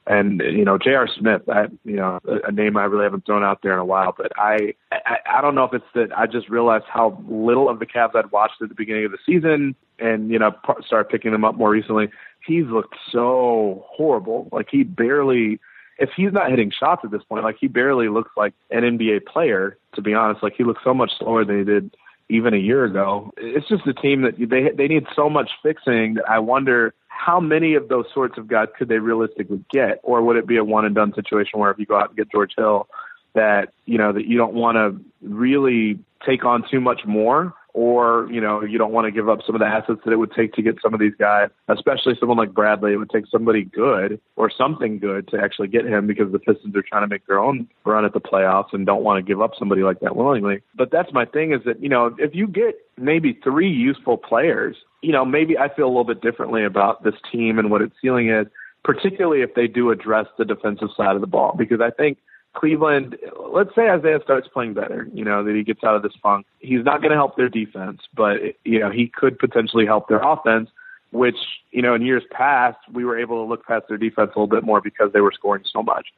And 0.07 0.41
you 0.41 0.65
know, 0.65 0.79
J.R. 0.79 1.09
Smith, 1.19 1.43
I, 1.49 1.67
you 1.85 1.97
know, 1.97 2.19
a, 2.25 2.51
name 2.51 2.77
I 2.77 2.85
really 2.85 3.05
haven't 3.05 3.27
thrown 3.27 3.45
out 3.45 3.61
there 3.63 3.75
in 3.75 3.79
a 3.79 3.85
while. 3.85 4.15
But 4.17 4.33
I, 4.37 4.75
I, 4.91 5.17
I 5.27 5.41
don't 5.41 5.55
know 5.55 5.65
if 5.65 5.75
it's 5.75 5.85
that 5.95 6.09
I 6.17 6.27
just 6.27 6.49
realized 6.49 6.87
how 6.89 7.23
little 7.29 7.69
of 7.69 7.79
the 7.79 7.87
Cavs 7.87 8.17
I'd 8.17 8.33
watched 8.33 8.63
at 8.63 8.69
the 8.69 8.75
beginning 8.75 9.05
of 9.05 9.13
the 9.13 9.19
season, 9.25 9.77
and 9.99 10.31
you 10.31 10.39
know, 10.39 10.53
started 10.87 11.09
picking 11.09 11.31
them 11.33 11.45
up 11.45 11.55
more 11.55 11.71
recently 11.71 12.09
he's 12.47 12.67
looked 12.67 12.97
so 13.11 13.85
horrible. 13.89 14.49
Like 14.53 14.69
he 14.71 14.83
barely, 14.83 15.61
if 15.99 16.11
he's 16.17 16.33
not 16.33 16.51
hitting 16.51 16.71
shots 16.71 17.03
at 17.05 17.11
this 17.11 17.23
point, 17.25 17.45
like 17.45 17.57
he 17.61 17.69
barely 17.69 18.09
looks 18.09 18.31
like 18.37 18.55
an 18.71 18.83
NBA 18.83 19.27
player. 19.27 19.77
To 19.95 20.03
be 20.03 20.15
honest, 20.15 20.43
like 20.43 20.55
he 20.57 20.65
looks 20.65 20.83
so 20.85 20.95
much 20.95 21.13
slower 21.19 21.45
than 21.45 21.59
he 21.59 21.65
did 21.65 21.95
even 22.29 22.55
a 22.55 22.59
year 22.59 22.85
ago. 22.85 23.31
It's 23.37 23.69
just 23.69 23.87
a 23.87 23.93
team 23.93 24.23
that 24.23 24.39
they 24.39 24.71
they 24.71 24.89
need 24.89 25.07
so 25.15 25.29
much 25.29 25.51
fixing 25.63 26.15
that 26.15 26.29
I 26.29 26.39
wonder 26.39 26.95
how 27.09 27.39
many 27.39 27.75
of 27.75 27.89
those 27.89 28.07
sorts 28.13 28.39
of 28.39 28.49
guys 28.49 28.69
could 28.77 28.89
they 28.89 28.99
realistically 28.99 29.65
get, 29.71 30.01
or 30.03 30.23
would 30.23 30.37
it 30.37 30.47
be 30.47 30.57
a 30.57 30.65
one 30.65 30.85
and 30.85 30.95
done 30.95 31.15
situation 31.15 31.61
where 31.61 31.71
if 31.71 31.79
you 31.79 31.87
go 31.87 31.97
out 31.97 32.09
and 32.09 32.17
get 32.17 32.31
George 32.33 32.53
Hill, 32.57 32.89
that 33.35 33.73
you 33.85 33.99
know 33.99 34.13
that 34.13 34.27
you 34.27 34.39
don't 34.39 34.55
want 34.55 34.77
to 34.77 34.99
really 35.21 35.99
take 36.27 36.45
on 36.45 36.65
too 36.71 36.81
much 36.81 37.03
more 37.05 37.55
or 37.75 38.29
you 38.31 38.41
know 38.41 38.63
you 38.63 38.79
don't 38.79 38.93
want 38.93 39.07
to 39.07 39.11
give 39.11 39.29
up 39.29 39.41
some 39.47 39.55
of 39.55 39.61
the 39.61 39.67
assets 39.67 40.01
that 40.05 40.13
it 40.13 40.17
would 40.17 40.33
take 40.33 40.53
to 40.55 40.63
get 40.63 40.77
some 40.83 40.93
of 40.93 41.01
these 41.01 41.15
guys, 41.19 41.49
especially 41.69 42.15
someone 42.19 42.39
like 42.39 42.53
Bradley. 42.53 42.93
It 42.93 42.97
would 42.97 43.11
take 43.11 43.25
somebody 43.31 43.65
good 43.65 44.21
or 44.37 44.51
something 44.51 44.99
good 44.99 45.29
to 45.29 45.39
actually 45.39 45.69
get 45.69 45.87
him 45.87 46.07
because 46.07 46.33
the 46.33 46.39
Pistons 46.39 46.77
are 46.77 46.83
trying 46.83 47.03
to 47.03 47.09
make 47.09 47.27
their 47.27 47.39
own 47.39 47.69
run 47.85 48.05
at 48.05 48.13
the 48.13 48.21
playoffs 48.21 48.73
and 48.73 48.85
don't 48.85 49.05
want 49.05 49.25
to 49.25 49.29
give 49.29 49.41
up 49.41 49.53
somebody 49.59 49.83
like 49.83 50.01
that 50.01 50.17
willingly. 50.17 50.61
But 50.75 50.91
that's 50.91 51.13
my 51.13 51.25
thing 51.25 51.53
is 51.53 51.61
that 51.65 51.83
you 51.83 51.89
know 51.89 52.15
if 52.19 52.35
you 52.35 52.47
get 52.47 52.75
maybe 52.99 53.39
three 53.43 53.71
useful 53.71 54.19
players, 54.19 54.77
you 55.01 55.13
know 55.13 55.25
maybe 55.25 55.57
I 55.57 55.75
feel 55.75 55.87
a 55.87 55.89
little 55.89 56.05
bit 56.05 56.21
differently 56.21 56.65
about 56.65 57.05
this 57.05 57.15
team 57.31 57.59
and 57.59 57.71
what 57.71 57.81
its 57.81 57.95
ceiling 58.03 58.29
is, 58.29 58.47
particularly 58.85 59.43
if 59.43 59.55
they 59.55 59.67
do 59.67 59.91
address 59.91 60.27
the 60.37 60.45
defensive 60.45 60.89
side 60.97 61.15
of 61.15 61.21
the 61.21 61.27
ball 61.27 61.55
because 61.57 61.81
I 61.81 61.91
think 61.91 62.19
Cleveland, 62.55 63.17
let's 63.51 63.75
say 63.75 63.89
Isaiah 63.89 64.21
starts 64.23 64.47
playing 64.49 64.75
better, 64.75 65.09
you 65.13 65.25
know, 65.25 65.43
that 65.43 65.55
he 65.55 65.63
gets 65.63 65.83
out 65.83 65.97
of 65.97 66.03
this 66.03 66.13
funk. 66.23 66.47
He's 66.59 66.85
not 66.85 67.01
going 67.01 67.11
to 67.11 67.17
help 67.17 67.37
their 67.37 67.49
defense, 67.49 68.03
but, 68.15 68.41
you 68.65 68.79
know, 68.79 68.91
he 68.91 69.09
could 69.09 69.39
potentially 69.39 69.87
help 69.87 70.09
their 70.09 70.21
offense, 70.21 70.69
which, 71.13 71.37
you 71.71 71.81
know, 71.81 71.95
in 71.95 72.03
years 72.03 72.23
past, 72.31 72.79
we 72.93 73.05
were 73.05 73.19
able 73.19 73.43
to 73.43 73.49
look 73.49 73.67
past 73.67 73.87
their 73.89 73.97
defense 73.97 74.33
a 74.35 74.39
little 74.39 74.47
bit 74.47 74.65
more 74.65 74.81
because 74.81 75.13
they 75.13 75.21
were 75.21 75.33
scoring 75.33 75.65
so 75.73 75.83
much. 75.83 76.09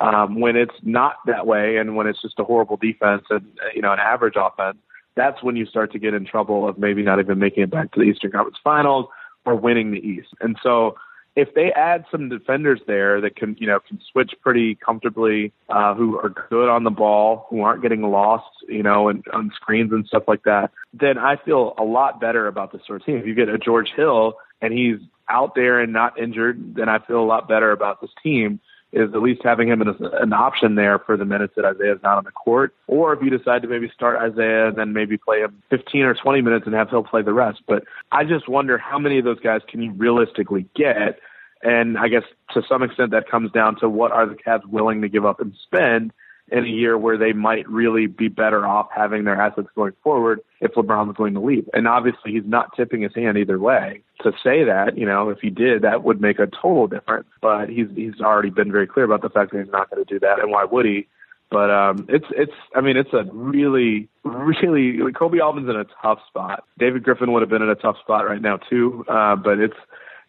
Um, 0.00 0.40
when 0.40 0.56
it's 0.56 0.74
not 0.82 1.16
that 1.26 1.46
way 1.46 1.76
and 1.76 1.94
when 1.94 2.06
it's 2.06 2.22
just 2.22 2.38
a 2.38 2.44
horrible 2.44 2.78
defense 2.78 3.24
and, 3.28 3.46
you 3.74 3.82
know, 3.82 3.92
an 3.92 3.98
average 3.98 4.34
offense, 4.36 4.78
that's 5.14 5.42
when 5.42 5.56
you 5.56 5.66
start 5.66 5.92
to 5.92 5.98
get 5.98 6.14
in 6.14 6.24
trouble 6.24 6.66
of 6.66 6.78
maybe 6.78 7.02
not 7.02 7.20
even 7.20 7.38
making 7.38 7.64
it 7.64 7.70
back 7.70 7.92
to 7.92 8.00
the 8.00 8.06
Eastern 8.06 8.30
Conference 8.30 8.56
Finals 8.64 9.06
or 9.44 9.54
winning 9.54 9.90
the 9.90 9.98
East. 9.98 10.28
And 10.40 10.56
so, 10.62 10.96
if 11.34 11.54
they 11.54 11.72
add 11.72 12.04
some 12.10 12.28
defenders 12.28 12.80
there 12.86 13.20
that 13.20 13.36
can, 13.36 13.56
you 13.58 13.66
know, 13.66 13.80
can 13.80 14.00
switch 14.10 14.32
pretty 14.42 14.74
comfortably, 14.74 15.52
uh, 15.70 15.94
who 15.94 16.18
are 16.18 16.28
good 16.28 16.68
on 16.68 16.84
the 16.84 16.90
ball, 16.90 17.46
who 17.48 17.62
aren't 17.62 17.82
getting 17.82 18.02
lost, 18.02 18.50
you 18.68 18.82
know, 18.82 19.08
and 19.08 19.24
on 19.32 19.50
screens 19.54 19.92
and 19.92 20.06
stuff 20.06 20.24
like 20.28 20.42
that, 20.44 20.70
then 20.92 21.18
I 21.18 21.36
feel 21.36 21.74
a 21.78 21.84
lot 21.84 22.20
better 22.20 22.46
about 22.46 22.72
this 22.72 22.82
sort 22.86 23.00
of 23.00 23.06
team. 23.06 23.16
If 23.16 23.26
you 23.26 23.34
get 23.34 23.48
a 23.48 23.58
George 23.58 23.92
Hill 23.96 24.34
and 24.60 24.72
he's 24.72 24.98
out 25.28 25.54
there 25.54 25.80
and 25.80 25.92
not 25.92 26.18
injured, 26.18 26.74
then 26.76 26.88
I 26.88 26.98
feel 26.98 27.20
a 27.20 27.24
lot 27.24 27.48
better 27.48 27.72
about 27.72 28.00
this 28.00 28.10
team 28.22 28.60
is 28.92 29.14
at 29.14 29.22
least 29.22 29.40
having 29.42 29.68
him 29.68 29.80
as 29.82 29.96
an 30.20 30.32
option 30.32 30.74
there 30.74 30.98
for 30.98 31.16
the 31.16 31.24
minutes 31.24 31.54
that 31.56 31.64
Isaiah's 31.64 32.00
not 32.02 32.18
on 32.18 32.24
the 32.24 32.30
court. 32.30 32.74
Or 32.86 33.12
if 33.12 33.22
you 33.22 33.30
decide 33.30 33.62
to 33.62 33.68
maybe 33.68 33.90
start 33.94 34.18
Isaiah 34.18 34.68
and 34.68 34.76
then 34.76 34.92
maybe 34.92 35.16
play 35.16 35.40
him 35.40 35.62
15 35.70 36.02
or 36.02 36.14
20 36.14 36.42
minutes 36.42 36.66
and 36.66 36.74
have 36.74 36.90
Hill 36.90 37.02
play 37.02 37.22
the 37.22 37.32
rest. 37.32 37.62
But 37.66 37.84
I 38.10 38.24
just 38.24 38.48
wonder 38.48 38.76
how 38.76 38.98
many 38.98 39.18
of 39.18 39.24
those 39.24 39.40
guys 39.40 39.62
can 39.66 39.82
you 39.82 39.92
realistically 39.92 40.66
get? 40.76 41.18
And 41.62 41.96
I 41.96 42.08
guess 42.08 42.24
to 42.54 42.62
some 42.68 42.82
extent 42.82 43.12
that 43.12 43.30
comes 43.30 43.50
down 43.52 43.78
to 43.80 43.88
what 43.88 44.12
are 44.12 44.26
the 44.26 44.34
Cavs 44.34 44.66
willing 44.66 45.00
to 45.02 45.08
give 45.08 45.24
up 45.24 45.40
and 45.40 45.54
spend 45.64 46.12
in 46.52 46.64
a 46.64 46.68
year 46.68 46.98
where 46.98 47.16
they 47.16 47.32
might 47.32 47.68
really 47.68 48.06
be 48.06 48.28
better 48.28 48.66
off 48.66 48.88
having 48.94 49.24
their 49.24 49.40
assets 49.40 49.68
going 49.74 49.94
forward 50.02 50.40
if 50.60 50.72
LeBron's 50.72 51.16
going 51.16 51.34
to 51.34 51.40
leave. 51.40 51.68
And 51.72 51.88
obviously, 51.88 52.32
he's 52.32 52.44
not 52.44 52.76
tipping 52.76 53.02
his 53.02 53.14
hand 53.14 53.38
either 53.38 53.58
way. 53.58 54.02
To 54.22 54.32
say 54.44 54.62
that, 54.64 54.96
you 54.96 55.06
know, 55.06 55.30
if 55.30 55.38
he 55.40 55.50
did, 55.50 55.82
that 55.82 56.04
would 56.04 56.20
make 56.20 56.38
a 56.38 56.46
total 56.46 56.86
difference. 56.86 57.26
But 57.40 57.68
he's 57.68 57.88
he's 57.96 58.20
already 58.20 58.50
been 58.50 58.70
very 58.70 58.86
clear 58.86 59.04
about 59.04 59.22
the 59.22 59.30
fact 59.30 59.52
that 59.52 59.64
he's 59.64 59.72
not 59.72 59.90
going 59.90 60.04
to 60.04 60.14
do 60.14 60.20
that. 60.20 60.38
And 60.38 60.50
why 60.50 60.64
would 60.64 60.84
he? 60.84 61.08
But 61.50 61.70
um, 61.70 62.06
it's 62.08 62.26
it's 62.30 62.52
I 62.74 62.80
mean 62.80 62.96
it's 62.96 63.12
a 63.12 63.24
really 63.32 64.08
really 64.24 64.98
Koby 65.12 65.42
Altman's 65.42 65.68
in 65.68 65.76
a 65.76 65.86
tough 66.00 66.20
spot. 66.28 66.64
David 66.78 67.02
Griffin 67.02 67.32
would 67.32 67.42
have 67.42 67.50
been 67.50 67.62
in 67.62 67.68
a 67.68 67.74
tough 67.74 67.96
spot 67.98 68.26
right 68.26 68.40
now 68.40 68.56
too. 68.56 69.04
Uh, 69.08 69.36
but 69.36 69.58
it's 69.58 69.76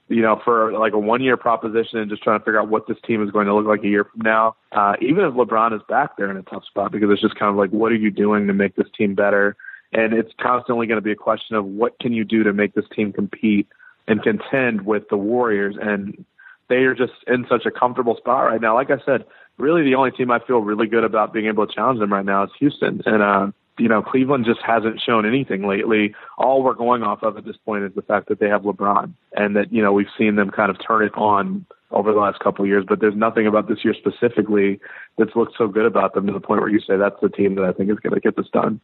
you 0.09 0.21
know, 0.21 0.41
for 0.43 0.77
like 0.77 0.93
a 0.93 0.99
one 0.99 1.21
year 1.21 1.37
proposition 1.37 1.99
and 1.99 2.09
just 2.09 2.23
trying 2.23 2.39
to 2.39 2.43
figure 2.43 2.59
out 2.59 2.69
what 2.69 2.87
this 2.87 2.97
team 3.05 3.23
is 3.23 3.31
going 3.31 3.47
to 3.47 3.55
look 3.55 3.65
like 3.65 3.83
a 3.83 3.87
year 3.87 4.03
from 4.03 4.21
now. 4.21 4.55
Uh, 4.71 4.93
even 5.01 5.23
if 5.23 5.33
LeBron 5.33 5.75
is 5.75 5.81
back 5.87 6.17
there 6.17 6.29
in 6.29 6.37
a 6.37 6.43
tough 6.43 6.65
spot 6.65 6.91
because 6.91 7.09
it's 7.11 7.21
just 7.21 7.35
kind 7.35 7.49
of 7.49 7.55
like, 7.55 7.69
what 7.71 7.91
are 7.91 7.95
you 7.95 8.11
doing 8.11 8.47
to 8.47 8.53
make 8.53 8.75
this 8.75 8.87
team 8.97 9.15
better? 9.15 9.55
And 9.93 10.13
it's 10.13 10.31
constantly 10.41 10.87
going 10.87 10.97
to 10.97 11.01
be 11.01 11.11
a 11.11 11.15
question 11.15 11.55
of 11.55 11.65
what 11.65 11.99
can 11.99 12.13
you 12.13 12.25
do 12.25 12.43
to 12.43 12.53
make 12.53 12.73
this 12.73 12.85
team 12.95 13.13
compete 13.13 13.67
and 14.07 14.21
contend 14.21 14.85
with 14.85 15.03
the 15.09 15.17
Warriors. 15.17 15.75
And 15.81 16.25
they 16.67 16.77
are 16.77 16.95
just 16.95 17.13
in 17.27 17.45
such 17.49 17.65
a 17.65 17.71
comfortable 17.71 18.17
spot 18.17 18.45
right 18.45 18.59
now. 18.59 18.75
Like 18.75 18.89
I 18.91 18.97
said, 19.05 19.25
really 19.57 19.83
the 19.83 19.95
only 19.95 20.11
team 20.11 20.31
I 20.31 20.39
feel 20.39 20.59
really 20.59 20.87
good 20.87 21.03
about 21.03 21.31
being 21.31 21.45
able 21.45 21.65
to 21.65 21.73
challenge 21.73 21.99
them 21.99 22.11
right 22.11 22.25
now 22.25 22.43
is 22.43 22.49
Houston. 22.59 23.01
And, 23.05 23.21
uh, 23.21 23.51
you 23.77 23.87
know, 23.87 24.01
Cleveland 24.01 24.45
just 24.45 24.61
hasn't 24.65 25.01
shown 25.01 25.25
anything 25.25 25.67
lately. 25.67 26.13
All 26.37 26.63
we're 26.63 26.73
going 26.73 27.03
off 27.03 27.23
of 27.23 27.37
at 27.37 27.45
this 27.45 27.57
point 27.65 27.83
is 27.83 27.91
the 27.95 28.01
fact 28.01 28.29
that 28.29 28.39
they 28.39 28.47
have 28.47 28.61
LeBron 28.61 29.13
and 29.33 29.55
that, 29.55 29.73
you 29.73 29.81
know, 29.81 29.91
we've 29.93 30.07
seen 30.17 30.35
them 30.35 30.51
kind 30.51 30.69
of 30.69 30.77
turn 30.85 31.03
it 31.03 31.13
on 31.15 31.65
over 31.91 32.11
the 32.11 32.19
last 32.19 32.39
couple 32.39 32.65
of 32.65 32.69
years, 32.69 32.85
but 32.87 32.99
there's 32.99 33.15
nothing 33.15 33.47
about 33.47 33.67
this 33.67 33.79
year 33.83 33.93
specifically 33.93 34.79
that's 35.17 35.35
looked 35.35 35.53
so 35.57 35.67
good 35.67 35.85
about 35.85 36.13
them 36.13 36.25
to 36.27 36.33
the 36.33 36.39
point 36.39 36.61
where 36.61 36.69
you 36.69 36.79
say 36.79 36.97
that's 36.97 37.19
the 37.21 37.29
team 37.29 37.55
that 37.55 37.63
I 37.63 37.71
think 37.71 37.89
is 37.91 37.99
going 37.99 38.13
to 38.13 38.19
get 38.19 38.35
this 38.35 38.47
done. 38.51 38.79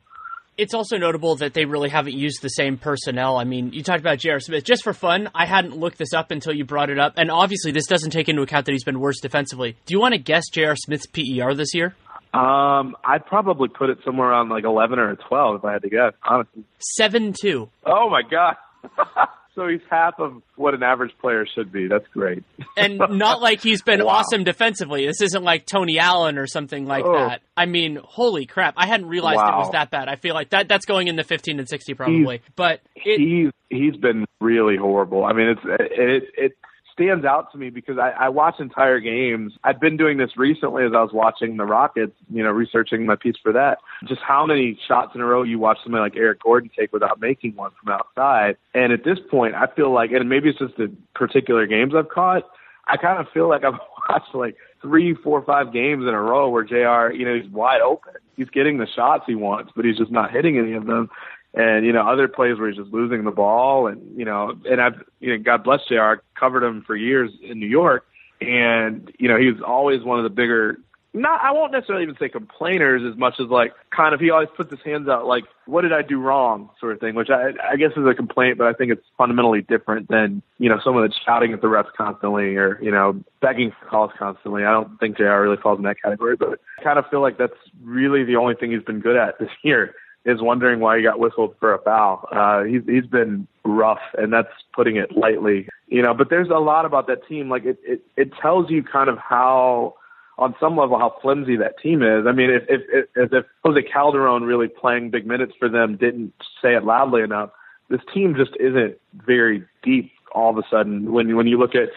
It's 0.58 0.74
also 0.74 0.98
notable 0.98 1.38
that 1.38 1.54
they 1.54 1.64
really 1.64 1.90
haven't 1.90 2.16
used 2.16 2.42
the 2.42 2.50
same 2.50 2.78
personnel. 2.78 3.38
I 3.38 3.46
mean, 3.46 3.72
you 3.72 3.82
talked 3.82 4.02
about 4.02 4.20
J.R. 4.20 4.42
Smith. 4.42 4.66
Just 4.66 4.84
for 4.84 4.92
fun, 4.94 5.30
I 5.34 5.46
hadn't 5.46 5.78
looked 5.78 5.98
this 5.98 6.14
up 6.14 6.32
until 6.32 6.54
you 6.54 6.66
brought 6.66 6.90
it 6.90 7.00
up. 7.00 7.14
And 7.16 7.32
obviously, 7.32 7.72
this 7.72 7.88
doesn't 7.88 8.12
take 8.12 8.28
into 8.28 8.42
account 8.42 8.66
that 8.66 8.74
he's 8.74 8.84
been 8.84 9.00
worse 9.00 9.22
defensively. 9.22 9.78
Do 9.86 9.94
you 9.94 10.02
want 10.02 10.16
to 10.16 10.20
guess 10.20 10.50
J.R. 10.52 10.76
Smith's 10.76 11.08
PER 11.08 11.54
this 11.56 11.74
year? 11.74 11.96
Um, 12.34 12.96
I'd 13.04 13.26
probably 13.26 13.70
put 13.70 13.90
it 13.90 14.00
somewhere 14.06 14.30
around 14.30 14.50
like 14.50 14.64
eleven 14.64 15.00
or 15.00 15.16
twelve 15.16 15.56
if 15.56 15.66
I 15.66 15.74
had 15.74 15.82
to 15.82 15.90
guess. 15.90 16.14
Honestly, 16.24 16.64
seven 16.78 17.34
two. 17.40 17.70
Oh 17.86 18.10
my 18.10 18.22
god. 18.22 18.56
so 19.56 19.68
he's 19.68 19.82
half 19.90 20.20
of 20.20 20.42
what 20.56 20.74
an 20.74 20.84
average 20.84 21.12
player 21.20 21.46
should 21.54 21.72
be. 21.72 21.88
That's 21.88 22.08
great. 22.14 22.44
and 22.78 23.02
not 23.10 23.42
like 23.42 23.62
he's 23.62 23.82
been 23.82 24.04
wow. 24.04 24.20
awesome 24.20 24.44
defensively. 24.44 25.08
This 25.08 25.22
isn't 25.22 25.44
like 25.44 25.66
Tony 25.66 25.98
Allen 25.98 26.38
or 26.38 26.46
something 26.46 26.86
like 26.86 27.04
oh. 27.04 27.14
that. 27.14 27.42
I 27.58 27.66
mean, 27.66 28.00
holy 28.02 28.46
crap! 28.46 28.76
I 28.78 28.86
hadn't 28.86 29.08
realized 29.08 29.38
wow. 29.38 29.56
it 29.56 29.60
was 29.60 29.72
that 29.72 29.90
bad. 29.90 30.08
I 30.08 30.16
feel 30.16 30.36
like 30.36 30.52
that 30.52 30.68
that's 30.68 30.86
going 30.86 31.08
in 31.08 31.16
the 31.16 31.24
fifteen 31.24 31.60
and 31.60 31.68
sixty 31.68 31.94
probably. 31.94 32.38
He's, 32.38 32.54
but 32.56 32.82
it, 32.96 33.20
he's 33.20 33.52
he's 33.70 33.96
been 34.00 34.26
really 34.40 34.78
horrible. 34.78 35.26
I 35.26 35.34
mean, 35.34 35.48
it's 35.48 35.62
it 35.66 36.24
it 36.38 36.52
stands 37.00 37.26
out 37.26 37.52
to 37.52 37.58
me 37.58 37.70
because 37.70 37.98
I, 37.98 38.10
I 38.10 38.30
watch 38.30 38.56
entire 38.60 39.00
games. 39.00 39.54
I've 39.64 39.80
been 39.80 39.96
doing 39.96 40.18
this 40.18 40.32
recently 40.36 40.84
as 40.84 40.92
I 40.94 41.02
was 41.02 41.12
watching 41.14 41.58
the 41.58 41.66
Rockets, 41.66 42.14
you 42.30 42.44
know, 42.44 42.52
researching 42.52 43.06
my 43.06 43.16
piece 43.16 43.36
for 43.42 43.54
that. 43.54 43.78
Just 44.06 44.22
how 44.22 44.46
many 44.46 44.78
shots 44.88 45.12
in 45.16 45.22
a 45.22 45.26
row 45.26 45.44
you 45.44 45.60
watch 45.60 45.78
somebody 45.84 46.02
like 46.02 46.16
Eric 46.18 46.44
Gordon 46.44 46.70
take 46.78 46.92
without 46.92 47.22
making 47.22 47.56
one 47.56 47.72
from 47.82 47.94
outside. 47.94 48.58
And 48.74 48.92
at 48.92 49.04
this 49.04 49.18
point, 49.32 49.56
I 49.56 49.68
feel 49.68 49.92
like, 49.94 50.12
and 50.12 50.28
maybe 50.28 50.50
it's 50.50 50.60
just 50.60 50.76
the 50.78 50.92
particular 51.16 51.66
games 51.66 51.94
I've 51.96 52.10
caught, 52.10 52.44
I 52.88 52.98
kind 52.98 53.20
of 53.20 53.32
feel 53.34 53.48
like 53.48 53.64
I've 53.64 53.80
watched 54.10 54.36
like 54.36 54.58
three, 54.82 55.16
four, 55.16 55.44
five 55.44 55.72
games 55.72 56.04
in 56.04 56.10
a 56.10 56.22
row 56.22 56.50
where 56.50 56.64
JR, 56.64 57.14
you 57.14 57.26
know, 57.26 57.40
he's 57.40 57.52
wide 57.52 57.82
open. 57.82 58.14
He's 58.36 58.50
getting 58.50 58.78
the 58.78 58.88
shots 58.88 59.24
he 59.28 59.36
wants, 59.36 59.72
but 59.76 59.86
he's 59.86 59.98
just 59.98 60.12
not 60.12 60.32
hitting 60.32 60.58
any 60.58 60.74
of 60.74 60.86
them 60.86 61.10
and 61.54 61.86
you 61.86 61.94
know 61.94 62.02
other 62.02 62.28
plays 62.28 62.58
where 62.60 62.70
he's 62.70 62.78
just 62.78 62.92
losing 62.92 63.24
the 63.24 63.32
ball 63.32 63.88
and 63.88 64.18
you 64.18 64.26
know 64.26 64.54
and 64.66 64.82
I've 64.82 65.04
you 65.20 65.36
know 65.36 65.44
God 65.44 65.64
bless 65.64 65.82
JR 65.88 66.22
covered 66.36 66.64
him 66.64 66.84
for 66.86 66.96
years 66.96 67.32
in 67.42 67.60
New 67.60 67.68
York 67.68 68.06
and 68.42 69.12
you 69.20 69.28
know 69.28 69.38
he 69.38 69.52
was 69.52 69.62
always 69.66 70.04
one 70.04 70.20
of 70.20 70.24
the 70.24 70.30
bigger 70.30 70.78
not 71.12 71.42
I 71.44 71.52
won't 71.52 71.72
necessarily 71.72 72.04
even 72.04 72.16
say 72.20 72.30
complainers 72.30 73.02
as 73.10 73.18
much 73.18 73.36
as 73.40 73.48
like 73.48 73.74
kind 73.90 74.14
of 74.14 74.20
he 74.20 74.30
always 74.30 74.50
puts 74.56 74.70
his 74.70 74.80
hands 74.86 75.10
out 75.10 75.26
like 75.26 75.44
what 75.66 75.82
did 75.82 75.92
I 75.92 76.04
do 76.04 76.20
wrong 76.20 76.70
sort 76.80 76.94
of 76.94 77.00
thing 77.00 77.16
which 77.16 77.30
I 77.32 77.52
I 77.68 77.78
guess 77.78 77.92
is 77.98 78.06
a 78.06 78.14
complaint 78.14 78.60
but 78.60 78.68
I 78.68 78.74
think 78.74 78.92
it's 78.92 79.06
fundamentally 79.18 79.62
different 79.64 80.08
than 80.08 80.44
you 80.60 80.70
know 80.70 80.80
someone 80.84 81.04
that's 81.04 81.20
shouting 81.26 81.52
at 81.52 81.62
the 81.62 81.68
refs 81.68 81.92
constantly 81.98 82.56
or 82.58 82.80
you 82.82 82.92
know 82.92 83.20
begging 83.42 83.72
for 83.80 83.88
calls 83.88 84.12
constantly 84.20 84.66
I 84.66 84.72
don't 84.72 85.00
think 85.00 85.18
JR 85.18 85.42
really 85.42 85.58
falls 85.58 85.80
in 85.80 85.86
that 85.86 86.02
category 86.02 86.36
but 86.36 86.60
I 86.80 86.84
kind 86.84 87.00
of 87.00 87.06
feel 87.10 87.22
like 87.22 87.40
that's 87.40 87.54
really 87.84 88.24
the 88.24 88.36
only 88.36 88.54
thing 88.54 88.72
he's 88.72 88.84
been 88.84 89.00
good 89.00 89.18
at 89.18 89.40
this 89.40 89.50
year 89.64 89.96
is 90.30 90.42
wondering 90.42 90.80
why 90.80 90.98
he 90.98 91.04
got 91.04 91.20
whistled 91.20 91.56
for 91.60 91.74
a 91.74 91.82
foul. 91.82 92.28
Uh, 92.32 92.64
he's 92.64 92.82
he's 92.86 93.06
been 93.06 93.48
rough, 93.64 94.06
and 94.18 94.32
that's 94.32 94.54
putting 94.74 94.96
it 94.98 95.16
lightly. 95.16 95.68
You 95.88 96.02
know, 96.02 96.14
but 96.14 96.30
there's 96.30 96.50
a 96.50 96.60
lot 96.60 96.86
about 96.86 97.08
that 97.08 97.28
team. 97.28 97.50
Like 97.50 97.66
it 97.66 97.78
it, 97.84 98.02
it 98.16 98.30
tells 98.42 98.70
you 98.70 98.84
kind 98.84 99.10
of 99.10 99.18
how. 99.18 99.96
On 100.38 100.56
some 100.58 100.78
level, 100.78 100.98
how 100.98 101.18
flimsy 101.22 101.58
that 101.58 101.78
team 101.84 102.02
is. 102.02 102.26
I 102.26 102.32
mean, 102.32 102.50
if 102.50 102.64
if 102.70 102.82
if, 103.14 103.34
if 103.34 103.46
Jose 103.66 103.82
Calderon 103.92 104.44
really 104.44 104.70
playing 104.70 105.10
big 105.10 105.28
minutes 105.28 105.52
for 105.60 105.68
them 105.68 105.98
didn't 105.98 106.34
say 106.62 106.76
it 106.76 106.86
loudly 106.86 107.24
enough, 107.24 107.50
this 107.90 108.00
team 108.14 108.36
just 108.38 108.56
isn't 108.58 108.98
very 109.14 109.66
deep 109.84 110.10
all 110.34 110.52
of 110.52 110.58
a 110.58 110.64
sudden. 110.72 111.12
When 111.12 111.36
when 111.36 111.48
you 111.48 111.58
look 111.60 111.76
at 111.76 111.90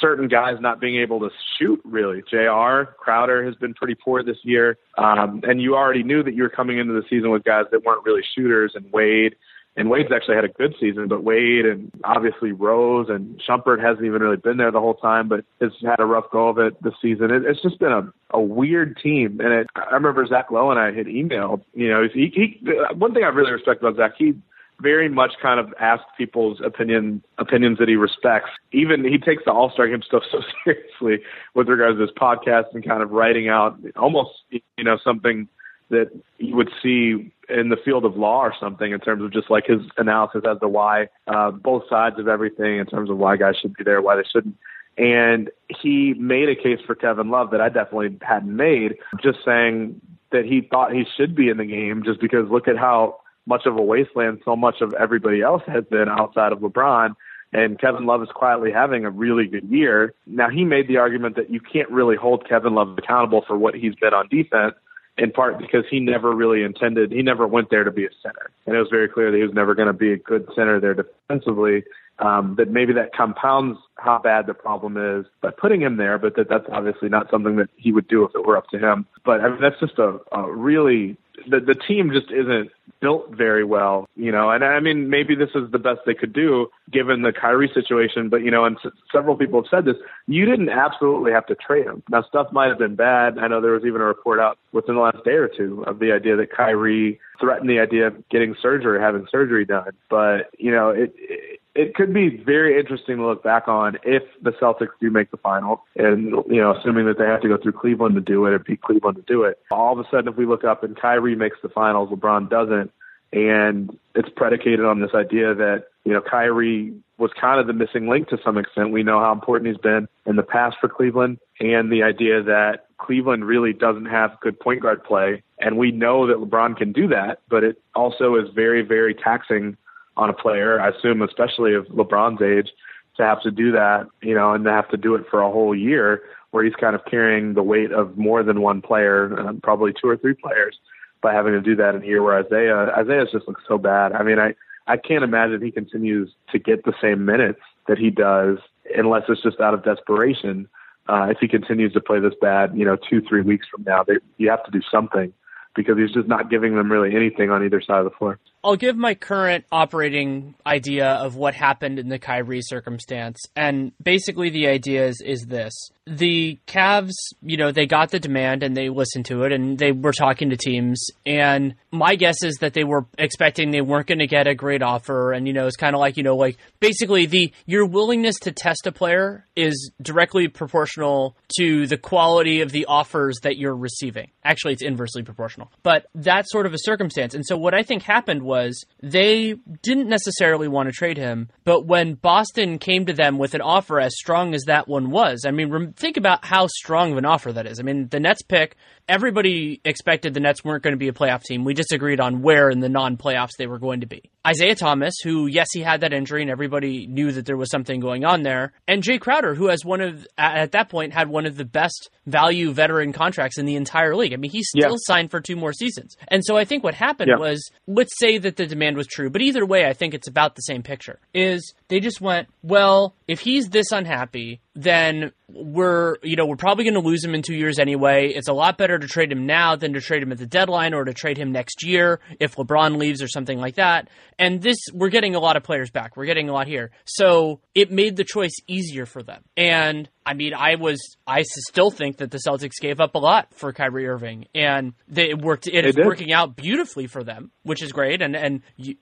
certain 0.00 0.28
guys 0.28 0.56
not 0.60 0.80
being 0.80 0.96
able 0.96 1.20
to 1.20 1.30
shoot 1.58 1.80
really. 1.84 2.22
JR 2.30 2.92
Crowder 2.98 3.44
has 3.44 3.54
been 3.56 3.74
pretty 3.74 3.94
poor 3.94 4.22
this 4.22 4.38
year. 4.42 4.78
Um, 4.96 5.40
and 5.44 5.60
you 5.60 5.74
already 5.74 6.02
knew 6.02 6.22
that 6.22 6.34
you 6.34 6.42
were 6.42 6.48
coming 6.48 6.78
into 6.78 6.92
the 6.92 7.02
season 7.08 7.30
with 7.30 7.44
guys 7.44 7.64
that 7.72 7.84
weren't 7.84 8.04
really 8.04 8.22
shooters 8.34 8.72
and 8.74 8.92
Wade 8.92 9.34
and 9.78 9.88
Wade's 9.88 10.10
actually 10.12 10.34
had 10.34 10.44
a 10.44 10.48
good 10.48 10.74
season, 10.80 11.06
but 11.06 11.22
Wade 11.22 11.64
and 11.64 11.92
obviously 12.02 12.50
Rose 12.50 13.06
and 13.08 13.40
Shumpert 13.48 13.80
hasn't 13.80 14.04
even 14.04 14.20
really 14.20 14.36
been 14.36 14.56
there 14.56 14.72
the 14.72 14.80
whole 14.80 14.94
time, 14.94 15.28
but 15.28 15.44
has 15.60 15.70
had 15.80 16.00
a 16.00 16.04
rough 16.04 16.24
go 16.32 16.48
of 16.48 16.58
it 16.58 16.82
this 16.82 16.94
season. 17.00 17.30
It, 17.30 17.44
it's 17.44 17.62
just 17.62 17.78
been 17.78 17.92
a, 17.92 18.12
a 18.30 18.40
weird 18.40 18.98
team. 19.00 19.40
And 19.40 19.52
it, 19.52 19.68
I 19.76 19.94
remember 19.94 20.26
Zach 20.26 20.50
Lowe 20.50 20.72
and 20.72 20.80
I 20.80 20.86
had 20.86 21.06
emailed, 21.06 21.62
you 21.74 21.88
know, 21.88 22.08
he, 22.12 22.32
he, 22.34 22.60
one 22.96 23.14
thing 23.14 23.22
I 23.22 23.28
really 23.28 23.52
respect 23.52 23.80
about 23.80 23.96
Zach, 23.96 24.14
he 24.18 24.34
very 24.80 25.08
much 25.08 25.32
kind 25.42 25.58
of 25.58 25.74
asks 25.80 26.06
people's 26.16 26.60
opinion 26.64 27.22
opinions 27.38 27.78
that 27.78 27.88
he 27.88 27.96
respects. 27.96 28.50
Even 28.72 29.04
he 29.04 29.18
takes 29.18 29.44
the 29.44 29.52
All 29.52 29.70
Star 29.70 29.88
Game 29.88 30.02
stuff 30.02 30.22
so 30.30 30.40
seriously 30.64 31.24
with 31.54 31.68
regards 31.68 31.98
to 31.98 32.02
his 32.02 32.10
podcast 32.10 32.66
and 32.74 32.86
kind 32.86 33.02
of 33.02 33.10
writing 33.10 33.48
out 33.48 33.78
almost 33.96 34.30
you 34.50 34.84
know 34.84 34.98
something 35.02 35.48
that 35.90 36.10
you 36.38 36.54
would 36.54 36.70
see 36.82 37.32
in 37.48 37.70
the 37.70 37.76
field 37.82 38.04
of 38.04 38.16
law 38.16 38.40
or 38.40 38.52
something 38.60 38.92
in 38.92 39.00
terms 39.00 39.22
of 39.22 39.32
just 39.32 39.50
like 39.50 39.66
his 39.66 39.80
analysis 39.96 40.42
as 40.48 40.58
to 40.60 40.68
why 40.68 41.08
uh, 41.26 41.50
both 41.50 41.82
sides 41.88 42.18
of 42.18 42.28
everything 42.28 42.78
in 42.78 42.86
terms 42.86 43.08
of 43.08 43.16
why 43.16 43.36
guys 43.36 43.56
should 43.60 43.74
be 43.74 43.84
there, 43.84 44.02
why 44.02 44.16
they 44.16 44.24
shouldn't. 44.30 44.56
And 44.98 45.50
he 45.80 46.12
made 46.14 46.48
a 46.48 46.56
case 46.56 46.80
for 46.86 46.94
Kevin 46.94 47.30
Love 47.30 47.52
that 47.52 47.60
I 47.60 47.68
definitely 47.68 48.18
hadn't 48.20 48.54
made, 48.54 48.96
just 49.22 49.38
saying 49.44 50.00
that 50.30 50.44
he 50.44 50.60
thought 50.60 50.92
he 50.92 51.04
should 51.16 51.34
be 51.34 51.48
in 51.48 51.56
the 51.56 51.64
game 51.64 52.02
just 52.04 52.20
because 52.20 52.50
look 52.50 52.68
at 52.68 52.76
how 52.76 53.20
much 53.48 53.66
of 53.66 53.76
a 53.76 53.82
wasteland 53.82 54.40
so 54.44 54.54
much 54.54 54.80
of 54.80 54.92
everybody 54.94 55.40
else 55.40 55.62
has 55.66 55.84
been 55.84 56.08
outside 56.08 56.52
of 56.52 56.60
LeBron. 56.60 57.14
And 57.52 57.80
Kevin 57.80 58.04
Love 58.04 58.22
is 58.22 58.28
quietly 58.34 58.70
having 58.70 59.06
a 59.06 59.10
really 59.10 59.46
good 59.46 59.64
year. 59.70 60.12
Now, 60.26 60.50
he 60.50 60.64
made 60.64 60.86
the 60.86 60.98
argument 60.98 61.36
that 61.36 61.50
you 61.50 61.60
can't 61.60 61.88
really 61.90 62.16
hold 62.16 62.46
Kevin 62.46 62.74
Love 62.74 62.96
accountable 62.98 63.42
for 63.46 63.56
what 63.56 63.74
he's 63.74 63.94
been 63.94 64.12
on 64.12 64.28
defense, 64.28 64.74
in 65.16 65.32
part 65.32 65.58
because 65.58 65.84
he 65.90 65.98
never 65.98 66.34
really 66.34 66.62
intended, 66.62 67.10
he 67.10 67.22
never 67.22 67.46
went 67.46 67.70
there 67.70 67.84
to 67.84 67.90
be 67.90 68.04
a 68.04 68.10
center. 68.22 68.50
And 68.66 68.76
it 68.76 68.78
was 68.78 68.88
very 68.90 69.08
clear 69.08 69.30
that 69.30 69.36
he 69.36 69.42
was 69.42 69.54
never 69.54 69.74
going 69.74 69.88
to 69.88 69.94
be 69.94 70.12
a 70.12 70.18
good 70.18 70.46
center 70.54 70.78
there 70.78 70.94
defensively. 70.94 71.84
Um, 72.20 72.56
that 72.58 72.68
maybe 72.68 72.92
that 72.94 73.14
compounds 73.14 73.78
how 73.94 74.18
bad 74.18 74.48
the 74.48 74.54
problem 74.54 74.96
is 74.96 75.24
by 75.40 75.50
putting 75.52 75.80
him 75.80 75.98
there, 75.98 76.18
but 76.18 76.34
that 76.34 76.48
that's 76.48 76.66
obviously 76.72 77.08
not 77.08 77.30
something 77.30 77.54
that 77.56 77.70
he 77.76 77.92
would 77.92 78.08
do 78.08 78.24
if 78.24 78.32
it 78.34 78.44
were 78.44 78.56
up 78.56 78.68
to 78.70 78.78
him. 78.78 79.06
But 79.24 79.40
I 79.40 79.50
mean, 79.50 79.60
that's 79.60 79.78
just 79.78 80.00
a, 80.00 80.18
a 80.32 80.52
really 80.52 81.16
the 81.48 81.60
the 81.60 81.74
team 81.74 82.10
just 82.12 82.30
isn't 82.30 82.70
built 83.00 83.30
very 83.30 83.64
well, 83.64 84.08
you 84.16 84.32
know. 84.32 84.50
And 84.50 84.64
I 84.64 84.80
mean, 84.80 85.08
maybe 85.10 85.34
this 85.34 85.50
is 85.54 85.70
the 85.70 85.78
best 85.78 86.00
they 86.06 86.14
could 86.14 86.32
do 86.32 86.68
given 86.90 87.22
the 87.22 87.32
Kyrie 87.32 87.70
situation. 87.72 88.28
But 88.28 88.42
you 88.42 88.50
know, 88.50 88.64
and 88.64 88.76
s- 88.84 88.92
several 89.12 89.36
people 89.36 89.62
have 89.62 89.70
said 89.70 89.84
this. 89.84 89.96
You 90.26 90.44
didn't 90.46 90.68
absolutely 90.70 91.32
have 91.32 91.46
to 91.46 91.54
trade 91.54 91.86
him. 91.86 92.02
Now, 92.10 92.22
stuff 92.22 92.52
might 92.52 92.68
have 92.68 92.78
been 92.78 92.96
bad. 92.96 93.38
I 93.38 93.48
know 93.48 93.60
there 93.60 93.72
was 93.72 93.84
even 93.84 94.00
a 94.00 94.04
report 94.04 94.40
out 94.40 94.58
within 94.72 94.96
the 94.96 95.00
last 95.00 95.24
day 95.24 95.32
or 95.32 95.48
two 95.48 95.84
of 95.86 95.98
the 95.98 96.12
idea 96.12 96.36
that 96.36 96.50
Kyrie 96.50 97.20
threatened 97.40 97.70
the 97.70 97.78
idea 97.78 98.08
of 98.08 98.28
getting 98.28 98.56
surgery, 98.60 99.00
having 99.00 99.26
surgery 99.30 99.64
done. 99.64 99.92
But 100.10 100.50
you 100.58 100.70
know, 100.70 100.90
it, 100.90 101.14
it 101.18 101.60
it 101.78 101.94
could 101.94 102.12
be 102.12 102.28
very 102.28 102.76
interesting 102.76 103.18
to 103.18 103.26
look 103.26 103.44
back 103.44 103.68
on 103.68 103.98
if 104.02 104.24
the 104.42 104.50
Celtics 104.50 104.98
do 105.00 105.12
make 105.12 105.30
the 105.30 105.36
final, 105.36 105.84
and 105.94 106.30
you 106.48 106.60
know, 106.60 106.76
assuming 106.76 107.06
that 107.06 107.18
they 107.18 107.24
have 107.24 107.40
to 107.42 107.48
go 107.48 107.56
through 107.56 107.72
Cleveland 107.72 108.16
to 108.16 108.20
do 108.20 108.44
it 108.46 108.52
or 108.52 108.58
beat 108.58 108.82
Cleveland 108.82 109.16
to 109.16 109.22
do 109.22 109.44
it. 109.44 109.60
All 109.70 109.92
of 109.92 110.04
a 110.04 110.10
sudden, 110.10 110.26
if 110.26 110.36
we 110.36 110.44
look 110.44 110.64
up 110.64 110.82
and 110.82 110.96
Kyrie 110.96 111.36
makes 111.36 111.58
the 111.62 111.68
finals, 111.68 112.10
LeBron 112.10 112.50
doesn't, 112.50 112.90
and 113.32 113.96
it's 114.16 114.28
predicated 114.34 114.84
on 114.84 115.00
this 115.00 115.12
idea 115.14 115.54
that 115.54 115.84
you 116.04 116.12
know 116.12 116.20
Kyrie 116.20 116.94
was 117.16 117.30
kind 117.40 117.60
of 117.60 117.68
the 117.68 117.72
missing 117.72 118.08
link 118.08 118.28
to 118.30 118.38
some 118.44 118.58
extent. 118.58 118.90
We 118.90 119.04
know 119.04 119.20
how 119.20 119.30
important 119.30 119.68
he's 119.68 119.80
been 119.80 120.08
in 120.26 120.34
the 120.34 120.42
past 120.42 120.78
for 120.80 120.88
Cleveland, 120.88 121.38
and 121.60 121.92
the 121.92 122.02
idea 122.02 122.42
that 122.42 122.86
Cleveland 122.98 123.44
really 123.44 123.72
doesn't 123.72 124.06
have 124.06 124.32
good 124.40 124.58
point 124.58 124.82
guard 124.82 125.04
play, 125.04 125.44
and 125.60 125.78
we 125.78 125.92
know 125.92 126.26
that 126.26 126.38
LeBron 126.38 126.76
can 126.76 126.90
do 126.90 127.06
that, 127.06 127.38
but 127.48 127.62
it 127.62 127.80
also 127.94 128.34
is 128.34 128.48
very, 128.52 128.82
very 128.82 129.14
taxing 129.14 129.76
on 130.18 130.28
a 130.28 130.34
player. 130.34 130.80
I 130.80 130.88
assume, 130.88 131.22
especially 131.22 131.74
of 131.74 131.86
LeBron's 131.86 132.42
age, 132.42 132.70
to 133.16 133.22
have 133.22 133.40
to 133.42 133.50
do 133.50 133.72
that, 133.72 134.06
you 134.20 134.34
know, 134.34 134.52
and 134.52 134.64
to 134.64 134.70
have 134.70 134.88
to 134.90 134.96
do 134.96 135.14
it 135.14 135.24
for 135.30 135.40
a 135.40 135.50
whole 135.50 135.74
year, 135.74 136.22
where 136.50 136.64
he's 136.64 136.74
kind 136.74 136.94
of 136.94 137.04
carrying 137.04 137.54
the 137.54 137.62
weight 137.62 137.92
of 137.92 138.16
more 138.16 138.42
than 138.42 138.60
one 138.60 138.82
player, 138.82 139.38
uh, 139.38 139.52
probably 139.62 139.92
two 139.92 140.08
or 140.08 140.16
three 140.16 140.34
players, 140.34 140.76
by 141.20 141.32
having 141.32 141.52
to 141.52 141.60
do 141.60 141.74
that 141.76 141.94
in 141.94 142.02
a 142.02 142.06
year 142.06 142.22
where 142.22 142.38
Isaiah 142.38 142.92
Isaiah 142.96 143.24
just 143.30 143.48
looks 143.48 143.62
so 143.66 143.78
bad. 143.78 144.12
I 144.12 144.22
mean, 144.22 144.38
I 144.38 144.54
I 144.86 144.96
can't 144.96 145.24
imagine 145.24 145.60
he 145.62 145.70
continues 145.70 146.30
to 146.52 146.58
get 146.58 146.84
the 146.84 146.94
same 147.00 147.24
minutes 147.24 147.60
that 147.86 147.98
he 147.98 148.10
does 148.10 148.58
unless 148.96 149.24
it's 149.28 149.42
just 149.42 149.60
out 149.60 149.74
of 149.74 149.84
desperation. 149.84 150.68
Uh, 151.08 151.28
if 151.30 151.38
he 151.40 151.48
continues 151.48 151.92
to 151.94 152.00
play 152.00 152.20
this 152.20 152.34
bad, 152.40 152.76
you 152.76 152.84
know, 152.84 152.96
two 152.96 153.20
three 153.20 153.42
weeks 153.42 153.66
from 153.70 153.82
now, 153.84 154.02
they, 154.04 154.14
you 154.36 154.48
have 154.48 154.64
to 154.64 154.70
do 154.70 154.80
something 154.90 155.32
because 155.74 155.96
he's 155.98 156.12
just 156.12 156.28
not 156.28 156.50
giving 156.50 156.76
them 156.76 156.90
really 156.90 157.14
anything 157.14 157.50
on 157.50 157.64
either 157.64 157.80
side 157.80 157.98
of 157.98 158.04
the 158.04 158.16
floor. 158.18 158.38
I'll 158.64 158.76
give 158.76 158.96
my 158.96 159.14
current 159.14 159.64
operating 159.70 160.54
idea 160.66 161.06
of 161.06 161.36
what 161.36 161.54
happened 161.54 161.98
in 161.98 162.08
the 162.08 162.18
Kyrie 162.18 162.62
circumstance. 162.62 163.38
And 163.54 163.92
basically 164.02 164.50
the 164.50 164.68
idea 164.68 165.06
is, 165.06 165.22
is 165.24 165.46
this. 165.46 165.72
The 166.06 166.58
Cavs, 166.66 167.12
you 167.42 167.58
know, 167.58 167.70
they 167.70 167.86
got 167.86 168.10
the 168.10 168.18
demand 168.18 168.62
and 168.62 168.76
they 168.76 168.88
listened 168.88 169.26
to 169.26 169.42
it 169.44 169.52
and 169.52 169.78
they 169.78 169.92
were 169.92 170.12
talking 170.12 170.50
to 170.50 170.56
teams. 170.56 171.06
And 171.26 171.74
my 171.90 172.14
guess 172.14 172.42
is 172.42 172.56
that 172.60 172.72
they 172.72 172.84
were 172.84 173.06
expecting 173.18 173.70
they 173.70 173.82
weren't 173.82 174.06
going 174.06 174.18
to 174.20 174.26
get 174.26 174.46
a 174.46 174.54
great 174.54 174.82
offer. 174.82 175.32
And, 175.32 175.46
you 175.46 175.52
know, 175.52 175.66
it's 175.66 175.76
kind 175.76 175.94
of 175.94 176.00
like, 176.00 176.16
you 176.16 176.22
know, 176.22 176.36
like 176.36 176.56
basically 176.80 177.26
the, 177.26 177.52
your 177.66 177.84
willingness 177.84 178.38
to 178.40 178.52
test 178.52 178.86
a 178.86 178.92
player 178.92 179.44
is 179.54 179.90
directly 180.00 180.48
proportional 180.48 181.36
to 181.58 181.86
the 181.86 181.98
quality 181.98 182.62
of 182.62 182.72
the 182.72 182.86
offers 182.86 183.38
that 183.42 183.58
you're 183.58 183.76
receiving. 183.76 184.30
Actually, 184.44 184.72
it's 184.72 184.82
inversely 184.82 185.22
proportional, 185.22 185.70
but 185.82 186.06
that's 186.14 186.50
sort 186.50 186.64
of 186.64 186.72
a 186.72 186.78
circumstance. 186.78 187.34
And 187.34 187.44
so 187.44 187.58
what 187.58 187.74
I 187.74 187.82
think 187.82 188.02
happened 188.02 188.42
was 188.42 188.57
they 189.02 189.54
didn't 189.82 190.08
necessarily 190.08 190.68
want 190.68 190.88
to 190.88 190.92
trade 190.92 191.16
him, 191.16 191.48
but 191.64 191.86
when 191.86 192.14
Boston 192.14 192.78
came 192.78 193.06
to 193.06 193.12
them 193.12 193.38
with 193.38 193.54
an 193.54 193.60
offer 193.60 194.00
as 194.00 194.14
strong 194.16 194.54
as 194.54 194.64
that 194.66 194.88
one 194.88 195.10
was, 195.10 195.44
I 195.46 195.50
mean, 195.50 195.92
think 195.92 196.16
about 196.16 196.44
how 196.44 196.66
strong 196.68 197.12
of 197.12 197.18
an 197.18 197.24
offer 197.24 197.52
that 197.52 197.66
is. 197.66 197.78
I 197.80 197.82
mean, 197.82 198.08
the 198.08 198.20
Nets 198.20 198.42
pick, 198.42 198.76
everybody 199.08 199.80
expected 199.84 200.34
the 200.34 200.40
Nets 200.40 200.64
weren't 200.64 200.82
going 200.82 200.92
to 200.92 200.98
be 200.98 201.08
a 201.08 201.12
playoff 201.12 201.42
team. 201.42 201.64
We 201.64 201.74
disagreed 201.74 202.20
on 202.20 202.42
where 202.42 202.70
in 202.70 202.80
the 202.80 202.88
non 202.88 203.16
playoffs 203.16 203.56
they 203.58 203.66
were 203.66 203.78
going 203.78 204.00
to 204.00 204.06
be. 204.06 204.30
Isaiah 204.46 204.74
Thomas, 204.74 205.14
who, 205.22 205.46
yes, 205.46 205.68
he 205.72 205.80
had 205.80 206.00
that 206.02 206.12
injury 206.12 206.42
and 206.42 206.50
everybody 206.50 207.06
knew 207.06 207.32
that 207.32 207.46
there 207.46 207.56
was 207.56 207.70
something 207.70 208.00
going 208.00 208.24
on 208.24 208.42
there, 208.42 208.72
and 208.86 209.02
Jae 209.02 209.20
Crowder, 209.20 209.54
who 209.54 209.68
has 209.68 209.84
one 209.84 210.00
of, 210.00 210.26
at 210.36 210.72
that 210.72 210.88
point, 210.88 211.12
had 211.12 211.28
one 211.28 211.46
of 211.46 211.56
the 211.56 211.64
best 211.64 212.10
value 212.26 212.72
veteran 212.72 213.12
contracts 213.12 213.58
in 213.58 213.66
the 213.66 213.76
entire 213.76 214.14
league. 214.14 214.32
I 214.32 214.36
mean, 214.36 214.50
he 214.50 214.62
still 214.62 214.92
Yeah. 214.92 214.96
signed 215.00 215.30
for 215.30 215.40
two 215.40 215.56
more 215.56 215.72
seasons. 215.72 216.16
And 216.28 216.44
so 216.44 216.56
I 216.56 216.64
think 216.64 216.84
what 216.84 216.94
happened 216.94 217.30
Yeah. 217.32 217.38
was, 217.38 217.70
let's 217.86 218.16
say 218.18 218.37
that 218.38 218.56
the 218.56 218.66
demand 218.66 218.96
was 218.96 219.06
true, 219.06 219.30
but 219.30 219.42
either 219.42 219.64
way, 219.64 219.86
I 219.86 219.92
think 219.92 220.14
it's 220.14 220.28
about 220.28 220.56
the 220.56 220.62
same 220.62 220.82
picture. 220.82 221.18
Is 221.34 221.74
they 221.88 222.00
just 222.00 222.20
went, 222.20 222.48
well, 222.62 223.14
if 223.26 223.40
he's 223.40 223.68
this 223.68 223.92
unhappy, 223.92 224.60
then 224.74 225.32
we're, 225.48 226.16
you 226.22 226.36
know, 226.36 226.46
we're 226.46 226.56
probably 226.56 226.84
going 226.84 226.94
to 226.94 227.00
lose 227.00 227.24
him 227.24 227.34
in 227.34 227.42
two 227.42 227.54
years 227.54 227.78
anyway. 227.78 228.28
It's 228.28 228.48
a 228.48 228.52
lot 228.52 228.78
better 228.78 228.98
to 228.98 229.06
trade 229.06 229.32
him 229.32 229.46
now 229.46 229.76
than 229.76 229.94
to 229.94 230.00
trade 230.00 230.22
him 230.22 230.30
at 230.30 230.38
the 230.38 230.46
deadline 230.46 230.94
or 230.94 231.04
to 231.04 231.14
trade 231.14 231.38
him 231.38 231.50
next 231.50 231.82
year 231.82 232.20
if 232.38 232.56
LeBron 232.56 232.98
leaves 232.98 233.22
or 233.22 233.28
something 233.28 233.58
like 233.58 233.76
that. 233.76 234.08
And 234.38 234.60
this, 234.62 234.76
we're 234.92 235.08
getting 235.08 235.34
a 235.34 235.40
lot 235.40 235.56
of 235.56 235.62
players 235.62 235.90
back. 235.90 236.16
We're 236.16 236.26
getting 236.26 236.48
a 236.48 236.52
lot 236.52 236.68
here. 236.68 236.90
So 237.04 237.60
it 237.74 237.90
made 237.90 238.16
the 238.16 238.24
choice 238.24 238.54
easier 238.66 239.06
for 239.06 239.22
them. 239.22 239.42
And 239.56 240.08
I 240.28 240.34
mean, 240.34 240.52
I 240.52 240.74
was, 240.74 241.16
I 241.26 241.42
still 241.42 241.90
think 241.90 242.18
that 242.18 242.30
the 242.30 242.38
Celtics 242.46 242.78
gave 242.78 243.00
up 243.00 243.14
a 243.14 243.18
lot 243.18 243.54
for 243.54 243.72
Kyrie 243.72 244.06
Irving, 244.06 244.44
and 244.54 244.92
they 245.08 245.30
it 245.30 245.40
worked. 245.40 245.66
It 245.66 245.86
is 245.86 245.94
did. 245.94 246.04
working 246.04 246.34
out 246.34 246.54
beautifully 246.54 247.06
for 247.06 247.24
them, 247.24 247.50
which 247.62 247.82
is 247.82 247.92
great. 247.92 248.20
And 248.20 248.36
and 248.36 248.60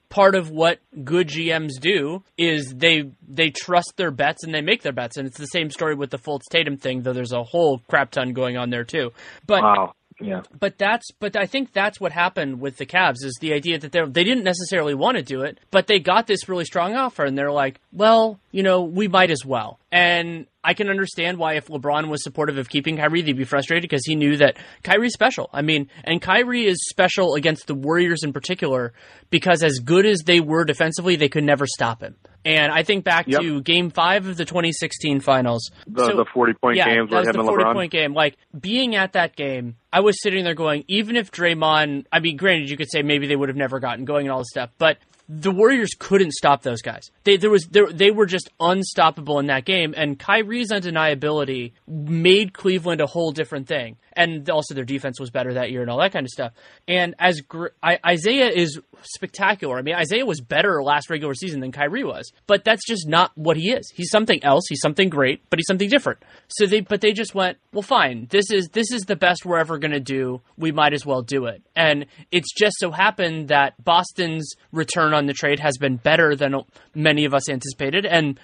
part 0.09 0.37
of 0.37 0.51
what 0.51 0.79
good 1.03 1.27
GMs 1.27 1.81
do 1.81 2.23
is 2.39 2.73
they 2.79 3.11
they 3.27 3.51
trust 3.51 3.95
their 3.97 4.11
bets 4.11 4.45
and 4.45 4.55
they 4.55 4.61
make 4.61 4.83
their 4.83 4.93
bets. 4.93 5.17
And 5.17 5.27
it's 5.27 5.39
the 5.39 5.47
same 5.47 5.71
story 5.71 5.95
with 5.95 6.11
the 6.11 6.19
Fultz 6.19 6.45
Tatum 6.51 6.77
thing, 6.77 7.03
though. 7.03 7.13
There's 7.13 7.33
a 7.33 7.43
whole 7.43 7.81
crap 7.89 8.11
ton 8.11 8.33
going 8.33 8.57
on 8.57 8.71
there 8.71 8.85
too. 8.85 9.13
But 9.47 9.63
Wow. 9.63 9.95
Yeah. 10.19 10.43
but 10.59 10.79
that's 10.79 11.11
but 11.21 11.37
I 11.37 11.45
think 11.45 11.75
that's 11.75 12.01
what 12.01 12.11
happened 12.11 12.59
with 12.59 12.79
the 12.79 12.87
Cavs 12.87 13.23
is 13.23 13.37
the 13.41 13.53
idea 13.53 13.79
that 13.79 13.93
they 13.93 14.03
they 14.03 14.25
didn't 14.25 14.45
necessarily 14.45 14.95
want 14.95 15.19
to 15.19 15.23
do 15.23 15.43
it, 15.43 15.59
but 15.71 15.87
they 15.89 15.99
got 15.99 16.27
this 16.27 16.49
really 16.49 16.65
strong 16.65 16.95
offer 16.95 17.25
and 17.25 17.37
they're 17.37 17.53
like, 17.53 17.81
well, 17.93 18.41
you 18.51 18.63
know, 18.63 18.83
we 18.83 19.09
might 19.09 19.31
as 19.31 19.45
well. 19.45 19.79
And 19.97 20.47
I 20.63 20.75
can 20.75 20.91
understand 20.91 21.39
why 21.39 21.55
if 21.55 21.69
LeBron 21.69 22.09
was 22.09 22.23
supportive 22.23 22.59
of 22.59 22.69
keeping 22.69 22.99
Kyrie, 22.99 23.23
they'd 23.23 23.33
be 23.37 23.45
frustrated 23.45 23.83
because 23.83 24.05
he 24.05 24.15
knew 24.15 24.37
that 24.37 24.57
Kyrie's 24.83 25.15
special. 25.15 25.49
I 25.55 25.63
mean, 25.63 25.89
and 26.05 26.21
Kyrie 26.21 26.67
is 26.67 26.77
special 26.91 27.35
against 27.35 27.67
the 27.67 27.75
Warriors 27.75 28.23
in 28.23 28.33
particular 28.35 28.93
because 29.31 29.63
as 29.63 29.79
good 29.79 30.05
as 30.05 30.21
they 30.27 30.41
were 30.41 30.65
defensively, 30.67 31.17
they 31.17 31.31
could 31.31 31.45
never 31.45 31.67
stop 31.67 32.03
him. 32.03 32.17
And 32.45 32.71
I 32.71 32.83
think 32.83 33.05
back 33.05 33.27
Yep. 33.27 33.41
to 33.41 33.63
Game 33.63 33.89
Five 33.91 34.27
of 34.27 34.37
the 34.37 34.45
2016 34.45 35.21
Finals. 35.21 35.71
The, 35.87 36.07
So- 36.11 36.17
the 36.17 36.27
40 36.33 36.53
point 36.55 36.77
yeah, 36.77 36.95
games 36.95 37.11
that 37.11 37.19
was 37.21 37.29
the 37.29 37.43
40 37.43 37.65
LeBron. 37.65 37.73
point 37.73 37.93
game. 37.93 38.13
Like 38.13 38.37
being 38.59 38.95
at 38.97 39.15
that 39.15 39.35
game, 39.35 39.77
I 39.93 40.01
was 40.01 40.21
sitting 40.23 40.45
there 40.45 40.55
going, 40.55 40.85
even 40.89 41.17
if 41.17 41.33
Draymond, 41.33 42.05
I 42.13 42.21
mean, 42.21 42.37
granted, 42.37 42.69
you 42.69 42.77
could 42.77 42.91
say 42.91 43.03
maybe 43.03 43.27
they 43.27 43.37
would 43.37 43.49
have 43.49 43.57
never 43.57 43.81
gotten 43.81 44.05
going 44.05 44.27
and 44.27 44.33
all 44.33 44.41
this 44.41 44.51
stuff, 44.51 44.71
but 44.79 44.99
the 45.29 45.51
Warriors 45.51 45.91
couldn't 45.99 46.33
stop 46.33 46.63
those 46.63 46.83
guys. 46.83 47.11
They 47.25 47.37
there 47.37 47.51
was 47.51 47.67
there, 47.71 47.91
they 47.93 48.11
were 48.11 48.27
just 48.27 48.51
unstoppable 48.61 49.39
in 49.39 49.47
that 49.47 49.65
game, 49.65 49.95
and 49.97 50.19
Kyrie's 50.19 50.71
undeniability 50.71 51.73
made 51.87 52.53
Cleveland 52.53 53.01
a 53.01 53.07
whole 53.07 53.33
different 53.33 53.67
thing. 53.67 53.97
And 54.13 54.49
also 54.49 54.73
their 54.75 54.85
defense 54.85 55.21
was 55.21 55.29
better 55.31 55.55
that 55.55 55.71
year 55.71 55.83
and 55.83 55.91
all 55.91 55.99
that 55.99 56.13
kind 56.13 56.25
of 56.25 56.31
stuff. 56.31 56.53
And 56.89 57.15
as 57.19 57.43
gr- 57.43 57.67
I, 57.83 57.99
Isaiah 58.03 58.49
is 58.49 58.81
spectacular. 59.03 59.77
I 59.77 59.83
mean, 59.83 59.95
Isaiah 59.95 60.25
was 60.25 60.41
better 60.41 60.83
last 60.83 61.11
regular 61.11 61.35
season 61.35 61.61
than 61.61 61.71
Kyrie 61.71 62.03
was, 62.03 62.33
but 62.47 62.65
that's 62.65 62.87
just 62.87 63.07
not 63.07 63.33
what 63.35 63.59
he 63.59 63.73
is. 63.73 63.93
He's 63.95 64.11
something 64.11 64.43
else. 64.43 64.65
He's 64.71 64.81
something 64.81 65.11
great, 65.11 65.43
but 65.51 65.59
he's 65.59 65.67
something 65.67 65.91
different. 65.91 66.21
So 66.49 66.67
they, 66.67 66.81
but 66.81 67.03
they 67.03 67.13
just 67.13 67.35
went, 67.35 67.59
well, 67.73 67.83
fine. 67.83 68.27
This 68.31 68.51
is 68.51 68.69
this 68.69 68.91
is 68.91 69.03
the 69.03 69.17
best 69.17 69.45
we're 69.45 69.59
ever 69.59 69.79
going 69.79 69.93
to 69.93 70.01
do. 70.01 70.41
We 70.57 70.73
might 70.73 70.95
as 70.95 71.05
well 71.05 71.23
do 71.23 71.47
it. 71.47 71.63
And 71.75 72.07
it's 72.31 72.55
just 72.55 72.77
so 72.79 72.91
happened 72.91 73.49
that 73.49 73.83
Boston's 73.85 74.55
return 74.73 75.13
on 75.17 75.27
the 75.27 75.33
trade 75.33 75.61
has 75.61 75.77
been 75.79 75.97
better 75.97 76.37
than 76.37 76.63
many 76.95 77.25
of 77.25 77.35
us 77.35 77.49
anticipated, 77.49 78.07
and 78.07 78.39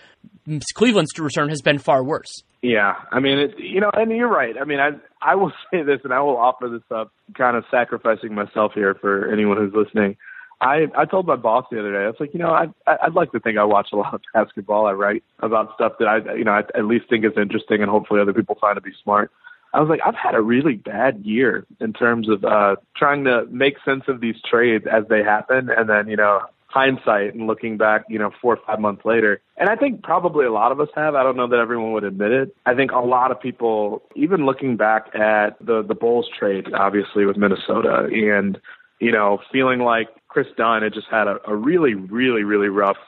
Cleveland's 0.75 1.17
return 1.19 1.49
has 1.49 1.63
been 1.63 1.79
far 1.79 2.03
worse. 2.03 2.43
Yeah, 2.63 2.95
I 3.11 3.19
mean, 3.19 3.39
it, 3.39 3.59
you 3.59 3.81
know, 3.81 3.91
and 3.93 4.11
you're 4.13 4.29
right. 4.29 4.55
I 4.61 4.65
mean, 4.65 4.79
I 4.79 4.91
I 5.21 5.35
will 5.35 5.53
say 5.71 5.83
this, 5.83 6.01
and 6.05 6.13
I 6.13 6.21
will 6.21 6.37
offer 6.37 6.69
this 6.69 6.83
up, 6.91 7.13
kind 7.37 7.57
of 7.57 7.65
sacrificing 7.71 8.35
myself 8.35 8.73
here 8.75 8.95
for 8.95 9.31
anyone 9.33 9.57
who's 9.57 9.75
listening. 9.75 10.17
I 10.61 10.87
I 10.97 11.05
told 11.07 11.27
my 11.27 11.35
boss 11.35 11.67
the 11.71 11.81
other 11.81 11.93
day, 11.93 12.05
I 12.05 12.07
was 12.07 12.17
like, 12.21 12.33
you 12.33 12.39
know, 12.39 12.53
I 12.53 12.69
I'd 12.87 13.15
like 13.15 13.33
to 13.33 13.41
think 13.41 13.59
I 13.59 13.65
watch 13.65 13.89
a 13.93 13.97
lot 13.97 14.15
of 14.15 14.21
basketball. 14.35 14.87
I 14.87 14.93
write 14.93 15.25
about 15.41 15.75
stuff 15.75 15.95
that 15.99 16.07
I 16.07 16.35
you 16.35 16.45
know 16.45 16.53
I 16.53 16.61
at 16.77 16.85
least 16.85 17.11
think 17.11 17.25
is 17.25 17.33
interesting, 17.37 17.83
and 17.83 17.91
hopefully 17.91 18.21
other 18.21 18.33
people 18.33 18.57
find 18.61 18.77
to 18.77 18.81
be 18.81 18.93
smart. 19.03 19.33
I 19.75 19.81
was 19.81 19.89
like, 19.89 20.01
I've 20.05 20.15
had 20.15 20.35
a 20.35 20.43
really 20.43 20.75
bad 20.75 21.25
year 21.25 21.67
in 21.81 21.93
terms 21.93 22.29
of 22.29 22.45
uh 22.45 22.77
trying 22.97 23.25
to 23.25 23.45
make 23.47 23.75
sense 23.85 24.05
of 24.07 24.21
these 24.21 24.37
trades 24.49 24.85
as 24.87 25.03
they 25.09 25.25
happen, 25.25 25.69
and 25.69 25.89
then 25.89 26.07
you 26.07 26.17
know 26.17 26.43
hindsight 26.73 27.35
and 27.35 27.47
looking 27.47 27.77
back, 27.77 28.05
you 28.09 28.19
know, 28.19 28.31
four 28.41 28.55
or 28.55 28.61
five 28.67 28.81
months 28.81 29.05
later. 29.05 29.41
And 29.57 29.69
I 29.69 29.77
think 29.77 30.03
probably 30.03 30.47
a 30.47 30.53
lot 30.53 30.73
of 30.73 30.81
us 30.81 30.89
have. 30.95 31.15
I 31.15 31.23
don't 31.23 31.37
know 31.37 31.47
that 31.49 31.59
everyone 31.59 31.93
would 31.93 32.05
admit 32.05 32.33
it. 32.33 32.57
I 32.67 32.75
think 32.75 32.91
a 32.93 32.99
lot 32.99 33.31
of 33.31 33.41
people, 33.41 34.03
even 34.15 34.47
looking 34.47 34.77
back 34.77 35.15
at 35.15 35.57
the 35.61 35.83
the 35.83 35.95
Bulls 35.95 36.29
trade, 36.39 36.73
obviously 36.75 37.27
with 37.27 37.37
Minnesota, 37.37 38.09
and 38.13 38.59
you 39.01 39.13
know, 39.13 39.41
feeling 39.51 39.81
like 39.81 40.09
Kris 40.29 40.47
Dunn 40.57 40.83
had 40.83 40.95
just 40.95 41.09
had 41.11 41.27
a, 41.27 41.39
a 41.47 41.57
really, 41.57 41.95
really, 41.95 42.45
really 42.45 42.69
rough 42.69 42.99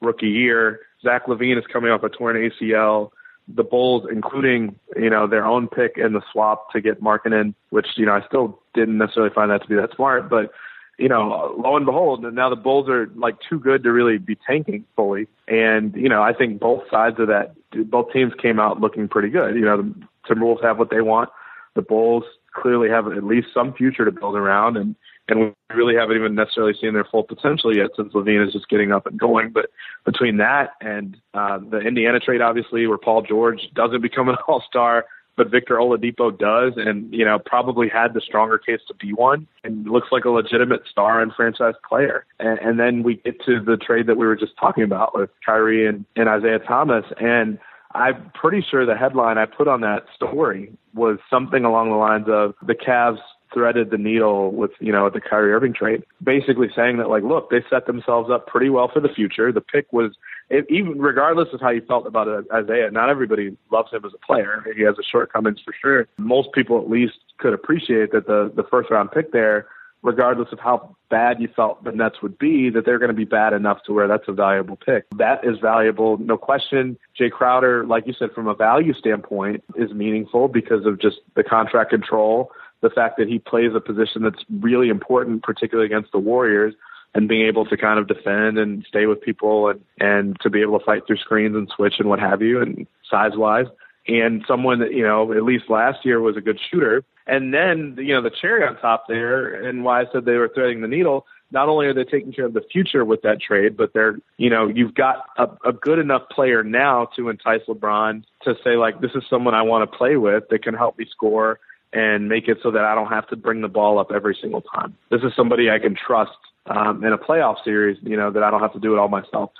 rookie 0.00 0.28
year. 0.28 0.80
Zach 1.02 1.26
LaVine 1.26 1.58
is 1.58 1.64
coming 1.72 1.90
off 1.90 2.02
a 2.02 2.08
torn 2.08 2.36
ACL. 2.36 3.10
the 3.48 3.64
Bulls, 3.64 4.06
including 4.10 4.76
you 4.96 5.10
know 5.10 5.26
their 5.26 5.44
own 5.44 5.68
pick 5.68 5.96
in 5.96 6.12
the 6.12 6.22
swap 6.30 6.70
to 6.72 6.80
get 6.80 7.02
Markkanen, 7.02 7.54
which 7.70 7.86
you 7.96 8.06
know 8.06 8.12
I 8.12 8.24
still 8.26 8.60
didn't 8.74 8.98
necessarily 8.98 9.32
find 9.34 9.50
that 9.50 9.62
to 9.62 9.68
be 9.68 9.74
that 9.74 9.94
smart, 9.96 10.28
but 10.28 10.52
you 10.98 11.08
know, 11.08 11.54
lo 11.56 11.76
and 11.76 11.86
behold, 11.86 12.24
now 12.34 12.50
the 12.50 12.56
Bulls 12.56 12.88
are 12.88 13.08
like 13.14 13.36
too 13.48 13.58
good 13.58 13.84
to 13.84 13.92
really 13.92 14.18
be 14.18 14.36
tanking 14.46 14.84
fully. 14.96 15.28
And, 15.46 15.94
you 15.94 16.08
know, 16.08 16.22
I 16.22 16.32
think 16.32 16.58
both 16.58 16.82
sides 16.90 17.20
of 17.20 17.28
that, 17.28 17.54
both 17.88 18.12
teams 18.12 18.32
came 18.40 18.58
out 18.58 18.80
looking 18.80 19.08
pretty 19.08 19.28
good. 19.28 19.54
You 19.54 19.64
know, 19.64 19.76
the 19.82 19.94
Timberwolves 20.28 20.62
have 20.64 20.78
what 20.78 20.90
they 20.90 21.00
want. 21.00 21.30
The 21.74 21.82
Bulls 21.82 22.24
clearly 22.52 22.88
have 22.88 23.06
at 23.06 23.22
least 23.22 23.48
some 23.54 23.72
future 23.72 24.04
to 24.04 24.10
build 24.10 24.34
around. 24.34 24.76
And, 24.76 24.96
and 25.28 25.38
we 25.40 25.54
really 25.72 25.94
haven't 25.94 26.16
even 26.16 26.34
necessarily 26.34 26.74
seen 26.80 26.94
their 26.94 27.04
full 27.04 27.22
potential 27.22 27.74
yet 27.74 27.90
since 27.96 28.12
LaVine 28.12 28.44
is 28.44 28.52
just 28.52 28.68
getting 28.68 28.90
up 28.90 29.06
and 29.06 29.16
going. 29.16 29.50
But 29.50 29.70
between 30.04 30.38
that 30.38 30.70
and 30.80 31.16
uh, 31.32 31.58
the 31.58 31.78
Indiana 31.78 32.18
trade, 32.18 32.40
obviously, 32.40 32.88
where 32.88 32.98
Paul 32.98 33.22
George 33.22 33.68
doesn't 33.74 34.02
become 34.02 34.28
an 34.28 34.36
all 34.48 34.64
star, 34.68 35.04
but 35.38 35.50
Victor 35.50 35.76
Oladipo 35.76 36.36
does, 36.36 36.74
and 36.76 37.10
you 37.14 37.24
know 37.24 37.38
probably 37.38 37.88
had 37.88 38.12
the 38.12 38.20
stronger 38.20 38.58
case 38.58 38.80
to 38.88 38.94
be 38.94 39.14
one, 39.14 39.46
and 39.64 39.86
looks 39.88 40.08
like 40.12 40.26
a 40.26 40.30
legitimate 40.30 40.82
star 40.90 41.22
and 41.22 41.32
franchise 41.32 41.74
player. 41.88 42.26
And, 42.38 42.58
and 42.58 42.78
then 42.78 43.02
we 43.02 43.16
get 43.16 43.40
to 43.46 43.60
the 43.60 43.78
trade 43.78 44.06
that 44.08 44.18
we 44.18 44.26
were 44.26 44.36
just 44.36 44.52
talking 44.60 44.82
about 44.82 45.16
with 45.16 45.30
Kyrie 45.46 45.86
and, 45.86 46.04
and 46.16 46.28
Isaiah 46.28 46.58
Thomas, 46.58 47.04
and 47.18 47.58
I'm 47.94 48.30
pretty 48.34 48.64
sure 48.68 48.84
the 48.84 48.96
headline 48.96 49.38
I 49.38 49.46
put 49.46 49.66
on 49.66 49.80
that 49.80 50.04
story 50.14 50.72
was 50.94 51.18
something 51.30 51.64
along 51.64 51.88
the 51.88 51.96
lines 51.96 52.26
of 52.28 52.54
the 52.66 52.74
Cavs 52.74 53.20
threaded 53.52 53.90
the 53.90 53.96
needle 53.96 54.52
with, 54.52 54.72
you 54.78 54.92
know, 54.92 55.08
the 55.08 55.20
Kyrie 55.20 55.52
Irving 55.52 55.72
trade, 55.72 56.02
basically 56.22 56.68
saying 56.76 56.98
that, 56.98 57.08
like, 57.08 57.22
look, 57.22 57.50
they 57.50 57.64
set 57.70 57.86
themselves 57.86 58.30
up 58.30 58.46
pretty 58.46 58.68
well 58.68 58.90
for 58.92 59.00
the 59.00 59.08
future. 59.08 59.52
The 59.52 59.62
pick 59.62 59.90
was, 59.92 60.12
it, 60.50 60.66
even 60.70 60.98
regardless 60.98 61.48
of 61.52 61.60
how 61.60 61.70
you 61.70 61.82
felt 61.82 62.06
about 62.06 62.46
Isaiah, 62.52 62.90
not 62.90 63.10
everybody 63.10 63.56
loves 63.70 63.92
him 63.92 64.04
as 64.04 64.12
a 64.14 64.26
player. 64.26 64.64
He 64.76 64.82
has 64.82 64.98
a 64.98 65.02
shortcomings 65.02 65.60
for 65.64 65.74
sure. 65.80 66.08
Most 66.18 66.52
people, 66.52 66.78
at 66.80 66.88
least, 66.88 67.18
could 67.38 67.52
appreciate 67.52 68.12
that 68.12 68.26
the 68.26 68.50
the 68.54 68.64
first 68.64 68.90
round 68.90 69.12
pick 69.12 69.32
there, 69.32 69.66
regardless 70.02 70.48
of 70.52 70.58
how 70.58 70.96
bad 71.10 71.40
you 71.40 71.48
felt 71.54 71.84
the 71.84 71.92
Nets 71.92 72.22
would 72.22 72.38
be, 72.38 72.70
that 72.70 72.84
they're 72.86 72.98
going 72.98 73.10
to 73.10 73.14
be 73.14 73.24
bad 73.24 73.52
enough 73.52 73.82
to 73.84 73.92
where 73.92 74.08
that's 74.08 74.28
a 74.28 74.32
valuable 74.32 74.76
pick. 74.76 75.06
That 75.16 75.44
is 75.44 75.58
valuable, 75.60 76.18
no 76.18 76.36
question. 76.38 76.98
Jae 77.18 77.30
Crowder, 77.30 77.84
like 77.86 78.06
you 78.06 78.14
said, 78.18 78.32
from 78.32 78.46
a 78.48 78.54
value 78.54 78.94
standpoint, 78.94 79.64
is 79.76 79.92
meaningful 79.92 80.48
because 80.48 80.86
of 80.86 81.00
just 81.00 81.18
the 81.34 81.44
contract 81.44 81.90
control 81.90 82.52
the 82.80 82.90
fact 82.90 83.18
that 83.18 83.28
he 83.28 83.38
plays 83.38 83.72
a 83.74 83.80
position 83.80 84.22
that's 84.22 84.44
really 84.60 84.88
important, 84.88 85.42
particularly 85.42 85.86
against 85.86 86.12
the 86.12 86.18
Warriors, 86.18 86.74
and 87.14 87.28
being 87.28 87.46
able 87.46 87.64
to 87.66 87.76
kind 87.76 87.98
of 87.98 88.06
defend 88.06 88.58
and 88.58 88.84
stay 88.88 89.06
with 89.06 89.20
people 89.20 89.68
and, 89.68 89.80
and 89.98 90.40
to 90.40 90.50
be 90.50 90.60
able 90.60 90.78
to 90.78 90.84
fight 90.84 91.06
through 91.06 91.16
screens 91.16 91.56
and 91.56 91.68
switch 91.74 91.94
and 91.98 92.08
what 92.08 92.20
have 92.20 92.42
you, 92.42 92.60
and 92.60 92.86
size 93.10 93.32
wise. 93.34 93.66
And 94.06 94.44
someone 94.46 94.78
that, 94.80 94.92
you 94.92 95.02
know, 95.02 95.32
at 95.32 95.42
least 95.42 95.64
last 95.68 96.04
year 96.04 96.20
was 96.20 96.36
a 96.36 96.40
good 96.40 96.58
shooter. 96.70 97.04
And 97.26 97.52
then, 97.52 97.96
you 97.98 98.14
know, 98.14 98.22
the 98.22 98.30
cherry 98.30 98.66
on 98.66 98.78
top 98.78 99.04
there, 99.06 99.66
and 99.68 99.84
why 99.84 100.00
I 100.00 100.04
said 100.12 100.24
they 100.24 100.36
were 100.36 100.48
threading 100.48 100.80
the 100.80 100.88
needle, 100.88 101.26
not 101.50 101.68
only 101.68 101.86
are 101.86 101.94
they 101.94 102.04
taking 102.04 102.32
care 102.32 102.46
of 102.46 102.52
the 102.52 102.64
future 102.72 103.04
with 103.04 103.22
that 103.22 103.40
trade, 103.40 103.76
but 103.76 103.92
they're, 103.92 104.18
you 104.36 104.50
know, 104.50 104.68
you've 104.68 104.94
got 104.94 105.24
a, 105.36 105.48
a 105.66 105.72
good 105.72 105.98
enough 105.98 106.22
player 106.30 106.62
now 106.62 107.08
to 107.16 107.28
entice 107.28 107.62
LeBron 107.68 108.24
to 108.42 108.54
say, 108.64 108.76
like, 108.76 109.00
this 109.00 109.12
is 109.14 109.24
someone 109.28 109.54
I 109.54 109.62
want 109.62 109.90
to 109.90 109.96
play 109.96 110.16
with 110.16 110.44
that 110.50 110.62
can 110.62 110.74
help 110.74 110.98
me 110.98 111.06
score 111.10 111.58
and 111.92 112.28
make 112.28 112.48
it 112.48 112.58
so 112.62 112.70
that 112.70 112.84
I 112.84 112.94
don't 112.94 113.08
have 113.08 113.26
to 113.28 113.36
bring 113.36 113.62
the 113.62 113.68
ball 113.68 113.98
up 113.98 114.10
every 114.14 114.36
single 114.40 114.60
time. 114.60 114.96
This 115.10 115.22
is 115.22 115.32
somebody 115.34 115.70
I 115.70 115.78
can 115.78 115.96
trust 115.96 116.36
um, 116.68 117.04
in 117.04 117.12
a 117.12 117.18
playoff 117.18 117.56
series, 117.64 117.98
you 118.02 118.16
know, 118.16 118.30
that 118.30 118.42
I 118.42 118.50
don't 118.50 118.60
have 118.60 118.72
to 118.74 118.80
do 118.80 118.94
it 118.94 118.98
all 118.98 119.08
myself. 119.08 119.50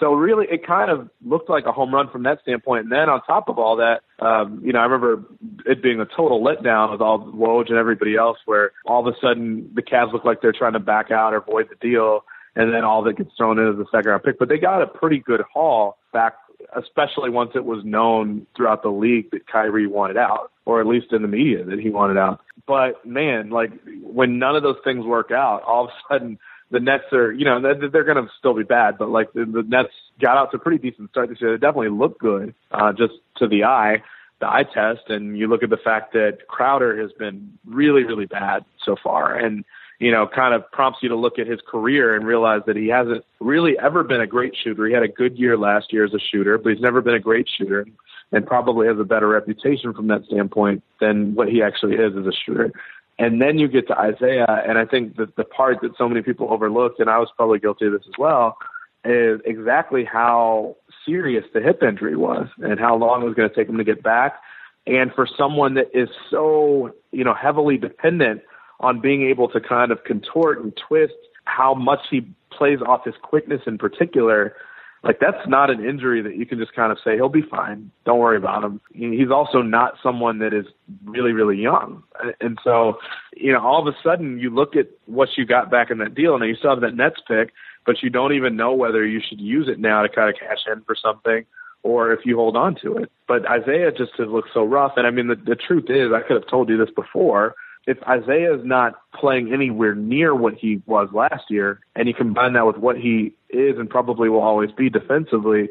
So 0.00 0.12
really, 0.12 0.46
it 0.50 0.66
kind 0.66 0.90
of 0.90 1.08
looked 1.24 1.48
like 1.48 1.66
a 1.66 1.72
home 1.72 1.94
run 1.94 2.10
from 2.10 2.24
that 2.24 2.40
standpoint. 2.42 2.84
And 2.84 2.92
then 2.92 3.08
on 3.08 3.22
top 3.22 3.48
of 3.48 3.58
all 3.58 3.76
that, 3.76 4.02
um, 4.18 4.60
you 4.64 4.72
know, 4.72 4.80
I 4.80 4.84
remember 4.84 5.24
it 5.66 5.82
being 5.82 6.00
a 6.00 6.04
total 6.04 6.42
letdown 6.42 6.90
with 6.90 7.00
all 7.00 7.20
Woj 7.20 7.68
and 7.68 7.78
everybody 7.78 8.16
else, 8.16 8.38
where 8.44 8.72
all 8.86 9.06
of 9.06 9.14
a 9.14 9.16
sudden 9.20 9.70
the 9.74 9.82
Cavs 9.82 10.12
look 10.12 10.24
like 10.24 10.42
they're 10.42 10.52
trying 10.52 10.72
to 10.72 10.80
back 10.80 11.12
out 11.12 11.32
or 11.32 11.40
void 11.40 11.68
the 11.70 11.76
deal, 11.76 12.24
and 12.56 12.74
then 12.74 12.82
all 12.84 13.02
that 13.04 13.16
gets 13.16 13.30
thrown 13.36 13.58
in 13.58 13.68
is 13.68 13.76
the 13.76 13.86
second 13.92 14.10
round 14.10 14.24
pick. 14.24 14.38
But 14.38 14.48
they 14.48 14.58
got 14.58 14.82
a 14.82 14.86
pretty 14.86 15.20
good 15.20 15.42
haul 15.52 15.96
back 16.12 16.34
especially 16.76 17.30
once 17.30 17.50
it 17.54 17.64
was 17.64 17.84
known 17.84 18.46
throughout 18.56 18.82
the 18.82 18.90
league 18.90 19.30
that 19.30 19.46
Kyrie 19.46 19.86
wanted 19.86 20.16
out, 20.16 20.50
or 20.64 20.80
at 20.80 20.86
least 20.86 21.12
in 21.12 21.22
the 21.22 21.28
media 21.28 21.64
that 21.64 21.78
he 21.78 21.90
wanted 21.90 22.16
out. 22.16 22.40
But 22.66 23.04
man, 23.04 23.50
like 23.50 23.70
when 24.02 24.38
none 24.38 24.56
of 24.56 24.62
those 24.62 24.78
things 24.84 25.04
work 25.04 25.30
out, 25.30 25.62
all 25.62 25.84
of 25.84 25.90
a 25.90 26.14
sudden 26.14 26.38
the 26.74 26.80
Nets 26.80 27.04
are, 27.12 27.32
you 27.32 27.44
know, 27.44 27.60
they're, 27.60 27.88
they're 27.88 28.04
going 28.04 28.22
to 28.22 28.28
still 28.36 28.52
be 28.52 28.64
bad, 28.64 28.98
but 28.98 29.08
like 29.08 29.32
the, 29.32 29.44
the 29.44 29.62
Nets 29.62 29.92
got 30.20 30.36
out 30.36 30.50
to 30.50 30.56
a 30.56 30.60
pretty 30.60 30.90
decent 30.90 31.08
start 31.10 31.28
this 31.28 31.40
year. 31.40 31.52
They 31.52 31.60
definitely 31.60 31.90
look 31.90 32.18
good, 32.18 32.52
uh, 32.72 32.92
just 32.92 33.14
to 33.36 33.46
the 33.46 33.62
eye, 33.62 34.02
the 34.40 34.46
eye 34.46 34.64
test. 34.64 35.08
And 35.08 35.38
you 35.38 35.46
look 35.46 35.62
at 35.62 35.70
the 35.70 35.76
fact 35.76 36.12
that 36.14 36.48
Crowder 36.48 37.00
has 37.00 37.12
been 37.12 37.56
really, 37.64 38.02
really 38.02 38.26
bad 38.26 38.64
so 38.84 38.96
far. 39.00 39.36
And, 39.36 39.64
you 40.00 40.10
know, 40.10 40.26
kind 40.26 40.52
of 40.52 40.68
prompts 40.72 40.98
you 41.00 41.08
to 41.10 41.16
look 41.16 41.38
at 41.38 41.46
his 41.46 41.60
career 41.64 42.16
and 42.16 42.26
realize 42.26 42.62
that 42.66 42.74
he 42.74 42.88
hasn't 42.88 43.24
really 43.38 43.78
ever 43.78 44.02
been 44.02 44.20
a 44.20 44.26
great 44.26 44.54
shooter. 44.62 44.88
He 44.88 44.92
had 44.92 45.04
a 45.04 45.08
good 45.08 45.38
year 45.38 45.56
last 45.56 45.92
year 45.92 46.04
as 46.04 46.12
a 46.12 46.18
shooter, 46.18 46.58
but 46.58 46.72
he's 46.72 46.82
never 46.82 47.00
been 47.00 47.14
a 47.14 47.20
great 47.20 47.48
shooter 47.56 47.86
and 48.32 48.44
probably 48.44 48.88
has 48.88 48.98
a 48.98 49.04
better 49.04 49.28
reputation 49.28 49.94
from 49.94 50.08
that 50.08 50.24
standpoint 50.24 50.82
than 51.00 51.36
what 51.36 51.48
he 51.48 51.62
actually 51.62 51.94
is 51.94 52.16
as 52.18 52.26
a 52.26 52.32
shooter. 52.44 52.72
And 53.18 53.40
then 53.40 53.58
you 53.58 53.68
get 53.68 53.86
to 53.88 53.98
Isaiah, 53.98 54.62
and 54.66 54.76
I 54.76 54.84
think 54.84 55.16
that 55.16 55.36
the 55.36 55.44
part 55.44 55.78
that 55.82 55.92
so 55.96 56.08
many 56.08 56.22
people 56.22 56.52
overlooked, 56.52 56.98
and 56.98 57.08
I 57.08 57.18
was 57.18 57.28
probably 57.36 57.60
guilty 57.60 57.86
of 57.86 57.92
this 57.92 58.02
as 58.08 58.14
well, 58.18 58.56
is 59.04 59.40
exactly 59.44 60.04
how 60.04 60.76
serious 61.06 61.44
the 61.52 61.60
hip 61.60 61.82
injury 61.82 62.16
was 62.16 62.48
and 62.58 62.80
how 62.80 62.96
long 62.96 63.22
it 63.22 63.26
was 63.26 63.34
going 63.34 63.48
to 63.48 63.54
take 63.54 63.68
him 63.68 63.76
to 63.76 63.84
get 63.84 64.02
back. 64.02 64.40
And 64.86 65.12
for 65.12 65.28
someone 65.38 65.74
that 65.74 65.88
is 65.94 66.08
so, 66.30 66.90
you 67.12 67.24
know, 67.24 67.34
heavily 67.34 67.76
dependent 67.76 68.42
on 68.80 69.00
being 69.00 69.22
able 69.22 69.48
to 69.48 69.60
kind 69.60 69.92
of 69.92 70.02
contort 70.04 70.62
and 70.62 70.76
twist 70.88 71.14
how 71.44 71.74
much 71.74 72.00
he 72.10 72.26
plays 72.50 72.78
off 72.86 73.04
his 73.04 73.14
quickness 73.22 73.60
in 73.66 73.78
particular. 73.78 74.56
Like 75.04 75.20
that's 75.20 75.46
not 75.46 75.68
an 75.68 75.84
injury 75.84 76.22
that 76.22 76.36
you 76.36 76.46
can 76.46 76.58
just 76.58 76.74
kind 76.74 76.90
of 76.90 76.96
say 77.04 77.14
he'll 77.14 77.28
be 77.28 77.42
fine. 77.42 77.90
Don't 78.06 78.18
worry 78.18 78.38
about 78.38 78.64
him. 78.64 78.80
He's 78.94 79.30
also 79.30 79.60
not 79.60 79.94
someone 80.02 80.38
that 80.38 80.54
is 80.54 80.64
really 81.04 81.32
really 81.32 81.58
young, 81.58 82.02
and 82.40 82.58
so 82.64 82.94
you 83.36 83.52
know 83.52 83.60
all 83.60 83.86
of 83.86 83.92
a 83.92 83.96
sudden 84.02 84.38
you 84.38 84.48
look 84.48 84.76
at 84.76 84.86
what 85.04 85.28
you 85.36 85.44
got 85.44 85.70
back 85.70 85.90
in 85.90 85.98
that 85.98 86.14
deal, 86.14 86.34
and 86.34 86.44
you 86.44 86.56
still 86.56 86.70
have 86.70 86.80
that 86.80 86.96
Nets 86.96 87.20
pick, 87.28 87.52
but 87.84 88.02
you 88.02 88.08
don't 88.08 88.32
even 88.32 88.56
know 88.56 88.72
whether 88.72 89.06
you 89.06 89.20
should 89.26 89.40
use 89.40 89.68
it 89.68 89.78
now 89.78 90.00
to 90.00 90.08
kind 90.08 90.30
of 90.30 90.36
cash 90.40 90.64
in 90.72 90.82
for 90.84 90.96
something 90.96 91.44
or 91.82 92.12
if 92.12 92.20
you 92.24 92.34
hold 92.34 92.56
on 92.56 92.74
to 92.82 92.96
it. 92.96 93.12
But 93.28 93.46
Isaiah 93.46 93.92
just 93.92 94.12
has 94.16 94.28
looked 94.28 94.48
so 94.54 94.64
rough, 94.64 94.92
and 94.96 95.06
I 95.06 95.10
mean 95.10 95.28
the 95.28 95.36
the 95.36 95.54
truth 95.54 95.90
is 95.90 96.12
I 96.14 96.26
could 96.26 96.40
have 96.40 96.48
told 96.48 96.70
you 96.70 96.78
this 96.78 96.94
before 96.94 97.54
if 97.86 97.98
Isaiah 98.04 98.54
is 98.54 98.64
not 98.64 98.94
playing 99.14 99.52
anywhere 99.52 99.94
near 99.94 100.34
what 100.34 100.54
he 100.54 100.82
was 100.86 101.08
last 101.12 101.50
year, 101.50 101.80
and 101.94 102.08
you 102.08 102.14
combine 102.14 102.54
that 102.54 102.66
with 102.66 102.78
what 102.78 102.96
he 102.96 103.34
is 103.50 103.78
and 103.78 103.88
probably 103.88 104.28
will 104.28 104.40
always 104.40 104.70
be 104.72 104.88
defensively, 104.88 105.68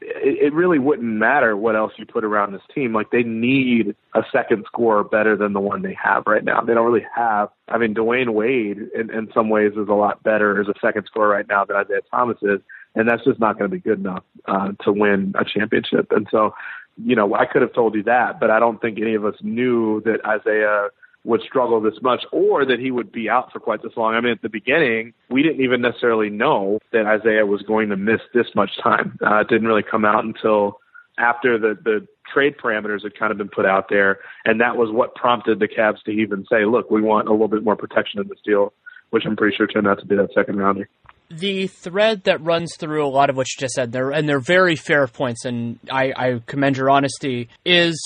it, 0.00 0.46
it 0.46 0.52
really 0.52 0.78
wouldn't 0.78 1.08
matter 1.08 1.56
what 1.56 1.74
else 1.74 1.92
you 1.96 2.06
put 2.06 2.24
around 2.24 2.52
this 2.52 2.62
team. 2.74 2.92
Like 2.92 3.10
they 3.10 3.22
need 3.22 3.96
a 4.14 4.22
second 4.30 4.64
scorer 4.66 5.02
better 5.02 5.36
than 5.36 5.52
the 5.52 5.60
one 5.60 5.82
they 5.82 5.96
have 6.02 6.24
right 6.26 6.44
now. 6.44 6.60
They 6.60 6.74
don't 6.74 6.86
really 6.86 7.06
have. 7.14 7.48
I 7.68 7.78
mean, 7.78 7.94
Dwyane 7.94 8.32
Wade 8.32 8.78
in, 8.94 9.10
in 9.10 9.28
some 9.34 9.48
ways 9.48 9.72
is 9.72 9.88
a 9.88 9.94
lot 9.94 10.22
better 10.22 10.60
as 10.60 10.68
a 10.68 10.74
second 10.80 11.06
scorer 11.06 11.28
right 11.28 11.48
now 11.48 11.64
than 11.64 11.76
Isaiah 11.76 12.02
Thomas 12.10 12.38
is, 12.42 12.60
and 12.94 13.08
that's 13.08 13.24
just 13.24 13.40
not 13.40 13.58
going 13.58 13.70
to 13.70 13.74
be 13.74 13.80
good 13.80 13.98
enough 13.98 14.22
uh, 14.46 14.72
to 14.84 14.92
win 14.92 15.34
a 15.38 15.44
championship. 15.44 16.12
And 16.12 16.28
so, 16.30 16.54
you 17.02 17.16
know, 17.16 17.34
I 17.34 17.46
could 17.46 17.62
have 17.62 17.74
told 17.74 17.94
you 17.94 18.04
that, 18.04 18.38
but 18.38 18.50
I 18.50 18.60
don't 18.60 18.80
think 18.80 18.98
any 19.00 19.14
of 19.14 19.24
us 19.24 19.34
knew 19.42 20.00
that 20.02 20.24
Isaiah 20.24 20.90
would 21.26 21.42
struggle 21.42 21.80
this 21.80 22.00
much 22.02 22.24
or 22.30 22.64
that 22.64 22.78
he 22.78 22.90
would 22.90 23.10
be 23.10 23.28
out 23.28 23.52
for 23.52 23.58
quite 23.58 23.82
this 23.82 23.96
long. 23.96 24.14
I 24.14 24.20
mean, 24.20 24.32
at 24.32 24.42
the 24.42 24.48
beginning, 24.48 25.12
we 25.28 25.42
didn't 25.42 25.60
even 25.60 25.82
necessarily 25.82 26.30
know 26.30 26.78
that 26.92 27.04
Isaiah 27.04 27.44
was 27.44 27.62
going 27.62 27.88
to 27.88 27.96
miss 27.96 28.20
this 28.32 28.46
much 28.54 28.70
time. 28.82 29.18
Uh, 29.26 29.40
it 29.40 29.48
didn't 29.48 29.66
really 29.66 29.82
come 29.82 30.04
out 30.04 30.24
until 30.24 30.78
after 31.18 31.58
the, 31.58 31.76
the 31.82 32.06
trade 32.32 32.54
parameters 32.62 33.02
had 33.02 33.18
kind 33.18 33.32
of 33.32 33.38
been 33.38 33.48
put 33.48 33.66
out 33.66 33.88
there. 33.88 34.20
And 34.44 34.60
that 34.60 34.76
was 34.76 34.92
what 34.92 35.16
prompted 35.16 35.58
the 35.58 35.66
Cavs 35.66 36.00
to 36.04 36.12
even 36.12 36.46
say, 36.48 36.64
look, 36.64 36.90
we 36.92 37.02
want 37.02 37.26
a 37.26 37.32
little 37.32 37.48
bit 37.48 37.64
more 37.64 37.74
protection 37.74 38.20
in 38.20 38.28
this 38.28 38.38
deal, 38.44 38.72
which 39.10 39.24
I'm 39.26 39.34
pretty 39.34 39.56
sure 39.56 39.66
turned 39.66 39.88
out 39.88 39.98
to 39.98 40.06
be 40.06 40.14
that 40.14 40.32
second 40.32 40.58
rounder 40.58 40.88
the 41.28 41.66
thread 41.66 42.22
that 42.22 42.40
runs 42.40 42.76
through 42.76 43.04
a 43.04 43.08
lot 43.08 43.30
of 43.30 43.36
what 43.36 43.48
you 43.48 43.58
just 43.58 43.74
said 43.74 43.90
there, 43.90 44.12
and 44.12 44.28
they're 44.28 44.38
very 44.38 44.76
fair 44.76 45.08
points, 45.08 45.44
and 45.44 45.80
I, 45.90 46.12
I 46.16 46.42
commend 46.46 46.76
your 46.76 46.88
honesty, 46.88 47.48
is 47.64 48.00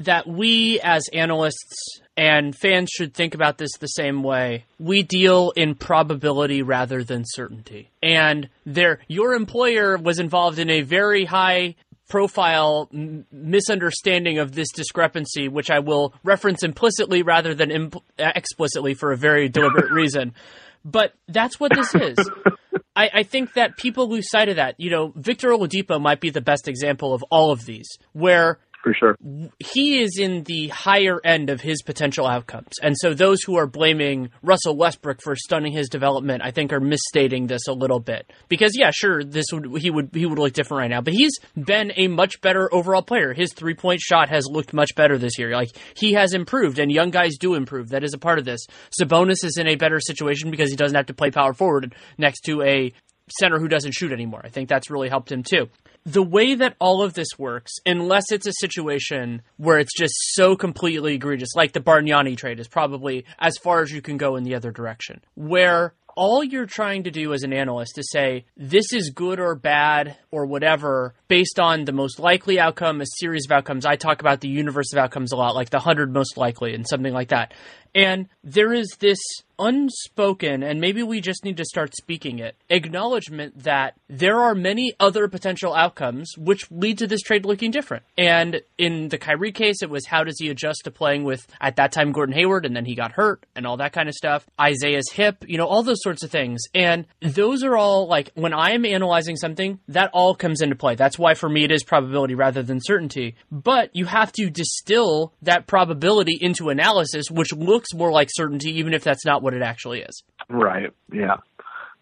that 0.00 0.26
we 0.26 0.80
as 0.80 1.06
analysts 1.12 2.00
and 2.16 2.56
fans 2.56 2.90
should 2.90 3.14
think 3.14 3.34
about 3.34 3.58
this 3.58 3.72
the 3.78 3.86
same 3.86 4.22
way. 4.22 4.64
We 4.78 5.02
deal 5.02 5.52
in 5.56 5.74
probability 5.74 6.62
rather 6.62 7.02
than 7.02 7.24
certainty. 7.26 7.90
And 8.02 8.48
there, 8.64 9.00
your 9.08 9.34
employer 9.34 9.96
was 9.96 10.18
involved 10.18 10.58
in 10.58 10.70
a 10.70 10.82
very 10.82 11.24
high 11.24 11.74
profile 12.08 12.88
m- 12.92 13.26
misunderstanding 13.32 14.38
of 14.38 14.52
this 14.52 14.70
discrepancy, 14.72 15.48
which 15.48 15.70
I 15.70 15.80
will 15.80 16.14
reference 16.22 16.62
implicitly 16.62 17.22
rather 17.22 17.54
than 17.54 17.70
impl- 17.70 18.02
explicitly 18.18 18.94
for 18.94 19.12
a 19.12 19.16
very 19.16 19.48
deliberate 19.48 19.90
reason. 19.92 20.34
But 20.84 21.14
that's 21.28 21.58
what 21.58 21.72
this 21.74 21.94
is. 21.94 22.18
I, 22.96 23.10
I 23.12 23.22
think 23.24 23.54
that 23.54 23.76
people 23.76 24.08
lose 24.08 24.30
sight 24.30 24.48
of 24.48 24.56
that. 24.56 24.78
You 24.78 24.90
know, 24.90 25.12
Victor 25.16 25.48
Oladipo 25.48 26.00
might 26.00 26.20
be 26.20 26.30
the 26.30 26.40
best 26.40 26.68
example 26.68 27.12
of 27.12 27.24
all 27.30 27.50
of 27.50 27.64
these, 27.64 27.88
where 28.12 28.58
for 28.84 28.94
sure. 28.94 29.16
He 29.58 30.02
is 30.02 30.18
in 30.18 30.44
the 30.44 30.68
higher 30.68 31.18
end 31.24 31.48
of 31.48 31.62
his 31.62 31.82
potential 31.82 32.26
outcomes. 32.26 32.74
And 32.82 32.94
so 32.98 33.14
those 33.14 33.42
who 33.42 33.56
are 33.56 33.66
blaming 33.66 34.30
Russell 34.42 34.76
Westbrook 34.76 35.22
for 35.22 35.34
stunning 35.34 35.72
his 35.72 35.88
development, 35.88 36.42
I 36.44 36.50
think 36.50 36.72
are 36.72 36.80
misstating 36.80 37.46
this 37.46 37.66
a 37.66 37.72
little 37.72 37.98
bit. 37.98 38.30
Because 38.48 38.76
yeah, 38.76 38.90
sure, 38.92 39.24
this 39.24 39.46
would 39.52 39.80
he 39.80 39.90
would 39.90 40.10
he 40.12 40.26
would 40.26 40.38
look 40.38 40.52
different 40.52 40.82
right 40.82 40.90
now, 40.90 41.00
but 41.00 41.14
he's 41.14 41.32
been 41.56 41.92
a 41.96 42.08
much 42.08 42.40
better 42.42 42.72
overall 42.72 43.02
player. 43.02 43.32
His 43.32 43.52
three-point 43.54 44.00
shot 44.00 44.28
has 44.28 44.46
looked 44.46 44.74
much 44.74 44.94
better 44.94 45.16
this 45.16 45.38
year. 45.38 45.52
Like 45.52 45.70
he 45.96 46.12
has 46.12 46.34
improved 46.34 46.78
and 46.78 46.92
young 46.92 47.10
guys 47.10 47.38
do 47.40 47.54
improve. 47.54 47.88
That 47.88 48.04
is 48.04 48.12
a 48.12 48.18
part 48.18 48.38
of 48.38 48.44
this. 48.44 48.66
Sabonis 49.00 49.44
is 49.44 49.56
in 49.58 49.66
a 49.66 49.76
better 49.76 49.98
situation 49.98 50.50
because 50.50 50.70
he 50.70 50.76
doesn't 50.76 50.96
have 50.96 51.06
to 51.06 51.14
play 51.14 51.30
power 51.30 51.54
forward 51.54 51.94
next 52.18 52.42
to 52.42 52.62
a 52.62 52.92
center 53.40 53.58
who 53.58 53.68
doesn't 53.68 53.92
shoot 53.92 54.12
anymore. 54.12 54.42
I 54.44 54.50
think 54.50 54.68
that's 54.68 54.90
really 54.90 55.08
helped 55.08 55.32
him 55.32 55.42
too 55.42 55.70
the 56.06 56.22
way 56.22 56.54
that 56.54 56.76
all 56.80 57.02
of 57.02 57.14
this 57.14 57.38
works, 57.38 57.72
unless 57.86 58.30
it's 58.30 58.46
a 58.46 58.52
situation 58.60 59.42
where 59.56 59.78
it's 59.78 59.96
just 59.96 60.14
so 60.34 60.54
completely 60.54 61.14
egregious, 61.14 61.54
like 61.54 61.72
the 61.72 61.80
Bargnani 61.80 62.36
trade 62.36 62.60
is 62.60 62.68
probably 62.68 63.24
as 63.38 63.56
far 63.56 63.82
as 63.82 63.90
you 63.90 64.02
can 64.02 64.18
go 64.18 64.36
in 64.36 64.44
the 64.44 64.54
other 64.54 64.70
direction, 64.70 65.22
where 65.34 65.94
all 66.16 66.44
you're 66.44 66.66
trying 66.66 67.04
to 67.04 67.10
do 67.10 67.32
as 67.32 67.42
an 67.42 67.52
analyst 67.52 67.98
is 67.98 68.10
say 68.10 68.44
this 68.56 68.92
is 68.92 69.10
good 69.10 69.40
or 69.40 69.54
bad 69.54 70.16
or 70.30 70.46
whatever 70.46 71.14
based 71.28 71.58
on 71.58 71.84
the 71.84 71.92
most 71.92 72.18
likely 72.20 72.60
outcome, 72.60 73.00
a 73.00 73.06
series 73.18 73.46
of 73.46 73.52
outcomes. 73.52 73.84
I 73.84 73.96
talk 73.96 74.20
about 74.20 74.40
the 74.40 74.48
universe 74.48 74.92
of 74.92 74.98
outcomes 74.98 75.32
a 75.32 75.36
lot, 75.36 75.54
like 75.54 75.70
the 75.70 75.78
100 75.78 76.12
most 76.12 76.36
likely 76.36 76.74
and 76.74 76.86
something 76.88 77.12
like 77.12 77.28
that. 77.28 77.52
And 77.94 78.28
there 78.42 78.72
is 78.72 78.88
this 78.98 79.18
unspoken, 79.58 80.62
and 80.62 80.80
maybe 80.80 81.02
we 81.02 81.20
just 81.20 81.44
need 81.44 81.56
to 81.56 81.64
start 81.64 81.94
speaking 81.94 82.40
it, 82.40 82.56
acknowledgement 82.68 83.62
that 83.62 83.94
there 84.08 84.40
are 84.40 84.54
many 84.54 84.92
other 84.98 85.28
potential 85.28 85.74
outcomes 85.74 86.32
which 86.36 86.68
lead 86.70 86.98
to 86.98 87.06
this 87.06 87.20
trade 87.20 87.44
looking 87.44 87.70
different. 87.70 88.02
And 88.18 88.62
in 88.78 89.08
the 89.08 89.18
Kyrie 89.18 89.52
case, 89.52 89.82
it 89.82 89.90
was 89.90 90.06
how 90.06 90.24
does 90.24 90.36
he 90.38 90.48
adjust 90.48 90.80
to 90.84 90.90
playing 90.90 91.24
with, 91.24 91.46
at 91.60 91.76
that 91.76 91.92
time, 91.92 92.12
Gordon 92.12 92.34
Hayward, 92.34 92.66
and 92.66 92.74
then 92.74 92.84
he 92.84 92.94
got 92.94 93.12
hurt 93.12 93.46
and 93.54 93.66
all 93.66 93.76
that 93.76 93.92
kind 93.92 94.08
of 94.08 94.14
stuff. 94.14 94.46
Isaiah's 94.60 95.10
hip, 95.12 95.44
you 95.46 95.56
know, 95.56 95.66
all 95.66 95.82
those 95.82 96.02
sorts 96.02 96.24
of 96.24 96.30
things. 96.30 96.62
And 96.74 97.06
those 97.20 97.62
are 97.62 97.76
all 97.76 98.08
like, 98.08 98.32
when 98.34 98.52
I 98.52 98.72
am 98.72 98.84
analyzing 98.84 99.36
something, 99.36 99.78
that 99.88 100.10
all 100.12 100.34
comes 100.34 100.62
into 100.62 100.74
play. 100.74 100.96
That's 100.96 101.18
why 101.18 101.34
for 101.34 101.48
me 101.48 101.64
it 101.64 101.70
is 101.70 101.84
probability 101.84 102.34
rather 102.34 102.62
than 102.62 102.80
certainty. 102.82 103.36
But 103.52 103.94
you 103.94 104.06
have 104.06 104.32
to 104.32 104.50
distill 104.50 105.32
that 105.42 105.66
probability 105.66 106.36
into 106.40 106.70
analysis, 106.70 107.30
which 107.30 107.52
looks 107.52 107.83
looks 107.84 107.98
more 107.98 108.12
like 108.12 108.28
certainty, 108.32 108.78
even 108.78 108.94
if 108.94 109.04
that's 109.04 109.24
not 109.24 109.42
what 109.42 109.54
it 109.54 109.62
actually 109.62 110.00
is. 110.00 110.22
Right. 110.48 110.90
Yeah. 111.12 111.36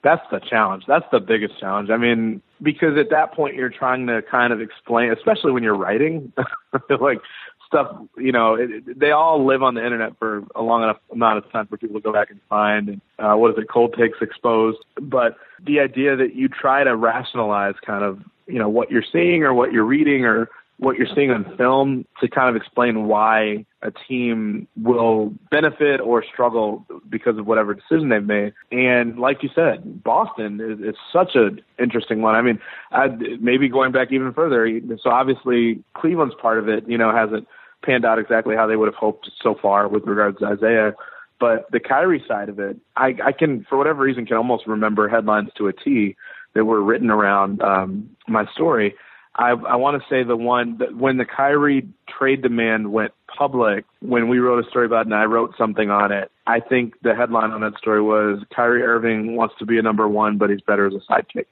That's 0.05 0.23
the 0.31 0.41
challenge. 0.41 0.85
That's 0.87 1.05
the 1.13 1.21
biggest 1.21 1.59
challenge. 1.61 1.91
I 1.91 1.97
mean, 1.97 2.43
because 2.61 2.99
at 2.99 3.11
that 3.11 3.35
point 3.35 3.55
you're 3.55 3.71
trying 3.71 4.07
to 4.09 4.21
kind 4.23 4.53
of 4.53 4.61
explain, 4.61 5.13
especially 5.13 5.53
when 5.53 5.63
you're 5.63 5.77
writing, 5.77 6.33
like 7.01 7.19
stuff, 7.67 7.97
you 8.19 8.33
know, 8.33 8.55
it, 8.55 8.99
they 8.99 9.13
all 9.13 9.47
live 9.47 9.63
on 9.63 9.75
the 9.75 9.85
internet 9.85 10.19
for 10.19 10.43
a 10.57 10.63
long 10.63 10.83
enough 10.83 10.99
amount 11.13 11.39
of 11.39 11.51
time 11.53 11.67
for 11.69 11.77
people 11.77 11.97
to 11.97 12.03
go 12.03 12.13
back 12.13 12.31
and 12.31 12.41
find. 12.49 13.01
Uh, 13.19 13.35
what 13.35 13.53
is 13.53 13.59
it, 13.59 13.69
cold 13.73 13.95
takes 13.97 14.19
exposed. 14.21 14.79
But 15.01 15.37
the 15.65 15.79
idea 15.79 16.17
that 16.17 16.35
you 16.35 16.49
try 16.49 16.83
to 16.83 16.97
rationalize 16.97 17.75
kind 17.87 18.05
of, 18.05 18.23
you 18.49 18.59
know, 18.59 18.69
what 18.69 18.91
you're 18.91 19.05
seeing 19.13 19.45
or 19.45 19.55
what 19.55 19.73
you're 19.73 19.85
reading 19.85 20.25
or 20.25 20.51
what 20.83 20.97
you're 20.97 21.07
seeing 21.15 21.31
on 21.31 21.57
film 21.57 22.05
to 22.21 22.27
kind 22.29 22.49
of 22.49 22.61
explain 22.61 23.07
why 23.07 23.65
a 23.83 23.93
team 24.09 24.67
will 24.77 25.33
benefit 25.49 26.01
or 26.01 26.25
struggle 26.25 26.85
because 27.09 27.39
of 27.39 27.47
whatever 27.47 27.73
decision 27.73 28.09
they've 28.09 28.25
made. 28.25 28.53
And 28.73 29.17
like 29.17 29.45
you 29.45 29.51
said, 29.55 30.03
Boston 30.03 30.61
is, 30.61 30.81
is 30.81 30.97
such 31.13 31.37
an 31.37 31.61
interesting 31.79 32.21
one. 32.21 32.35
I 32.35 32.43
mean, 32.43 32.59
I'd, 32.91 33.41
maybe 33.41 33.69
going 33.69 33.93
back 33.93 34.11
even 34.11 34.33
further. 34.33 34.81
So 35.01 35.11
obviously 35.11 35.85
Cleveland's 35.95 36.35
part 36.43 36.59
of 36.59 36.69
it, 36.69 36.89
you 36.89 36.99
know, 36.99 37.15
hasn't 37.15 37.47
panned 37.85 38.05
out 38.05 38.19
exactly 38.19 38.57
how 38.57 38.67
they 38.67 38.75
would 38.75 38.89
have 38.89 38.97
hoped 38.97 39.31
so 39.41 39.55
far 39.55 39.87
with 39.87 40.05
regards 40.05 40.41
to 40.41 40.47
Isaiah. 40.47 40.95
But 41.39 41.71
the 41.71 41.79
Kyrie 41.79 42.25
side 42.27 42.49
of 42.49 42.59
it, 42.59 42.77
I, 42.97 43.15
I 43.25 43.31
can, 43.31 43.65
for 43.69 43.79
whatever 43.79 44.03
reason, 44.03 44.27
can 44.27 44.37
almost 44.37 44.67
remember 44.67 45.09
headlines 45.09 45.51
to 45.59 45.69
a 45.69 45.73
T 45.73 46.17
that 46.55 46.65
were 46.65 46.83
written 46.83 47.09
around 47.09 47.63
um, 47.63 48.11
my 48.27 48.47
story 48.53 48.97
I, 49.35 49.51
I 49.51 49.77
want 49.77 50.01
to 50.01 50.09
say 50.09 50.23
the 50.23 50.37
one 50.37 50.77
that 50.79 50.97
when 50.97 51.17
the 51.17 51.25
Kyrie 51.25 51.89
trade 52.07 52.43
demand 52.43 52.93
went 52.93 53.13
public, 53.27 53.85
when 54.01 54.29
we 54.29 54.39
wrote 54.39 54.65
a 54.65 54.69
story 54.69 54.87
about 54.87 55.03
it 55.03 55.07
and 55.07 55.15
I 55.15 55.25
wrote 55.25 55.55
something 55.57 55.91
on 55.91 56.13
it, 56.13 56.31
I 56.47 56.61
think 56.61 56.95
the 57.03 57.15
headline 57.15 57.51
on 57.51 57.63
that 57.63 57.79
story 57.79 58.03
was 58.03 58.43
Kyrie 58.55 58.83
Irving 58.83 59.37
wants 59.37 59.55
to 59.59 59.67
be 59.67 59.79
a 59.79 59.83
number 59.83 60.07
one, 60.07 60.37
but 60.37 60.51
he's 60.51 60.61
better 60.61 60.87
as 60.87 60.93
a 60.95 61.13
sidekick. 61.13 61.47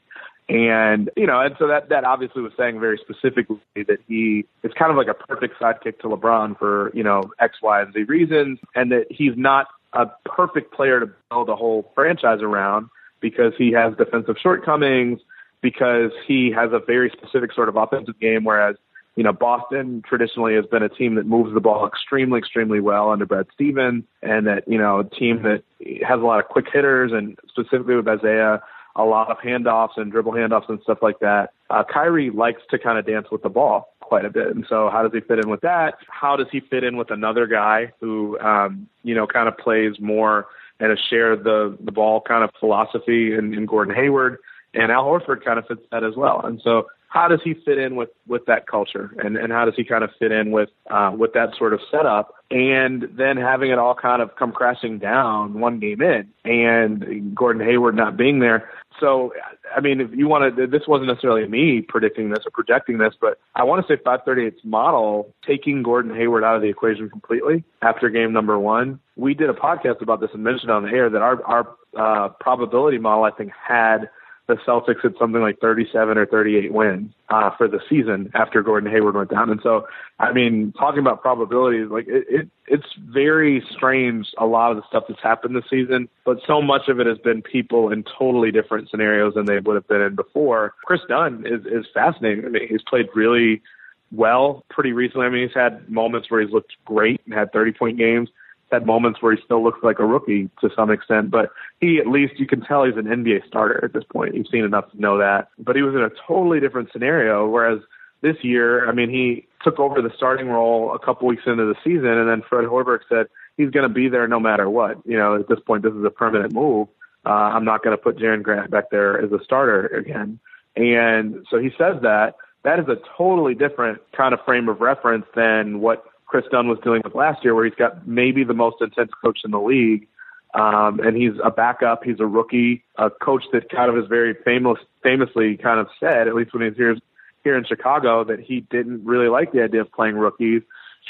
And, 0.50 1.10
you 1.16 1.26
know, 1.26 1.40
and 1.40 1.54
so 1.58 1.68
that, 1.68 1.88
that 1.90 2.04
obviously 2.04 2.42
was 2.42 2.52
saying 2.58 2.80
very 2.80 2.98
specifically 2.98 3.60
that 3.76 3.98
he 4.08 4.44
is 4.64 4.72
kind 4.76 4.90
of 4.90 4.96
like 4.96 5.06
a 5.06 5.14
perfect 5.14 5.60
sidekick 5.60 6.00
to 6.00 6.08
LeBron 6.08 6.58
for, 6.58 6.90
you 6.92 7.04
know, 7.04 7.30
X, 7.38 7.58
Y, 7.62 7.80
and 7.80 7.94
Z 7.94 8.02
reasons, 8.02 8.58
and 8.74 8.90
that 8.90 9.06
he's 9.10 9.34
not 9.36 9.68
a 9.92 10.06
perfect 10.24 10.74
player 10.74 11.00
to 11.00 11.10
build 11.30 11.48
a 11.48 11.56
whole 11.56 11.90
franchise 11.94 12.40
around 12.42 12.88
because 13.20 13.52
he 13.56 13.70
has 13.72 13.96
defensive 13.96 14.36
shortcomings 14.42 15.20
because 15.62 16.10
he 16.26 16.52
has 16.54 16.70
a 16.72 16.78
very 16.78 17.10
specific 17.10 17.52
sort 17.52 17.68
of 17.68 17.76
offensive 17.76 18.18
game, 18.20 18.44
whereas 18.44 18.76
you 19.16 19.24
know, 19.24 19.32
Boston 19.32 20.02
traditionally 20.08 20.54
has 20.54 20.64
been 20.66 20.82
a 20.82 20.88
team 20.88 21.16
that 21.16 21.26
moves 21.26 21.52
the 21.52 21.60
ball 21.60 21.86
extremely, 21.86 22.38
extremely 22.38 22.80
well 22.80 23.10
under 23.10 23.26
Brad 23.26 23.46
Stevens, 23.52 24.04
and 24.22 24.46
that 24.46 24.66
you 24.66 24.78
know, 24.78 25.00
a 25.00 25.04
team 25.04 25.42
that 25.42 25.62
has 26.06 26.20
a 26.20 26.24
lot 26.24 26.38
of 26.38 26.46
quick 26.46 26.66
hitters, 26.72 27.12
and 27.12 27.38
specifically 27.48 27.96
with 27.96 28.08
Isaiah, 28.08 28.62
a 28.96 29.04
lot 29.04 29.30
of 29.30 29.38
handoffs 29.38 29.96
and 29.96 30.10
dribble 30.10 30.32
handoffs 30.32 30.68
and 30.68 30.80
stuff 30.82 30.98
like 31.02 31.18
that. 31.20 31.52
Uh, 31.68 31.84
Kyrie 31.84 32.30
likes 32.30 32.62
to 32.70 32.78
kind 32.78 32.98
of 32.98 33.06
dance 33.06 33.26
with 33.30 33.42
the 33.42 33.48
ball 33.48 33.94
quite 34.00 34.24
a 34.24 34.30
bit, 34.30 34.48
and 34.48 34.64
so 34.68 34.88
how 34.90 35.02
does 35.02 35.12
he 35.12 35.20
fit 35.20 35.38
in 35.38 35.50
with 35.50 35.60
that? 35.60 35.98
How 36.08 36.36
does 36.36 36.48
he 36.50 36.60
fit 36.60 36.84
in 36.84 36.96
with 36.96 37.10
another 37.10 37.46
guy 37.46 37.92
who, 38.00 38.38
um, 38.38 38.88
you 39.02 39.14
know, 39.14 39.26
kind 39.26 39.48
of 39.48 39.58
plays 39.58 39.94
more 40.00 40.46
and 40.78 40.92
a 40.92 40.96
share 40.96 41.36
the 41.36 41.76
the 41.84 41.92
ball 41.92 42.20
kind 42.20 42.42
of 42.42 42.50
philosophy 42.58 43.34
in, 43.34 43.54
in 43.54 43.66
Gordon 43.66 43.94
Hayward? 43.94 44.38
And 44.74 44.92
Al 44.92 45.04
Horford 45.04 45.44
kind 45.44 45.58
of 45.58 45.66
fits 45.66 45.82
that 45.90 46.04
as 46.04 46.14
well. 46.16 46.40
And 46.44 46.60
so, 46.62 46.86
how 47.08 47.26
does 47.26 47.40
he 47.42 47.54
fit 47.54 47.76
in 47.76 47.96
with 47.96 48.10
with 48.28 48.46
that 48.46 48.68
culture, 48.68 49.10
and 49.18 49.36
and 49.36 49.52
how 49.52 49.64
does 49.64 49.74
he 49.76 49.84
kind 49.84 50.04
of 50.04 50.10
fit 50.18 50.30
in 50.30 50.52
with 50.52 50.68
uh, 50.88 51.12
with 51.16 51.32
that 51.32 51.56
sort 51.58 51.74
of 51.74 51.80
setup? 51.90 52.34
And 52.52 53.08
then 53.16 53.36
having 53.36 53.70
it 53.70 53.78
all 53.78 53.94
kind 53.94 54.22
of 54.22 54.34
come 54.36 54.52
crashing 54.52 54.98
down 54.98 55.58
one 55.58 55.80
game 55.80 56.00
in, 56.02 56.28
and 56.44 57.34
Gordon 57.34 57.66
Hayward 57.66 57.96
not 57.96 58.16
being 58.16 58.38
there. 58.38 58.70
So, 58.98 59.32
I 59.74 59.80
mean, 59.80 60.00
if 60.00 60.10
you 60.12 60.28
want 60.28 60.56
to, 60.56 60.66
this 60.66 60.82
wasn't 60.86 61.08
necessarily 61.08 61.48
me 61.48 61.80
predicting 61.80 62.30
this 62.30 62.40
or 62.44 62.50
projecting 62.50 62.98
this, 62.98 63.14
but 63.20 63.40
I 63.54 63.64
want 63.64 63.84
to 63.84 63.92
say 63.92 64.00
538's 64.00 64.64
model 64.64 65.32
taking 65.46 65.82
Gordon 65.82 66.14
Hayward 66.14 66.44
out 66.44 66.56
of 66.56 66.62
the 66.62 66.68
equation 66.68 67.08
completely 67.08 67.64
after 67.82 68.08
game 68.08 68.32
number 68.32 68.58
one. 68.58 69.00
We 69.16 69.34
did 69.34 69.48
a 69.48 69.54
podcast 69.54 70.02
about 70.02 70.20
this 70.20 70.30
and 70.32 70.44
mentioned 70.44 70.70
on 70.70 70.82
the 70.84 70.90
air 70.90 71.08
that 71.08 71.22
our 71.22 71.42
our 71.44 71.76
uh, 71.96 72.28
probability 72.40 72.98
model, 72.98 73.24
I 73.24 73.30
think, 73.30 73.52
had 73.52 74.08
the 74.50 74.56
Celtics 74.66 75.02
had 75.02 75.14
something 75.18 75.40
like 75.40 75.60
37 75.60 76.18
or 76.18 76.26
38 76.26 76.72
wins 76.72 77.12
uh, 77.28 77.50
for 77.56 77.68
the 77.68 77.80
season 77.88 78.30
after 78.34 78.62
Gordon 78.62 78.90
Hayward 78.90 79.14
went 79.14 79.30
down. 79.30 79.48
And 79.50 79.60
so, 79.62 79.86
I 80.18 80.32
mean, 80.32 80.72
talking 80.78 80.98
about 80.98 81.22
probabilities, 81.22 81.88
like 81.88 82.08
it, 82.08 82.26
it, 82.28 82.48
it's 82.66 82.86
very 82.98 83.64
strange 83.70 84.26
a 84.38 84.46
lot 84.46 84.72
of 84.72 84.76
the 84.76 84.82
stuff 84.88 85.04
that's 85.08 85.22
happened 85.22 85.54
this 85.54 85.64
season, 85.70 86.08
but 86.24 86.38
so 86.46 86.60
much 86.60 86.88
of 86.88 86.98
it 86.98 87.06
has 87.06 87.18
been 87.18 87.42
people 87.42 87.90
in 87.92 88.04
totally 88.18 88.50
different 88.50 88.90
scenarios 88.90 89.34
than 89.34 89.46
they 89.46 89.60
would 89.60 89.76
have 89.76 89.86
been 89.88 90.02
in 90.02 90.16
before. 90.16 90.74
Kris 90.84 91.00
Dunn 91.08 91.44
is, 91.46 91.64
is 91.66 91.86
fascinating. 91.94 92.44
I 92.44 92.48
mean, 92.48 92.68
he's 92.68 92.82
played 92.82 93.06
really 93.14 93.62
well 94.10 94.64
pretty 94.68 94.92
recently. 94.92 95.26
I 95.26 95.30
mean, 95.30 95.46
he's 95.46 95.54
had 95.54 95.88
moments 95.88 96.30
where 96.30 96.40
he's 96.40 96.52
looked 96.52 96.72
great 96.84 97.20
and 97.24 97.34
had 97.34 97.52
30 97.52 97.72
point 97.72 97.98
games 97.98 98.28
had 98.70 98.86
moments 98.86 99.20
where 99.20 99.34
he 99.34 99.42
still 99.44 99.62
looks 99.62 99.80
like 99.82 99.98
a 99.98 100.04
rookie 100.04 100.48
to 100.60 100.70
some 100.74 100.90
extent, 100.90 101.30
but 101.30 101.50
he 101.80 101.98
at 101.98 102.06
least 102.06 102.38
you 102.38 102.46
can 102.46 102.60
tell 102.60 102.84
he's 102.84 102.96
an 102.96 103.04
NBA 103.04 103.46
starter 103.46 103.84
at 103.84 103.92
this 103.92 104.04
point. 104.04 104.34
You've 104.34 104.48
seen 104.48 104.64
enough 104.64 104.90
to 104.92 105.00
know 105.00 105.18
that. 105.18 105.48
But 105.58 105.76
he 105.76 105.82
was 105.82 105.94
in 105.94 106.02
a 106.02 106.10
totally 106.26 106.60
different 106.60 106.90
scenario, 106.92 107.48
whereas 107.48 107.80
this 108.22 108.36
year, 108.42 108.88
I 108.88 108.92
mean, 108.92 109.10
he 109.10 109.46
took 109.62 109.78
over 109.78 110.02
the 110.02 110.12
starting 110.16 110.48
role 110.48 110.94
a 110.94 110.98
couple 110.98 111.26
weeks 111.26 111.42
into 111.46 111.64
the 111.64 111.74
season, 111.82 112.06
and 112.06 112.28
then 112.28 112.42
Fred 112.48 112.66
Hoiberg 112.66 113.00
said 113.08 113.26
he's 113.56 113.70
going 113.70 113.88
to 113.88 113.94
be 113.94 114.08
there 114.08 114.28
no 114.28 114.40
matter 114.40 114.68
what. 114.68 114.98
You 115.06 115.16
know, 115.16 115.36
at 115.36 115.48
this 115.48 115.60
point, 115.66 115.82
this 115.82 115.94
is 115.94 116.04
a 116.04 116.10
permanent 116.10 116.52
move. 116.52 116.88
Uh, 117.24 117.28
I'm 117.28 117.64
not 117.64 117.82
going 117.82 117.96
to 117.96 118.02
put 118.02 118.16
Jerian 118.16 118.42
Grant 118.42 118.70
back 118.70 118.90
there 118.90 119.20
as 119.22 119.30
a 119.32 119.42
starter 119.44 119.86
again. 119.86 120.38
And 120.76 121.46
so 121.50 121.58
he 121.58 121.70
says 121.76 121.96
that. 122.02 122.36
That 122.62 122.78
is 122.78 122.86
a 122.88 122.96
totally 123.16 123.54
different 123.54 124.00
kind 124.14 124.34
of 124.34 124.40
frame 124.44 124.68
of 124.68 124.80
reference 124.80 125.26
than 125.34 125.80
what 125.80 126.04
Kris 126.30 126.44
Dunn 126.50 126.68
was 126.68 126.78
dealing 126.84 127.02
with 127.04 127.16
last 127.16 127.42
year, 127.42 127.56
where 127.56 127.64
he's 127.64 127.74
got 127.74 128.06
maybe 128.06 128.44
the 128.44 128.54
most 128.54 128.76
intense 128.80 129.10
coach 129.22 129.40
in 129.44 129.50
the 129.50 129.60
league. 129.60 130.06
Um, 130.54 131.00
and 131.00 131.16
he's 131.16 131.32
a 131.44 131.50
backup. 131.50 132.04
He's 132.04 132.20
a 132.20 132.26
rookie, 132.26 132.84
a 132.96 133.10
coach 133.10 133.44
that 133.52 133.68
kind 133.68 133.90
of 133.90 133.96
is 133.98 134.08
very 134.08 134.34
famous, 134.44 134.78
famously 135.02 135.56
kind 135.56 135.80
of 135.80 135.88
said, 135.98 136.28
at 136.28 136.34
least 136.34 136.54
when 136.54 136.62
he's 136.62 136.76
here, 136.76 136.96
here 137.44 137.56
in 137.56 137.64
Chicago, 137.64 138.24
that 138.24 138.40
he 138.40 138.60
didn't 138.60 139.04
really 139.04 139.28
like 139.28 139.52
the 139.52 139.62
idea 139.62 139.80
of 139.80 139.92
playing 139.92 140.16
rookies 140.16 140.62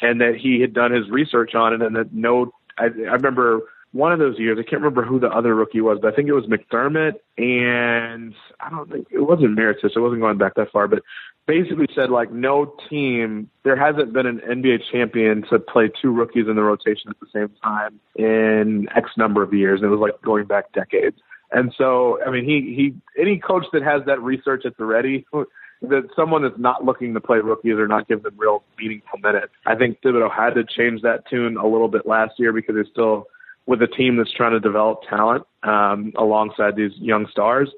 and 0.02 0.20
that 0.20 0.36
he 0.36 0.60
had 0.60 0.72
done 0.72 0.92
his 0.92 1.08
research 1.10 1.54
on 1.54 1.74
it 1.74 1.82
and 1.82 1.96
that 1.96 2.12
no, 2.12 2.52
I, 2.78 2.84
I 2.84 3.14
remember 3.14 3.60
one 3.92 4.12
of 4.12 4.20
those 4.20 4.38
years, 4.38 4.56
I 4.58 4.62
can't 4.62 4.82
remember 4.82 5.04
who 5.04 5.18
the 5.18 5.28
other 5.28 5.54
rookie 5.54 5.80
was, 5.80 5.98
but 6.00 6.12
I 6.12 6.16
think 6.16 6.28
it 6.28 6.32
was 6.32 6.46
McDermott 6.46 7.14
and 7.36 8.34
I 8.60 8.70
don't 8.70 8.90
think 8.90 9.08
it 9.10 9.18
wasn't 9.20 9.58
Mirotic. 9.58 9.84
It 9.84 9.98
wasn't 9.98 10.20
going 10.20 10.38
back 10.38 10.54
that 10.54 10.70
far, 10.70 10.86
but 10.86 11.02
basically 11.46 11.88
said 11.94 12.10
like 12.10 12.30
no 12.30 12.74
team, 12.88 13.50
there 13.64 13.76
hasn't 13.76 14.12
been 14.12 14.26
an 14.26 14.40
NBA 14.48 14.82
champion 14.92 15.42
to 15.50 15.58
play 15.58 15.90
two 16.00 16.12
rookies 16.12 16.46
in 16.48 16.54
the 16.54 16.62
rotation 16.62 17.10
at 17.10 17.18
the 17.18 17.26
same 17.32 17.50
time 17.62 17.98
in 18.14 18.86
X 18.94 19.10
number 19.16 19.42
of 19.42 19.52
years. 19.52 19.80
And 19.80 19.90
it 19.90 19.94
was 19.94 20.00
like 20.00 20.22
going 20.22 20.46
back 20.46 20.72
decades. 20.72 21.16
And 21.50 21.72
so, 21.76 22.22
I 22.24 22.30
mean, 22.30 22.44
he, 22.44 22.74
he, 22.76 23.20
any 23.20 23.38
coach 23.38 23.64
that 23.72 23.82
has 23.82 24.02
that 24.06 24.22
research 24.22 24.64
at 24.64 24.76
the 24.76 24.84
ready, 24.84 25.26
that 25.82 26.08
someone 26.14 26.42
that's 26.42 26.58
not 26.58 26.84
looking 26.84 27.14
to 27.14 27.20
play 27.20 27.38
rookies 27.38 27.72
or 27.72 27.88
not 27.88 28.06
give 28.06 28.22
them 28.22 28.34
real 28.36 28.62
meaningful 28.78 29.18
minutes. 29.18 29.52
I 29.66 29.74
think 29.74 30.00
Thibodeau 30.00 30.30
had 30.30 30.54
to 30.54 30.62
change 30.64 31.02
that 31.02 31.28
tune 31.28 31.56
a 31.56 31.66
little 31.66 31.88
bit 31.88 32.06
last 32.06 32.34
year 32.38 32.52
because 32.52 32.76
he's 32.76 32.92
still 32.92 33.26
with 33.66 33.82
a 33.82 33.86
team 33.86 34.16
that's 34.16 34.32
trying 34.32 34.52
to 34.52 34.60
develop 34.60 35.02
talent 35.08 35.44
um, 35.62 36.12
alongside 36.16 36.76
these 36.76 36.92
young 36.96 37.26
stars. 37.30 37.70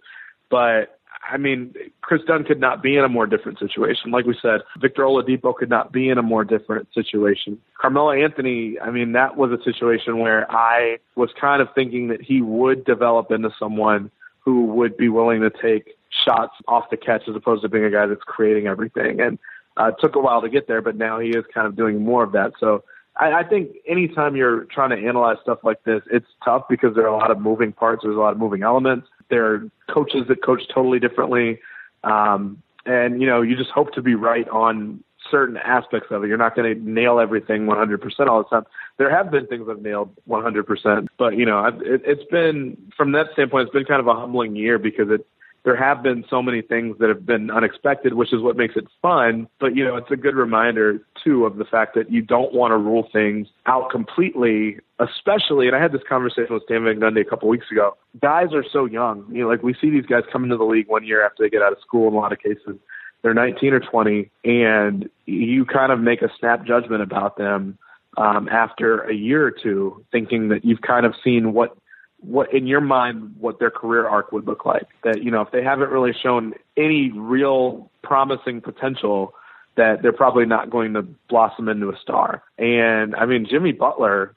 But 0.50 0.98
I 1.30 1.36
mean, 1.36 1.74
Kris 2.00 2.22
Dunn 2.26 2.44
could 2.44 2.60
not 2.60 2.82
be 2.82 2.96
in 2.96 3.04
a 3.04 3.08
more 3.08 3.26
different 3.26 3.58
situation. 3.58 4.10
Like 4.10 4.26
we 4.26 4.36
said, 4.42 4.62
Victor 4.80 5.02
Oladipo 5.02 5.54
could 5.54 5.70
not 5.70 5.92
be 5.92 6.08
in 6.08 6.18
a 6.18 6.22
more 6.22 6.44
different 6.44 6.88
situation. 6.92 7.58
Carmelo 7.80 8.10
Anthony, 8.10 8.78
I 8.80 8.90
mean, 8.90 9.12
that 9.12 9.36
was 9.36 9.50
a 9.52 9.62
situation 9.62 10.18
where 10.18 10.50
I 10.50 10.98
was 11.14 11.30
kind 11.40 11.62
of 11.62 11.68
thinking 11.74 12.08
that 12.08 12.22
he 12.22 12.42
would 12.42 12.84
develop 12.84 13.30
into 13.30 13.50
someone 13.58 14.10
who 14.40 14.64
would 14.66 14.96
be 14.96 15.08
willing 15.08 15.40
to 15.42 15.50
take 15.50 15.96
shots 16.24 16.54
off 16.66 16.90
the 16.90 16.96
catch 16.96 17.22
as 17.28 17.36
opposed 17.36 17.62
to 17.62 17.68
being 17.68 17.84
a 17.84 17.90
guy 17.90 18.06
that's 18.06 18.22
creating 18.22 18.66
everything. 18.66 19.20
And 19.20 19.38
uh, 19.76 19.88
it 19.88 19.94
took 20.00 20.16
a 20.16 20.20
while 20.20 20.42
to 20.42 20.48
get 20.48 20.66
there, 20.66 20.82
but 20.82 20.96
now 20.96 21.20
he 21.20 21.30
is 21.30 21.44
kind 21.54 21.66
of 21.66 21.76
doing 21.76 22.02
more 22.02 22.24
of 22.24 22.32
that. 22.32 22.52
So 22.58 22.82
I, 23.16 23.32
I 23.32 23.44
think 23.44 23.76
anytime 23.86 24.36
you're 24.36 24.64
trying 24.64 24.90
to 24.90 25.06
analyze 25.06 25.36
stuff 25.42 25.58
like 25.62 25.84
this, 25.84 26.02
it's 26.10 26.26
tough 26.44 26.64
because 26.68 26.94
there 26.94 27.04
are 27.04 27.14
a 27.14 27.16
lot 27.16 27.30
of 27.30 27.40
moving 27.40 27.72
parts. 27.72 28.02
There's 28.02 28.16
a 28.16 28.20
lot 28.20 28.32
of 28.32 28.38
moving 28.38 28.62
elements. 28.62 29.08
There 29.28 29.46
are 29.46 29.70
coaches 29.90 30.22
that 30.28 30.42
coach 30.42 30.62
totally 30.74 30.98
differently. 30.98 31.60
Um, 32.04 32.62
and, 32.86 33.20
you 33.20 33.26
know, 33.26 33.42
you 33.42 33.56
just 33.56 33.70
hope 33.70 33.92
to 33.94 34.02
be 34.02 34.14
right 34.14 34.48
on 34.48 35.04
certain 35.30 35.56
aspects 35.56 36.08
of 36.10 36.24
it. 36.24 36.28
You're 36.28 36.36
not 36.36 36.56
going 36.56 36.74
to 36.74 36.90
nail 36.90 37.20
everything 37.20 37.66
100% 37.66 38.26
all 38.26 38.42
the 38.42 38.48
time. 38.48 38.64
There 38.98 39.10
have 39.10 39.30
been 39.30 39.46
things 39.46 39.66
I've 39.70 39.82
nailed 39.82 40.10
100%, 40.28 41.06
but 41.18 41.36
you 41.36 41.46
know, 41.46 41.58
I've, 41.58 41.80
it, 41.82 42.02
it's 42.04 42.24
been 42.30 42.76
from 42.96 43.12
that 43.12 43.26
standpoint, 43.34 43.68
it's 43.68 43.72
been 43.72 43.84
kind 43.84 44.00
of 44.00 44.08
a 44.08 44.14
humbling 44.14 44.56
year 44.56 44.78
because 44.78 45.10
it 45.10 45.26
there 45.64 45.76
have 45.76 46.02
been 46.02 46.24
so 46.28 46.42
many 46.42 46.60
things 46.60 46.96
that 46.98 47.08
have 47.08 47.24
been 47.24 47.50
unexpected, 47.50 48.14
which 48.14 48.32
is 48.32 48.42
what 48.42 48.56
makes 48.56 48.74
it 48.76 48.86
fun. 49.00 49.46
But, 49.60 49.76
you 49.76 49.84
know, 49.84 49.96
it's 49.96 50.10
a 50.10 50.16
good 50.16 50.34
reminder, 50.34 51.00
too, 51.22 51.46
of 51.46 51.56
the 51.56 51.64
fact 51.64 51.94
that 51.94 52.10
you 52.10 52.20
don't 52.20 52.52
want 52.52 52.72
to 52.72 52.76
rule 52.76 53.08
things 53.12 53.46
out 53.66 53.90
completely, 53.90 54.78
especially, 54.98 55.68
and 55.68 55.76
I 55.76 55.80
had 55.80 55.92
this 55.92 56.02
conversation 56.08 56.54
with 56.54 56.64
Stan 56.64 56.84
Van 56.84 56.98
Gundy 56.98 57.20
a 57.20 57.24
couple 57.24 57.48
weeks 57.48 57.66
ago. 57.70 57.96
Guys 58.20 58.48
are 58.52 58.64
so 58.72 58.86
young. 58.86 59.24
You 59.30 59.42
know, 59.42 59.48
like 59.48 59.62
we 59.62 59.74
see 59.80 59.90
these 59.90 60.06
guys 60.06 60.24
come 60.32 60.42
into 60.42 60.56
the 60.56 60.64
league 60.64 60.88
one 60.88 61.04
year 61.04 61.24
after 61.24 61.44
they 61.44 61.50
get 61.50 61.62
out 61.62 61.72
of 61.72 61.78
school 61.80 62.08
in 62.08 62.14
a 62.14 62.16
lot 62.16 62.32
of 62.32 62.40
cases. 62.40 62.76
They're 63.22 63.34
19 63.34 63.72
or 63.72 63.80
20, 63.80 64.30
and 64.44 65.08
you 65.26 65.64
kind 65.64 65.92
of 65.92 66.00
make 66.00 66.22
a 66.22 66.28
snap 66.40 66.66
judgment 66.66 67.02
about 67.02 67.38
them 67.38 67.78
um, 68.16 68.48
after 68.48 69.02
a 69.02 69.14
year 69.14 69.46
or 69.46 69.52
two, 69.52 70.04
thinking 70.10 70.48
that 70.48 70.64
you've 70.64 70.80
kind 70.80 71.06
of 71.06 71.14
seen 71.22 71.52
what 71.52 71.76
what 72.22 72.52
in 72.54 72.66
your 72.66 72.80
mind 72.80 73.36
what 73.38 73.58
their 73.58 73.70
career 73.70 74.06
arc 74.06 74.32
would 74.32 74.46
look 74.46 74.64
like. 74.64 74.88
That 75.04 75.22
you 75.22 75.30
know 75.30 75.42
if 75.42 75.50
they 75.50 75.62
haven't 75.62 75.90
really 75.90 76.12
shown 76.12 76.54
any 76.76 77.10
real 77.10 77.90
promising 78.02 78.60
potential, 78.60 79.34
that 79.76 80.02
they're 80.02 80.12
probably 80.12 80.46
not 80.46 80.70
going 80.70 80.94
to 80.94 81.02
blossom 81.28 81.68
into 81.68 81.90
a 81.90 81.98
star. 81.98 82.42
And 82.58 83.14
I 83.14 83.26
mean 83.26 83.46
Jimmy 83.48 83.72
Butler 83.72 84.34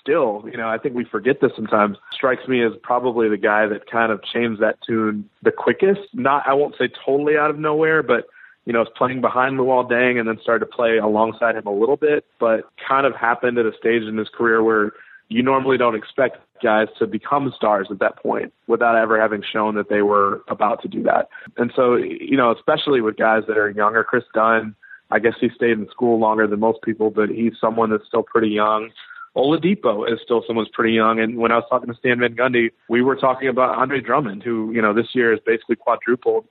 still, 0.00 0.44
you 0.50 0.56
know, 0.56 0.68
I 0.68 0.78
think 0.78 0.94
we 0.94 1.04
forget 1.04 1.40
this 1.40 1.52
sometimes, 1.56 1.96
strikes 2.12 2.46
me 2.46 2.62
as 2.62 2.72
probably 2.82 3.28
the 3.28 3.36
guy 3.36 3.66
that 3.66 3.90
kind 3.90 4.12
of 4.12 4.22
changed 4.22 4.60
that 4.60 4.76
tune 4.86 5.28
the 5.42 5.50
quickest. 5.50 6.00
Not, 6.12 6.46
I 6.46 6.54
won't 6.54 6.76
say 6.78 6.88
totally 7.04 7.36
out 7.36 7.50
of 7.50 7.58
nowhere, 7.58 8.02
but, 8.02 8.26
you 8.66 8.72
know, 8.72 8.80
was 8.80 8.88
playing 8.96 9.20
behind 9.20 9.58
Luol 9.58 9.88
Deng 9.88 10.18
and 10.18 10.28
then 10.28 10.38
started 10.42 10.66
to 10.66 10.70
play 10.70 10.98
alongside 10.98 11.56
him 11.56 11.66
a 11.66 11.72
little 11.72 11.96
bit, 11.96 12.24
but 12.38 12.64
kind 12.86 13.06
of 13.06 13.14
happened 13.14 13.58
at 13.58 13.66
a 13.66 13.72
stage 13.78 14.02
in 14.02 14.16
his 14.16 14.28
career 14.28 14.62
where 14.62 14.92
you 15.28 15.42
normally 15.42 15.78
don't 15.78 15.94
expect 15.94 16.38
guys 16.62 16.88
to 16.98 17.06
become 17.06 17.52
stars 17.56 17.88
at 17.90 17.98
that 17.98 18.16
point 18.16 18.52
without 18.66 18.96
ever 18.96 19.20
having 19.20 19.42
shown 19.42 19.74
that 19.74 19.88
they 19.88 20.02
were 20.02 20.42
about 20.48 20.80
to 20.82 20.88
do 20.88 21.02
that. 21.02 21.28
And 21.56 21.72
so, 21.74 21.94
you 21.96 22.36
know, 22.36 22.52
especially 22.52 23.00
with 23.00 23.16
guys 23.16 23.42
that 23.48 23.58
are 23.58 23.70
younger, 23.70 24.04
Kris 24.04 24.24
Dunn, 24.34 24.74
I 25.10 25.18
guess 25.18 25.34
he 25.40 25.48
stayed 25.54 25.78
in 25.78 25.88
school 25.90 26.18
longer 26.18 26.46
than 26.46 26.60
most 26.60 26.82
people, 26.82 27.10
but 27.10 27.28
he's 27.28 27.52
someone 27.60 27.90
that's 27.90 28.06
still 28.06 28.22
pretty 28.22 28.48
young. 28.48 28.90
Oladipo 29.36 30.10
is 30.10 30.20
still 30.22 30.42
someone 30.46 30.64
who's 30.64 30.72
pretty 30.72 30.94
young. 30.94 31.18
And 31.18 31.38
when 31.38 31.50
I 31.52 31.56
was 31.56 31.64
talking 31.68 31.88
to 31.88 31.98
Stan 31.98 32.20
Van 32.20 32.36
Gundy, 32.36 32.70
we 32.88 33.02
were 33.02 33.16
talking 33.16 33.48
about 33.48 33.76
Andre 33.76 34.00
Drummond, 34.00 34.42
who, 34.42 34.72
you 34.72 34.80
know, 34.80 34.94
this 34.94 35.08
year 35.12 35.32
has 35.32 35.40
basically 35.44 35.76
quadrupled 35.76 36.46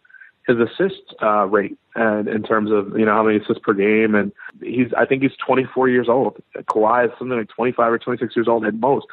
his 0.48 0.58
assist 0.58 1.16
uh, 1.22 1.46
rate 1.46 1.78
and 1.96 2.28
in 2.28 2.44
terms 2.44 2.72
of 2.72 2.98
you 2.98 3.06
know 3.06 3.14
how 3.14 3.24
many 3.24 3.38
assists 3.38 3.62
per 3.64 3.74
game, 3.74 4.16
and 4.16 4.32
he's 4.62 4.88
I 4.98 5.06
think 5.06 5.24
he's 5.24 5.32
24 5.46 5.90
years 5.90 6.10
old. 6.10 6.42
Kawhi 6.56 7.06
is 7.06 7.12
something 7.18 7.38
like 7.38 7.50
25 7.50 7.94
or 7.94 8.00
26 8.00 8.36
years 8.36 8.48
old 8.48 8.66
at 8.66 8.74
most. 8.76 9.08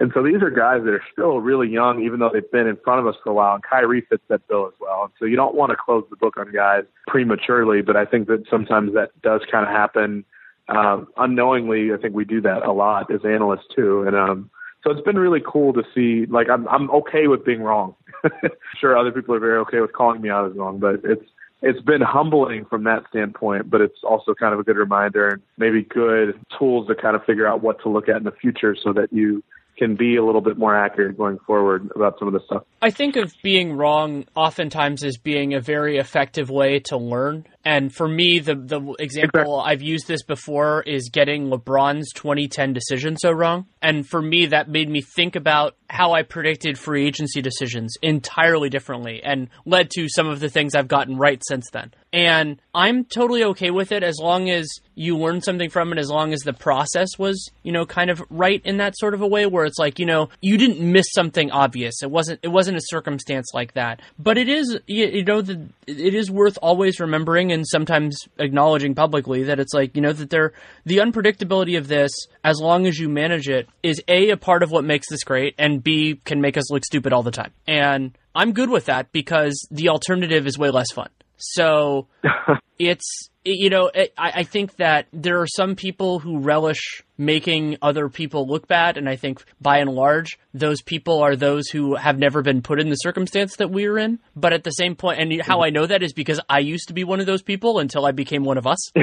And 0.00 0.12
so 0.14 0.22
these 0.22 0.42
are 0.42 0.50
guys 0.50 0.84
that 0.84 0.94
are 0.94 1.02
still 1.12 1.40
really 1.40 1.68
young, 1.68 2.02
even 2.04 2.20
though 2.20 2.30
they've 2.32 2.50
been 2.52 2.68
in 2.68 2.76
front 2.84 3.00
of 3.00 3.08
us 3.08 3.16
for 3.22 3.30
a 3.30 3.34
while. 3.34 3.54
And 3.54 3.64
Kyrie 3.64 4.02
fits 4.08 4.22
that 4.28 4.46
bill 4.46 4.66
as 4.66 4.74
well. 4.80 5.04
And 5.04 5.12
so 5.18 5.24
you 5.24 5.34
don't 5.34 5.56
want 5.56 5.70
to 5.70 5.76
close 5.76 6.04
the 6.08 6.16
book 6.16 6.36
on 6.36 6.52
guys 6.52 6.84
prematurely, 7.08 7.82
but 7.82 7.96
I 7.96 8.04
think 8.04 8.28
that 8.28 8.44
sometimes 8.48 8.94
that 8.94 9.10
does 9.22 9.40
kind 9.50 9.66
of 9.66 9.72
happen 9.72 10.24
um, 10.68 11.08
unknowingly. 11.16 11.92
I 11.92 11.96
think 11.96 12.14
we 12.14 12.24
do 12.24 12.40
that 12.42 12.64
a 12.64 12.70
lot 12.70 13.12
as 13.12 13.24
analysts 13.24 13.66
too. 13.74 14.04
And 14.06 14.14
um, 14.14 14.50
so 14.88 14.96
it's 14.96 15.04
been 15.04 15.18
really 15.18 15.42
cool 15.46 15.72
to 15.74 15.82
see. 15.94 16.26
Like 16.30 16.48
I'm 16.48 16.66
I'm 16.68 16.90
okay 16.90 17.26
with 17.26 17.44
being 17.44 17.62
wrong. 17.62 17.94
sure, 18.80 18.96
other 18.96 19.12
people 19.12 19.34
are 19.34 19.40
very 19.40 19.58
okay 19.58 19.80
with 19.80 19.92
calling 19.92 20.20
me 20.20 20.30
out 20.30 20.50
as 20.50 20.56
wrong, 20.56 20.78
but 20.78 21.00
it's 21.04 21.24
it's 21.60 21.80
been 21.80 22.00
humbling 22.00 22.64
from 22.64 22.84
that 22.84 23.02
standpoint, 23.10 23.68
but 23.68 23.80
it's 23.80 23.98
also 24.02 24.34
kind 24.34 24.54
of 24.54 24.60
a 24.60 24.62
good 24.62 24.76
reminder 24.76 25.28
and 25.28 25.42
maybe 25.58 25.82
good 25.82 26.40
tools 26.58 26.86
to 26.88 26.94
kind 26.94 27.16
of 27.16 27.24
figure 27.24 27.46
out 27.46 27.62
what 27.62 27.82
to 27.82 27.88
look 27.88 28.08
at 28.08 28.16
in 28.16 28.24
the 28.24 28.32
future 28.32 28.76
so 28.82 28.92
that 28.92 29.12
you 29.12 29.42
can 29.76 29.94
be 29.94 30.16
a 30.16 30.24
little 30.24 30.40
bit 30.40 30.58
more 30.58 30.76
accurate 30.76 31.16
going 31.16 31.38
forward 31.46 31.88
about 31.94 32.18
some 32.18 32.26
of 32.26 32.34
the 32.34 32.40
stuff. 32.46 32.64
I 32.82 32.90
think 32.90 33.16
of 33.16 33.32
being 33.42 33.72
wrong 33.72 34.24
oftentimes 34.34 35.04
as 35.04 35.16
being 35.16 35.54
a 35.54 35.60
very 35.60 35.98
effective 35.98 36.50
way 36.50 36.80
to 36.86 36.96
learn. 36.96 37.46
And 37.64 37.94
for 37.94 38.08
me, 38.08 38.38
the 38.38 38.54
the 38.54 38.94
example 38.98 39.60
I've 39.60 39.82
used 39.82 40.06
this 40.06 40.22
before 40.22 40.82
is 40.82 41.10
getting 41.12 41.50
LeBron's 41.50 42.12
2010 42.14 42.72
decision 42.72 43.16
so 43.16 43.30
wrong. 43.30 43.66
And 43.82 44.06
for 44.06 44.20
me, 44.20 44.46
that 44.46 44.68
made 44.68 44.88
me 44.88 45.02
think 45.02 45.36
about 45.36 45.76
how 45.90 46.12
I 46.12 46.22
predicted 46.22 46.78
free 46.78 47.06
agency 47.06 47.40
decisions 47.40 47.94
entirely 48.02 48.68
differently 48.68 49.22
and 49.22 49.48
led 49.64 49.90
to 49.90 50.08
some 50.08 50.28
of 50.28 50.40
the 50.40 50.48
things 50.48 50.74
I've 50.74 50.88
gotten 50.88 51.16
right 51.16 51.40
since 51.46 51.70
then. 51.72 51.92
And 52.12 52.60
I'm 52.74 53.04
totally 53.04 53.44
okay 53.44 53.70
with 53.70 53.92
it 53.92 54.02
as 54.02 54.16
long 54.18 54.50
as 54.50 54.66
you 54.94 55.16
learn 55.16 55.42
something 55.42 55.70
from 55.70 55.92
it, 55.92 55.98
as 55.98 56.10
long 56.10 56.32
as 56.32 56.40
the 56.40 56.52
process 56.52 57.18
was, 57.18 57.50
you 57.62 57.72
know, 57.72 57.86
kind 57.86 58.10
of 58.10 58.22
right 58.30 58.60
in 58.64 58.78
that 58.78 58.98
sort 58.98 59.14
of 59.14 59.20
a 59.20 59.26
way 59.26 59.46
where 59.46 59.64
it's 59.64 59.78
like, 59.78 59.98
you 59.98 60.06
know, 60.06 60.28
you 60.40 60.56
didn't 60.58 60.80
miss 60.80 61.06
something 61.14 61.50
obvious. 61.50 62.02
It 62.02 62.10
wasn't, 62.10 62.40
it 62.42 62.48
wasn't 62.48 62.78
a 62.78 62.82
circumstance 62.84 63.48
like 63.54 63.74
that. 63.74 64.00
But 64.18 64.38
it 64.38 64.48
is, 64.48 64.78
you 64.86 65.24
know, 65.24 65.42
the, 65.42 65.68
it 65.86 66.14
is 66.14 66.30
worth 66.30 66.58
always 66.62 66.98
remembering 66.98 67.47
and 67.52 67.66
sometimes 67.66 68.28
acknowledging 68.38 68.94
publicly 68.94 69.44
that 69.44 69.60
it's 69.60 69.74
like, 69.74 69.94
you 69.96 70.02
know, 70.02 70.12
that 70.12 70.30
there, 70.30 70.52
the 70.84 70.98
unpredictability 70.98 71.76
of 71.78 71.88
this, 71.88 72.10
as 72.44 72.60
long 72.60 72.86
as 72.86 72.98
you 72.98 73.08
manage 73.08 73.48
it, 73.48 73.68
is 73.82 74.02
A, 74.08 74.30
a 74.30 74.36
part 74.36 74.62
of 74.62 74.70
what 74.70 74.84
makes 74.84 75.08
this 75.08 75.24
great, 75.24 75.54
and 75.58 75.82
B, 75.82 76.20
can 76.24 76.40
make 76.40 76.56
us 76.56 76.70
look 76.70 76.84
stupid 76.84 77.12
all 77.12 77.22
the 77.22 77.30
time. 77.30 77.52
And 77.66 78.16
I'm 78.34 78.52
good 78.52 78.70
with 78.70 78.86
that 78.86 79.12
because 79.12 79.66
the 79.70 79.88
alternative 79.88 80.46
is 80.46 80.58
way 80.58 80.70
less 80.70 80.92
fun. 80.92 81.10
So 81.36 82.08
it's 82.78 83.30
you 83.44 83.70
know 83.70 83.90
I, 83.94 84.10
I 84.18 84.42
think 84.42 84.76
that 84.76 85.06
there 85.12 85.40
are 85.40 85.46
some 85.46 85.76
people 85.76 86.18
who 86.18 86.38
relish 86.38 87.02
making 87.18 87.76
other 87.82 88.08
people 88.08 88.46
look 88.46 88.68
bad. 88.68 88.96
And 88.96 89.08
i 89.08 89.16
think 89.16 89.44
by 89.60 89.78
and 89.78 89.90
large 89.90 90.38
those 90.54 90.80
people 90.82 91.20
are 91.20 91.36
those 91.36 91.68
who 91.68 91.94
have 91.94 92.18
never 92.18 92.42
been 92.42 92.62
put 92.62 92.80
in 92.80 92.88
the 92.88 92.96
circumstance 92.96 93.56
that 93.56 93.70
we're 93.70 93.98
in. 93.98 94.18
But 94.34 94.52
at 94.52 94.64
the 94.64 94.70
same 94.70 94.94
point 94.94 95.20
and 95.20 95.42
how 95.42 95.62
i 95.62 95.70
know 95.70 95.86
that 95.86 96.02
is 96.02 96.12
because 96.12 96.40
i 96.48 96.60
used 96.60 96.88
to 96.88 96.94
be 96.94 97.04
one 97.04 97.20
of 97.20 97.26
those 97.26 97.42
people 97.42 97.78
until 97.80 98.06
i 98.06 98.12
became 98.12 98.44
one 98.44 98.58
of 98.58 98.66
us. 98.66 98.78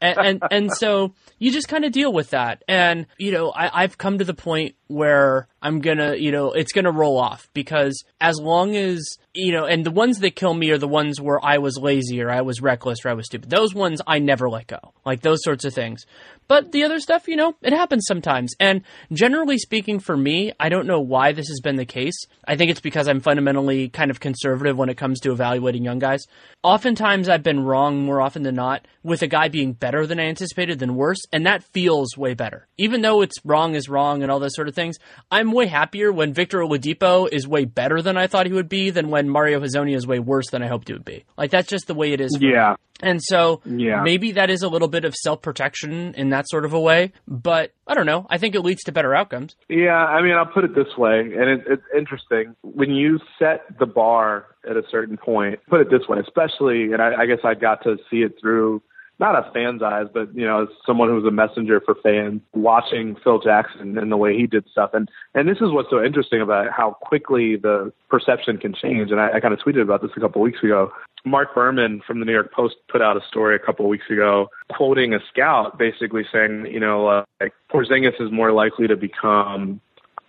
And, 0.00 0.18
and, 0.18 0.42
and 0.50 0.72
so 0.72 1.14
you 1.38 1.52
just 1.52 1.68
kind 1.68 1.84
of 1.84 1.92
deal 1.92 2.12
with 2.12 2.30
that. 2.30 2.64
And 2.66 3.06
you 3.18 3.30
know 3.30 3.50
I, 3.50 3.82
i've 3.82 3.98
come 3.98 4.18
to 4.18 4.24
the 4.24 4.34
point 4.34 4.74
where 4.88 5.48
i'm 5.62 5.80
gonna 5.80 6.16
you 6.16 6.32
know 6.32 6.52
it's 6.52 6.72
gonna 6.72 6.90
roll 6.90 7.18
off 7.18 7.48
because 7.54 8.04
as 8.20 8.38
long 8.38 8.76
as 8.76 9.18
you 9.32 9.52
know 9.52 9.64
and 9.64 9.84
the 9.84 9.90
ones 9.90 10.18
that 10.18 10.36
kill 10.36 10.52
me 10.52 10.70
are 10.70 10.78
the 10.78 10.88
ones 10.88 11.20
where 11.20 11.42
i 11.44 11.58
was 11.58 11.78
lazy 11.78 12.20
or 12.20 12.30
i 12.30 12.40
was 12.40 12.60
reckless 12.60 13.04
or 13.04 13.10
i 13.10 13.14
was 13.14 13.26
stupid. 13.26 13.48
Those 13.48 13.74
ones 13.74 14.00
i 14.06 14.18
never 14.18 14.48
let 14.48 14.66
go. 14.66 14.78
Like 15.04 15.20
those 15.20 15.42
sorts 15.42 15.64
of 15.64 15.74
things 15.74 16.04
but 16.52 16.70
the 16.70 16.84
other 16.84 17.00
stuff 17.00 17.28
you 17.28 17.36
know, 17.36 17.56
it 17.62 17.72
happens 17.72 18.04
sometimes. 18.06 18.52
And 18.60 18.82
generally 19.10 19.56
speaking, 19.56 19.98
for 19.98 20.14
me, 20.14 20.52
I 20.60 20.68
don't 20.68 20.86
know 20.86 21.00
why 21.00 21.32
this 21.32 21.48
has 21.48 21.60
been 21.60 21.76
the 21.76 21.86
case. 21.86 22.26
I 22.46 22.56
think 22.56 22.70
it's 22.70 22.78
because 22.78 23.08
I'm 23.08 23.20
fundamentally 23.20 23.88
kind 23.88 24.10
of 24.10 24.20
conservative 24.20 24.76
when 24.76 24.90
it 24.90 24.98
comes 24.98 25.18
to 25.20 25.32
evaluating 25.32 25.82
young 25.82 25.98
guys. 25.98 26.26
Oftentimes, 26.62 27.30
I've 27.30 27.42
been 27.42 27.64
wrong 27.64 28.04
more 28.04 28.20
often 28.20 28.42
than 28.42 28.54
not 28.54 28.86
with 29.02 29.22
a 29.22 29.28
guy 29.28 29.48
being 29.48 29.72
better 29.72 30.06
than 30.06 30.20
I 30.20 30.24
anticipated 30.24 30.78
than 30.78 30.94
worse, 30.94 31.20
and 31.32 31.46
that 31.46 31.64
feels 31.64 32.18
way 32.18 32.34
better. 32.34 32.68
Even 32.76 33.00
though 33.00 33.22
it's 33.22 33.42
wrong 33.46 33.74
is 33.74 33.88
wrong 33.88 34.22
and 34.22 34.30
all 34.30 34.38
those 34.38 34.54
sort 34.54 34.68
of 34.68 34.74
things, 34.74 34.98
I'm 35.30 35.52
way 35.52 35.68
happier 35.68 36.12
when 36.12 36.34
Victor 36.34 36.58
Oladipo 36.58 37.30
is 37.32 37.48
way 37.48 37.64
better 37.64 38.02
than 38.02 38.18
I 38.18 38.26
thought 38.26 38.44
he 38.44 38.52
would 38.52 38.68
be 38.68 38.90
than 38.90 39.08
when 39.08 39.30
Mario 39.30 39.58
Hezonja 39.58 39.96
is 39.96 40.06
way 40.06 40.18
worse 40.18 40.50
than 40.50 40.62
I 40.62 40.68
hoped 40.68 40.88
he 40.88 40.92
would 40.92 41.06
be. 41.06 41.24
Like 41.38 41.50
that's 41.50 41.68
just 41.68 41.86
the 41.86 41.94
way 41.94 42.12
it 42.12 42.20
is. 42.20 42.36
yeah. 42.38 42.72
Me. 42.72 42.76
And 43.02 43.20
so 43.22 43.60
yeah. 43.64 44.02
maybe 44.02 44.32
that 44.32 44.48
is 44.48 44.62
a 44.62 44.68
little 44.68 44.88
bit 44.88 45.04
of 45.04 45.14
self 45.14 45.42
protection 45.42 46.14
in 46.14 46.30
that 46.30 46.41
sort 46.48 46.64
of 46.64 46.72
a 46.72 46.80
way, 46.80 47.12
but 47.26 47.72
I 47.86 47.94
don't 47.94 48.06
know. 48.06 48.26
I 48.30 48.38
think 48.38 48.54
it 48.54 48.60
leads 48.60 48.82
to 48.84 48.92
better 48.92 49.14
outcomes. 49.14 49.56
Yeah, 49.68 49.96
I 49.96 50.22
mean, 50.22 50.34
I'll 50.34 50.46
put 50.46 50.64
it 50.64 50.74
this 50.74 50.96
way, 50.96 51.20
and 51.20 51.48
it, 51.48 51.64
it's 51.66 51.82
interesting. 51.96 52.54
When 52.62 52.90
you 52.90 53.18
set 53.38 53.62
the 53.78 53.86
bar 53.86 54.46
at 54.68 54.76
a 54.76 54.82
certain 54.90 55.16
point, 55.16 55.60
put 55.68 55.80
it 55.80 55.90
this 55.90 56.08
way, 56.08 56.18
especially, 56.18 56.92
and 56.92 57.02
I, 57.02 57.22
I 57.22 57.26
guess 57.26 57.40
I 57.44 57.54
got 57.54 57.82
to 57.84 57.96
see 58.10 58.22
it 58.22 58.34
through 58.40 58.82
not 59.22 59.36
a 59.36 59.50
fan's 59.52 59.82
eyes, 59.82 60.06
but 60.12 60.34
you 60.34 60.44
know, 60.44 60.62
as 60.62 60.68
someone 60.84 61.08
who 61.08 61.14
was 61.14 61.24
a 61.24 61.30
messenger 61.30 61.80
for 61.80 61.94
fans, 62.02 62.40
watching 62.54 63.16
Phil 63.22 63.38
Jackson 63.38 63.96
and 63.96 64.10
the 64.10 64.16
way 64.16 64.36
he 64.36 64.48
did 64.48 64.64
stuff, 64.70 64.90
and 64.94 65.08
and 65.34 65.48
this 65.48 65.58
is 65.58 65.70
what's 65.70 65.90
so 65.90 66.02
interesting 66.02 66.40
about 66.40 66.72
how 66.72 66.96
quickly 67.00 67.56
the 67.56 67.92
perception 68.10 68.58
can 68.58 68.74
change. 68.74 69.12
And 69.12 69.20
I, 69.20 69.34
I 69.34 69.40
kind 69.40 69.54
of 69.54 69.60
tweeted 69.60 69.82
about 69.82 70.02
this 70.02 70.10
a 70.16 70.20
couple 70.20 70.42
weeks 70.42 70.58
ago. 70.62 70.90
Marc 71.24 71.54
Berman 71.54 72.02
from 72.06 72.18
the 72.18 72.26
New 72.26 72.32
York 72.32 72.52
Post 72.52 72.76
put 72.88 73.00
out 73.00 73.16
a 73.16 73.20
story 73.28 73.54
a 73.54 73.58
couple 73.58 73.84
of 73.84 73.90
weeks 73.90 74.10
ago, 74.10 74.48
quoting 74.70 75.14
a 75.14 75.20
scout, 75.32 75.78
basically 75.78 76.24
saying, 76.32 76.66
you 76.66 76.80
know, 76.80 77.06
uh, 77.06 77.24
like 77.40 77.52
Porzingis 77.72 78.20
is 78.20 78.32
more 78.32 78.52
likely 78.52 78.88
to 78.88 78.96
become 78.96 79.80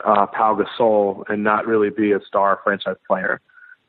uh, 0.06 0.28
Pau 0.28 0.56
Gasol 0.56 1.24
and 1.30 1.44
not 1.44 1.66
really 1.66 1.90
be 1.90 2.12
a 2.12 2.20
star 2.28 2.60
franchise 2.64 2.98
player 3.08 3.42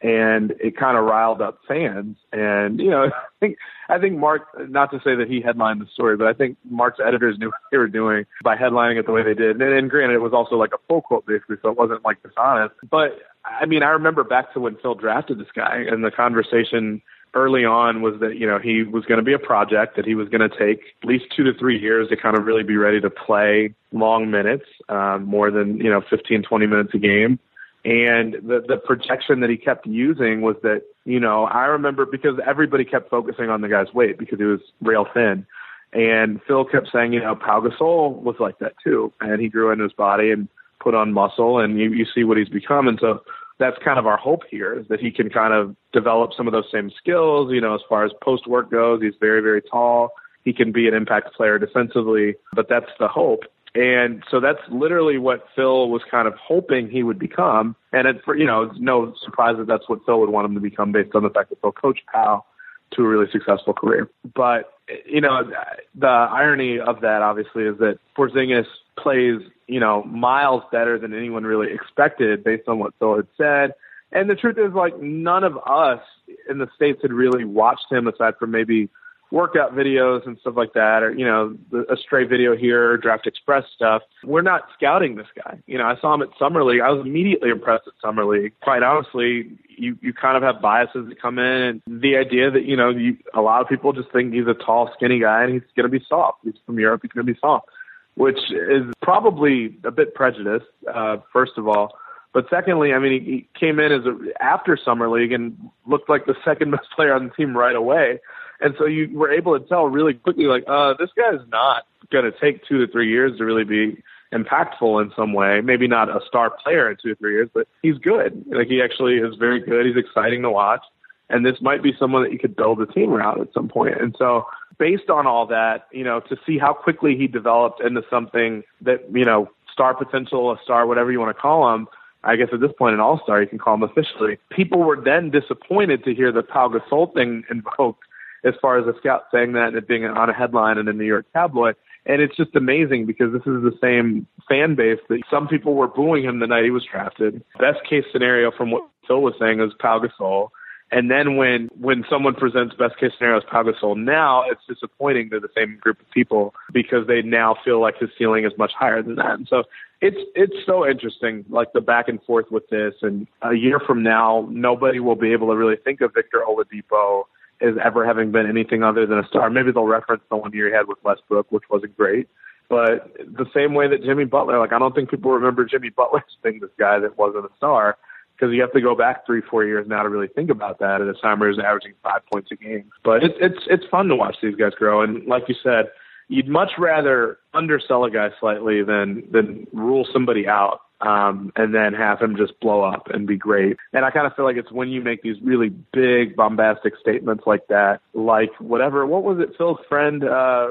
and 0.04 0.52
it 0.60 0.76
kind 0.76 0.98
of 0.98 1.04
riled 1.04 1.40
up 1.40 1.60
fans. 1.66 2.18
And 2.30 2.78
you 2.78 2.90
know, 2.90 3.04
I 3.06 3.10
think 3.40 3.56
I 3.88 3.98
think 3.98 4.18
Marc, 4.18 4.42
not 4.68 4.90
to 4.92 4.98
say 4.98 5.16
that 5.16 5.28
he 5.28 5.40
headlined 5.40 5.80
the 5.80 5.86
story, 5.92 6.16
but 6.16 6.26
I 6.26 6.34
think 6.34 6.58
Marc's 6.70 7.00
editors 7.04 7.38
knew 7.38 7.46
what 7.48 7.56
they 7.72 7.78
were 7.78 7.88
doing 7.88 8.26
by 8.44 8.54
headlining 8.54 9.00
it 9.00 9.06
the 9.06 9.12
way 9.12 9.22
they 9.22 9.34
did. 9.34 9.60
And, 9.60 9.62
and 9.62 9.90
granted, 9.90 10.14
it 10.14 10.22
was 10.22 10.34
also 10.34 10.56
like 10.56 10.72
a 10.74 10.78
full 10.86 11.00
quote 11.00 11.26
basically, 11.26 11.56
so 11.62 11.70
it 11.70 11.78
wasn't 11.78 12.04
like 12.04 12.22
dishonest. 12.22 12.74
But 12.88 13.18
I 13.44 13.64
mean, 13.64 13.82
I 13.82 13.88
remember 13.88 14.22
back 14.24 14.52
to 14.52 14.60
when 14.60 14.76
Phil 14.76 14.94
drafted 14.94 15.38
this 15.38 15.48
guy, 15.54 15.84
and 15.88 16.04
the 16.04 16.10
conversation 16.10 17.00
early 17.32 17.64
on 17.64 18.00
was 18.02 18.20
that 18.20 18.36
you 18.36 18.46
know 18.46 18.58
he 18.58 18.82
was 18.82 19.06
going 19.06 19.18
to 19.18 19.24
be 19.24 19.32
a 19.32 19.38
project 19.38 19.96
that 19.96 20.04
he 20.04 20.14
was 20.14 20.28
going 20.28 20.48
to 20.48 20.54
take 20.54 20.82
at 21.02 21.08
least 21.08 21.24
two 21.34 21.44
to 21.44 21.58
three 21.58 21.80
years 21.80 22.10
to 22.10 22.16
kind 22.16 22.36
of 22.36 22.44
really 22.44 22.62
be 22.62 22.76
ready 22.76 23.00
to 23.00 23.08
play 23.08 23.74
long 23.90 24.30
minutes, 24.30 24.66
um, 24.90 25.24
more 25.24 25.50
than 25.50 25.78
you 25.78 25.90
know 25.90 26.02
15, 26.10 26.42
20 26.42 26.66
minutes 26.66 26.90
a 26.92 26.98
game 26.98 27.38
and 27.84 28.34
the 28.34 28.64
the 28.66 28.76
projection 28.76 29.40
that 29.40 29.50
he 29.50 29.56
kept 29.56 29.86
using 29.86 30.40
was 30.40 30.56
that, 30.62 30.82
you 31.04 31.20
know, 31.20 31.44
I 31.44 31.66
remember 31.66 32.06
because 32.06 32.38
everybody 32.46 32.84
kept 32.84 33.10
focusing 33.10 33.50
on 33.50 33.60
the 33.60 33.68
guy's 33.68 33.92
weight 33.92 34.18
because 34.18 34.38
he 34.38 34.44
was 34.44 34.60
rail 34.80 35.06
thin. 35.12 35.46
And 35.92 36.40
Phil 36.46 36.64
kept 36.64 36.88
saying, 36.92 37.12
you 37.12 37.20
know, 37.20 37.36
Pau 37.36 37.60
Gasol 37.60 38.20
was 38.22 38.36
like 38.40 38.58
that 38.58 38.72
too. 38.82 39.12
And 39.20 39.40
he 39.40 39.48
grew 39.48 39.70
into 39.70 39.84
his 39.84 39.92
body 39.92 40.30
and 40.30 40.48
put 40.80 40.94
on 40.94 41.12
muscle 41.12 41.60
and 41.60 41.78
you, 41.78 41.92
you 41.92 42.04
see 42.12 42.24
what 42.24 42.36
he's 42.36 42.48
become. 42.48 42.88
And 42.88 42.98
so 43.00 43.22
that's 43.58 43.76
kind 43.84 43.98
of 43.98 44.06
our 44.06 44.16
hope 44.16 44.42
here 44.50 44.78
is 44.78 44.88
that 44.88 44.98
he 44.98 45.12
can 45.12 45.30
kind 45.30 45.54
of 45.54 45.76
develop 45.92 46.32
some 46.36 46.48
of 46.48 46.52
those 46.52 46.68
same 46.72 46.90
skills, 46.98 47.52
you 47.52 47.60
know, 47.60 47.74
as 47.74 47.80
far 47.88 48.04
as 48.04 48.10
post 48.22 48.46
work 48.46 48.70
goes. 48.70 49.02
He's 49.02 49.14
very, 49.20 49.40
very 49.40 49.62
tall. 49.62 50.10
He 50.44 50.52
can 50.52 50.72
be 50.72 50.88
an 50.88 50.94
impact 50.94 51.34
player 51.34 51.58
defensively, 51.58 52.34
but 52.52 52.68
that's 52.68 52.90
the 52.98 53.08
hope. 53.08 53.44
And 53.74 54.22
so 54.30 54.38
that's 54.38 54.60
literally 54.70 55.18
what 55.18 55.46
Phil 55.56 55.88
was 55.88 56.02
kind 56.08 56.28
of 56.28 56.34
hoping 56.34 56.88
he 56.88 57.02
would 57.02 57.18
become. 57.18 57.74
And 57.92 58.06
it, 58.06 58.20
you 58.28 58.46
know, 58.46 58.62
it's 58.62 58.78
no 58.78 59.14
surprise 59.24 59.56
that 59.58 59.66
that's 59.66 59.88
what 59.88 59.98
Phil 60.06 60.20
would 60.20 60.30
want 60.30 60.46
him 60.46 60.54
to 60.54 60.60
become 60.60 60.92
based 60.92 61.14
on 61.14 61.24
the 61.24 61.30
fact 61.30 61.50
that 61.50 61.60
Phil 61.60 61.72
coached 61.72 62.02
Pau 62.12 62.44
to 62.92 63.02
a 63.02 63.08
really 63.08 63.30
successful 63.32 63.72
career. 63.72 64.08
But, 64.34 64.72
you 65.06 65.20
know, 65.20 65.50
the 65.96 66.06
irony 66.06 66.78
of 66.78 67.00
that 67.00 67.22
obviously 67.22 67.64
is 67.64 67.78
that 67.78 67.98
Porzingis 68.16 68.66
plays, 68.96 69.40
you 69.66 69.80
know, 69.80 70.04
miles 70.04 70.62
better 70.70 70.96
than 70.98 71.12
anyone 71.12 71.42
really 71.42 71.72
expected 71.72 72.44
based 72.44 72.68
on 72.68 72.78
what 72.78 72.94
Phil 73.00 73.16
had 73.16 73.26
said. 73.36 73.74
And 74.12 74.30
the 74.30 74.36
truth 74.36 74.58
is, 74.58 74.72
like, 74.72 74.96
none 75.00 75.42
of 75.42 75.58
us 75.66 76.00
in 76.48 76.58
the 76.58 76.68
States 76.76 77.00
had 77.02 77.12
really 77.12 77.44
watched 77.44 77.90
him 77.90 78.06
aside 78.06 78.34
from 78.38 78.52
maybe 78.52 78.88
workout 79.34 79.74
videos 79.74 80.24
and 80.26 80.38
stuff 80.38 80.54
like 80.56 80.74
that, 80.74 81.02
or 81.02 81.12
you 81.12 81.24
know, 81.24 81.56
a 81.90 81.96
stray 81.96 82.24
video 82.24 82.56
here, 82.56 82.96
Draft 82.96 83.26
Express 83.26 83.64
stuff. 83.74 84.02
We're 84.22 84.42
not 84.42 84.68
scouting 84.78 85.16
this 85.16 85.26
guy. 85.34 85.58
You 85.66 85.76
know, 85.76 85.84
I 85.84 85.96
saw 86.00 86.14
him 86.14 86.22
at 86.22 86.28
Summer 86.38 86.62
League. 86.62 86.80
I 86.80 86.90
was 86.90 87.04
immediately 87.04 87.50
impressed 87.50 87.88
at 87.88 87.94
Summer 88.00 88.24
League. 88.24 88.52
Quite 88.62 88.84
honestly, 88.84 89.50
you 89.76 89.98
you 90.00 90.12
kind 90.12 90.36
of 90.36 90.44
have 90.44 90.62
biases 90.62 91.08
that 91.08 91.20
come 91.20 91.40
in, 91.40 91.44
and 91.44 91.82
the 91.86 92.16
idea 92.16 92.48
that 92.52 92.64
you 92.64 92.76
know, 92.76 92.90
you, 92.90 93.16
a 93.34 93.40
lot 93.40 93.60
of 93.60 93.68
people 93.68 93.92
just 93.92 94.10
think 94.12 94.32
he's 94.32 94.46
a 94.46 94.54
tall, 94.54 94.90
skinny 94.96 95.18
guy 95.18 95.42
and 95.42 95.52
he's 95.52 95.62
going 95.76 95.90
to 95.90 95.98
be 95.98 96.04
soft. 96.08 96.38
He's 96.44 96.54
from 96.64 96.78
Europe. 96.78 97.00
He's 97.02 97.10
going 97.10 97.26
to 97.26 97.32
be 97.32 97.38
soft, 97.40 97.68
which 98.14 98.38
is 98.52 98.84
probably 99.02 99.76
a 99.82 99.90
bit 99.90 100.14
prejudiced. 100.14 100.66
Uh, 100.92 101.16
first 101.32 101.52
of 101.56 101.66
all. 101.66 101.90
But 102.32 102.46
secondly, 102.50 102.92
I 102.92 102.98
mean, 102.98 103.22
he, 103.22 103.30
he 103.30 103.48
came 103.58 103.78
in 103.78 103.92
as 103.92 104.04
a, 104.06 104.42
after 104.42 104.76
summer 104.76 105.08
league 105.08 105.30
and 105.30 105.56
looked 105.86 106.08
like 106.08 106.26
the 106.26 106.34
second 106.44 106.70
best 106.72 106.88
player 106.96 107.14
on 107.14 107.28
the 107.28 107.30
team 107.32 107.56
right 107.56 107.76
away. 107.76 108.18
And 108.60 108.74
so 108.78 108.86
you 108.86 109.10
were 109.16 109.30
able 109.30 109.58
to 109.58 109.66
tell 109.66 109.86
really 109.86 110.14
quickly, 110.14 110.44
like, 110.44 110.64
uh, 110.66 110.94
this 110.98 111.10
guy's 111.16 111.40
not 111.50 111.86
going 112.10 112.24
to 112.24 112.32
take 112.38 112.64
two 112.66 112.84
to 112.84 112.90
three 112.90 113.10
years 113.10 113.38
to 113.38 113.44
really 113.44 113.64
be 113.64 114.02
impactful 114.32 115.02
in 115.02 115.12
some 115.16 115.32
way. 115.32 115.60
Maybe 115.60 115.86
not 115.86 116.08
a 116.08 116.20
star 116.26 116.50
player 116.50 116.90
in 116.90 116.96
two 117.00 117.10
to 117.10 117.14
three 117.16 117.34
years, 117.34 117.48
but 117.52 117.68
he's 117.82 117.96
good. 117.98 118.44
Like 118.48 118.66
he 118.66 118.82
actually 118.82 119.14
is 119.14 119.36
very 119.36 119.60
good. 119.60 119.86
He's 119.86 119.96
exciting 119.96 120.42
to 120.42 120.50
watch. 120.50 120.82
And 121.30 121.46
this 121.46 121.60
might 121.60 121.82
be 121.82 121.94
someone 121.98 122.22
that 122.24 122.32
you 122.32 122.38
could 122.38 122.54
build 122.54 122.80
a 122.80 122.86
team 122.86 123.10
around 123.10 123.40
at 123.40 123.52
some 123.54 123.68
point. 123.68 124.00
And 124.00 124.14
so 124.18 124.46
based 124.78 125.08
on 125.08 125.26
all 125.26 125.46
that, 125.46 125.86
you 125.92 126.04
know, 126.04 126.20
to 126.20 126.36
see 126.46 126.58
how 126.58 126.74
quickly 126.74 127.16
he 127.16 127.26
developed 127.26 127.80
into 127.80 128.02
something 128.10 128.62
that, 128.82 129.04
you 129.12 129.24
know, 129.24 129.50
star 129.72 129.94
potential, 129.94 130.52
a 130.52 130.58
star, 130.62 130.86
whatever 130.86 131.10
you 131.10 131.20
want 131.20 131.34
to 131.34 131.40
call 131.40 131.72
him, 131.74 131.88
I 132.22 132.36
guess 132.36 132.48
at 132.52 132.60
this 132.60 132.72
point 132.76 132.94
an 132.94 133.00
all 133.00 133.20
star, 133.22 133.40
you 133.40 133.48
can 133.48 133.58
call 133.58 133.74
him 133.74 133.82
officially. 133.82 134.38
People 134.50 134.80
were 134.80 135.00
then 135.00 135.30
disappointed 135.30 136.04
to 136.04 136.14
hear 136.14 136.32
the 136.32 136.42
Pau 136.42 136.68
Gasol 136.68 137.12
thing 137.14 137.44
invoked 137.50 138.04
as 138.44 138.54
far 138.60 138.78
as 138.78 138.86
a 138.86 138.96
scout 138.98 139.24
saying 139.32 139.52
that 139.52 139.68
and 139.68 139.76
it 139.76 139.88
being 139.88 140.04
on 140.04 140.30
a 140.30 140.34
headline 140.34 140.78
in 140.78 140.88
a 140.88 140.92
New 140.92 141.04
York 141.04 141.26
tabloid. 141.32 141.76
And 142.06 142.20
it's 142.20 142.36
just 142.36 142.54
amazing 142.54 143.06
because 143.06 143.32
this 143.32 143.42
is 143.42 143.62
the 143.62 143.76
same 143.80 144.26
fan 144.48 144.74
base 144.74 144.98
that 145.08 145.22
some 145.30 145.48
people 145.48 145.74
were 145.74 145.88
booing 145.88 146.24
him 146.24 146.38
the 146.38 146.46
night 146.46 146.64
he 146.64 146.70
was 146.70 146.84
drafted. 146.84 147.42
Best 147.58 147.78
case 147.88 148.04
scenario 148.12 148.50
from 148.50 148.70
what 148.70 148.82
Phil 149.08 149.22
was 149.22 149.34
saying 149.40 149.60
is 149.60 149.72
Pau 149.78 150.00
Gasol. 150.00 150.50
And 150.90 151.10
then 151.10 151.36
when 151.36 151.70
when 151.80 152.04
someone 152.10 152.34
presents 152.34 152.74
best 152.76 152.98
case 153.00 153.12
scenario 153.16 153.38
as 153.38 153.44
Pau 153.50 153.62
Gasol 153.62 153.96
now, 153.96 154.44
it's 154.48 154.60
disappointing 154.68 155.30
to 155.30 155.40
the 155.40 155.48
same 155.56 155.78
group 155.80 155.98
of 155.98 156.10
people 156.10 156.54
because 156.72 157.06
they 157.06 157.22
now 157.22 157.56
feel 157.64 157.80
like 157.80 157.98
his 157.98 158.10
ceiling 158.18 158.44
is 158.44 158.52
much 158.58 158.72
higher 158.78 159.02
than 159.02 159.14
that. 159.16 159.32
And 159.32 159.48
so 159.48 159.64
it's 160.02 160.18
it's 160.34 160.54
so 160.66 160.86
interesting, 160.86 161.46
like 161.48 161.72
the 161.72 161.80
back 161.80 162.08
and 162.08 162.22
forth 162.24 162.50
with 162.50 162.68
this. 162.68 162.94
And 163.00 163.26
a 163.40 163.54
year 163.54 163.80
from 163.80 164.02
now, 164.02 164.46
nobody 164.50 165.00
will 165.00 165.16
be 165.16 165.32
able 165.32 165.48
to 165.48 165.56
really 165.56 165.76
think 165.82 166.02
of 166.02 166.12
Victor 166.14 166.44
Oladipo 166.46 167.24
as 167.64 167.74
ever 167.82 168.04
having 168.04 168.30
been 168.32 168.48
anything 168.48 168.82
other 168.82 169.06
than 169.06 169.18
a 169.18 169.26
star. 169.26 169.50
Maybe 169.50 169.72
they'll 169.72 169.84
reference 169.84 170.22
the 170.30 170.36
one 170.36 170.52
year 170.52 170.68
he 170.68 170.74
had 170.74 170.86
with 170.86 170.98
Westbrook, 171.02 171.50
which 171.50 171.64
wasn't 171.70 171.96
great. 171.96 172.28
But 172.68 173.14
the 173.18 173.46
same 173.54 173.74
way 173.74 173.88
that 173.88 174.02
Jimmy 174.02 174.24
Butler, 174.24 174.58
like 174.58 174.72
I 174.72 174.78
don't 174.78 174.94
think 174.94 175.10
people 175.10 175.32
remember 175.32 175.64
Jimmy 175.64 175.90
Butler 175.90 176.20
as 176.20 176.36
being 176.42 176.60
this 176.60 176.70
guy 176.78 176.98
that 176.98 177.18
wasn't 177.18 177.44
a 177.44 177.56
star 177.56 177.96
because 178.34 178.52
you 178.52 178.60
have 178.60 178.72
to 178.72 178.80
go 178.80 178.96
back 178.96 179.24
three, 179.26 179.42
four 179.42 179.64
years 179.64 179.86
now 179.86 180.02
to 180.02 180.08
really 180.08 180.28
think 180.28 180.50
about 180.50 180.78
that 180.80 181.00
at 181.00 181.06
a 181.06 181.14
time 181.14 181.38
where 181.38 181.50
he 181.50 181.56
was 181.56 181.64
averaging 181.64 181.92
five 182.02 182.22
points 182.32 182.50
a 182.52 182.56
game. 182.56 182.90
But 183.04 183.22
it's 183.22 183.36
it's 183.40 183.60
it's 183.68 183.84
fun 183.90 184.08
to 184.08 184.16
watch 184.16 184.36
these 184.42 184.56
guys 184.56 184.72
grow. 184.74 185.02
And 185.02 185.26
like 185.26 185.44
you 185.48 185.54
said, 185.62 185.86
you'd 186.28 186.48
much 186.48 186.72
rather 186.78 187.38
undersell 187.52 188.04
a 188.04 188.10
guy 188.10 188.30
slightly 188.40 188.82
than 188.82 189.24
than 189.30 189.66
rule 189.72 190.06
somebody 190.12 190.48
out 190.48 190.80
um, 191.00 191.52
and 191.56 191.74
then 191.74 191.92
have 191.92 192.20
him 192.20 192.36
just 192.36 192.58
blow 192.60 192.82
up 192.82 193.08
and 193.12 193.26
be 193.26 193.36
great. 193.36 193.76
And 193.92 194.04
I 194.04 194.10
kind 194.10 194.26
of 194.26 194.34
feel 194.34 194.44
like 194.44 194.56
it's 194.56 194.72
when 194.72 194.88
you 194.88 195.02
make 195.02 195.22
these 195.22 195.36
really 195.42 195.68
big, 195.68 196.36
bombastic 196.36 196.94
statements 197.00 197.44
like 197.46 197.66
that, 197.68 198.00
like 198.14 198.50
whatever, 198.58 199.06
what 199.06 199.22
was 199.22 199.38
it, 199.40 199.54
Phil's 199.56 199.78
friend, 199.88 200.24
uh, 200.24 200.68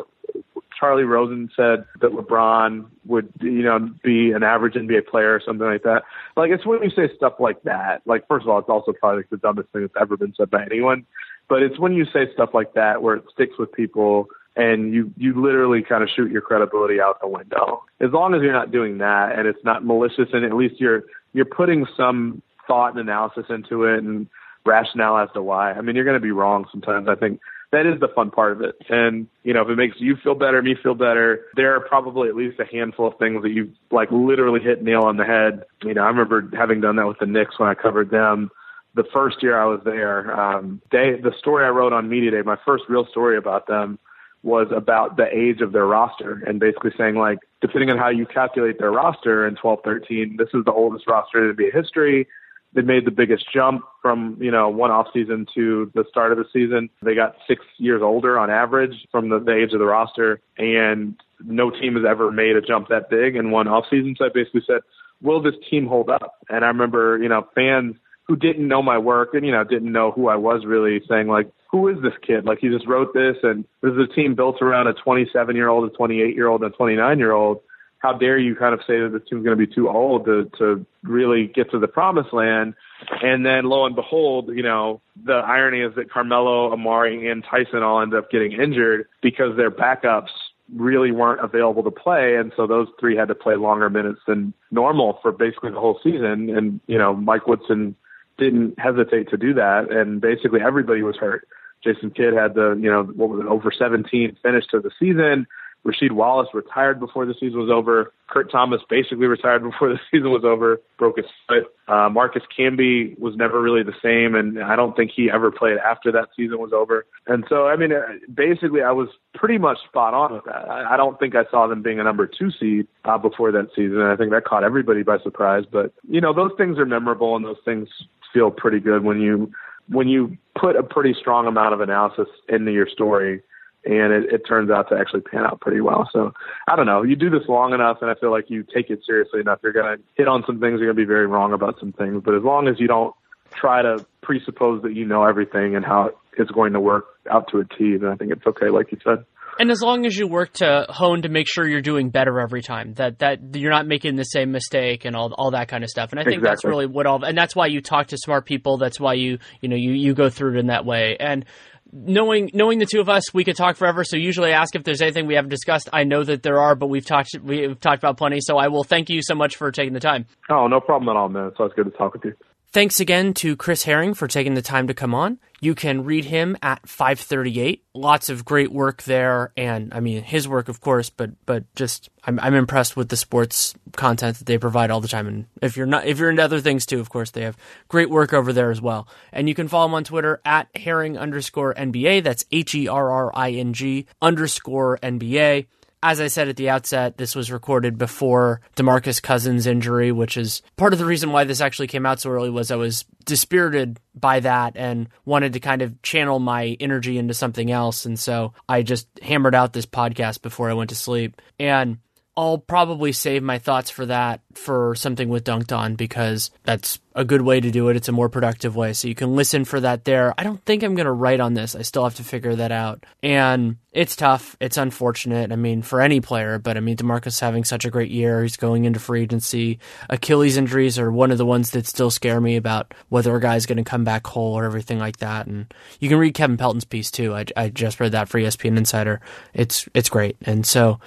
Charley 0.80 1.04
Rosen 1.04 1.50
said 1.56 1.86
that 2.02 2.12
LeBron 2.12 2.88
would, 3.06 3.32
you 3.42 3.64
know, 3.64 3.90
be 4.04 4.32
an 4.32 4.44
average 4.44 4.74
NBA 4.74 5.08
player 5.08 5.34
or 5.34 5.42
something 5.46 5.68
like 5.68 5.84
that. 5.84 6.04
Like 6.36 6.52
it's 6.52 6.66
when 6.66 6.82
you 6.84 6.90
say 6.90 7.14
stuff 7.16 7.36
like 7.40 7.62
that. 7.64 8.02
Like 8.06 8.28
first 8.28 8.44
of 8.44 8.50
all, 8.50 8.60
it's 8.60 8.70
also 8.70 8.92
probably 8.92 9.20
like 9.20 9.30
the 9.30 9.38
dumbest 9.38 9.70
thing 9.70 9.82
that's 9.82 9.94
ever 10.00 10.18
been 10.18 10.34
said 10.36 10.50
by 10.50 10.66
anyone. 10.66 11.06
But 11.48 11.62
it's 11.62 11.80
when 11.80 11.94
you 11.94 12.06
say 12.06 12.32
stuff 12.34 12.50
like 12.54 12.74
that 12.74 13.02
where 13.02 13.16
it 13.16 13.26
sticks 13.32 13.58
with 13.60 13.72
people 13.72 14.28
and 14.56 14.94
you 14.94 15.12
you 15.18 15.42
literally 15.42 15.82
kind 15.82 16.04
of 16.04 16.10
shoot 16.16 16.32
your 16.32 16.42
credibility 16.42 17.00
out 17.02 17.20
the 17.22 17.28
window. 17.28 17.84
As 18.00 18.12
long 18.12 18.34
as 18.34 18.42
you're 18.42 18.54
not 18.54 18.72
doing 18.72 19.00
that 19.00 19.38
and 19.38 19.48
it's 19.48 19.64
not 19.64 19.86
malicious 19.86 20.30
and 20.34 20.46
at 20.46 20.54
least 20.54 20.76
you're 20.80 21.04
you're 21.34 21.46
putting 21.46 21.86
some 21.98 22.42
thought 22.68 22.92
and 22.92 23.00
analysis 23.00 23.46
into 23.50 23.84
it 23.86 24.04
and 24.04 24.28
rationale 24.66 25.18
as 25.18 25.30
to 25.34 25.42
why. 25.42 25.74
I 25.74 25.82
mean, 25.82 25.96
you're 25.96 26.06
going 26.06 26.20
to 26.20 26.24
be 26.24 26.32
wrong 26.32 26.66
sometimes. 26.72 27.08
I 27.10 27.16
think 27.16 27.40
that 27.72 27.86
is 27.86 28.00
the 28.00 28.08
fun 28.08 28.32
part 28.32 28.54
of 28.54 28.62
it. 28.62 28.76
And, 28.88 29.28
you 29.44 29.54
know, 29.54 29.64
if 29.64 29.70
it 29.70 29.76
makes 29.76 29.96
you 30.00 30.16
feel 30.24 30.36
better, 30.36 30.62
me 30.62 30.76
feel 30.82 30.94
better, 30.94 31.42
there 31.56 31.76
are 31.76 31.82
probably 31.82 32.30
at 32.30 32.36
least 32.36 32.60
a 32.60 32.66
handful 32.66 33.08
of 33.08 33.18
things 33.18 33.42
that 33.42 33.50
you 33.50 33.74
like 33.92 34.10
literally 34.12 34.62
hit 34.62 34.84
nail 34.84 35.02
on 35.02 35.18
the 35.18 35.26
head. 35.26 35.66
You 35.84 35.94
know, 35.94 36.04
I 36.04 36.08
remember 36.08 36.48
having 36.56 36.82
done 36.82 36.96
that 36.98 37.08
with 37.08 37.20
the 37.20 37.26
Knicks 37.26 37.60
when 37.60 37.70
I 37.70 37.74
covered 37.74 38.12
them 38.12 38.52
the 38.96 39.04
first 39.12 39.42
year 39.42 39.60
I 39.60 39.66
was 39.66 39.82
there. 39.84 40.40
Um, 40.40 40.82
they, 40.92 41.20
the 41.22 41.34
story 41.40 41.66
I 41.66 41.70
wrote 41.70 41.94
on 41.94 42.10
Media 42.10 42.32
Day, 42.32 42.42
my 42.44 42.58
first 42.64 42.84
real 42.88 43.08
story 43.08 43.38
about 43.38 43.68
them 43.68 43.98
was 44.44 44.68
about 44.76 45.16
the 45.16 45.26
age 45.34 45.62
of 45.62 45.72
their 45.72 45.86
roster 45.86 46.44
and 46.46 46.60
basically 46.60 46.92
saying 46.98 47.16
like, 47.16 47.40
depending 47.62 47.90
on 47.90 47.98
how 47.98 48.10
you 48.10 48.26
calculate 48.26 48.78
their 48.78 48.92
roster 48.92 49.48
in 49.48 49.56
12, 49.56 49.80
13, 49.84 50.36
this 50.38 50.50
is 50.54 50.66
the 50.66 50.72
oldest 50.72 51.08
roster 51.08 51.50
in 51.50 51.56
NBA 51.56 51.74
history. 51.74 52.28
They 52.74 52.82
made 52.82 53.06
the 53.06 53.12
biggest 53.12 53.46
jump 53.54 53.84
from, 54.02 54.38
you 54.42 54.52
know, 54.52 54.68
one 54.68 54.92
off 54.92 55.08
season 55.14 55.46
to 55.56 55.92
the 55.94 56.04
start 56.10 56.32
of 56.32 56.38
the 56.40 56.46
season. 56.52 56.90
They 57.02 57.16
got 57.16 57.36
six 57.48 57.64
years 57.78 58.02
older 58.02 58.38
on 58.38 58.50
average 58.50 59.08
from 59.12 59.30
the, 59.30 59.40
the 59.40 59.56
age 59.56 59.74
of 59.74 59.80
the 59.80 59.86
roster 59.86 60.42
and 60.58 61.16
no 61.46 61.70
team 61.70 61.96
has 61.96 62.04
ever 62.08 62.32
made 62.32 62.56
a 62.56 62.62
jump 62.62 62.90
that 62.90 63.10
big 63.10 63.36
in 63.36 63.52
one 63.52 63.68
off 63.68 63.86
season. 63.90 64.16
So 64.18 64.26
I 64.26 64.30
basically 64.34 64.64
said, 64.68 64.82
will 65.22 65.42
this 65.42 65.56
team 65.70 65.88
hold 65.88 66.10
up? 66.10 66.40
And 66.50 66.66
I 66.66 66.68
remember, 66.68 67.18
you 67.22 67.30
know, 67.30 67.48
fans 67.56 67.96
who 68.24 68.36
didn't 68.36 68.68
know 68.68 68.82
my 68.82 68.98
work 68.98 69.34
and, 69.34 69.46
you 69.46 69.52
know, 69.52 69.64
didn't 69.64 69.92
know 69.92 70.12
who 70.12 70.28
I 70.28 70.36
was 70.36 70.66
really 70.66 71.02
saying 71.08 71.28
like, 71.28 71.50
who 71.74 71.88
is 71.88 72.00
this 72.04 72.14
kid? 72.22 72.46
Like 72.46 72.60
he 72.60 72.70
just 72.70 72.88
wrote 72.88 73.16
this 73.16 73.36
and 73.42 73.66
this 73.82 73.94
is 73.94 73.98
a 73.98 74.14
team 74.14 74.36
built 74.36 74.62
around 74.62 74.86
a 74.86 74.94
27 74.94 75.56
year 75.56 75.70
old, 75.70 75.92
a 75.92 75.94
28 75.94 76.36
year 76.36 76.48
old, 76.48 76.62
and 76.62 76.72
a 76.72 76.78
29 76.78 77.18
year 77.18 77.32
old. 77.32 77.62
How 77.98 78.14
dare 78.14 78.38
you 78.38 78.56
kind 78.56 78.76
of 78.76 78.82
say 78.86 79.00
that 79.00 79.10
this 79.12 79.28
team's 79.28 79.44
going 79.44 79.58
to 79.58 79.68
be 79.68 79.74
too 79.74 79.90
old 79.90 80.26
to, 80.26 80.52
to 80.60 80.86
really 81.02 81.48
get 81.48 81.72
to 81.72 81.80
the 81.80 81.88
promised 81.88 82.32
land? 82.32 82.76
And 83.24 83.44
then 83.44 83.66
lo 83.66 83.88
and 83.88 83.96
behold, 83.96 84.52
you 84.54 84.62
know, 84.62 85.02
the 85.26 85.34
irony 85.34 85.82
is 85.82 85.96
that 85.96 86.12
Carmelo, 86.12 86.76
Amar'e, 86.76 87.32
and 87.32 87.44
Tyson 87.44 87.82
all 87.82 88.02
end 88.02 88.14
up 88.14 88.30
getting 88.30 88.52
injured 88.52 89.08
because 89.24 89.58
their 89.58 89.72
backups 89.72 90.30
really 90.76 91.12
weren't 91.12 91.44
available 91.44 91.84
to 91.84 91.92
play, 91.92 92.36
and 92.36 92.52
so 92.56 92.68
those 92.68 92.88
three 93.00 93.16
had 93.16 93.30
to 93.30 93.36
play 93.36 93.56
longer 93.56 93.90
minutes 93.90 94.20
than 94.28 94.54
normal 94.70 95.20
for 95.22 95.32
basically 95.32 95.72
the 95.72 95.80
whole 95.80 96.00
season. 96.04 96.56
And 96.56 96.82
you 96.88 96.98
know, 96.98 97.16
Mike 97.16 97.48
Woodson 97.48 97.96
didn't 98.38 98.80
hesitate 98.80 99.30
to 99.30 99.38
do 99.38 99.54
that, 99.56 99.92
and 99.92 100.22
basically 100.22 100.62
everybody 100.62 101.04
was 101.04 101.16
hurt. 101.16 101.48
Jason 101.84 102.12
Kidd 102.12 102.34
had 102.34 102.56
the, 102.56 102.78
you 102.82 102.90
know, 102.90 103.04
what 103.04 103.30
was 103.30 103.42
it, 103.42 103.48
over 103.48 103.72
17 103.72 104.38
finish 104.42 104.66
to 104.68 104.80
the 104.80 104.92
season. 105.00 105.48
Rasheed 105.86 106.12
Wallace 106.12 106.48
retired 106.54 107.00
before 107.00 107.26
the 107.26 107.34
season 107.34 107.60
was 107.60 107.70
over. 107.70 108.14
Kurt 108.30 108.50
Thomas 108.52 108.82
basically 108.90 109.28
retired 109.28 109.64
before 109.70 109.90
the 109.90 110.00
season 110.12 110.32
was 110.32 110.44
over, 110.46 110.82
broke 110.98 111.18
his 111.18 111.26
foot. 111.48 111.66
Uh, 111.88 112.10
Marcus 112.10 112.44
Camby 112.58 113.20
was 113.20 113.36
never 113.36 113.62
really 113.62 113.84
the 113.84 113.94
same, 114.02 114.36
and 114.36 114.64
I 114.64 114.78
don't 114.78 114.96
think 114.96 115.12
he 115.14 115.30
ever 115.30 115.52
played 115.52 115.78
after 115.78 116.12
that 116.14 116.30
season 116.36 116.60
was 116.60 116.72
over. 116.72 117.06
And 117.28 117.44
so, 117.50 117.68
I 117.68 117.76
mean, 117.76 117.92
uh, 117.92 118.02
basically, 118.34 118.82
I 118.82 118.92
was 118.92 119.10
pretty 119.34 119.58
much 119.58 119.78
spot 119.90 120.14
on 120.14 120.34
with 120.34 120.46
that. 120.46 120.70
I, 120.70 120.94
I 120.94 120.98
don't 120.98 121.20
think 121.20 121.36
I 121.36 121.44
saw 121.52 121.68
them 121.68 121.82
being 121.82 122.00
a 122.00 122.04
number 122.04 122.28
two 122.28 122.50
seed 122.52 122.88
uh, 123.04 123.18
before 123.18 123.52
that 123.52 123.68
season. 123.76 124.02
I 124.02 124.16
think 124.16 124.32
that 124.32 124.46
caught 124.46 124.64
everybody 124.64 125.04
by 125.04 125.18
surprise. 125.20 125.66
But, 125.70 125.94
you 126.08 126.22
know, 126.22 126.34
those 126.34 126.52
things 126.58 126.80
are 126.80 126.86
memorable, 126.86 127.36
and 127.36 127.44
those 127.44 127.62
things 127.66 127.90
feel 128.34 128.50
pretty 128.50 128.80
good 128.80 129.04
when 129.04 129.20
you 129.20 129.52
when 129.88 130.08
you 130.08 130.38
put 130.56 130.76
a 130.76 130.84
pretty 130.84 131.14
strong 131.14 131.48
amount 131.48 131.74
of 131.74 131.82
analysis 131.82 132.28
into 132.48 132.72
your 132.72 132.88
story 132.88 133.42
and 133.86 134.14
it, 134.14 134.32
it 134.32 134.48
turns 134.48 134.70
out 134.70 134.90
to 134.90 134.96
actually 134.96 135.22
pan 135.22 135.46
out 135.46 135.60
pretty 135.60 135.82
well. 135.82 136.10
So 136.12 136.34
I 136.68 136.76
don't 136.76 136.86
know. 136.86 137.04
You 137.04 137.16
do 137.16 137.30
this 137.30 137.48
long 137.50 137.74
enough, 137.74 137.98
and 138.02 138.10
I 138.10 138.16
feel 138.16 138.32
like 138.32 138.50
you 138.50 138.64
take 138.64 138.90
it 138.90 139.04
seriously 139.06 139.42
enough. 139.42 139.60
You're 139.62 139.74
going 139.74 139.98
to 139.98 140.04
hit 140.16 140.28
on 140.28 140.44
some 140.46 140.60
things. 140.60 140.80
You're 140.80 140.88
going 140.94 140.96
to 140.96 141.02
be 141.02 141.08
very 141.08 141.28
wrong 141.28 141.54
about 141.54 141.80
some 141.80 141.92
things. 141.92 142.22
But 142.24 142.36
as 142.36 142.44
long 142.44 142.68
as 142.68 142.80
you 142.80 142.88
don't 142.88 143.14
try 143.52 143.82
to 143.82 144.06
presuppose 144.22 144.82
that 144.84 144.94
you 144.94 145.06
know 145.06 145.24
everything 145.26 145.76
and 145.76 145.86
how 145.86 146.12
it's 146.38 146.52
going 146.52 146.74
to 146.74 146.80
work 146.80 147.06
out 147.30 147.50
to 147.52 147.60
a 147.60 147.66
T, 147.66 147.98
then 147.98 148.10
I 148.10 148.16
think 148.16 148.32
it's 148.32 148.46
okay, 148.48 148.70
like 148.70 148.92
you 148.92 149.00
said. 149.04 149.26
And 149.60 149.72
as 149.72 149.82
long 149.82 150.06
as 150.06 150.18
you 150.18 150.28
work 150.28 150.54
to 150.54 150.86
hone 150.90 151.22
to 151.24 151.30
make 151.30 151.48
sure 151.48 151.68
you're 151.68 151.82
doing 151.82 152.10
better 152.10 152.40
every 152.40 152.62
time, 152.62 152.94
that 152.96 153.20
that 153.20 153.40
you're 153.56 153.72
not 153.72 153.88
making 153.88 154.16
the 154.16 154.24
same 154.24 154.52
mistake 154.52 155.06
and 155.06 155.16
all 155.16 155.34
all 155.34 155.52
that 155.52 155.68
kind 155.68 155.84
of 155.84 155.90
stuff. 155.90 156.12
And 156.12 156.20
I 156.20 156.24
think 156.24 156.38
exactly. 156.38 156.50
that's 156.50 156.66
really 156.66 156.86
what 156.86 157.06
all 157.06 157.24
and 157.24 157.38
that's 157.38 157.56
why 157.56 157.68
you 157.68 157.82
talk 157.82 158.08
to 158.08 158.18
smart 158.18 158.46
people. 158.46 158.78
That's 158.78 159.00
why 159.00 159.14
you 159.14 159.40
you 159.62 159.70
know 159.70 159.76
you 159.76 159.92
you 159.92 160.14
go 160.14 160.30
through 160.30 160.56
it 160.56 160.60
in 160.60 160.68
that 160.68 160.86
way. 160.86 161.18
And 161.20 161.46
knowing 161.92 162.50
knowing 162.54 162.80
the 162.80 162.86
two 162.86 163.00
of 163.00 163.10
us, 163.10 163.34
we 163.34 163.44
could 163.44 163.56
talk 163.56 163.78
forever. 163.78 164.04
So 164.04 164.18
usually 164.18 164.52
I 164.52 164.60
ask 164.60 164.76
if 164.76 164.84
there's 164.84 165.02
anything 165.02 165.28
we 165.28 165.36
haven't 165.36 165.52
discussed. 165.52 165.90
I 165.94 166.04
know 166.04 166.24
that 166.24 166.44
there 166.44 166.60
are, 166.60 166.76
but 166.76 166.88
we've 166.88 167.06
talked 167.06 167.30
we've 167.42 167.80
talked 167.80 168.00
about 168.00 168.18
plenty. 168.18 168.40
So 168.42 168.58
I 168.58 168.68
will 168.68 168.84
thank 168.84 169.10
you 169.10 169.22
so 169.22 169.36
much 169.36 169.56
for 169.56 169.72
taking 169.72 169.94
the 169.94 170.00
time. 170.00 170.26
Oh, 170.50 170.68
no 170.68 170.80
problem 170.80 171.10
at 171.10 171.20
all, 171.20 171.30
man. 171.30 171.52
So 171.58 171.66
it's 171.66 171.76
good 171.76 171.86
to 171.86 171.92
talk 171.92 172.14
with 172.14 172.26
you. 172.26 172.34
Thanks 172.74 173.00
again 173.00 173.36
to 173.36 173.56
Chris 173.56 173.84
Herring 173.84 174.16
for 174.16 174.28
taking 174.28 174.56
the 174.56 174.62
time 174.64 174.88
to 174.88 174.96
come 174.96 175.14
on. 175.14 175.38
You 175.62 175.76
can 175.76 176.04
read 176.04 176.26
him 176.26 176.58
at 176.64 176.90
538. 176.90 177.84
Lots 177.94 178.30
of 178.30 178.46
great 178.46 178.72
work 178.72 179.04
there, 179.04 179.52
and 179.56 179.94
I 179.94 180.00
mean 180.00 180.24
his 180.24 180.48
work, 180.48 180.70
of 180.70 180.82
course, 180.82 181.12
but 181.12 181.30
but 181.46 181.66
just 181.76 182.10
I'm 182.24 182.40
I'm 182.40 182.56
impressed 182.56 182.98
with 182.98 183.10
the 183.10 183.16
sports 183.16 183.76
content 183.96 184.40
that 184.40 184.46
they 184.46 184.58
provide 184.58 184.90
all 184.90 185.02
the 185.02 185.08
time. 185.08 185.28
And 185.28 185.46
if 185.62 185.78
you're 185.78 185.86
not 185.86 186.08
if 186.08 186.18
you're 186.18 186.32
into 186.32 186.44
other 186.44 186.62
things 186.62 186.88
too, 186.88 187.00
of 187.00 187.10
course, 187.10 187.30
they 187.30 187.44
have 187.44 187.58
great 187.90 188.10
work 188.10 188.34
over 188.34 188.52
there 188.52 188.72
as 188.72 188.82
well. 188.82 189.08
And 189.32 189.48
you 189.48 189.54
can 189.54 189.68
follow 189.68 189.86
him 189.86 189.94
on 189.94 190.04
Twitter 190.04 190.42
at 190.44 190.68
Herring 190.76 191.16
underscore 191.16 191.76
NBA. 191.76 192.24
That's 192.24 192.44
H 192.52 192.74
E 192.74 192.88
R 192.88 193.12
R 193.12 193.32
I 193.36 193.52
N 193.52 193.74
G 193.74 194.08
underscore 194.20 194.98
NBA 195.04 195.68
as 196.04 196.20
I 196.20 196.28
said 196.28 196.50
at 196.50 196.58
the 196.58 196.70
outset, 196.70 197.18
this 197.18 197.34
was 197.34 197.50
recorded 197.50 197.98
before 197.98 198.60
DeMarcus 198.76 199.22
Cousins' 199.22 199.66
injury, 199.66 200.12
which 200.12 200.36
is 200.36 200.62
part 200.76 200.92
of 200.92 201.00
the 201.00 201.06
reason 201.06 201.32
why 201.32 201.46
this 201.46 201.62
actually 201.62 201.88
came 201.88 202.06
out 202.06 202.20
so 202.20 202.30
early 202.30 202.50
was 202.50 202.72
I 202.72 202.76
was 202.76 203.06
dispirited 203.24 204.02
by 204.14 204.42
that 204.42 204.74
and 204.76 205.08
wanted 205.24 205.54
to 205.54 205.62
kind 205.62 205.82
of 205.82 206.02
channel 206.02 206.40
my 206.40 206.76
energy 206.82 207.18
into 207.18 207.34
something 207.34 207.72
else. 207.72 208.06
And 208.06 208.20
so 208.20 208.54
I 208.68 208.84
just 208.84 209.08
hammered 209.22 209.56
out 209.56 209.72
this 209.72 209.86
podcast 209.86 210.42
before 210.42 210.70
I 210.70 210.74
went 210.74 210.90
to 210.90 210.96
sleep. 210.96 211.42
And 211.58 212.00
I'll 212.36 212.58
probably 212.58 213.14
save 213.14 213.42
my 213.42 213.60
thoughts 213.60 213.90
for 213.90 214.06
that 214.08 214.42
for 214.56 214.96
something 214.96 215.30
with 215.30 215.46
Dunked 215.46 215.76
On 215.76 215.96
because 215.96 216.52
that's 216.64 217.00
a 217.16 217.24
good 217.24 217.42
way 217.42 217.60
to 217.60 217.72
do 217.72 217.90
it. 217.90 217.96
It's 217.96 218.08
a 218.08 218.14
more 218.14 218.30
productive 218.30 218.76
way. 218.76 218.94
So 218.94 219.08
you 219.08 219.16
can 219.16 219.36
listen 219.36 219.66
for 219.66 219.80
that 219.80 220.06
there. 220.06 220.34
I 220.38 220.44
don't 220.44 220.64
think 220.66 220.84
I'm 220.84 220.96
going 220.96 221.06
to 221.06 221.12
write 221.12 221.40
on 221.40 221.54
this. 221.54 221.76
I 221.76 221.84
still 221.84 222.04
have 222.04 222.16
to 222.16 222.24
figure 222.24 222.56
that 222.56 222.72
out. 222.72 223.06
And 223.22 223.78
it's 223.92 224.16
tough. 224.16 224.58
It's 224.60 224.78
unfortunate. 224.78 225.52
I 225.52 225.56
mean, 225.56 225.84
for 225.84 226.02
any 226.02 226.22
player, 226.22 226.58
but 226.58 226.76
I 226.76 226.80
mean, 226.80 226.98
DeMarcus 226.98 227.40
having 227.40 227.64
such 227.64 227.86
a 227.86 227.92
great 227.92 228.10
year. 228.10 228.42
He's 228.42 228.58
going 228.58 228.86
into 228.86 229.00
free 229.00 229.22
agency. 229.22 229.80
Achilles 230.10 230.58
injuries 230.58 230.98
are 230.98 231.12
one 231.12 231.32
of 231.32 231.38
the 231.38 231.46
ones 231.46 231.72
that 231.72 231.86
still 231.86 232.10
scare 232.10 232.42
me 232.42 232.56
about 232.56 232.94
whether 233.10 233.36
a 233.36 233.42
guy's 233.42 233.68
going 233.68 233.78
to 233.78 233.84
come 233.84 234.04
back 234.04 234.26
whole 234.26 234.58
or 234.58 234.66
everything 234.66 234.98
like 234.98 235.18
that. 235.18 235.46
And 235.46 235.72
you 236.00 236.10
can 236.10 236.18
read 236.18 236.34
Kevin 236.34 236.58
Pelton's 236.58 236.86
piece 236.86 237.12
too. 237.12 237.36
I, 237.36 237.46
I 237.56 237.70
just 237.70 238.00
read 238.00 238.14
that 238.14 238.30
for 238.30 238.40
ESPN 238.40 238.78
Insider. 238.78 239.22
It's, 239.54 239.88
it's 239.94 240.10
great. 240.10 240.38
And 240.42 240.66
so, 240.66 241.00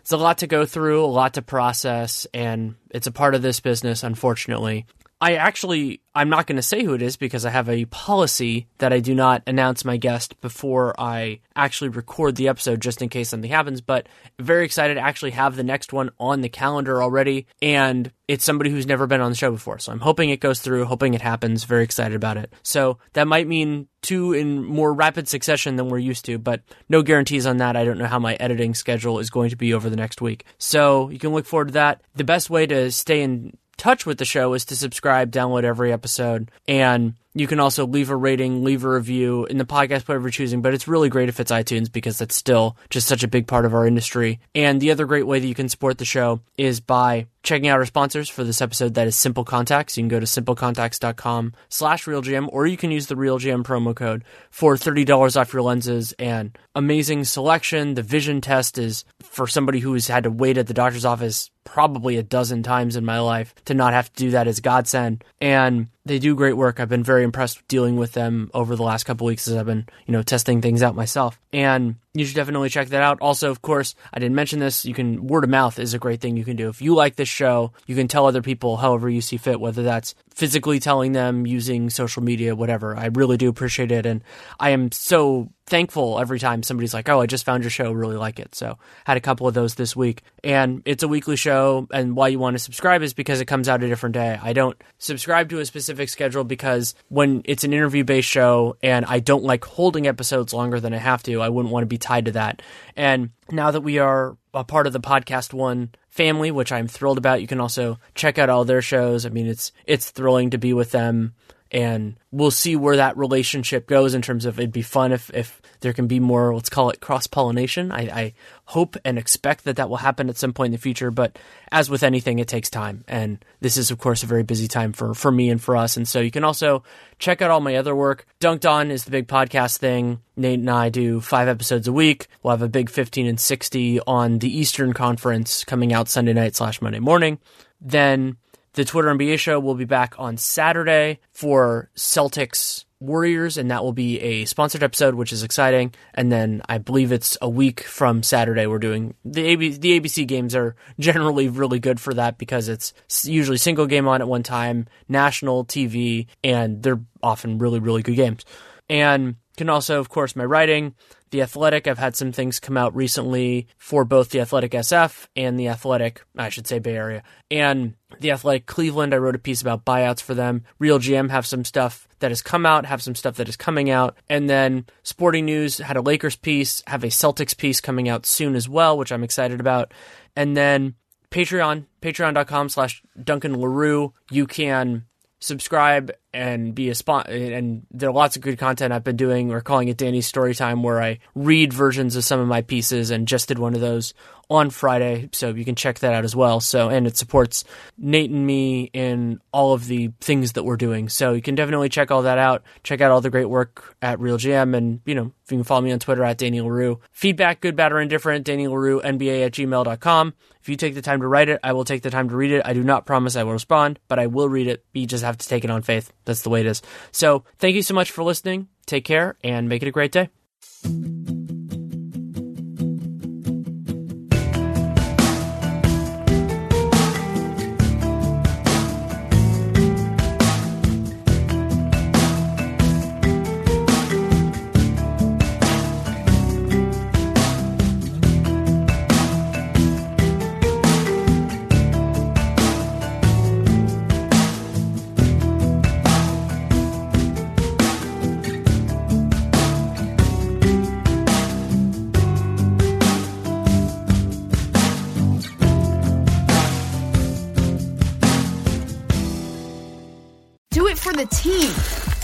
it's 0.00 0.10
a 0.10 0.16
lot 0.16 0.38
to 0.38 0.48
go 0.48 0.66
through, 0.66 1.04
a 1.04 1.06
lot 1.06 1.34
to 1.34 1.42
process, 1.42 2.26
and 2.34 2.74
it's 2.90 3.06
a 3.06 3.12
part 3.12 3.36
of 3.36 3.42
this 3.42 3.60
business, 3.60 4.02
unfortunately. 4.02 4.84
I 5.22 5.34
actually, 5.34 6.00
I'm 6.16 6.30
not 6.30 6.48
going 6.48 6.56
to 6.56 6.62
say 6.62 6.82
who 6.82 6.94
it 6.94 7.00
is 7.00 7.16
because 7.16 7.46
I 7.46 7.50
have 7.50 7.68
a 7.68 7.84
policy 7.84 8.66
that 8.78 8.92
I 8.92 8.98
do 8.98 9.14
not 9.14 9.44
announce 9.46 9.84
my 9.84 9.96
guest 9.96 10.40
before 10.40 11.00
I 11.00 11.38
actually 11.54 11.90
record 11.90 12.34
the 12.34 12.48
episode 12.48 12.80
just 12.80 13.02
in 13.02 13.08
case 13.08 13.28
something 13.28 13.48
happens. 13.48 13.80
But 13.80 14.08
very 14.40 14.64
excited 14.64 14.94
to 14.94 15.00
actually 15.00 15.30
have 15.30 15.54
the 15.54 15.62
next 15.62 15.92
one 15.92 16.10
on 16.18 16.40
the 16.40 16.48
calendar 16.48 17.00
already. 17.00 17.46
And 17.62 18.10
it's 18.26 18.44
somebody 18.44 18.70
who's 18.70 18.84
never 18.84 19.06
been 19.06 19.20
on 19.20 19.30
the 19.30 19.36
show 19.36 19.52
before. 19.52 19.78
So 19.78 19.92
I'm 19.92 20.00
hoping 20.00 20.30
it 20.30 20.40
goes 20.40 20.60
through, 20.60 20.86
hoping 20.86 21.14
it 21.14 21.22
happens. 21.22 21.62
Very 21.62 21.84
excited 21.84 22.16
about 22.16 22.36
it. 22.36 22.52
So 22.64 22.98
that 23.12 23.28
might 23.28 23.46
mean 23.46 23.86
two 24.02 24.32
in 24.32 24.64
more 24.64 24.92
rapid 24.92 25.28
succession 25.28 25.76
than 25.76 25.88
we're 25.88 25.98
used 25.98 26.24
to, 26.24 26.36
but 26.36 26.62
no 26.88 27.02
guarantees 27.02 27.46
on 27.46 27.58
that. 27.58 27.76
I 27.76 27.84
don't 27.84 27.98
know 27.98 28.06
how 28.06 28.18
my 28.18 28.34
editing 28.34 28.74
schedule 28.74 29.20
is 29.20 29.30
going 29.30 29.50
to 29.50 29.56
be 29.56 29.72
over 29.72 29.88
the 29.88 29.94
next 29.94 30.20
week. 30.20 30.46
So 30.58 31.10
you 31.10 31.20
can 31.20 31.32
look 31.32 31.46
forward 31.46 31.68
to 31.68 31.74
that. 31.74 32.02
The 32.16 32.24
best 32.24 32.50
way 32.50 32.66
to 32.66 32.90
stay 32.90 33.22
in 33.22 33.56
touch 33.76 34.06
with 34.06 34.18
the 34.18 34.24
show 34.24 34.54
is 34.54 34.64
to 34.66 34.76
subscribe, 34.76 35.30
download 35.30 35.64
every 35.64 35.92
episode, 35.92 36.50
and 36.68 37.14
you 37.34 37.46
can 37.46 37.60
also 37.60 37.86
leave 37.86 38.10
a 38.10 38.16
rating, 38.16 38.62
leave 38.62 38.84
a 38.84 38.90
review 38.90 39.46
in 39.46 39.56
the 39.56 39.64
podcast 39.64 40.04
player 40.04 40.20
you're 40.20 40.30
choosing, 40.30 40.60
but 40.60 40.74
it's 40.74 40.86
really 40.86 41.08
great 41.08 41.30
if 41.30 41.40
it's 41.40 41.50
iTunes 41.50 41.90
because 41.90 42.18
that's 42.18 42.36
still 42.36 42.76
just 42.90 43.08
such 43.08 43.24
a 43.24 43.28
big 43.28 43.46
part 43.46 43.64
of 43.64 43.72
our 43.74 43.86
industry. 43.86 44.38
And 44.54 44.80
the 44.80 44.90
other 44.90 45.06
great 45.06 45.26
way 45.26 45.40
that 45.40 45.46
you 45.46 45.54
can 45.54 45.70
support 45.70 45.96
the 45.96 46.04
show 46.04 46.40
is 46.58 46.80
by 46.80 47.26
checking 47.42 47.68
out 47.68 47.78
our 47.78 47.86
sponsors 47.86 48.28
for 48.28 48.44
this 48.44 48.60
episode. 48.60 48.94
That 48.94 49.06
is 49.06 49.16
Simple 49.16 49.44
Contacts. 49.44 49.96
You 49.96 50.02
can 50.02 50.08
go 50.08 50.20
to 50.20 50.26
simplecontacts.com 50.26 51.54
slash 51.70 52.04
RealGM 52.04 52.48
or 52.52 52.66
you 52.66 52.76
can 52.76 52.90
use 52.90 53.06
the 53.06 53.14
RealGM 53.14 53.64
promo 53.64 53.96
code 53.96 54.24
for 54.50 54.76
$30 54.76 55.40
off 55.40 55.52
your 55.54 55.62
lenses 55.62 56.12
and 56.18 56.56
amazing 56.74 57.24
selection. 57.24 57.94
The 57.94 58.02
vision 58.02 58.42
test 58.42 58.76
is 58.76 59.04
for 59.22 59.46
somebody 59.46 59.80
who 59.80 59.94
has 59.94 60.06
had 60.06 60.24
to 60.24 60.30
wait 60.30 60.58
at 60.58 60.66
the 60.66 60.74
doctor's 60.74 61.06
office 61.06 61.50
probably 61.64 62.16
a 62.16 62.22
dozen 62.22 62.62
times 62.62 62.96
in 62.96 63.04
my 63.04 63.18
life 63.20 63.54
to 63.64 63.74
not 63.74 63.92
have 63.92 64.12
to 64.12 64.24
do 64.24 64.30
that 64.30 64.46
is 64.46 64.60
godsend. 64.60 65.24
And 65.40 65.88
they 66.04 66.18
do 66.18 66.34
great 66.34 66.56
work. 66.56 66.80
I've 66.80 66.88
been 66.88 67.04
very 67.04 67.22
impressed 67.22 67.66
dealing 67.68 67.96
with 67.96 68.12
them 68.12 68.50
over 68.54 68.74
the 68.74 68.82
last 68.82 69.04
couple 69.04 69.26
weeks 69.26 69.46
as 69.46 69.56
I've 69.56 69.66
been, 69.66 69.86
you 70.06 70.12
know, 70.12 70.22
testing 70.22 70.60
things 70.60 70.82
out 70.82 70.96
myself. 70.96 71.38
And 71.52 71.96
you 72.14 72.24
should 72.24 72.36
definitely 72.36 72.68
check 72.68 72.88
that 72.88 73.02
out. 73.02 73.18
Also, 73.20 73.50
of 73.50 73.62
course, 73.62 73.94
I 74.12 74.18
didn't 74.18 74.34
mention 74.34 74.58
this. 74.58 74.84
You 74.84 74.94
can 74.94 75.26
word 75.26 75.44
of 75.44 75.50
mouth 75.50 75.78
is 75.78 75.94
a 75.94 75.98
great 75.98 76.20
thing 76.20 76.36
you 76.36 76.44
can 76.44 76.56
do. 76.56 76.68
If 76.68 76.82
you 76.82 76.94
like 76.94 77.16
this 77.16 77.28
show, 77.28 77.72
you 77.86 77.94
can 77.94 78.08
tell 78.08 78.26
other 78.26 78.42
people 78.42 78.76
however 78.76 79.08
you 79.08 79.20
see 79.20 79.36
fit, 79.36 79.60
whether 79.60 79.82
that's 79.82 80.14
physically 80.34 80.80
telling 80.80 81.12
them 81.12 81.46
using 81.46 81.90
social 81.90 82.22
media, 82.22 82.54
whatever. 82.56 82.96
I 82.96 83.06
really 83.06 83.36
do 83.36 83.48
appreciate 83.48 83.92
it. 83.92 84.06
And 84.06 84.24
I 84.58 84.70
am 84.70 84.90
so 84.92 85.50
thankful 85.66 86.18
every 86.18 86.38
time 86.38 86.62
somebody's 86.62 86.92
like, 86.92 87.08
Oh, 87.08 87.20
I 87.20 87.26
just 87.26 87.44
found 87.44 87.62
your 87.62 87.70
show, 87.70 87.92
really 87.92 88.16
like 88.16 88.38
it. 88.38 88.54
So 88.54 88.78
had 89.04 89.16
a 89.16 89.20
couple 89.20 89.46
of 89.46 89.54
those 89.54 89.74
this 89.74 89.94
week. 89.94 90.22
And 90.44 90.82
it's 90.84 91.02
a 91.02 91.08
weekly 91.08 91.36
show. 91.36 91.86
And 91.92 92.16
why 92.16 92.28
you 92.28 92.38
want 92.38 92.54
to 92.54 92.58
subscribe 92.58 93.02
is 93.02 93.14
because 93.14 93.40
it 93.40 93.46
comes 93.46 93.68
out 93.68 93.82
a 93.82 93.88
different 93.88 94.14
day. 94.14 94.38
I 94.42 94.52
don't 94.52 94.76
subscribe 94.98 95.48
to 95.50 95.60
a 95.60 95.64
specific 95.66 95.91
schedule 96.10 96.44
because 96.44 96.94
when 97.08 97.42
it's 97.44 97.64
an 97.64 97.72
interview 97.72 98.04
based 98.04 98.28
show 98.28 98.76
and 98.82 99.04
I 99.06 99.20
don't 99.20 99.44
like 99.44 99.64
holding 99.64 100.06
episodes 100.06 100.52
longer 100.52 100.80
than 100.80 100.94
I 100.94 100.98
have 100.98 101.22
to, 101.24 101.40
I 101.40 101.48
wouldn't 101.48 101.72
want 101.72 101.82
to 101.82 101.88
be 101.88 101.98
tied 101.98 102.26
to 102.26 102.32
that. 102.32 102.62
And 102.96 103.30
now 103.50 103.70
that 103.70 103.80
we 103.80 103.98
are 103.98 104.36
a 104.54 104.64
part 104.64 104.86
of 104.86 104.92
the 104.92 105.00
PodcastOne 105.00 105.90
family, 106.08 106.50
which 106.50 106.72
I'm 106.72 106.88
thrilled 106.88 107.18
about, 107.18 107.40
you 107.40 107.46
can 107.46 107.60
also 107.60 107.98
check 108.14 108.38
out 108.38 108.50
all 108.50 108.64
their 108.64 108.82
shows. 108.82 109.26
I 109.26 109.30
mean, 109.30 109.46
it's 109.46 109.72
it's 109.86 110.10
thrilling 110.10 110.50
to 110.50 110.58
be 110.58 110.72
with 110.72 110.90
them 110.90 111.34
and 111.72 112.16
we'll 112.30 112.50
see 112.50 112.76
where 112.76 112.96
that 112.96 113.16
relationship 113.16 113.88
goes 113.88 114.14
in 114.14 114.22
terms 114.22 114.44
of 114.44 114.58
it'd 114.60 114.70
be 114.70 114.82
fun 114.82 115.10
if, 115.10 115.30
if 115.34 115.60
there 115.80 115.94
can 115.94 116.06
be 116.06 116.20
more 116.20 116.54
let's 116.54 116.68
call 116.68 116.90
it 116.90 117.00
cross 117.00 117.26
pollination 117.26 117.90
I, 117.90 118.00
I, 118.02 118.34
hope 118.66 118.96
and 119.04 119.18
expect 119.18 119.64
that 119.64 119.76
that 119.76 119.90
will 119.90 119.98
happen 119.98 120.30
at 120.30 120.38
some 120.38 120.54
point 120.54 120.68
in 120.68 120.72
the 120.72 120.78
future 120.78 121.10
but 121.10 121.36
as 121.70 121.90
with 121.90 122.02
anything 122.02 122.38
it 122.38 122.48
takes 122.48 122.70
time. 122.70 123.04
And 123.08 123.44
this 123.60 123.76
is 123.76 123.90
of 123.90 123.98
course 123.98 124.22
a 124.22 124.26
very 124.26 124.42
busy 124.42 124.68
time 124.68 124.92
for, 124.92 125.14
for 125.14 125.32
me 125.32 125.50
and 125.50 125.60
for 125.60 125.76
us. 125.76 125.96
And 125.96 126.06
so 126.06 126.20
you 126.20 126.30
can 126.30 126.44
also 126.44 126.84
check 127.18 127.42
out 127.42 127.50
all 127.50 127.60
my 127.60 127.76
other 127.76 127.94
work. 127.96 128.26
Dunked 128.40 128.70
on 128.70 128.90
is 128.90 129.04
the 129.04 129.10
big 129.10 129.26
podcast 129.26 129.78
thing. 129.78 130.20
Nate 130.36 130.60
and 130.60 130.70
i 130.70 130.88
do 130.88 131.20
five 131.20 131.48
episodes 131.48 131.88
a 131.88 131.92
week. 131.92 132.28
We'll 132.42 132.52
have 132.52 132.62
a 132.62 132.68
big 132.68 132.88
15 132.88 133.26
and 133.26 133.40
60 133.40 134.00
on 134.06 134.38
the 134.38 134.56
eastern 134.56 134.92
conference 134.92 135.64
coming 135.64 135.92
out 135.92 136.08
sunday 136.08 136.32
night 136.32 136.54
slash 136.54 136.80
monday 136.80 137.00
morning. 137.00 137.38
Then 137.80 138.36
the 138.74 138.84
Twitter 138.84 139.08
NBA 139.08 139.38
show 139.38 139.60
will 139.60 139.74
be 139.74 139.84
back 139.84 140.14
on 140.18 140.36
Saturday 140.36 141.20
for 141.32 141.90
Celtics 141.96 142.84
Warriors, 143.00 143.58
and 143.58 143.70
that 143.70 143.82
will 143.82 143.92
be 143.92 144.20
a 144.20 144.44
sponsored 144.44 144.82
episode, 144.82 145.14
which 145.14 145.32
is 145.32 145.42
exciting. 145.42 145.92
And 146.14 146.30
then 146.30 146.62
I 146.68 146.78
believe 146.78 147.12
it's 147.12 147.36
a 147.42 147.48
week 147.48 147.82
from 147.82 148.22
Saturday. 148.22 148.66
We're 148.66 148.78
doing 148.78 149.14
the 149.24 149.56
ABC, 149.56 149.80
the 149.80 150.00
ABC 150.00 150.26
games 150.26 150.54
are 150.54 150.76
generally 150.98 151.48
really 151.48 151.80
good 151.80 152.00
for 152.00 152.14
that 152.14 152.38
because 152.38 152.68
it's 152.68 152.94
usually 153.24 153.58
single 153.58 153.86
game 153.86 154.08
on 154.08 154.20
at 154.20 154.28
one 154.28 154.42
time, 154.42 154.86
national 155.08 155.64
TV, 155.64 156.26
and 156.44 156.82
they're 156.82 157.00
often 157.22 157.58
really 157.58 157.80
really 157.80 158.02
good 158.02 158.16
games. 158.16 158.44
And 158.88 159.36
can 159.56 159.68
also, 159.68 159.98
of 159.98 160.08
course, 160.08 160.34
my 160.34 160.44
writing. 160.44 160.94
The 161.32 161.40
Athletic, 161.40 161.88
I've 161.88 161.98
had 161.98 162.14
some 162.14 162.30
things 162.30 162.60
come 162.60 162.76
out 162.76 162.94
recently 162.94 163.66
for 163.78 164.04
both 164.04 164.28
the 164.28 164.40
Athletic 164.40 164.72
SF 164.72 165.28
and 165.34 165.58
the 165.58 165.68
Athletic, 165.68 166.22
I 166.36 166.50
should 166.50 166.66
say 166.66 166.78
Bay 166.78 166.94
Area, 166.94 167.22
and 167.50 167.94
the 168.20 168.30
Athletic 168.32 168.66
Cleveland. 168.66 169.14
I 169.14 169.16
wrote 169.16 169.34
a 169.34 169.38
piece 169.38 169.62
about 169.62 169.86
buyouts 169.86 170.20
for 170.20 170.34
them. 170.34 170.64
RealGM 170.78 171.30
have 171.30 171.46
some 171.46 171.64
stuff 171.64 172.06
that 172.18 172.30
has 172.30 172.42
come 172.42 172.66
out, 172.66 172.84
have 172.84 173.02
some 173.02 173.14
stuff 173.14 173.36
that 173.36 173.48
is 173.48 173.56
coming 173.56 173.88
out. 173.88 174.14
And 174.28 174.48
then 174.48 174.84
Sporting 175.04 175.46
News 175.46 175.78
had 175.78 175.96
a 175.96 176.02
Lakers 176.02 176.36
piece, 176.36 176.82
have 176.86 177.02
a 177.02 177.08
Celtics 177.08 177.56
piece 177.56 177.80
coming 177.80 178.10
out 178.10 178.26
soon 178.26 178.54
as 178.54 178.68
well, 178.68 178.98
which 178.98 179.10
I'm 179.10 179.24
excited 179.24 179.58
about. 179.58 179.94
And 180.36 180.54
then 180.54 180.96
Patreon, 181.30 181.86
patreon.com 182.02 182.68
slash 182.68 183.02
Duncan 183.24 183.58
LaRue. 183.58 184.12
You 184.30 184.46
can 184.46 185.06
subscribe 185.40 186.12
and 186.34 186.74
be 186.74 186.88
a 186.88 186.94
spot 186.94 187.28
and 187.28 187.86
there 187.90 188.08
are 188.08 188.12
lots 188.12 188.36
of 188.36 188.42
good 188.42 188.58
content 188.58 188.92
I've 188.92 189.04
been 189.04 189.16
doing. 189.16 189.48
We're 189.48 189.60
calling 189.60 189.88
it 189.88 189.96
Danny's 189.96 190.26
Story 190.26 190.54
Time 190.54 190.82
where 190.82 191.02
I 191.02 191.18
read 191.34 191.72
versions 191.72 192.16
of 192.16 192.24
some 192.24 192.40
of 192.40 192.48
my 192.48 192.62
pieces 192.62 193.10
and 193.10 193.28
just 193.28 193.48
did 193.48 193.58
one 193.58 193.74
of 193.74 193.80
those 193.80 194.14
on 194.50 194.68
Friday, 194.68 195.30
so 195.32 195.48
you 195.48 195.64
can 195.64 195.74
check 195.74 196.00
that 196.00 196.12
out 196.12 196.24
as 196.24 196.36
well. 196.36 196.60
So 196.60 196.90
and 196.90 197.06
it 197.06 197.16
supports 197.16 197.64
Nate 197.96 198.30
and 198.30 198.46
me 198.46 198.90
in 198.92 199.40
all 199.52 199.72
of 199.72 199.86
the 199.86 200.10
things 200.20 200.52
that 200.52 200.64
we're 200.64 200.76
doing. 200.76 201.08
So 201.08 201.32
you 201.32 201.40
can 201.40 201.54
definitely 201.54 201.88
check 201.88 202.10
all 202.10 202.22
that 202.22 202.38
out. 202.38 202.62
Check 202.82 203.00
out 203.00 203.10
all 203.10 203.20
the 203.20 203.30
great 203.30 203.48
work 203.48 203.96
at 204.02 204.18
RealGM 204.18 204.76
and 204.76 205.00
you 205.06 205.14
know, 205.14 205.32
if 205.44 205.52
you 205.52 205.58
can 205.58 205.64
follow 205.64 205.80
me 205.80 205.92
on 205.92 205.98
Twitter 205.98 206.24
at 206.24 206.38
Danny 206.38 206.60
Leroux. 206.60 207.00
Feedback, 207.12 207.60
good, 207.60 207.76
bad, 207.76 207.92
or 207.92 208.00
indifferent, 208.00 208.44
Danny 208.44 208.68
Leroux, 208.68 209.00
NBA 209.00 209.46
at 209.46 209.52
gmail.com. 209.52 210.34
If 210.60 210.68
you 210.68 210.76
take 210.76 210.94
the 210.94 211.02
time 211.02 211.20
to 211.22 211.26
write 211.26 211.48
it, 211.48 211.58
I 211.64 211.72
will 211.72 211.84
take 211.84 212.02
the 212.02 212.10
time 212.10 212.28
to 212.28 212.36
read 212.36 212.52
it. 212.52 212.62
I 212.64 212.72
do 212.72 212.84
not 212.84 213.04
promise 213.04 213.34
I 213.34 213.42
will 213.42 213.52
respond, 213.52 213.98
but 214.06 214.20
I 214.20 214.28
will 214.28 214.48
read 214.48 214.68
it. 214.68 214.84
You 214.92 215.06
just 215.06 215.24
have 215.24 215.38
to 215.38 215.48
take 215.48 215.64
it 215.64 215.70
on 215.70 215.82
faith. 215.82 216.12
That's 216.24 216.42
the 216.42 216.50
way 216.50 216.60
it 216.60 216.66
is. 216.66 216.82
So 217.10 217.44
thank 217.58 217.74
you 217.74 217.82
so 217.82 217.94
much 217.94 218.10
for 218.10 218.22
listening. 218.22 218.68
Take 218.86 219.04
care 219.04 219.36
and 219.42 219.68
make 219.68 219.82
it 219.82 219.88
a 219.88 219.92
great 219.92 220.12
day. 220.12 220.28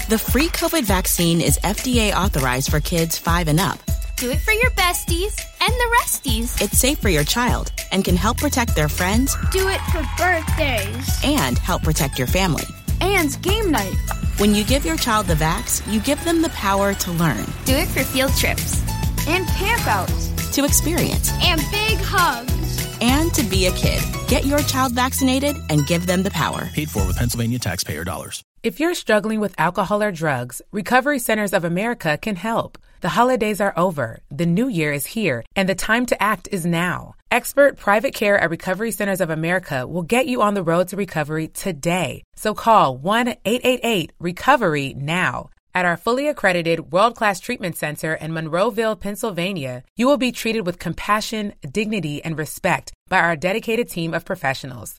The 0.09 0.19
free 0.19 0.49
COVID 0.49 0.85
vaccine 0.85 1.43
is 1.43 1.59
FDA 1.59 2.15
authorized 2.15 2.71
for 2.71 2.81
kids 2.81 3.19
5 3.19 3.49
and 3.49 3.61
up. 3.61 3.79
Do 4.17 4.31
it 4.31 4.41
for 4.41 4.53
your 4.53 4.71
besties 4.71 5.39
and 5.61 5.71
the 5.71 5.97
resties. 6.01 6.63
It's 6.63 6.79
safe 6.79 6.99
for 6.99 7.11
your 7.11 7.25
child 7.25 7.73
and 7.93 8.03
can 8.07 8.17
help 8.17 8.39
protect 8.39 8.75
their 8.75 8.89
friends. 8.89 9.37
Do 9.53 9.69
it 9.69 9.83
for 9.93 10.03
birthdays. 10.17 11.21
And 11.23 11.59
help 11.59 11.83
protect 11.83 12.17
your 12.17 12.27
family. 12.27 12.65
And 13.03 13.37
game 13.43 13.71
night. 13.71 13.97
When 14.39 14.55
you 14.55 14.65
give 14.65 14.87
your 14.87 14.97
child 14.97 15.27
the 15.27 15.35
vax, 15.35 15.87
you 15.93 16.01
give 16.01 16.25
them 16.25 16.41
the 16.41 16.49
power 16.51 16.95
to 16.95 17.13
learn. 17.13 17.45
Do 17.67 17.75
it 17.75 17.89
for 17.89 18.03
field 18.03 18.35
trips. 18.35 18.81
And 19.29 19.45
campouts. 19.61 20.55
To 20.55 20.65
experience. 20.65 21.31
And 21.43 21.61
big 21.71 21.99
hugs. 22.01 22.99
And 23.03 23.31
to 23.35 23.43
be 23.43 23.67
a 23.67 23.73
kid. 23.73 24.03
Get 24.27 24.47
your 24.47 24.61
child 24.61 24.95
vaccinated 24.95 25.55
and 25.69 25.87
give 25.87 26.07
them 26.07 26.23
the 26.23 26.31
power. 26.31 26.71
Paid 26.73 26.89
for 26.89 27.07
with 27.07 27.19
Pennsylvania 27.19 27.59
taxpayer 27.59 28.05
dollars. 28.05 28.43
If 28.69 28.79
you're 28.79 28.93
struggling 28.93 29.41
with 29.41 29.59
alcohol 29.59 30.03
or 30.03 30.13
drugs, 30.13 30.61
Recovery 30.73 31.19
Centers 31.19 31.55
of 31.55 31.65
America 31.65 32.19
can 32.21 32.37
help. 32.37 32.77
The 33.01 33.17
holidays 33.17 33.63
are 33.63 33.73
over, 33.79 34.21
the 34.31 34.45
new 34.45 34.69
year 34.69 34.93
is 34.93 35.07
here, 35.07 35.43
and 35.57 35.67
the 35.67 35.75
time 35.75 36.05
to 36.05 36.23
act 36.23 36.51
is 36.53 36.67
now. 36.67 37.15
Expert 37.31 37.79
private 37.79 38.13
care 38.13 38.37
at 38.39 38.51
Recovery 38.51 38.91
Centers 38.91 39.23
of 39.23 39.31
America 39.31 39.87
will 39.87 40.03
get 40.03 40.27
you 40.27 40.43
on 40.43 40.53
the 40.53 40.63
road 40.63 40.89
to 40.89 40.97
recovery 40.97 41.49
today. 41.49 42.23
So 42.37 42.53
call 42.53 42.95
1 42.99 43.29
888 43.43 44.13
Recovery 44.19 44.93
now. 44.93 45.49
At 45.75 45.87
our 45.87 45.97
fully 45.97 46.29
accredited 46.29 46.93
world 46.93 47.17
class 47.17 47.41
treatment 47.41 47.79
center 47.79 48.13
in 48.13 48.33
Monroeville, 48.33 49.01
Pennsylvania, 49.01 49.83
you 49.97 50.07
will 50.07 50.19
be 50.19 50.31
treated 50.31 50.67
with 50.67 50.79
compassion, 50.79 51.55
dignity, 51.73 52.23
and 52.23 52.37
respect 52.37 52.93
by 53.09 53.21
our 53.21 53.35
dedicated 53.35 53.89
team 53.89 54.13
of 54.13 54.27
professionals. 54.27 54.99